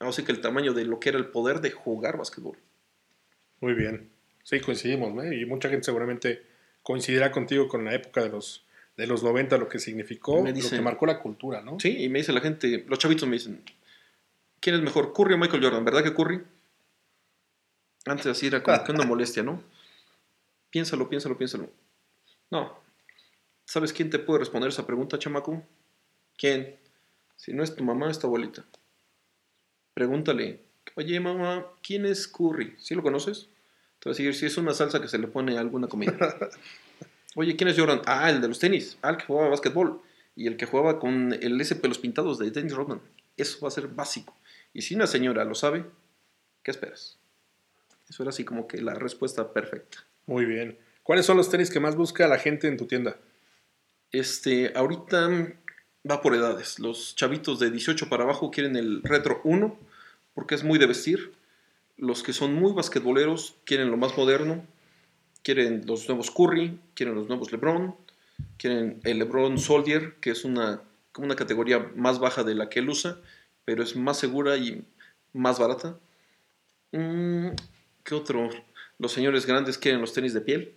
así 0.00 0.24
que 0.24 0.32
el 0.32 0.40
tamaño 0.40 0.72
de 0.72 0.84
lo 0.84 1.00
que 1.00 1.10
era 1.10 1.18
el 1.18 1.26
poder 1.26 1.60
de 1.60 1.70
jugar 1.70 2.18
básquetbol. 2.18 2.58
Muy 3.60 3.74
bien. 3.74 4.10
Sí, 4.42 4.60
coincidimos, 4.60 5.14
¿no? 5.14 5.32
Y 5.32 5.46
mucha 5.46 5.68
gente 5.68 5.84
seguramente 5.84 6.42
coincidirá 6.82 7.30
contigo 7.30 7.68
con 7.68 7.84
la 7.84 7.94
época 7.94 8.22
de 8.22 8.28
los, 8.28 8.64
de 8.96 9.06
los 9.06 9.22
90, 9.22 9.56
lo 9.56 9.68
que 9.68 9.78
significó, 9.78 10.42
Me 10.42 10.52
lo 10.52 10.68
que 10.68 10.80
marcó 10.80 11.06
la 11.06 11.20
cultura, 11.20 11.62
¿no? 11.62 11.78
Sí, 11.78 12.02
y 12.02 12.08
me 12.08 12.18
dice 12.18 12.32
la 12.32 12.40
gente, 12.40 12.84
los 12.88 12.98
chavitos 12.98 13.28
me 13.28 13.36
dicen, 13.36 13.62
¿quién 14.60 14.74
es 14.74 14.82
mejor, 14.82 15.12
Curry 15.12 15.34
o 15.34 15.38
Michael 15.38 15.62
Jordan? 15.62 15.84
¿Verdad 15.84 16.02
que 16.02 16.12
Curry? 16.12 16.42
Antes 18.06 18.26
así 18.26 18.48
era 18.48 18.62
como 18.62 18.82
que 18.82 18.92
una 18.92 19.04
molestia, 19.06 19.42
¿no? 19.42 19.62
Piénsalo, 20.72 21.08
piénsalo, 21.08 21.38
piénsalo. 21.38 21.70
No. 22.50 22.76
¿Sabes 23.64 23.92
quién 23.92 24.10
te 24.10 24.18
puede 24.18 24.40
responder 24.40 24.70
esa 24.70 24.86
pregunta, 24.86 25.20
chamaco? 25.20 25.62
¿Quién? 26.36 26.80
Si 27.36 27.52
no 27.52 27.62
es 27.62 27.76
tu 27.76 27.84
mamá, 27.84 28.10
es 28.10 28.18
tu 28.18 28.26
abuelita. 28.26 28.64
Pregúntale 29.94 30.72
Oye, 30.94 31.20
mamá, 31.20 31.66
¿quién 31.82 32.04
es 32.04 32.28
Curry? 32.28 32.74
¿Sí 32.78 32.94
lo 32.94 33.02
conoces? 33.02 33.48
Te 33.98 34.08
voy 34.08 34.14
a 34.14 34.16
decir 34.16 34.34
si 34.34 34.46
es 34.46 34.58
una 34.58 34.74
salsa 34.74 35.00
que 35.00 35.08
se 35.08 35.18
le 35.18 35.26
pone 35.26 35.56
a 35.56 35.60
alguna 35.60 35.88
comida. 35.88 36.36
Oye, 37.34 37.56
¿quién 37.56 37.68
es 37.68 37.78
Jordan? 37.78 38.02
Ah, 38.04 38.28
el 38.28 38.42
de 38.42 38.48
los 38.48 38.58
tenis. 38.58 38.98
Ah, 39.00 39.10
el 39.10 39.16
que 39.16 39.24
jugaba 39.24 39.48
básquetbol. 39.48 40.02
Y 40.36 40.48
el 40.48 40.56
que 40.56 40.66
jugaba 40.66 40.98
con 40.98 41.32
el 41.32 41.60
S 41.60 41.76
pelos 41.76 41.98
pintados 41.98 42.38
de 42.38 42.50
Dennis 42.50 42.74
Rodman. 42.74 43.00
Eso 43.36 43.58
va 43.62 43.68
a 43.68 43.70
ser 43.70 43.88
básico. 43.88 44.36
Y 44.74 44.82
si 44.82 44.94
una 44.94 45.06
señora 45.06 45.44
lo 45.44 45.54
sabe, 45.54 45.86
¿qué 46.62 46.70
esperas? 46.70 47.18
Eso 48.08 48.22
era 48.22 48.30
así 48.30 48.44
como 48.44 48.66
que 48.66 48.82
la 48.82 48.94
respuesta 48.94 49.52
perfecta. 49.52 50.04
Muy 50.26 50.44
bien. 50.44 50.78
¿Cuáles 51.02 51.26
son 51.26 51.36
los 51.36 51.50
tenis 51.50 51.70
que 51.70 51.80
más 51.80 51.96
busca 51.96 52.28
la 52.28 52.38
gente 52.38 52.68
en 52.68 52.76
tu 52.76 52.86
tienda? 52.86 53.16
Este, 54.12 54.72
ahorita 54.74 55.28
va 56.08 56.20
por 56.20 56.34
edades. 56.34 56.78
Los 56.78 57.16
chavitos 57.16 57.58
de 57.58 57.70
18 57.70 58.08
para 58.08 58.24
abajo 58.24 58.50
quieren 58.50 58.76
el 58.76 59.02
Retro 59.02 59.40
1 59.44 59.76
porque 60.34 60.54
es 60.54 60.64
muy 60.64 60.78
de 60.78 60.86
vestir. 60.86 61.32
Los 61.96 62.22
que 62.22 62.32
son 62.32 62.54
muy 62.54 62.72
basquetboleros 62.72 63.56
quieren 63.64 63.90
lo 63.90 63.96
más 63.96 64.16
moderno. 64.16 64.64
Quieren 65.42 65.82
los 65.86 66.08
nuevos 66.08 66.30
Curry, 66.30 66.78
quieren 66.94 67.16
los 67.16 67.26
nuevos 67.26 67.50
LeBron, 67.50 67.96
quieren 68.58 69.00
el 69.02 69.18
LeBron 69.18 69.58
Soldier, 69.58 70.14
que 70.20 70.30
es 70.30 70.44
una, 70.44 70.82
como 71.10 71.26
una 71.26 71.34
categoría 71.34 71.90
más 71.96 72.20
baja 72.20 72.44
de 72.44 72.54
la 72.54 72.68
que 72.68 72.78
él 72.78 72.88
usa, 72.88 73.18
pero 73.64 73.82
es 73.82 73.96
más 73.96 74.20
segura 74.20 74.56
y 74.56 74.84
más 75.32 75.58
barata. 75.58 75.98
Mm, 76.92 77.48
¿Qué 78.04 78.14
otro? 78.14 78.50
Los 79.02 79.10
señores 79.10 79.46
grandes 79.46 79.78
quieren 79.78 80.00
los 80.00 80.12
tenis 80.12 80.32
de 80.32 80.40
piel. 80.40 80.76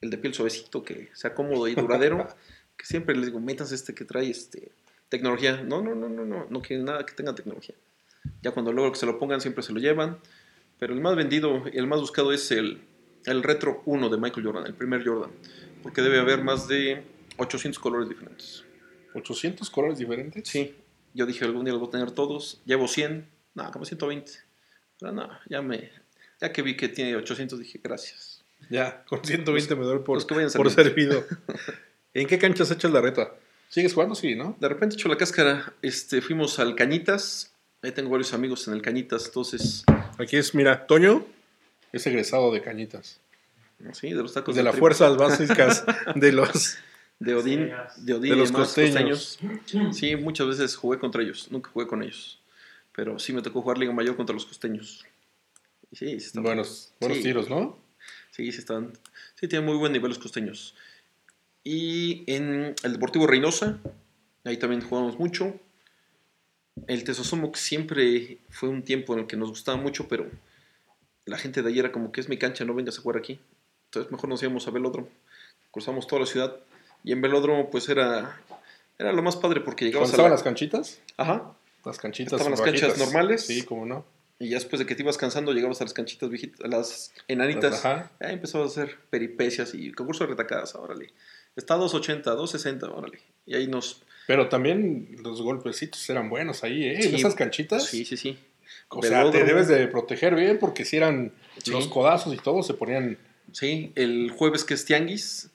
El 0.00 0.08
de 0.08 0.16
piel 0.16 0.32
suavecito, 0.32 0.82
que 0.82 1.10
sea 1.12 1.34
cómodo 1.34 1.68
y 1.68 1.74
duradero. 1.74 2.26
que 2.78 2.86
siempre 2.86 3.14
les 3.14 3.26
digo, 3.26 3.40
metas 3.40 3.72
este 3.72 3.94
que 3.94 4.06
trae 4.06 4.30
este, 4.30 4.72
tecnología. 5.10 5.62
No, 5.62 5.82
no, 5.82 5.94
no, 5.94 6.08
no, 6.08 6.24
no, 6.24 6.46
no 6.48 6.62
quieren 6.62 6.86
nada 6.86 7.04
que 7.04 7.12
tenga 7.12 7.34
tecnología. 7.34 7.74
Ya 8.40 8.52
cuando 8.52 8.72
luego 8.72 8.90
que 8.90 8.98
se 8.98 9.04
lo 9.04 9.18
pongan, 9.18 9.42
siempre 9.42 9.62
se 9.62 9.74
lo 9.74 9.80
llevan. 9.80 10.16
Pero 10.78 10.94
el 10.94 11.02
más 11.02 11.14
vendido, 11.14 11.66
el 11.70 11.86
más 11.86 12.00
buscado 12.00 12.32
es 12.32 12.50
el, 12.52 12.80
el 13.26 13.42
Retro 13.42 13.82
1 13.84 14.08
de 14.08 14.16
Michael 14.16 14.46
Jordan, 14.46 14.66
el 14.66 14.74
primer 14.74 15.06
Jordan. 15.06 15.30
Porque 15.82 16.00
debe 16.00 16.20
haber 16.20 16.42
más 16.42 16.68
de 16.68 17.04
800 17.36 17.78
colores 17.78 18.08
diferentes. 18.08 18.64
¿800 19.12 19.70
colores 19.70 19.98
diferentes? 19.98 20.48
Sí, 20.48 20.74
yo 21.12 21.26
dije 21.26 21.44
algún 21.44 21.66
día 21.66 21.74
los 21.74 21.80
voy 21.80 21.88
a 21.90 21.92
tener 21.92 22.12
todos. 22.12 22.62
Llevo 22.64 22.88
100, 22.88 23.28
no, 23.56 23.70
como 23.70 23.84
120. 23.84 24.32
Pero 24.98 25.12
no, 25.12 25.28
ya 25.50 25.60
me, 25.60 25.90
ya 26.42 26.52
que 26.52 26.60
vi 26.60 26.76
que 26.76 26.88
tiene 26.88 27.14
800 27.14 27.58
dije 27.58 27.80
gracias. 27.82 28.42
Ya, 28.68 29.04
con 29.04 29.24
120 29.24 29.76
me 29.76 29.84
doy 29.84 30.00
por, 30.00 30.16
los 30.16 30.26
que 30.26 30.34
vayan 30.34 30.50
por 30.50 30.70
servido. 30.70 31.24
¿En 32.14 32.26
qué 32.26 32.38
canchas 32.38 32.70
echas 32.72 32.90
la 32.90 33.00
reta? 33.00 33.32
¿Sigues 33.68 33.94
jugando? 33.94 34.14
Sí, 34.16 34.34
¿no? 34.34 34.56
De 34.60 34.68
repente 34.68 34.96
echó 34.96 35.08
la 35.08 35.16
cáscara, 35.16 35.72
este, 35.82 36.20
fuimos 36.20 36.58
al 36.58 36.74
Cañitas. 36.74 37.52
Ahí 37.80 37.92
tengo 37.92 38.10
varios 38.10 38.34
amigos 38.34 38.66
en 38.66 38.74
el 38.74 38.82
Cañitas, 38.82 39.26
entonces, 39.26 39.84
Aquí 40.18 40.36
es, 40.36 40.54
mira, 40.54 40.86
Toño 40.86 41.24
es 41.92 42.06
egresado 42.06 42.52
de 42.52 42.60
Cañitas. 42.60 43.20
sí, 43.92 44.10
de 44.10 44.22
los 44.22 44.34
tacos 44.34 44.54
De 44.54 44.62
las 44.62 44.72
tripa. 44.72 44.80
fuerzas 44.80 45.16
básicas 45.16 45.84
de 46.16 46.32
los... 46.32 46.76
de 47.20 47.34
Odín, 47.34 47.72
de 47.98 48.14
Odín 48.14 48.30
De 48.30 48.36
y 48.36 48.38
los 48.40 48.52
costeños. 48.52 49.38
Sí, 49.92 50.16
muchas 50.16 50.48
veces 50.48 50.74
jugué 50.74 50.98
contra 50.98 51.22
ellos, 51.22 51.48
nunca 51.50 51.70
jugué 51.70 51.86
con 51.86 52.02
ellos. 52.02 52.40
Pero 52.94 53.18
sí 53.18 53.32
me 53.32 53.42
tocó 53.42 53.62
jugar 53.62 53.78
Liga 53.78 53.92
Mayor 53.92 54.16
contra 54.16 54.34
los 54.34 54.44
costeños. 54.44 55.04
Y 55.92 55.96
sí, 55.96 56.06
sí 56.20 56.26
estaban- 56.26 56.44
Buenos, 56.44 56.92
buenos 57.00 57.18
sí, 57.18 57.24
tiros, 57.24 57.48
¿no? 57.50 57.78
Sí, 58.30 58.50
sí 58.50 58.58
estaban. 58.58 58.92
Sí, 59.38 59.46
tienen 59.46 59.66
muy 59.66 59.76
buen 59.76 59.92
nivel 59.92 60.08
los 60.08 60.18
costeños. 60.18 60.74
Y 61.64 62.24
en 62.26 62.74
el 62.82 62.92
Deportivo 62.94 63.26
Reynosa, 63.26 63.78
ahí 64.44 64.56
también 64.56 64.80
jugamos 64.82 65.18
mucho. 65.18 65.54
El 66.86 67.04
Tesosomoc 67.04 67.56
siempre 67.56 68.38
fue 68.50 68.68
un 68.68 68.82
tiempo 68.82 69.12
en 69.12 69.20
el 69.20 69.26
que 69.26 69.36
nos 69.36 69.50
gustaba 69.50 69.76
mucho, 69.78 70.08
pero 70.08 70.28
la 71.26 71.38
gente 71.38 71.62
de 71.62 71.68
ahí 71.68 71.78
era 71.78 71.92
como 71.92 72.10
que 72.10 72.20
es 72.20 72.28
mi 72.28 72.38
cancha, 72.38 72.64
no 72.64 72.74
vengas 72.74 72.98
a 72.98 73.02
jugar 73.02 73.18
aquí. 73.18 73.38
Entonces 73.86 74.10
mejor 74.10 74.28
nos 74.30 74.42
íbamos 74.42 74.66
a 74.66 74.70
Velódromo. 74.70 75.08
Cruzamos 75.70 76.06
toda 76.06 76.20
la 76.20 76.26
ciudad. 76.26 76.56
Y 77.04 77.12
en 77.12 77.20
Velódromo, 77.20 77.70
pues 77.70 77.88
era, 77.88 78.40
era 78.98 79.12
lo 79.12 79.22
más 79.22 79.36
padre 79.36 79.60
porque 79.60 79.84
¿Cuándo 79.92 80.06
llegabas 80.06 80.08
a 80.08 80.12
estaban 80.12 80.30
la- 80.30 80.36
las 80.36 80.42
canchitas? 80.42 81.00
Ajá. 81.18 81.54
Las 81.84 81.98
canchitas 81.98 82.32
Estaban 82.32 82.52
las 82.52 82.60
canchas 82.62 82.98
normales. 82.98 83.46
Sí, 83.46 83.62
cómo 83.62 83.84
no. 83.86 84.04
Y 84.42 84.48
ya 84.48 84.56
después 84.56 84.80
de 84.80 84.86
que 84.86 84.96
te 84.96 85.02
ibas 85.02 85.16
cansando, 85.18 85.52
llegabas 85.52 85.80
a 85.82 85.84
las 85.84 85.92
canchitas 85.94 86.28
viejitas, 86.28 86.60
a 86.64 86.66
las 86.66 87.12
enanitas. 87.28 87.84
Ajá. 87.84 88.10
Ya 88.20 88.30
empezó 88.30 88.60
a 88.60 88.66
hacer 88.66 88.96
peripecias 89.08 89.72
y 89.72 89.92
concurso 89.92 90.24
de 90.24 90.30
retacadas, 90.30 90.74
órale. 90.74 91.12
Está 91.54 91.76
280, 91.76 92.28
260, 92.32 92.90
órale. 92.90 93.20
Y 93.46 93.54
ahí 93.54 93.68
nos... 93.68 94.02
Pero 94.26 94.48
también 94.48 95.16
los 95.22 95.40
golpecitos 95.42 96.10
eran 96.10 96.28
buenos 96.28 96.64
ahí, 96.64 96.82
¿eh? 96.82 96.96
En 96.96 97.02
Sí. 97.10 97.14
esas 97.14 97.36
canchitas. 97.36 97.84
Sí, 97.86 98.04
sí, 98.04 98.16
sí. 98.16 98.36
O 98.88 99.00
sea, 99.02 99.30
te 99.30 99.44
debes 99.44 99.68
de 99.68 99.86
proteger 99.86 100.34
bien 100.34 100.58
porque 100.58 100.84
si 100.84 100.96
eran 100.96 101.32
Sí. 101.62 101.70
los 101.70 101.86
codazos 101.86 102.34
y 102.34 102.38
todo 102.38 102.64
se 102.64 102.74
ponían... 102.74 103.18
Sí, 103.52 103.92
el 103.94 104.30
jueves 104.30 104.64
que 104.64 104.74
es 104.74 104.84
tianguis, 104.84 105.50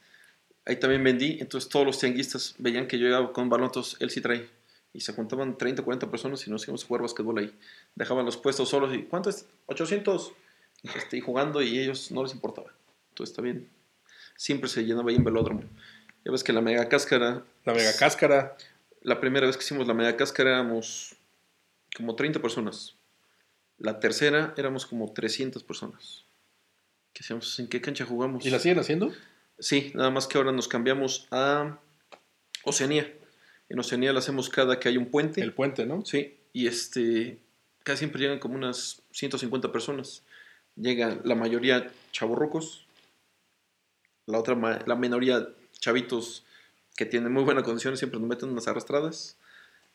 ahí 0.65 0.77
también 0.77 1.03
vendí. 1.03 1.39
Entonces 1.41 1.69
todos 1.69 1.85
los 1.85 1.99
tianguistas 1.99 2.55
veían 2.57 2.87
que 2.87 2.97
yo 2.99 3.05
llegaba 3.07 3.33
con 3.33 3.49
balón, 3.49 3.65
entonces 3.67 3.97
él 3.99 4.11
sí 4.11 4.21
trae. 4.21 4.47
Y 4.93 5.01
se 5.01 5.13
juntaban 5.13 5.57
30, 5.57 5.83
40 5.83 6.09
personas 6.09 6.47
y 6.47 6.49
nos 6.49 6.63
íbamos 6.63 6.83
a 6.83 6.87
jugar 6.87 7.01
basquetbol 7.01 7.37
ahí. 7.37 7.59
Dejaban 7.95 8.25
los 8.25 8.37
puestos 8.37 8.69
solos 8.69 8.93
y 8.95 9.03
¿cuánto 9.03 9.29
es? 9.29 9.45
800. 9.67 10.33
Este, 10.83 11.17
y 11.17 11.21
jugando 11.21 11.61
y 11.61 11.79
ellos 11.79 12.11
no 12.11 12.23
les 12.23 12.33
importaba. 12.33 12.71
Entonces 13.09 13.31
está 13.31 13.41
bien. 13.41 13.69
Siempre 14.35 14.69
se 14.69 14.83
llenaba 14.85 15.09
ahí 15.09 15.15
en 15.15 15.23
velódromo. 15.23 15.63
Ya 16.23 16.31
ves 16.31 16.43
que 16.43 16.53
la 16.53 16.61
mega 16.61 16.87
cáscara 16.89 17.43
La 17.65 17.73
mega 17.73 17.91
cáscara. 17.97 18.57
La 19.01 19.19
primera 19.19 19.47
vez 19.47 19.57
que 19.57 19.63
hicimos 19.63 19.87
la 19.87 19.93
media 19.93 20.17
cáscara 20.17 20.51
éramos 20.51 21.15
como 21.95 22.15
30 22.15 22.41
personas. 22.41 22.95
La 23.77 23.99
tercera 23.99 24.53
éramos 24.57 24.85
como 24.85 25.11
300 25.11 25.63
personas. 25.63 26.25
¿Qué 27.13 27.23
hacíamos? 27.23 27.59
¿En 27.59 27.67
qué 27.67 27.81
cancha 27.81 28.05
jugamos? 28.05 28.45
¿Y 28.45 28.49
la 28.49 28.59
siguen 28.59 28.79
haciendo? 28.79 29.11
Sí, 29.59 29.91
nada 29.95 30.11
más 30.11 30.27
que 30.27 30.37
ahora 30.37 30.51
nos 30.51 30.67
cambiamos 30.67 31.27
a 31.31 31.79
Oceanía. 32.63 33.11
En 33.69 33.79
Oceanía 33.79 34.13
la 34.13 34.19
hacemos 34.19 34.49
cada 34.49 34.79
que 34.79 34.89
hay 34.89 34.97
un 34.97 35.07
puente. 35.07 35.41
El 35.41 35.53
puente, 35.53 35.85
¿no? 35.85 36.05
Sí, 36.05 36.37
y 36.53 36.67
este, 36.67 37.39
casi 37.83 37.99
siempre 37.99 38.21
llegan 38.21 38.39
como 38.39 38.55
unas 38.55 39.01
150 39.11 39.71
personas. 39.71 40.23
Llegan 40.75 41.21
la 41.23 41.35
mayoría 41.35 41.91
chavorrucos, 42.11 42.85
la 44.25 44.39
otra, 44.39 44.55
la 44.85 44.95
minoría 44.95 45.49
chavitos 45.79 46.45
que 46.95 47.05
tienen 47.05 47.31
muy 47.31 47.43
buena 47.43 47.63
condición 47.63 47.93
y 47.93 47.97
siempre 47.97 48.19
nos 48.19 48.29
meten 48.29 48.49
unas 48.49 48.67
arrastradas. 48.67 49.37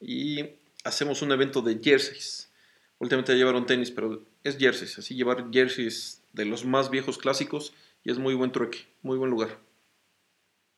Y 0.01 0.51
hacemos 0.85 1.23
un 1.23 1.33
evento 1.33 1.63
de 1.63 1.81
jerseys. 1.83 2.51
Últimamente 2.99 3.33
ya 3.33 3.39
llevaron 3.39 3.67
tenis, 3.67 3.91
pero 3.91 4.23
es 4.45 4.59
jerseys. 4.59 4.99
Así 4.99 5.15
llevar 5.15 5.51
jerseys 5.53 6.23
de 6.33 6.45
los 6.45 6.65
más 6.65 6.91
viejos 6.91 7.19
clásicos 7.19 7.75
y 8.05 8.11
es 8.11 8.19
muy 8.19 8.35
buen 8.35 8.53
trueque, 8.53 8.87
muy 9.03 9.19
buen 9.19 9.31
lugar. 9.31 9.59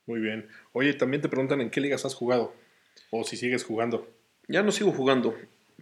Muy 0.06 0.20
bien. 0.20 0.48
Oye, 0.72 0.92
también 0.94 1.22
te 1.22 1.28
preguntan 1.28 1.60
en 1.60 1.70
qué 1.70 1.80
ligas 1.80 2.04
has 2.04 2.14
jugado. 2.14 2.54
O 3.10 3.24
si 3.24 3.36
sigues 3.36 3.64
jugando. 3.64 4.08
Ya 4.48 4.62
no 4.62 4.72
sigo 4.72 4.92
jugando, 4.92 5.34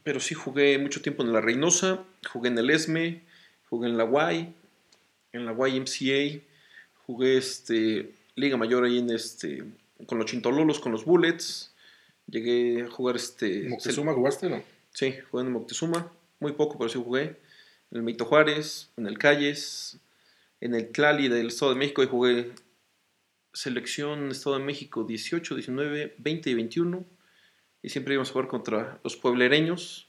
pero 0.03 0.21
sí 0.21 0.35
jugué 0.35 0.79
mucho 0.79 1.03
tiempo 1.03 1.23
en 1.23 1.33
la 1.33 1.41
Reynosa, 1.41 2.05
jugué 2.31 2.49
en 2.49 2.59
el 2.59 2.71
ESME, 2.71 3.23
jugué 3.69 3.89
en 3.89 3.97
la 3.97 4.33
Y, 4.33 4.55
en 5.33 5.47
la 5.47 5.53
YMCA, 5.53 6.41
jugué 7.07 7.39
este, 7.39 8.13
Liga 8.37 8.57
Mayor 8.57 8.85
ahí 8.85 8.99
en 8.99 9.11
este, 9.11 9.65
con 10.07 10.19
los 10.19 10.27
Chintololos, 10.31 10.81
con 10.81 10.93
los 10.93 11.05
Bullets. 11.05 11.73
Llegué 12.27 12.83
a 12.83 12.91
jugar 12.91 13.17
este. 13.17 13.69
¿Moctezuma 13.69 14.13
jugaste 14.15 14.49
no? 14.49 14.63
Sí, 14.93 15.15
jugué 15.31 15.45
en 15.45 15.53
Moctezuma, 15.53 16.13
muy 16.39 16.53
poco, 16.53 16.79
pero 16.79 16.89
sí 16.89 17.01
jugué. 17.03 17.37
En 17.91 17.99
el 17.99 18.03
Mito 18.03 18.25
Juárez, 18.25 18.89
en 18.97 19.07
el 19.07 19.19
Calles, 19.19 19.99
en 20.61 20.75
el 20.75 20.89
Tlali 20.89 21.29
del 21.29 21.49
Estado 21.49 21.73
de 21.73 21.79
México 21.79 22.03
y 22.03 22.07
jugué 22.07 22.53
selección 23.53 24.31
Estado 24.31 24.59
de 24.59 24.65
México 24.65 25.05
18, 25.05 25.55
19, 25.55 26.15
20 26.19 26.51
y 26.51 26.55
21. 26.55 27.05
Y 27.83 27.89
siempre 27.89 28.15
íbamos 28.15 28.31
a 28.31 28.33
jugar 28.33 28.49
contra 28.49 29.01
los 29.03 29.17
pueblereños 29.17 30.09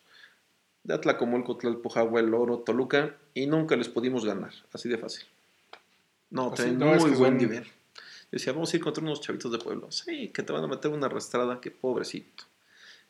de 0.83 0.93
Atlacomulco, 0.93 1.57
Tlalpujahua, 1.57 2.19
El 2.19 2.33
Oro, 2.33 2.59
Toluca 2.59 3.15
y 3.33 3.47
nunca 3.47 3.75
les 3.75 3.89
pudimos 3.89 4.25
ganar, 4.25 4.51
así 4.73 4.89
de 4.89 4.97
fácil. 4.97 5.25
No, 6.29 6.51
traen 6.51 6.77
no, 6.77 6.93
es 6.93 7.01
muy 7.01 7.11
que 7.11 7.17
buen 7.17 7.31
son- 7.31 7.37
nivel. 7.49 7.67
Decía, 8.31 8.51
vamos 8.53 8.73
a 8.73 8.77
ir 8.77 8.83
contra 8.83 9.03
unos 9.03 9.21
chavitos 9.21 9.51
de 9.51 9.59
pueblo. 9.59 9.91
Sí, 9.91 10.29
que 10.29 10.41
te 10.43 10.51
van 10.51 10.63
a 10.63 10.67
meter 10.67 10.89
una 10.91 11.05
arrastrada, 11.05 11.61
que 11.61 11.69
pobrecito 11.71 12.43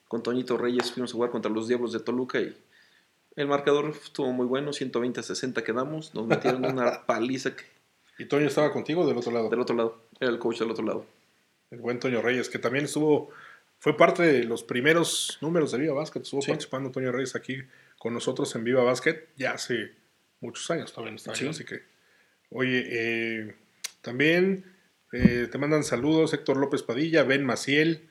con 0.08 0.22
Toñito 0.22 0.58
Reyes 0.58 0.92
fuimos 0.92 1.12
a 1.12 1.14
jugar 1.14 1.32
contra 1.32 1.52
los 1.52 1.68
Diablos 1.68 1.92
de 1.94 2.00
Toluca 2.00 2.40
y 2.40 2.56
el 3.36 3.48
marcador 3.48 3.90
estuvo 3.90 4.32
muy 4.32 4.46
bueno, 4.46 4.72
120 4.72 5.22
a 5.22 5.24
60 5.24 5.64
quedamos, 5.64 6.14
nos 6.14 6.28
metieron 6.28 6.64
una 6.66 7.04
paliza 7.08 7.56
que- 7.56 7.64
¿Y 8.20 8.26
Toño 8.26 8.48
estaba 8.48 8.72
contigo 8.72 9.06
del 9.08 9.18
otro 9.18 9.32
lado? 9.32 9.50
del 9.50 9.60
otro 9.60 9.76
lado, 9.76 10.04
era 10.20 10.30
el 10.32 10.40
coach 10.40 10.60
del 10.60 10.72
otro 10.72 10.86
lado. 10.86 11.06
El 11.72 11.80
buen 11.80 12.00
Toño 12.00 12.22
Reyes, 12.22 12.50
que 12.50 12.60
también 12.60 12.86
estuvo, 12.86 13.30
fue 13.80 13.98
parte 13.98 14.22
de 14.24 14.44
los 14.44 14.64
primeros 14.64 15.38
números 15.42 15.72
de 15.72 15.80
Viva 15.80 15.94
Basket. 15.96 16.22
Estuvo 16.22 16.42
Sí. 16.42 16.50
participando 16.52 16.92
Toño 16.92 17.12
Reyes 17.12 17.36
aquí 17.36 17.58
con 17.98 18.14
nosotros 18.14 18.54
en 18.56 18.64
Viva 18.64 18.84
Basket 18.84 19.28
ya 19.36 19.52
hace 19.54 19.94
muchos 20.40 20.70
años, 20.70 20.94
no 20.98 21.08
está 21.10 21.34
Sí. 21.36 21.48
así 21.48 21.64
que. 21.66 21.82
Oye, 22.50 22.84
eh, 22.90 23.56
también 24.02 24.66
eh, 25.12 25.48
te 25.52 25.58
mandan 25.58 25.84
saludos 25.84 26.34
Héctor 26.34 26.58
López 26.58 26.84
Padilla, 26.84 27.24
Ben 27.24 27.44
Maciel. 27.46 28.10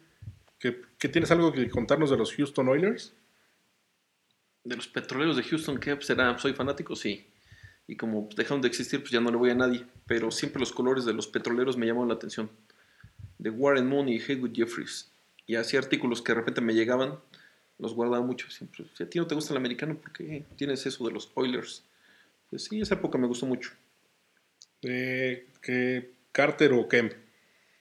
que, 0.59 0.81
que 0.99 1.09
tienes 1.09 1.31
algo 1.33 1.53
que 1.53 1.69
contarnos 1.70 2.11
de 2.11 2.16
los 2.16 2.33
Houston 2.35 2.69
Oilers? 2.69 3.12
De 4.62 4.77
los 4.77 4.87
petroleros 4.87 5.37
de 5.37 5.43
Houston, 5.43 5.79
¿qué 5.79 5.97
será? 6.01 6.39
¿Soy 6.39 6.53
fanático? 6.53 6.95
Sí. 6.95 7.27
Y 7.86 7.96
como 7.96 8.26
pues, 8.26 8.36
dejaron 8.36 8.62
de 8.62 8.68
existir, 8.68 9.00
pues 9.00 9.10
ya 9.10 9.20
no 9.20 9.30
le 9.30 9.36
voy 9.36 9.50
a 9.50 9.54
nadie. 9.54 9.86
Pero 10.06 10.30
siempre 10.30 10.60
los 10.60 10.72
colores 10.72 11.04
de 11.04 11.12
los 11.12 11.26
petroleros 11.26 11.76
me 11.76 11.86
llamaron 11.86 12.09
la 12.09 12.14
atención. 12.14 12.50
De 13.38 13.50
Warren 13.50 13.88
Moon 13.88 14.09
y 14.09 14.20
Haywood 14.20 14.52
Jeffries. 14.54 15.10
Y 15.46 15.56
hacía 15.56 15.80
artículos 15.80 16.22
que 16.22 16.32
de 16.32 16.38
repente 16.38 16.60
me 16.60 16.74
llegaban, 16.74 17.18
los 17.78 17.94
guardaba 17.94 18.24
mucho. 18.24 18.50
Siempre, 18.50 18.86
si 18.94 19.02
a 19.02 19.10
ti 19.10 19.18
no 19.18 19.26
te 19.26 19.34
gusta 19.34 19.52
el 19.52 19.59
americano, 19.59 19.96
¿por 19.96 20.12
qué 20.12 20.44
tienes 20.56 20.86
eso 20.86 21.04
de 21.06 21.12
los 21.12 21.30
Oilers? 21.34 21.84
Pues 22.48 22.64
sí, 22.64 22.80
esa 22.80 22.94
época 22.94 23.18
me 23.18 23.26
gustó 23.26 23.46
mucho. 23.46 23.72
Eh, 24.82 25.48
que 25.60 26.12
Carter 26.30 26.72
o 26.72 26.88
Kemp. 26.88 27.12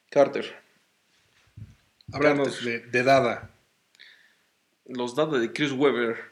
Carter. 0.09 0.45
Háblanos 2.11 2.55
Carter. 2.57 2.83
de, 2.83 2.87
de 2.87 3.03
Dada. 3.03 3.51
Los 4.85 5.15
Dada 5.15 5.39
de 5.39 5.53
Chris 5.53 5.71
Webber 5.71 6.30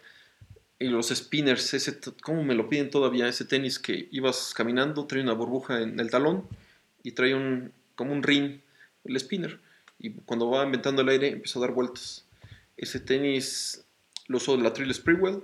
y 0.79 0.87
los 0.87 1.09
Spinners, 1.09 1.73
ese, 1.73 1.99
¿cómo 2.23 2.43
me 2.43 2.55
lo 2.55 2.69
piden 2.69 2.89
todavía? 2.89 3.27
Ese 3.27 3.43
tenis 3.43 3.79
que 3.79 4.07
ibas 4.11 4.53
caminando, 4.53 5.05
trae 5.05 5.21
una 5.21 5.33
burbuja 5.33 5.81
en 5.81 5.99
el 5.99 6.09
talón 6.09 6.47
y 7.03 7.11
trae 7.11 7.35
un, 7.35 7.73
como 7.95 8.13
un 8.13 8.23
ring, 8.23 8.61
el 9.03 9.19
spinner. 9.19 9.59
Y 9.99 10.11
cuando 10.11 10.49
va 10.49 10.63
inventando 10.63 11.01
el 11.01 11.09
aire, 11.09 11.27
empieza 11.27 11.59
a 11.59 11.63
dar 11.63 11.73
vueltas. 11.73 12.25
Ese 12.77 13.01
tenis 13.01 13.83
lo 14.27 14.37
usó 14.37 14.55
la 14.55 14.71
Trill 14.71 14.93
Sprewell. 14.93 15.43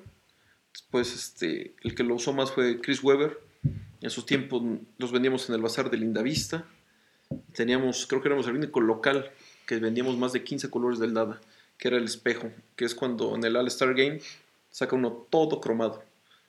Después, 0.72 1.14
este, 1.14 1.76
el 1.82 1.96
que 1.96 2.04
lo 2.04 2.16
usó 2.16 2.32
más 2.32 2.52
fue 2.54 2.80
Chris 2.80 3.04
Webber. 3.04 3.38
En 4.00 4.10
sus 4.10 4.26
tiempos 4.26 4.64
los 4.98 5.12
vendíamos 5.12 5.50
en 5.50 5.56
el 5.56 5.62
bazar 5.62 5.90
de 5.90 5.98
Lindavista. 5.98 6.66
Teníamos, 7.54 8.08
creo 8.08 8.22
que 8.22 8.30
éramos 8.30 8.48
el 8.48 8.56
único 8.56 8.80
local 8.80 9.32
que 9.66 9.80
vendíamos 9.80 10.18
más 10.18 10.32
de 10.32 10.44
15 10.44 10.70
colores 10.70 11.00
del 11.00 11.14
Dada, 11.14 11.42
que 11.78 11.90
era 11.90 11.98
el 11.98 12.06
espejo, 12.06 12.52
que 12.78 12.86
es 12.86 12.96
cuando 12.96 13.36
en 13.36 13.44
el 13.44 13.58
All-Star 13.58 13.94
Game 13.96 14.22
saca 14.76 14.94
uno 14.98 15.26
todo 15.30 15.62
cromado. 15.62 16.04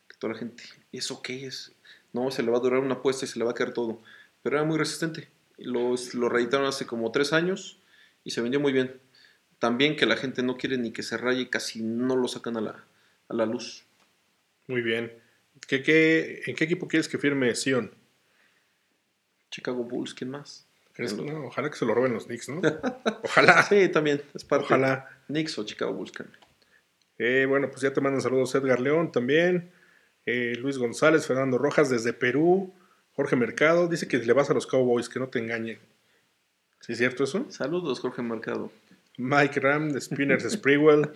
Que 0.09 0.17
toda 0.19 0.33
la 0.33 0.39
gente, 0.39 0.65
¿y 0.91 0.99
eso 0.99 1.23
qué 1.23 1.47
es? 1.47 1.73
No, 2.13 2.33
se 2.33 2.43
le 2.43 2.51
va 2.51 2.59
a 2.59 2.61
durar 2.61 2.81
una 2.81 2.97
apuesta 2.97 3.25
y 3.25 3.29
se 3.29 3.39
le 3.39 3.45
va 3.45 3.53
a 3.53 3.55
caer 3.55 3.73
todo. 3.73 4.03
Pero 4.43 4.57
era 4.57 4.67
muy 4.67 4.77
resistente. 4.77 5.29
Lo, 5.59 5.95
lo 6.15 6.29
reeditaron 6.29 6.67
hace 6.67 6.87
como 6.87 7.13
tres 7.13 7.33
años 7.33 7.79
y 8.25 8.33
se 8.33 8.41
vendió 8.41 8.59
muy 8.59 8.73
bien. 8.73 9.01
También 9.61 9.95
que 9.95 10.07
la 10.07 10.17
gente 10.17 10.43
no 10.43 10.57
quiere 10.57 10.77
ni 10.77 10.91
que 10.91 11.05
se 11.05 11.17
raye 11.17 11.43
y 11.43 11.47
casi 11.47 11.83
no 11.83 12.17
lo 12.17 12.27
sacan 12.27 12.57
a 12.57 12.61
la, 12.61 12.85
a 13.29 13.35
la 13.35 13.47
luz. 13.47 13.85
Muy 14.67 14.83
bien. 14.83 15.13
¿Qué, 15.69 15.85
qué, 15.85 16.43
en 16.47 16.57
qué 16.57 16.65
equipo 16.65 16.89
quieres 16.89 17.09
que 17.09 17.19
firme 17.19 17.55
Sion? 17.55 17.93
Chicago 19.53 19.85
Bulls, 19.85 20.15
¿quién 20.15 20.31
más? 20.31 20.67
No, 20.99 21.47
ojalá 21.47 21.71
que 21.71 21.77
se 21.77 21.85
lo 21.85 21.95
roben 21.95 22.13
los 22.15 22.27
Knicks, 22.27 22.49
¿no? 22.49 22.61
Ojalá. 23.23 23.63
Sí, 23.65 23.89
también, 23.91 24.23
es 24.35 24.45
parte. 24.45 24.65
Ojalá. 24.65 25.21
Knicks 25.27 25.59
o 25.59 25.65
Chicago 25.65 25.93
Bulls. 25.93 26.11
Eh, 27.19 27.47
bueno, 27.49 27.69
pues 27.71 27.81
ya 27.81 27.93
te 27.93 28.01
mandan 28.01 28.21
saludos 28.21 28.55
Edgar 28.55 28.81
León 28.81 29.13
también. 29.13 29.71
Eh, 30.27 30.55
Luis 30.59 30.79
González, 30.79 31.27
Fernando 31.27 31.59
Rojas 31.59 31.89
desde 31.91 32.13
Perú. 32.13 32.75
Jorge 33.13 33.37
Mercado 33.37 33.89
dice 33.89 34.09
que 34.09 34.19
le 34.19 34.33
vas 34.33 34.51
a 34.51 34.55
los 34.55 34.67
Cowboys, 34.67 35.09
que 35.09 35.19
no 35.19 35.29
te 35.29 35.39
engañe. 35.39 35.79
¿Sí 36.81 36.93
es 36.93 36.99
cierto 36.99 37.25
eso? 37.25 37.47
Saludos, 37.51 38.01
Jorge 38.01 38.23
Mercado. 38.23 38.71
Mike 39.17 39.61
Ram 39.61 39.91
de 39.91 40.01
Spinners 40.01 40.45
Sprewell. 40.51 41.11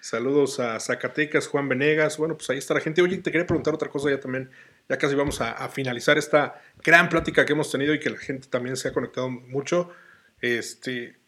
Saludos 0.00 0.58
a 0.60 0.80
Zacatecas, 0.80 1.46
Juan 1.46 1.68
Venegas. 1.68 2.16
Bueno, 2.16 2.36
pues 2.36 2.48
ahí 2.48 2.56
está 2.56 2.72
la 2.72 2.80
gente. 2.80 3.02
Oye, 3.02 3.18
te 3.18 3.30
quería 3.30 3.46
preguntar 3.46 3.74
otra 3.74 3.90
cosa 3.90 4.08
ya 4.08 4.18
también. 4.18 4.50
Ya 4.88 4.96
casi 4.96 5.14
vamos 5.14 5.42
a, 5.42 5.52
a 5.52 5.68
finalizar 5.68 6.16
esta 6.16 6.62
gran 6.82 7.10
plática 7.10 7.44
que 7.44 7.52
hemos 7.52 7.70
tenido 7.70 7.92
y 7.92 8.00
que 8.00 8.08
la 8.08 8.16
gente 8.16 8.48
también 8.48 8.76
se 8.76 8.88
ha 8.88 8.92
conectado 8.92 9.28
mucho. 9.28 9.90
Este, 10.40 11.18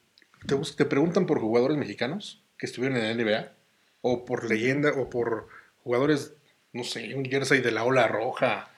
¿te, 0.47 0.57
te 0.57 0.85
preguntan 0.87 1.27
por 1.27 1.39
jugadores 1.39 1.77
mexicanos 1.77 2.43
que 2.57 2.65
estuvieron 2.67 2.97
en 2.97 3.17
la 3.17 3.23
NBA? 3.23 3.62
¿O 4.03 4.25
por 4.25 4.49
leyenda? 4.49 4.93
¿O 4.93 5.09
por 5.09 5.49
jugadores, 5.83 6.35
no 6.73 6.85
sé, 6.85 7.15
un 7.15 7.25
jersey 7.25 7.61
de 7.61 7.73
la 7.73 7.85
ola 7.85 8.07
roja? 8.09 8.71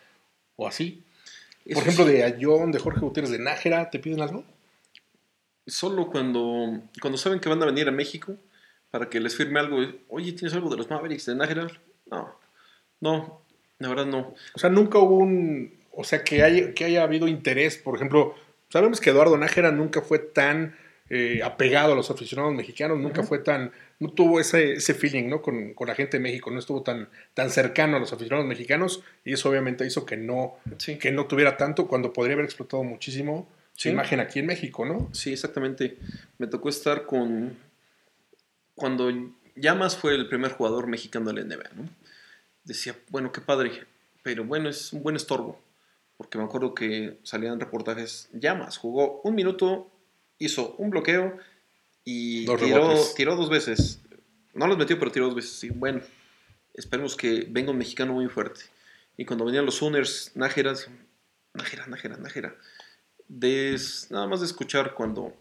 ¿O 0.56 0.68
así? 0.68 1.02
Eso 1.64 1.80
Por 1.80 1.82
ejemplo, 1.82 2.06
sí, 2.06 2.12
de 2.12 2.24
Ayón, 2.24 2.70
de 2.70 2.78
Jorge 2.78 3.00
Gutiérrez, 3.00 3.32
de 3.32 3.38
Nájera, 3.38 3.90
¿te 3.90 3.98
piden 3.98 4.20
algo? 4.20 4.44
Solo 5.66 6.08
cuando, 6.08 6.82
cuando 7.00 7.18
saben 7.18 7.40
que 7.40 7.48
van 7.48 7.62
a 7.62 7.66
venir 7.66 7.88
a 7.88 7.92
México 7.92 8.36
para 8.90 9.08
que 9.08 9.18
les 9.18 9.34
firme 9.34 9.58
algo. 9.58 9.78
Oye, 10.08 10.32
¿tienes 10.32 10.54
algo 10.54 10.68
de 10.70 10.76
los 10.76 10.90
Mavericks 10.90 11.26
de 11.26 11.34
Nájera? 11.34 11.66
No, 12.06 12.38
no, 13.00 13.40
la 13.78 13.88
verdad 13.88 14.06
no. 14.06 14.34
O 14.54 14.58
sea, 14.58 14.70
nunca 14.70 14.98
hubo 14.98 15.16
un. 15.16 15.74
O 15.90 16.04
sea, 16.04 16.22
que 16.22 16.42
haya, 16.42 16.74
que 16.74 16.84
haya 16.84 17.02
habido 17.02 17.26
interés. 17.26 17.76
Por 17.78 17.96
ejemplo, 17.96 18.34
sabemos 18.68 19.00
que 19.00 19.10
Eduardo 19.10 19.38
Nájera 19.38 19.72
nunca 19.72 20.02
fue 20.02 20.18
tan 20.18 20.76
eh, 21.16 21.42
apegado 21.44 21.92
a 21.92 21.96
los 21.96 22.10
aficionados 22.10 22.52
mexicanos, 22.54 22.98
nunca 22.98 23.22
fue 23.22 23.38
tan. 23.38 23.70
No 24.00 24.08
tuvo 24.12 24.40
ese, 24.40 24.72
ese 24.72 24.94
feeling, 24.94 25.28
¿no? 25.28 25.40
Con, 25.42 25.72
con 25.74 25.86
la 25.86 25.94
gente 25.94 26.16
de 26.16 26.22
México, 26.22 26.50
no 26.50 26.58
estuvo 26.58 26.82
tan, 26.82 27.08
tan 27.34 27.50
cercano 27.50 27.96
a 27.96 28.00
los 28.00 28.12
aficionados 28.12 28.46
mexicanos 28.48 29.02
y 29.24 29.32
eso 29.34 29.48
obviamente 29.48 29.86
hizo 29.86 30.04
que 30.04 30.16
no, 30.16 30.56
Sí. 30.78 30.98
que 30.98 31.12
no 31.12 31.26
tuviera 31.26 31.56
tanto 31.56 31.86
cuando 31.86 32.12
podría 32.12 32.34
haber 32.34 32.44
explotado 32.46 32.82
muchísimo 32.82 33.48
su 33.74 33.82
Sí. 33.82 33.88
imagen 33.90 34.18
aquí 34.20 34.40
en 34.40 34.46
México, 34.46 34.84
¿no? 34.84 35.08
Sí, 35.12 35.32
exactamente. 35.32 35.96
Me 36.38 36.46
tocó 36.48 36.68
estar 36.68 37.06
con. 37.06 37.56
Cuando 38.74 39.10
Llamas 39.56 39.96
fue 39.96 40.14
el 40.16 40.28
primer 40.28 40.50
jugador 40.52 40.88
mexicano 40.88 41.26
de 41.32 41.34
la 41.34 41.40
NBA, 41.42 41.70
¿no? 41.76 41.88
Decía, 42.64 42.96
bueno, 43.10 43.30
qué 43.30 43.40
padre, 43.40 43.70
pero 44.24 44.44
bueno, 44.44 44.68
es 44.68 44.92
un 44.92 45.02
buen 45.02 45.16
estorbo. 45.16 45.60
Porque 46.16 46.38
me 46.38 46.44
acuerdo 46.44 46.74
que 46.74 47.18
salían 47.24 47.58
reportajes. 47.60 48.28
Llamas 48.32 48.78
jugó 48.78 49.20
un 49.22 49.34
minuto, 49.34 49.90
hizo 50.38 50.74
un 50.76 50.90
bloqueo 50.90 51.36
y 52.04 52.44
Dos 52.44 52.60
tiró, 52.60 52.94
tiró 53.16 53.36
dos 53.36 53.48
veces. 53.50 54.00
No 54.54 54.66
los 54.66 54.78
metió, 54.78 54.98
pero 54.98 55.10
tiró 55.10 55.26
dos 55.26 55.34
veces. 55.34 55.52
Sí, 55.52 55.70
bueno, 55.70 56.00
esperemos 56.74 57.16
que 57.16 57.46
venga 57.50 57.70
un 57.70 57.78
mexicano 57.78 58.12
muy 58.12 58.28
fuerte. 58.28 58.60
Y 59.16 59.24
cuando 59.24 59.44
venían 59.44 59.64
los 59.64 59.76
Sooners, 59.76 60.32
Nájera, 60.34 60.74
Nájera, 61.54 61.86
Nájera, 61.86 62.16
Nájera. 62.16 62.56
Des- 63.28 64.08
nada 64.10 64.26
más 64.26 64.40
de 64.40 64.46
escuchar 64.46 64.94
cuando 64.94 65.34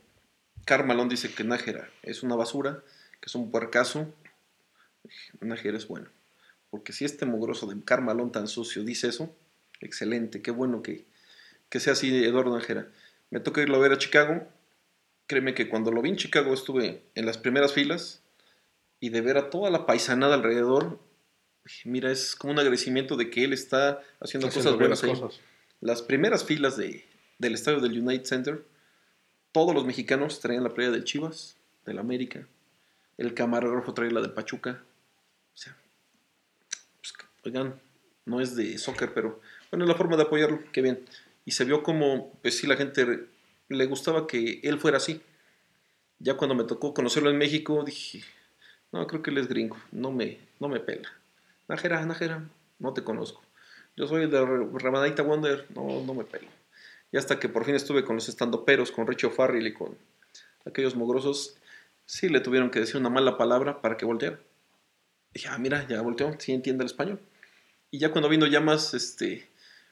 Carmalón 0.65 1.09
dice 1.09 1.33
que 1.33 1.43
Nájera 1.43 1.89
es 2.01 2.23
una 2.23 2.35
basura, 2.35 2.81
que 3.19 3.25
es 3.27 3.35
un 3.35 3.51
puercaso, 3.51 4.13
dije, 5.03 5.31
Nájera 5.41 5.77
es 5.77 5.87
bueno. 5.87 6.09
Porque 6.69 6.93
si 6.93 7.05
este 7.05 7.25
mugroso 7.25 7.67
de 7.67 7.83
Carmalón 7.83 8.31
tan 8.31 8.47
sucio 8.47 8.83
dice 8.83 9.07
eso, 9.09 9.35
excelente, 9.81 10.41
qué 10.41 10.51
bueno 10.51 10.81
que, 10.81 11.05
que 11.69 11.79
sea 11.79 11.93
así 11.93 12.23
Eduardo 12.23 12.55
Nájera. 12.57 12.87
Me 13.29 13.39
toca 13.39 13.61
irlo 13.61 13.75
a 13.75 13.79
ver 13.79 13.91
a 13.91 13.97
Chicago. 13.97 14.47
Créeme 15.27 15.53
que 15.53 15.69
cuando 15.69 15.91
lo 15.91 16.01
vi 16.01 16.09
en 16.09 16.17
Chicago 16.17 16.53
estuve 16.53 17.01
en 17.15 17.25
las 17.25 17.37
primeras 17.37 17.73
filas 17.73 18.21
y 18.99 19.09
de 19.09 19.21
ver 19.21 19.37
a 19.37 19.49
toda 19.49 19.69
la 19.69 19.85
paisanada 19.85 20.35
alrededor, 20.35 20.99
mira, 21.85 22.11
es 22.11 22.35
como 22.35 22.53
un 22.53 22.59
agradecimiento 22.59 23.15
de 23.15 23.29
que 23.29 23.43
él 23.43 23.53
está 23.53 24.01
haciendo, 24.19 24.47
Haciendo 24.47 24.49
cosas 24.49 24.75
buenas 24.75 25.01
cosas. 25.01 25.39
las 25.81 26.01
primeras 26.01 26.43
filas 26.43 26.77
de, 26.77 27.05
del 27.37 27.53
estadio 27.53 27.79
del 27.79 27.99
United 27.99 28.25
Center, 28.25 28.63
todos 29.51 29.73
los 29.73 29.85
mexicanos 29.85 30.39
traían 30.39 30.63
la 30.63 30.73
playa 30.73 30.91
del 30.91 31.03
Chivas, 31.03 31.57
del 31.85 31.99
América, 31.99 32.47
el 33.17 33.33
camarógrafo 33.33 33.93
traía 33.93 34.11
la 34.11 34.21
del 34.21 34.31
Pachuca. 34.31 34.83
O 35.53 35.57
sea, 35.57 35.75
pues, 36.99 37.13
oigan, 37.45 37.79
no 38.25 38.41
es 38.41 38.55
de 38.55 38.77
soccer, 38.77 39.13
pero 39.13 39.39
bueno, 39.71 39.85
es 39.85 39.89
la 39.89 39.95
forma 39.95 40.17
de 40.17 40.23
apoyarlo, 40.23 40.63
qué 40.71 40.81
bien. 40.81 41.05
Y 41.45 41.51
se 41.51 41.65
vio 41.65 41.83
como, 41.83 42.31
pues 42.41 42.57
sí, 42.57 42.67
la 42.67 42.77
gente 42.77 43.27
le 43.73 43.85
gustaba 43.85 44.27
que 44.27 44.59
él 44.63 44.79
fuera 44.79 44.97
así. 44.97 45.21
Ya 46.19 46.35
cuando 46.35 46.55
me 46.55 46.63
tocó 46.63 46.93
conocerlo 46.93 47.29
en 47.29 47.37
México, 47.37 47.83
dije, 47.83 48.23
no, 48.91 49.05
creo 49.07 49.21
que 49.21 49.31
él 49.31 49.37
es 49.37 49.47
gringo, 49.47 49.77
no 49.91 50.11
me, 50.11 50.39
no 50.59 50.69
me 50.69 50.79
pela. 50.79 51.11
Najera, 51.67 52.05
Najera, 52.05 52.47
no 52.79 52.93
te 52.93 53.03
conozco. 53.03 53.41
Yo 53.95 54.07
soy 54.07 54.23
el 54.23 54.31
de 54.31 54.45
Ramadita 54.45 55.23
Wonder, 55.23 55.67
no, 55.75 56.03
no 56.05 56.13
me 56.13 56.23
pelo. 56.23 56.47
Y 57.11 57.17
hasta 57.17 57.39
que 57.39 57.49
por 57.49 57.65
fin 57.65 57.75
estuve 57.75 58.03
con 58.03 58.15
los 58.15 58.29
estandoperos, 58.29 58.91
con 58.91 59.05
Richie 59.05 59.27
O'Farrill 59.27 59.67
y 59.67 59.73
con 59.73 59.97
aquellos 60.65 60.95
mugrosos, 60.95 61.57
sí 62.05 62.29
le 62.29 62.39
tuvieron 62.39 62.71
que 62.71 62.79
decir 62.79 62.97
una 62.97 63.09
mala 63.09 63.37
palabra 63.37 63.81
para 63.81 63.97
que 63.97 64.05
volteara. 64.05 64.39
Dije, 65.33 65.47
ah, 65.49 65.57
mira, 65.57 65.87
ya 65.87 66.01
volteó, 66.01 66.35
sí 66.39 66.53
entiende 66.53 66.83
el 66.83 66.87
español. 66.89 67.19
Y 67.91 67.99
ya 67.99 68.11
cuando 68.11 68.29
vino 68.29 68.47
Llamas, 68.47 68.93
este, 68.93 69.47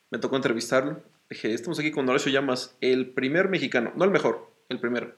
me 0.09 0.17
tocó 0.17 0.35
entrevistarlo. 0.35 1.01
Dije, 1.31 1.53
estamos 1.53 1.79
aquí 1.79 1.91
con 1.91 2.09
Horacio 2.09 2.29
Llamas, 2.29 2.75
el 2.81 3.07
primer 3.11 3.47
mexicano, 3.47 3.93
no 3.95 4.03
el 4.03 4.11
mejor, 4.11 4.51
el 4.67 4.81
primero. 4.81 5.15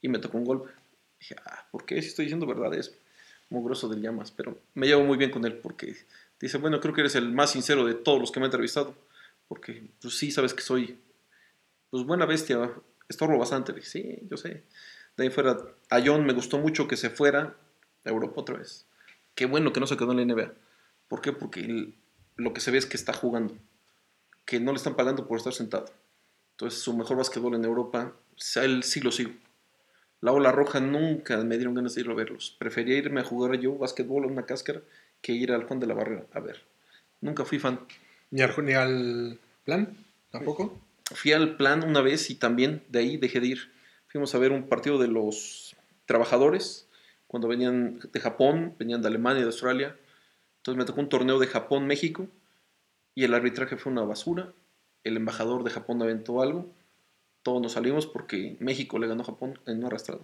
Y 0.00 0.08
me 0.08 0.20
tocó 0.20 0.38
un 0.38 0.44
golpe. 0.44 0.70
Dije, 1.18 1.34
ah, 1.44 1.66
¿por 1.72 1.84
qué? 1.84 2.00
Si 2.00 2.06
estoy 2.06 2.26
diciendo 2.26 2.46
verdades, 2.46 2.96
mugroso 3.48 3.88
del 3.88 4.00
Llamas. 4.00 4.30
Pero 4.30 4.60
me 4.74 4.86
llevo 4.86 5.02
muy 5.02 5.18
bien 5.18 5.32
con 5.32 5.44
él 5.44 5.54
porque 5.54 5.96
dice, 6.38 6.58
bueno, 6.58 6.78
creo 6.78 6.94
que 6.94 7.00
eres 7.00 7.16
el 7.16 7.32
más 7.32 7.50
sincero 7.50 7.84
de 7.84 7.94
todos 7.94 8.20
los 8.20 8.30
que 8.30 8.38
me 8.38 8.44
han 8.44 8.50
entrevistado. 8.50 8.94
Porque, 9.48 9.90
pues 10.00 10.16
sí, 10.16 10.30
sabes 10.30 10.54
que 10.54 10.62
soy, 10.62 11.00
pues 11.90 12.04
buena 12.04 12.26
bestia, 12.26 12.70
estorbo 13.08 13.36
bastante. 13.36 13.72
Dije, 13.72 13.88
sí, 13.88 14.18
yo 14.30 14.36
sé. 14.36 14.62
De 15.16 15.24
ahí 15.24 15.30
fuera, 15.30 15.58
a 15.90 16.00
John 16.00 16.24
me 16.26 16.32
gustó 16.32 16.58
mucho 16.58 16.86
que 16.86 16.96
se 16.96 17.10
fuera 17.10 17.56
a 18.04 18.08
Europa 18.08 18.40
otra 18.42 18.56
vez. 18.56 18.86
Qué 19.34 19.46
bueno 19.46 19.72
que 19.72 19.80
no 19.80 19.88
se 19.88 19.96
quedó 19.96 20.12
en 20.12 20.28
la 20.28 20.32
NBA. 20.32 20.52
¿Por 21.08 21.20
qué? 21.20 21.32
Porque 21.32 21.92
lo 22.36 22.52
que 22.52 22.60
se 22.60 22.70
ve 22.70 22.78
es 22.78 22.86
que 22.86 22.96
está 22.96 23.12
jugando. 23.12 23.58
Que 24.50 24.58
no 24.58 24.72
le 24.72 24.78
están 24.78 24.96
pagando 24.96 25.28
por 25.28 25.38
estar 25.38 25.52
sentado. 25.52 25.86
Entonces, 26.54 26.80
su 26.80 26.92
mejor 26.92 27.18
básquetbol 27.18 27.54
en 27.54 27.64
Europa, 27.64 28.16
él 28.56 28.82
sí 28.82 28.98
lo 28.98 29.12
sigo. 29.12 29.30
La 30.20 30.32
ola 30.32 30.50
roja 30.50 30.80
nunca 30.80 31.36
me 31.44 31.56
dieron 31.56 31.74
ganas 31.74 31.94
de 31.94 32.00
ir 32.00 32.10
a 32.10 32.14
verlos. 32.14 32.56
Prefería 32.58 32.96
irme 32.96 33.20
a 33.20 33.24
jugar 33.24 33.60
yo 33.60 33.78
básquetbol 33.78 34.24
a 34.24 34.26
una 34.26 34.46
cáscara 34.46 34.82
que 35.22 35.34
ir 35.34 35.52
al 35.52 35.62
Juan 35.66 35.78
de 35.78 35.86
la 35.86 35.94
Barrera. 35.94 36.26
A 36.32 36.40
ver, 36.40 36.64
nunca 37.20 37.44
fui 37.44 37.60
fan. 37.60 37.78
Ni 38.32 38.42
al, 38.42 38.52
ni 38.64 38.72
al 38.72 39.38
plan, 39.64 39.96
tampoco. 40.32 40.80
Fui 41.14 41.32
al 41.32 41.56
plan 41.56 41.84
una 41.84 42.00
vez 42.00 42.28
y 42.28 42.34
también 42.34 42.82
de 42.88 42.98
ahí 42.98 43.18
dejé 43.18 43.38
de 43.38 43.46
ir. 43.46 43.72
Fuimos 44.08 44.34
a 44.34 44.38
ver 44.38 44.50
un 44.50 44.68
partido 44.68 44.98
de 44.98 45.06
los 45.06 45.76
trabajadores 46.06 46.88
cuando 47.28 47.46
venían 47.46 48.00
de 48.12 48.18
Japón, 48.18 48.74
venían 48.80 49.00
de 49.00 49.06
Alemania 49.06 49.42
de 49.42 49.46
Australia. 49.46 49.96
Entonces 50.56 50.76
me 50.76 50.84
tocó 50.86 51.02
un 51.02 51.08
torneo 51.08 51.38
de 51.38 51.46
Japón-México 51.46 52.26
y 53.14 53.24
el 53.24 53.34
arbitraje 53.34 53.76
fue 53.76 53.92
una 53.92 54.02
basura. 54.02 54.52
El 55.04 55.16
embajador 55.16 55.64
de 55.64 55.70
Japón 55.70 56.02
aventó 56.02 56.42
algo. 56.42 56.70
Todos 57.42 57.62
nos 57.62 57.72
salimos 57.72 58.06
porque 58.06 58.56
México 58.60 58.98
le 58.98 59.06
ganó 59.06 59.22
a 59.22 59.26
Japón 59.26 59.58
en 59.66 59.78
una 59.78 59.88
arrastrada 59.88 60.20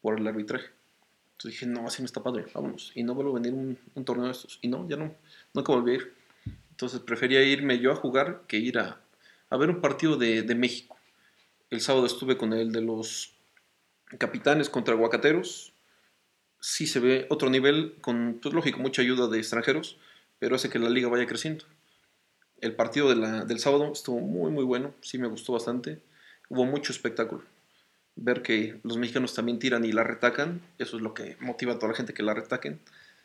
por 0.00 0.18
el 0.18 0.26
arbitraje. 0.26 0.66
Entonces 1.32 1.60
dije, 1.60 1.66
no, 1.66 1.86
así 1.86 2.02
no 2.02 2.06
está 2.06 2.22
padre, 2.22 2.46
vámonos. 2.52 2.92
Y 2.94 3.02
no 3.02 3.14
vuelvo 3.14 3.32
a 3.32 3.40
venir 3.40 3.52
un, 3.52 3.78
un 3.94 4.04
torneo 4.04 4.26
de 4.26 4.32
estos. 4.32 4.58
Y 4.62 4.68
no, 4.68 4.88
ya 4.88 4.96
no, 4.96 5.14
nunca 5.54 5.72
volví 5.72 5.92
a 5.92 5.94
ir. 5.94 6.14
Entonces 6.70 7.00
prefería 7.00 7.42
irme 7.42 7.78
yo 7.78 7.92
a 7.92 7.96
jugar 7.96 8.42
que 8.48 8.56
ir 8.56 8.78
a, 8.78 9.00
a 9.50 9.56
ver 9.56 9.70
un 9.70 9.80
partido 9.80 10.16
de, 10.16 10.42
de 10.42 10.54
México. 10.54 10.96
El 11.70 11.80
sábado 11.80 12.06
estuve 12.06 12.36
con 12.36 12.52
el 12.52 12.72
de 12.72 12.80
los 12.80 13.34
capitanes 14.18 14.70
contra 14.70 14.94
aguacateros. 14.94 15.72
Sí 16.60 16.86
se 16.86 16.98
ve 16.98 17.26
otro 17.30 17.50
nivel, 17.50 17.96
con, 18.00 18.38
pues 18.42 18.54
lógico, 18.54 18.80
mucha 18.80 19.02
ayuda 19.02 19.28
de 19.28 19.38
extranjeros, 19.38 19.98
pero 20.38 20.56
hace 20.56 20.70
que 20.70 20.78
la 20.78 20.88
liga 20.88 21.08
vaya 21.08 21.26
creciendo. 21.26 21.66
El 22.60 22.74
partido 22.74 23.08
de 23.08 23.16
la- 23.16 23.44
del 23.44 23.58
sábado 23.60 23.92
estuvo 23.92 24.18
muy, 24.20 24.50
muy 24.50 24.64
bueno, 24.64 24.94
sí 25.00 25.18
me 25.18 25.28
gustó 25.28 25.52
bastante. 25.52 26.00
Hubo 26.48 26.64
mucho 26.64 26.92
espectáculo. 26.92 27.42
Ver 28.16 28.42
que 28.42 28.80
los 28.82 28.96
mexicanos 28.96 29.34
también 29.34 29.58
tiran 29.60 29.84
y 29.84 29.92
la 29.92 30.02
retacan, 30.02 30.60
eso 30.78 30.96
es 30.96 31.02
lo 31.02 31.14
que 31.14 31.36
motiva 31.40 31.74
a 31.74 31.76
toda 31.78 31.92
la 31.92 31.96
gente 31.96 32.14
que 32.14 32.22
la 32.24 32.34
retaquen. 32.34 32.80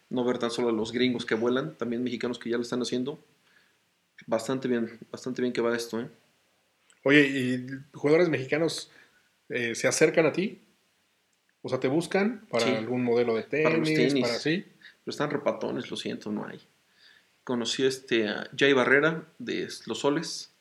No 0.10 0.24
ver 0.24 0.38
tan 0.38 0.52
solo 0.52 0.70
a 0.70 0.72
los 0.72 0.92
gringos 0.92 1.26
que 1.26 1.34
vuelan, 1.36 1.76
también 1.76 2.04
mexicanos 2.04 2.38
que 2.38 2.50
ya 2.52 2.58
lo 2.58 2.62
están 2.64 2.82
haciendo. 2.82 3.20
Bastante 4.28 4.68
bien, 4.68 5.00
bastante 5.12 5.42
bien 5.42 5.52
que 5.54 5.62
va 5.62 5.76
esto, 5.76 6.00
¿eh? 6.00 6.10
Oye, 7.04 7.28
¿y 7.28 7.68
jugadores 7.94 8.30
mexicanos 8.30 8.92
eh, 9.50 9.74
se 9.76 9.88
acercan 9.88 10.26
a 10.28 10.32
ti? 10.32 10.62
O 11.64 11.70
sea, 11.70 11.80
¿te 11.80 11.88
buscan 11.88 12.46
para 12.50 12.66
Sí. 12.66 12.72
algún 12.76 13.04
modelo 13.04 13.36
de 13.36 13.44
tenis? 13.44 13.64
Para 13.66 13.78
los 13.78 13.88
tenis. 13.94 14.22
Para 14.22 14.34
sí. 14.36 14.64
Pero 15.04 15.12
están 15.12 15.32
repatones, 15.32 15.90
lo 15.90 15.98
siento, 15.98 16.32
no 16.32 16.46
hay. 16.46 16.62
Conocí 17.44 17.86
este 17.86 18.30
a 18.30 18.50
Jay 18.58 18.74
Barrera 18.74 19.26
de 19.38 19.68
Los 19.86 20.00
Soles, 20.00 20.52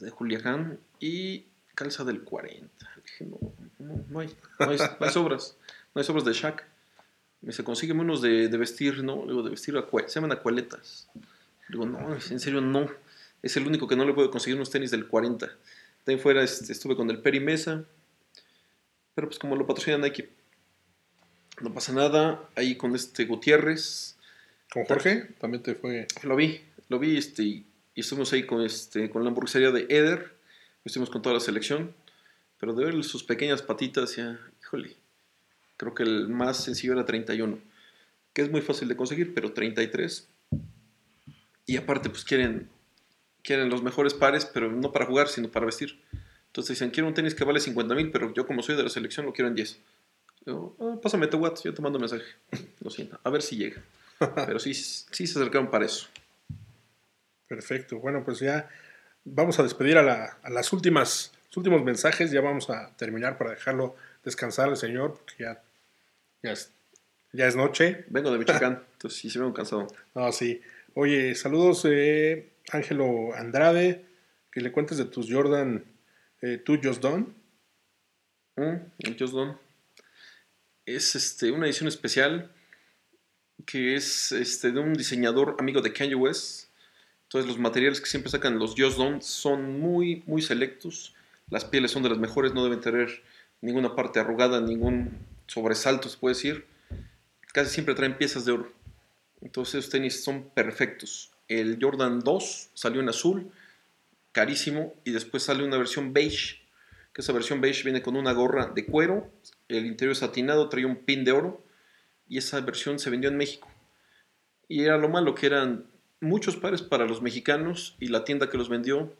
de 0.00 0.10
Culiacán, 0.10 0.78
y 1.00 1.46
calza 1.74 2.04
del 2.04 2.22
40. 2.22 2.68
Dije, 3.04 3.24
no, 3.26 3.38
no, 3.78 4.04
no 4.08 4.20
hay, 4.20 4.34
no 4.58 4.70
hay, 4.70 4.78
no 4.78 5.06
hay 5.06 5.10
sobras, 5.12 5.56
no 5.94 6.00
hay 6.00 6.04
sobras 6.04 6.24
de 6.24 6.32
Shaq. 6.32 6.64
Me 7.42 7.48
dice, 7.48 7.64
consígueme 7.64 8.02
unos 8.02 8.22
de, 8.22 8.48
de 8.48 8.56
vestir, 8.56 9.02
¿no? 9.02 9.26
Digo, 9.26 9.42
de 9.42 9.50
vestir, 9.50 9.74
se 10.06 10.14
llaman 10.14 10.32
acualetas. 10.32 11.08
Digo, 11.68 11.86
no, 11.86 12.14
en 12.14 12.40
serio, 12.40 12.60
no. 12.60 12.88
Es 13.42 13.56
el 13.56 13.66
único 13.66 13.88
que 13.88 13.96
no 13.96 14.04
le 14.04 14.14
puedo 14.14 14.30
conseguir 14.30 14.56
unos 14.56 14.70
tenis 14.70 14.90
del 14.90 15.08
40. 15.08 15.50
De 16.06 16.12
ahí 16.12 16.18
fuera 16.18 16.42
este, 16.42 16.72
estuve 16.72 16.94
con 16.94 17.10
el 17.10 17.18
Peri 17.18 17.40
Mesa, 17.40 17.84
pero 19.14 19.28
pues 19.28 19.38
como 19.38 19.56
lo 19.56 19.66
patrocina 19.66 19.98
Nike, 19.98 20.30
no 21.60 21.72
pasa 21.74 21.92
nada. 21.92 22.48
Ahí 22.54 22.76
con 22.76 22.94
este 22.94 23.24
Gutiérrez, 23.24 24.16
¿Con 24.72 24.86
Jorge? 24.86 25.28
También 25.38 25.62
te 25.62 25.74
fue. 25.74 26.06
lo 26.22 26.34
vi, 26.34 26.62
lo 26.88 26.98
vi 26.98 27.18
este, 27.18 27.42
y, 27.42 27.66
estuvimos 27.94 28.32
ahí 28.32 28.46
con, 28.46 28.62
este, 28.62 29.10
con 29.10 29.22
la 29.22 29.28
hamburguesería 29.28 29.70
de 29.70 29.86
Eder, 29.90 30.34
estuvimos 30.82 31.10
con 31.10 31.20
toda 31.20 31.34
la 31.34 31.40
selección, 31.40 31.94
pero 32.58 32.72
de 32.72 32.86
ver 32.86 33.04
sus 33.04 33.22
pequeñas 33.22 33.60
patitas, 33.60 34.16
ya, 34.16 34.40
híjole, 34.62 34.96
creo 35.76 35.94
que 35.94 36.04
el 36.04 36.28
más 36.28 36.64
sencillo 36.64 36.94
era 36.94 37.04
31, 37.04 37.58
que 38.32 38.40
es 38.40 38.50
muy 38.50 38.62
fácil 38.62 38.88
de 38.88 38.96
conseguir, 38.96 39.34
pero 39.34 39.52
33. 39.52 40.26
Y 41.66 41.76
aparte, 41.76 42.08
pues 42.08 42.24
quieren, 42.24 42.70
quieren 43.42 43.68
los 43.68 43.82
mejores 43.82 44.14
pares, 44.14 44.46
pero 44.46 44.72
no 44.72 44.90
para 44.90 45.04
jugar, 45.04 45.28
sino 45.28 45.50
para 45.50 45.66
vestir. 45.66 46.00
Entonces 46.46 46.78
dicen, 46.78 46.90
quiero 46.90 47.08
un 47.08 47.14
tenis 47.14 47.34
que 47.34 47.44
vale 47.44 47.60
50 47.60 47.94
mil, 47.94 48.10
pero 48.10 48.32
yo 48.32 48.46
como 48.46 48.62
soy 48.62 48.76
de 48.76 48.84
la 48.84 48.88
selección 48.90 49.26
lo 49.26 49.34
quiero 49.34 49.48
en 49.48 49.54
10. 49.54 49.78
Yo, 50.46 50.74
"Ah, 50.80 50.98
pásame 51.02 51.26
tu 51.26 51.36
WhatsApp, 51.36 51.66
yo 51.66 51.74
te 51.74 51.82
mando 51.82 51.98
mensaje. 51.98 52.24
Lo 52.80 52.90
siento, 52.90 53.20
a 53.22 53.30
ver 53.30 53.42
si 53.42 53.56
llega. 53.56 53.82
Pero 54.46 54.58
sí, 54.58 54.74
sí 54.74 55.26
se 55.26 55.38
acercaron 55.38 55.70
para 55.70 55.84
eso. 55.86 56.08
Perfecto. 57.48 57.98
Bueno, 57.98 58.24
pues 58.24 58.40
ya 58.40 58.68
vamos 59.24 59.58
a 59.58 59.62
despedir 59.62 59.98
a, 59.98 60.02
la- 60.02 60.38
a 60.42 60.50
las 60.50 60.72
últimas, 60.72 61.32
los 61.48 61.56
últimos 61.58 61.82
mensajes. 61.84 62.30
Ya 62.30 62.40
vamos 62.40 62.70
a 62.70 62.94
terminar 62.96 63.36
para 63.38 63.50
dejarlo 63.50 63.96
descansar 64.24 64.68
al 64.68 64.76
señor, 64.76 65.14
porque 65.14 65.44
ya, 65.44 65.62
ya, 66.42 66.52
es, 66.52 66.72
ya 67.32 67.46
es 67.46 67.56
noche. 67.56 68.04
Vengo 68.08 68.30
de 68.30 68.38
Michoacán, 68.38 68.82
entonces 68.92 69.20
sí 69.20 69.30
se 69.30 69.38
vengo 69.38 69.52
cansado. 69.54 69.86
Ah, 70.14 70.30
sí. 70.32 70.60
Oye, 70.94 71.34
saludos, 71.34 71.84
eh, 71.86 72.50
Ángelo 72.70 73.34
Andrade, 73.34 74.04
que 74.50 74.60
le 74.60 74.72
cuentes 74.72 74.98
de 74.98 75.04
tus 75.06 75.30
Jordan, 75.32 75.84
eh, 76.42 76.58
tú 76.64 76.78
Just 76.82 77.02
Done. 77.02 77.26
Mm, 78.56 79.16
Just 79.18 79.32
Done. 79.34 79.56
Es 80.84 81.14
este, 81.14 81.50
una 81.50 81.66
edición 81.66 81.88
especial 81.88 82.50
que 83.66 83.94
es 83.94 84.32
este, 84.32 84.72
de 84.72 84.80
un 84.80 84.94
diseñador 84.94 85.56
amigo 85.58 85.80
de 85.80 85.92
Kanye 85.92 86.14
West. 86.14 86.68
Entonces 87.24 87.48
los 87.48 87.58
materiales 87.58 88.00
que 88.00 88.06
siempre 88.06 88.30
sacan 88.30 88.58
los 88.58 88.74
Just 88.76 88.98
Done 88.98 89.22
son 89.22 89.80
muy, 89.80 90.22
muy 90.26 90.42
selectos. 90.42 91.14
Las 91.50 91.64
pieles 91.64 91.90
son 91.90 92.02
de 92.02 92.10
las 92.10 92.18
mejores, 92.18 92.54
no 92.54 92.64
deben 92.64 92.80
tener 92.80 93.22
ninguna 93.60 93.94
parte 93.94 94.20
arrugada, 94.20 94.60
ningún 94.60 95.18
sobresalto, 95.46 96.08
se 96.08 96.18
puede 96.18 96.34
decir. 96.34 96.66
Casi 97.52 97.70
siempre 97.70 97.94
traen 97.94 98.16
piezas 98.16 98.44
de 98.44 98.52
oro. 98.52 98.72
Entonces 99.40 99.76
esos 99.76 99.90
tenis 99.90 100.22
son 100.22 100.50
perfectos. 100.50 101.32
El 101.48 101.78
Jordan 101.80 102.20
2 102.20 102.70
salió 102.74 103.00
en 103.00 103.08
azul, 103.08 103.50
carísimo, 104.32 104.94
y 105.04 105.10
después 105.10 105.42
sale 105.42 105.64
una 105.64 105.76
versión 105.76 106.12
beige, 106.12 106.62
que 107.12 107.20
esa 107.20 107.32
versión 107.32 107.60
beige 107.60 107.82
viene 107.84 108.02
con 108.02 108.16
una 108.16 108.32
gorra 108.32 108.66
de 108.66 108.86
cuero, 108.86 109.30
el 109.68 109.84
interior 109.86 110.12
es 110.12 110.18
satinado, 110.18 110.68
traía 110.68 110.86
un 110.86 110.96
pin 110.96 111.24
de 111.24 111.32
oro, 111.32 111.62
y 112.32 112.38
esa 112.38 112.58
versión 112.62 112.98
se 112.98 113.10
vendió 113.10 113.28
en 113.28 113.36
México. 113.36 113.68
Y 114.66 114.84
era 114.84 114.96
lo 114.96 115.10
malo 115.10 115.34
que 115.34 115.44
eran 115.44 115.84
muchos 116.18 116.56
pares 116.56 116.80
para 116.80 117.04
los 117.04 117.20
mexicanos, 117.20 117.94
y 118.00 118.08
la 118.08 118.24
tienda 118.24 118.48
que 118.48 118.56
los 118.56 118.70
vendió 118.70 119.14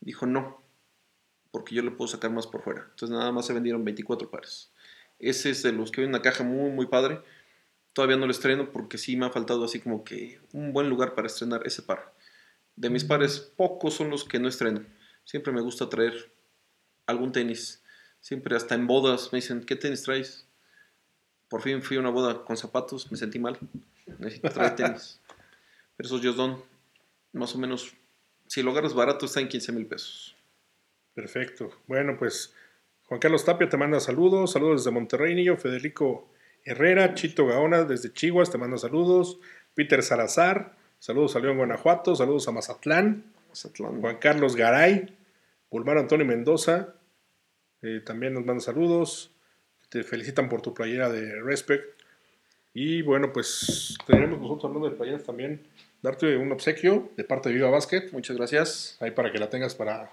dijo 0.00 0.26
no, 0.26 0.60
porque 1.52 1.76
yo 1.76 1.82
le 1.82 1.92
puedo 1.92 2.08
sacar 2.08 2.32
más 2.32 2.48
por 2.48 2.62
fuera. 2.62 2.88
Entonces 2.90 3.10
nada 3.10 3.30
más 3.30 3.46
se 3.46 3.52
vendieron 3.52 3.84
24 3.84 4.32
pares. 4.32 4.72
Ese 5.20 5.50
es 5.50 5.62
de 5.62 5.70
los 5.70 5.92
que 5.92 6.00
hay 6.00 6.08
una 6.08 6.22
caja 6.22 6.42
muy, 6.42 6.72
muy 6.72 6.86
padre. 6.86 7.20
Todavía 7.92 8.16
no 8.16 8.26
lo 8.26 8.32
estreno 8.32 8.72
porque 8.72 8.98
sí 8.98 9.16
me 9.16 9.26
ha 9.26 9.30
faltado 9.30 9.64
así 9.64 9.78
como 9.78 10.02
que 10.02 10.40
un 10.52 10.72
buen 10.72 10.88
lugar 10.88 11.14
para 11.14 11.28
estrenar 11.28 11.64
ese 11.68 11.82
par. 11.82 12.14
De 12.74 12.90
mis 12.90 13.04
pares, 13.04 13.38
pocos 13.38 13.94
son 13.94 14.10
los 14.10 14.24
que 14.24 14.40
no 14.40 14.48
estreno. 14.48 14.84
Siempre 15.22 15.52
me 15.52 15.60
gusta 15.60 15.88
traer 15.88 16.32
algún 17.06 17.30
tenis. 17.30 17.84
Siempre 18.20 18.56
hasta 18.56 18.74
en 18.74 18.88
bodas 18.88 19.32
me 19.32 19.36
dicen, 19.36 19.62
¿qué 19.62 19.76
tenis 19.76 20.02
traes? 20.02 20.45
Por 21.48 21.62
fin 21.62 21.82
fui 21.82 21.96
a 21.96 22.00
una 22.00 22.10
boda 22.10 22.44
con 22.44 22.56
zapatos, 22.56 23.10
me 23.10 23.16
sentí 23.16 23.38
mal. 23.38 23.58
Necesito 24.18 24.50
traer 24.50 24.76
tenis. 24.76 25.20
Pero 25.96 26.06
esos 26.06 26.36
Done, 26.36 26.56
más 27.32 27.54
o 27.54 27.58
menos, 27.58 27.94
si 28.46 28.62
lo 28.62 28.72
agarras 28.72 28.94
barato, 28.94 29.26
está 29.26 29.40
en 29.40 29.48
15 29.48 29.72
mil 29.72 29.86
pesos. 29.86 30.36
Perfecto. 31.14 31.70
Bueno, 31.86 32.16
pues 32.18 32.54
Juan 33.04 33.20
Carlos 33.20 33.44
Tapia 33.44 33.68
te 33.68 33.76
manda 33.76 34.00
saludos. 34.00 34.52
Saludos 34.52 34.84
desde 34.84 34.90
Monterrey, 34.90 35.34
niño. 35.34 35.56
Federico 35.56 36.28
Herrera, 36.64 37.14
Chito 37.14 37.46
Gaona 37.46 37.84
desde 37.84 38.12
Chihuahua 38.12 38.50
te 38.50 38.58
manda 38.58 38.76
saludos. 38.76 39.38
Peter 39.74 40.02
Salazar, 40.02 40.76
saludos 40.98 41.36
a 41.36 41.38
León, 41.38 41.58
Guanajuato. 41.58 42.14
Saludos 42.16 42.48
a 42.48 42.52
Mazatlán. 42.52 43.32
Mazatlán. 43.48 44.00
Juan 44.00 44.16
Carlos 44.18 44.56
Garay, 44.56 45.16
Pulmar 45.70 45.98
Antonio 45.98 46.26
Mendoza, 46.26 46.94
eh, 47.82 48.00
también 48.04 48.34
nos 48.34 48.44
manda 48.44 48.60
saludos, 48.60 49.35
te 49.88 50.02
felicitan 50.02 50.48
por 50.48 50.62
tu 50.62 50.74
playera 50.74 51.08
de 51.10 51.40
Respect. 51.42 51.84
Y 52.74 53.02
bueno, 53.02 53.32
pues 53.32 53.96
tenemos 54.06 54.38
nosotros 54.40 54.64
hablando 54.66 54.90
de 54.90 54.96
playeras 54.96 55.24
también, 55.24 55.62
darte 56.02 56.36
un 56.36 56.52
obsequio 56.52 57.10
de 57.16 57.24
parte 57.24 57.48
de 57.48 57.54
Viva 57.54 57.70
Basket, 57.70 58.10
Muchas 58.12 58.36
gracias. 58.36 58.96
ahí 59.00 59.10
para 59.12 59.32
que 59.32 59.38
la 59.38 59.48
tengas 59.48 59.74
para, 59.74 60.10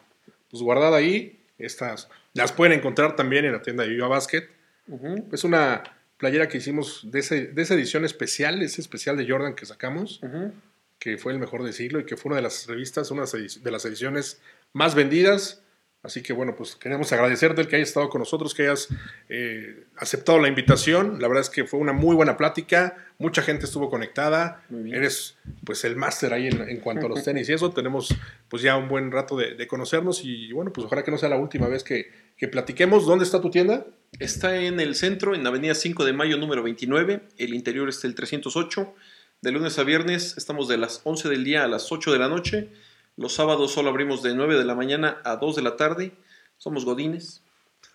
pues 0.49 0.63
guardada 0.63 0.97
ahí. 0.97 1.39
Estas 1.57 2.09
las 2.33 2.51
pueden 2.51 2.77
encontrar 2.77 3.15
también 3.15 3.45
en 3.45 3.51
la 3.53 3.61
tienda 3.61 3.83
de 3.83 3.89
Viva 3.89 4.07
Basket. 4.07 4.47
Ujú, 4.87 5.27
Es 5.31 5.43
una 5.43 5.83
playera 6.17 6.47
que 6.47 6.57
hicimos 6.57 7.01
de, 7.11 7.19
ese- 7.19 7.47
de 7.47 7.61
esa 7.61 7.73
edición 7.73 8.05
especial, 8.05 8.61
ese 8.61 8.79
especial 8.81 9.17
de 9.17 9.27
Jordan 9.29 9.55
que 9.55 9.65
sacamos 9.65 10.21
ujú. 10.23 10.51
que 10.99 11.17
fue 11.17 11.33
el 11.33 11.39
mejor 11.39 11.63
del 11.63 11.73
siglo 11.73 11.99
y 11.99 12.05
que 12.05 12.15
fue 12.15 12.29
una 12.29 12.37
de 12.37 12.43
las 12.43 12.65
revistas, 12.67 13.11
una 13.11 13.25
de 13.25 13.71
las 13.71 13.85
ediciones 13.85 14.39
más 14.71 14.95
vendidas. 14.95 15.61
Así 16.03 16.21
que 16.21 16.33
bueno, 16.33 16.53
pues 16.53 16.75
queremos 16.75 17.13
agradecerte 17.13 17.61
el 17.61 17.69
que 17.69 17.77
hayas 17.77 17.87
estado 17.87 18.09
con 18.09 18.19
nosotros, 18.19 18.53
que 18.53 18.63
hayas 18.63 18.89
eh, 19.29 19.85
aceptado 19.95 20.37
la 20.37 20.49
invitación. 20.49 21.21
La 21.21 21.29
verdad 21.29 21.41
es 21.41 21.49
que 21.49 21.63
fue 21.63 21.79
una 21.79 21.93
muy 21.93 22.13
buena 22.13 22.35
plática, 22.35 22.97
mucha 23.17 23.41
gente 23.41 23.65
estuvo 23.65 23.89
conectada. 23.89 24.65
Eres 24.91 25.37
pues 25.63 25.85
el 25.85 25.95
máster 25.95 26.33
ahí 26.33 26.47
en, 26.47 26.61
en 26.61 26.81
cuanto 26.81 27.05
a 27.05 27.09
los 27.09 27.23
tenis 27.23 27.47
y 27.47 27.53
eso. 27.53 27.71
Tenemos 27.71 28.13
pues 28.49 28.61
ya 28.61 28.75
un 28.75 28.89
buen 28.89 29.13
rato 29.13 29.37
de, 29.37 29.55
de 29.55 29.65
conocernos 29.65 30.25
y 30.25 30.51
bueno, 30.51 30.73
pues 30.73 30.85
ojalá 30.85 31.03
que 31.03 31.11
no 31.11 31.17
sea 31.17 31.29
la 31.29 31.37
última 31.37 31.69
vez 31.69 31.85
que, 31.85 32.11
que 32.35 32.49
platiquemos. 32.49 33.05
¿Dónde 33.05 33.23
está 33.23 33.39
tu 33.39 33.49
tienda? 33.49 33.85
Está 34.19 34.57
en 34.57 34.81
el 34.81 34.95
centro, 34.95 35.33
en 35.33 35.47
Avenida 35.47 35.73
5 35.73 36.03
de 36.03 36.11
Mayo 36.11 36.37
número 36.37 36.63
29. 36.63 37.21
El 37.37 37.53
interior 37.53 37.87
es 37.87 38.03
el 38.03 38.13
308. 38.13 38.93
De 39.41 39.51
lunes 39.51 39.79
a 39.79 39.83
viernes 39.83 40.35
estamos 40.35 40.67
de 40.67 40.77
las 40.77 40.99
11 41.05 41.29
del 41.29 41.45
día 41.45 41.63
a 41.63 41.67
las 41.69 41.93
8 41.93 42.11
de 42.11 42.19
la 42.19 42.27
noche. 42.27 42.69
Los 43.15 43.33
sábados 43.33 43.71
solo 43.71 43.89
abrimos 43.89 44.23
de 44.23 44.33
9 44.35 44.57
de 44.57 44.65
la 44.65 44.75
mañana 44.75 45.21
a 45.23 45.35
2 45.37 45.55
de 45.55 45.61
la 45.61 45.75
tarde. 45.75 46.13
Somos 46.57 46.85
godines. 46.85 47.43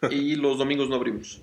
y 0.10 0.36
los 0.36 0.58
domingos 0.58 0.88
no 0.88 0.96
abrimos. 0.96 1.42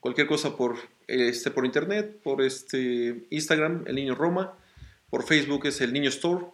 Cualquier 0.00 0.26
cosa 0.26 0.56
por, 0.56 0.76
este, 1.06 1.50
por 1.50 1.66
internet, 1.66 2.20
por 2.22 2.40
este 2.40 3.26
Instagram, 3.30 3.84
El 3.86 3.96
Niño 3.96 4.14
Roma. 4.14 4.56
Por 5.10 5.24
Facebook 5.24 5.66
es 5.66 5.80
El 5.80 5.92
Niño 5.92 6.08
Store. 6.08 6.46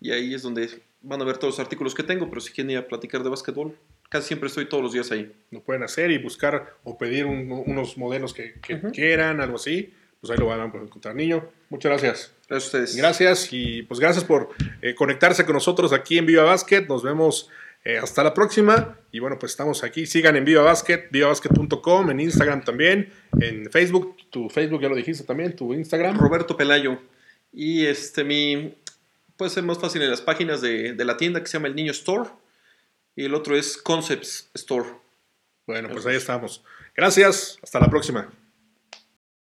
Y 0.00 0.12
ahí 0.12 0.32
es 0.34 0.42
donde 0.42 0.82
van 1.02 1.20
a 1.20 1.24
ver 1.24 1.36
todos 1.38 1.54
los 1.54 1.60
artículos 1.60 1.94
que 1.94 2.02
tengo. 2.02 2.28
Pero 2.28 2.40
si 2.40 2.52
quieren 2.52 2.70
ir 2.70 2.78
a 2.78 2.86
platicar 2.88 3.22
de 3.22 3.28
básquetbol, 3.28 3.76
casi 4.08 4.28
siempre 4.28 4.48
estoy 4.48 4.66
todos 4.66 4.82
los 4.82 4.92
días 4.92 5.10
ahí. 5.10 5.30
Lo 5.50 5.60
pueden 5.62 5.82
hacer 5.82 6.10
y 6.10 6.18
buscar 6.18 6.76
o 6.84 6.96
pedir 6.96 7.26
un- 7.26 7.50
unos 7.66 7.98
modelos 7.98 8.32
que, 8.32 8.54
quieran, 8.92 9.40
algo 9.42 9.56
así. 9.56 9.92
Pues 10.24 10.38
ahí 10.38 10.42
lo 10.42 10.46
van 10.46 10.60
a 10.60 10.64
encontrar. 10.64 11.14
Niño, 11.14 11.46
muchas 11.68 11.90
gracias. 11.90 12.32
Gracias 12.48 12.74
a 12.74 12.78
ustedes. 12.78 12.96
Gracias 12.96 13.48
y 13.52 13.82
pues 13.82 14.00
gracias 14.00 14.24
por 14.24 14.48
eh, 14.80 14.94
conectarse 14.94 15.44
con 15.44 15.52
nosotros 15.52 15.92
aquí 15.92 16.16
en 16.16 16.24
Viva 16.24 16.44
Basket. 16.44 16.86
Nos 16.88 17.02
vemos 17.02 17.50
eh, 17.84 17.98
hasta 17.98 18.24
la 18.24 18.32
próxima. 18.32 18.96
Y 19.12 19.18
bueno, 19.18 19.38
pues 19.38 19.52
estamos 19.52 19.84
aquí. 19.84 20.06
Sigan 20.06 20.36
en 20.36 20.46
Viva 20.46 20.62
Basket, 20.62 21.08
vivabasket.com, 21.10 22.10
en 22.10 22.20
Instagram 22.20 22.64
también, 22.64 23.12
en 23.38 23.70
Facebook. 23.70 24.16
Tu 24.30 24.48
Facebook 24.48 24.80
ya 24.80 24.88
lo 24.88 24.96
dijiste 24.96 25.24
también, 25.24 25.54
tu 25.54 25.74
Instagram. 25.74 26.18
Roberto 26.18 26.56
Pelayo. 26.56 26.98
Y 27.52 27.84
este, 27.84 28.24
mi. 28.24 28.78
Puede 29.36 29.50
ser 29.50 29.64
más 29.64 29.78
fácil 29.78 30.00
en 30.00 30.10
las 30.10 30.22
páginas 30.22 30.62
de, 30.62 30.94
de 30.94 31.04
la 31.04 31.18
tienda 31.18 31.40
que 31.40 31.48
se 31.48 31.58
llama 31.58 31.68
El 31.68 31.74
Niño 31.74 31.92
Store. 31.92 32.30
Y 33.14 33.26
el 33.26 33.34
otro 33.34 33.58
es 33.58 33.76
Concepts 33.76 34.48
Store. 34.54 34.88
Bueno, 35.66 35.90
pues 35.90 36.06
ahí 36.06 36.16
estamos. 36.16 36.64
Gracias. 36.96 37.58
Hasta 37.62 37.78
la 37.78 37.90
próxima. 37.90 38.32